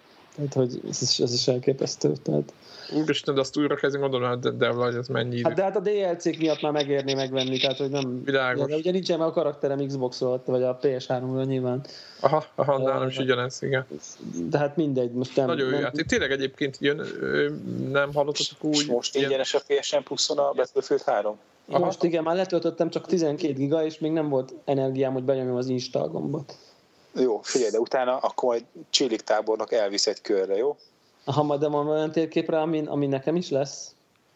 Tehát, 0.48 0.54
hogy 0.54 0.82
ez 0.90 1.02
is, 1.02 1.20
ez 1.20 1.34
is 1.34 1.48
elképesztő. 1.48 2.12
Tehát, 2.24 2.54
Úristen, 2.94 3.34
de 3.34 3.40
azt 3.40 3.58
újra 3.58 3.76
kezdünk 3.76 4.04
gondolni, 4.04 4.40
de, 4.40 4.50
de 4.50 4.72
vagy 4.72 4.96
ez 4.96 5.08
mennyi 5.08 5.36
idő. 5.36 5.44
hát, 5.44 5.54
de 5.54 5.64
hát 5.64 5.76
a 5.76 5.80
DLC-k 5.80 6.38
miatt 6.38 6.62
már 6.62 6.72
megérné 6.72 7.14
megvenni, 7.14 7.60
tehát 7.60 7.78
hogy 7.78 7.90
nem... 7.90 8.24
Világos. 8.24 8.70
De 8.70 8.76
ugye 8.76 8.92
nincsen 8.92 9.20
meg 9.20 9.28
a 9.28 9.32
karakterem 9.32 9.88
Xbox-ról, 9.88 10.42
vagy 10.46 10.64
a 10.64 10.80
PS3-ról 10.82 11.46
nyilván. 11.46 11.86
Aha, 12.20 12.46
aha, 12.56 12.78
nálam 12.78 13.08
is 13.08 13.18
ugyanez, 13.18 13.58
igen. 13.62 13.86
De 14.50 14.58
hát 14.58 14.76
mindegy, 14.76 15.12
most 15.12 15.36
nem... 15.36 15.46
Nagyon 15.46 15.66
jó 15.66 15.72
nem, 15.72 15.82
játék. 15.82 16.06
Tényleg 16.06 16.32
egyébként 16.32 16.78
jön, 16.80 17.02
nem 17.92 18.14
hallottatok 18.14 18.64
úgy. 18.64 18.86
Most 18.88 19.16
ingyenes 19.16 19.54
a 19.54 19.60
PSN 19.68 20.04
pluszon 20.04 20.38
a 20.38 20.52
Battlefield 20.52 21.02
3? 21.02 21.38
Aha. 21.70 21.86
Most 21.86 22.04
igen, 22.04 22.24
már 22.24 22.36
letöltöttem 22.36 22.90
csak 22.90 23.06
12 23.06 23.54
giga, 23.54 23.86
és 23.86 24.00
még 24.00 24.12
nem 24.12 24.30
volt 24.30 24.54
energiám, 24.66 25.14
hogy 25.14 25.24
benyomjam 25.24 25.56
az 25.56 25.68
install 25.68 26.08
gombot. 26.08 26.58
Jó, 27.14 27.40
figyelj, 27.44 27.72
de 27.72 27.80
utána 27.80 28.18
akkor 28.18 28.50
majd 28.50 28.66
Csillik 28.90 29.22
tábornak 29.22 29.72
elvisz 29.72 30.08
egy 30.08 30.22
körre, 30.22 30.56
jó? 30.56 30.78
Ha 31.26 31.44
majd 31.44 31.60
de 31.60 31.68
van 31.68 31.88
olyan 31.88 32.12
térképre, 32.12 32.60
ami, 32.62 32.84
ami 32.86 33.08
nekem 33.08 33.36
is 33.36 33.50
lesz. 33.50 33.92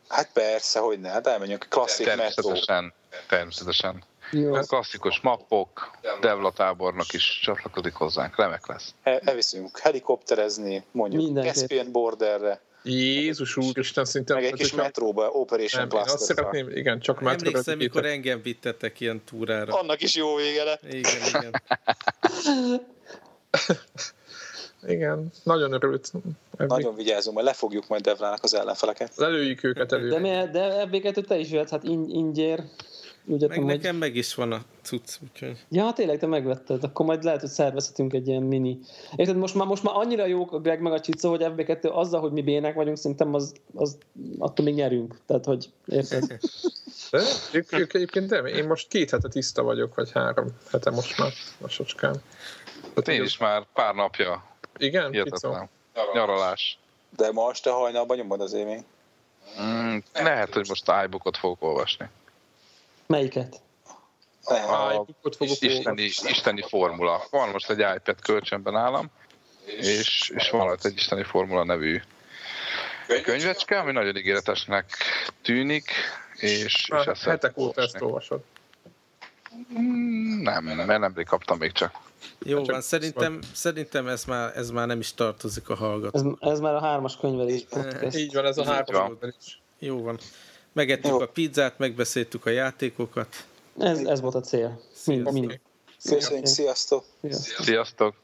Hát 0.08 0.30
persze, 0.34 0.80
hogy 0.80 1.00
ne, 1.00 1.10
hát 1.10 1.28
elmenjünk 1.28 1.66
klasszik 1.70 2.06
metró. 2.06 2.24
Természetesen, 2.26 2.94
természetesen. 3.28 4.04
Jó. 4.32 4.54
A 4.54 4.60
klasszikus 4.60 5.20
mappok, 5.22 5.98
Devla 6.22 6.52
tábornok 6.52 7.14
is 7.14 7.40
csatlakozik 7.44 7.94
hozzánk, 7.94 8.36
remek 8.36 8.68
lesz. 8.68 8.94
El, 9.04 9.20
elviszünk 9.20 9.80
helikopterezni, 9.80 10.84
mondjuk. 10.92 11.44
Caspian 11.44 11.92
Borderre, 11.92 12.62
Jézus 12.84 13.58
úristen, 13.58 14.06
szinte... 14.06 14.34
meg 14.34 14.44
egy 14.46 14.54
kis 14.54 14.70
hogyha- 14.70 14.84
metróba, 14.86 15.30
Operation 15.30 15.82
Nem, 15.88 15.90
én 15.98 15.98
azt 16.04 16.16
Blaster. 16.16 16.36
szeretném, 16.36 16.70
igen, 16.78 17.00
csak 17.00 17.22
metróra 17.22 17.48
Emlékszem, 17.48 17.78
mikor 17.78 18.06
engem 18.06 18.42
vittetek 18.42 19.00
ilyen 19.00 19.22
túrára. 19.26 19.74
Annak 19.80 20.02
is 20.02 20.16
jó 20.16 20.36
vége 20.36 20.64
lett. 20.64 20.82
Igen, 20.94 21.28
igen. 21.28 21.62
Igen, 24.88 25.32
nagyon 25.44 25.72
örült. 25.74 26.12
Ebbé- 26.58 26.70
Nagyon 26.70 26.96
vigyázunk, 26.96 27.36
mert 27.36 27.48
lefogjuk 27.48 27.88
majd 27.88 28.02
Devlának 28.02 28.44
az 28.44 28.54
ellenfeleket. 28.54 29.12
Lelőjük 29.16 29.64
őket 29.64 29.92
elő. 29.92 30.10
De, 30.10 30.20
mi, 30.20 30.30
de 30.30 30.88
FB2 30.92 31.26
te 31.26 31.38
is 31.38 31.50
jöhetsz, 31.52 31.70
hát 31.70 31.84
in, 31.84 32.06
ingyér. 32.10 32.64
Úgy 33.26 33.48
Meg 33.48 33.58
hogy... 33.58 33.66
nekem 33.66 33.96
meg 33.96 34.16
is 34.16 34.36
van 34.36 34.52
a 34.52 34.62
cucc, 34.82 35.18
úgyhogy... 35.24 35.66
Ja, 35.70 35.94
tényleg, 35.94 36.20
te 36.20 36.26
megvetted. 36.26 36.84
Akkor 36.84 37.06
majd 37.06 37.24
lehet, 37.24 37.40
hogy 37.40 37.50
szervezhetünk 37.50 38.14
egy 38.14 38.28
ilyen 38.28 38.44
mini. 38.44 38.80
Érted, 39.16 39.36
most 39.36 39.56
már, 39.56 39.68
most 39.68 39.84
már 39.84 39.96
annyira 39.96 40.26
jók 40.26 40.52
a 40.52 40.60
Greg 40.60 40.82
meg 40.82 40.94
a 40.94 41.00
Csicó, 41.00 41.30
hogy 41.30 41.44
FB2 41.44 41.92
azzal, 41.92 42.22
hogy 42.22 42.32
mi 42.32 42.42
bének 42.42 42.76
vagyunk, 42.76 42.98
szerintem 42.98 43.34
az, 43.34 43.54
az 43.76 43.98
attól 44.38 44.66
még 44.66 44.74
nyerünk. 44.74 45.20
Tehát, 45.26 45.46
hogy 45.46 45.70
érted? 45.86 46.40
De 47.12 47.22
ők, 47.54 47.72
ők 47.72 47.94
egyébként 47.94 48.30
nem. 48.30 48.46
Én 48.46 48.68
most 48.68 48.88
két 48.88 49.10
hete 49.10 49.28
tiszta 49.28 49.64
vagyok, 49.64 49.96
vagy 49.96 50.12
három 50.12 50.48
hete 50.72 50.90
most 50.90 51.18
már, 51.18 51.32
lassacskán. 51.58 52.22
Hát 52.96 53.08
én 53.08 53.24
is 53.24 53.38
már 53.38 53.66
pár 53.74 53.96
napja 53.96 54.44
Igen? 54.78 55.12
Hihetetlen. 55.12 55.70
Nyaralás. 56.14 56.78
De 57.18 57.32
ma 57.32 57.50
este 57.50 57.70
hajnalban 57.70 58.18
nyomod 58.18 58.42
az 58.42 58.52
még. 58.52 58.84
Mm, 59.62 59.98
lehet, 60.14 60.54
hogy 60.54 60.66
most 60.68 60.92
iBookot 61.06 61.38
fogok 61.38 61.64
olvasni. 61.64 62.10
Melyiket? 63.14 63.62
Nem. 64.48 64.64
Ah, 64.70 64.88
A 64.88 64.92
iBookot 64.92 65.36
fogok 65.36 65.62
isteni, 65.62 66.02
isteni 66.04 66.62
formula. 66.68 67.24
Van 67.30 67.50
most 67.50 67.70
egy 67.70 67.80
iPad 67.80 68.22
kölcsönben 68.22 68.76
állam, 68.76 69.12
és, 69.66 70.32
és 70.36 70.50
van 70.50 70.68
ott 70.68 70.86
egy 70.86 70.96
isteni 70.96 71.24
formula 71.24 71.64
nevű 71.64 72.02
könyvecske, 73.24 73.80
ami 73.80 73.92
nagyon 73.92 74.16
ígéretesnek 74.16 74.92
tűnik, 75.42 75.92
és, 76.36 76.64
és 76.64 76.88
Már 76.88 77.08
ezt 77.08 77.24
hetek 77.24 77.58
óta 77.58 77.82
ezt 77.82 78.02
olvasod. 78.02 78.44
Mm, 79.80 80.42
Nem, 80.42 80.64
nem, 80.64 80.86
mert 80.86 81.00
nemrég 81.00 81.26
kaptam 81.26 81.58
még 81.58 81.72
csak. 81.72 81.96
Jó 82.46 82.62
Csak 82.62 82.72
van, 82.72 82.82
szerintem, 82.82 83.40
szerintem 83.54 84.08
ez, 84.08 84.26
már, 84.26 84.58
ez 84.58 84.70
már 84.70 84.88
nem 84.88 85.00
is 85.00 85.14
tartozik 85.14 85.70
a 85.70 85.76
hallgató. 85.76 86.38
Ez, 86.40 86.52
ez 86.52 86.60
már 86.60 86.76
a 86.76 86.80
hármas 86.82 87.18
könyvelés. 87.18 87.66
Így 88.14 88.34
van, 88.34 88.46
ez 88.46 88.58
a 88.58 88.84
van. 88.86 89.10
oldal 89.10 89.34
is. 89.40 89.62
Jó 89.80 90.02
van. 90.02 90.20
Megettük 90.74 91.12
Jó. 91.12 91.20
a 91.20 91.28
pizzát, 91.28 91.78
megbeszéltük 91.78 92.46
a 92.46 92.50
játékokat. 92.50 93.46
Ez, 93.80 94.00
ez 94.00 94.22
volt 94.22 94.36
a 94.36 94.42
cél. 94.42 94.82
Mind, 95.06 95.32
mind. 95.32 95.46
Oké. 95.46 95.60
Köszönjük, 96.10 96.46
sziasztok! 96.46 97.06
Sziasztok. 97.22 97.66
Sziasztok! 97.66 98.16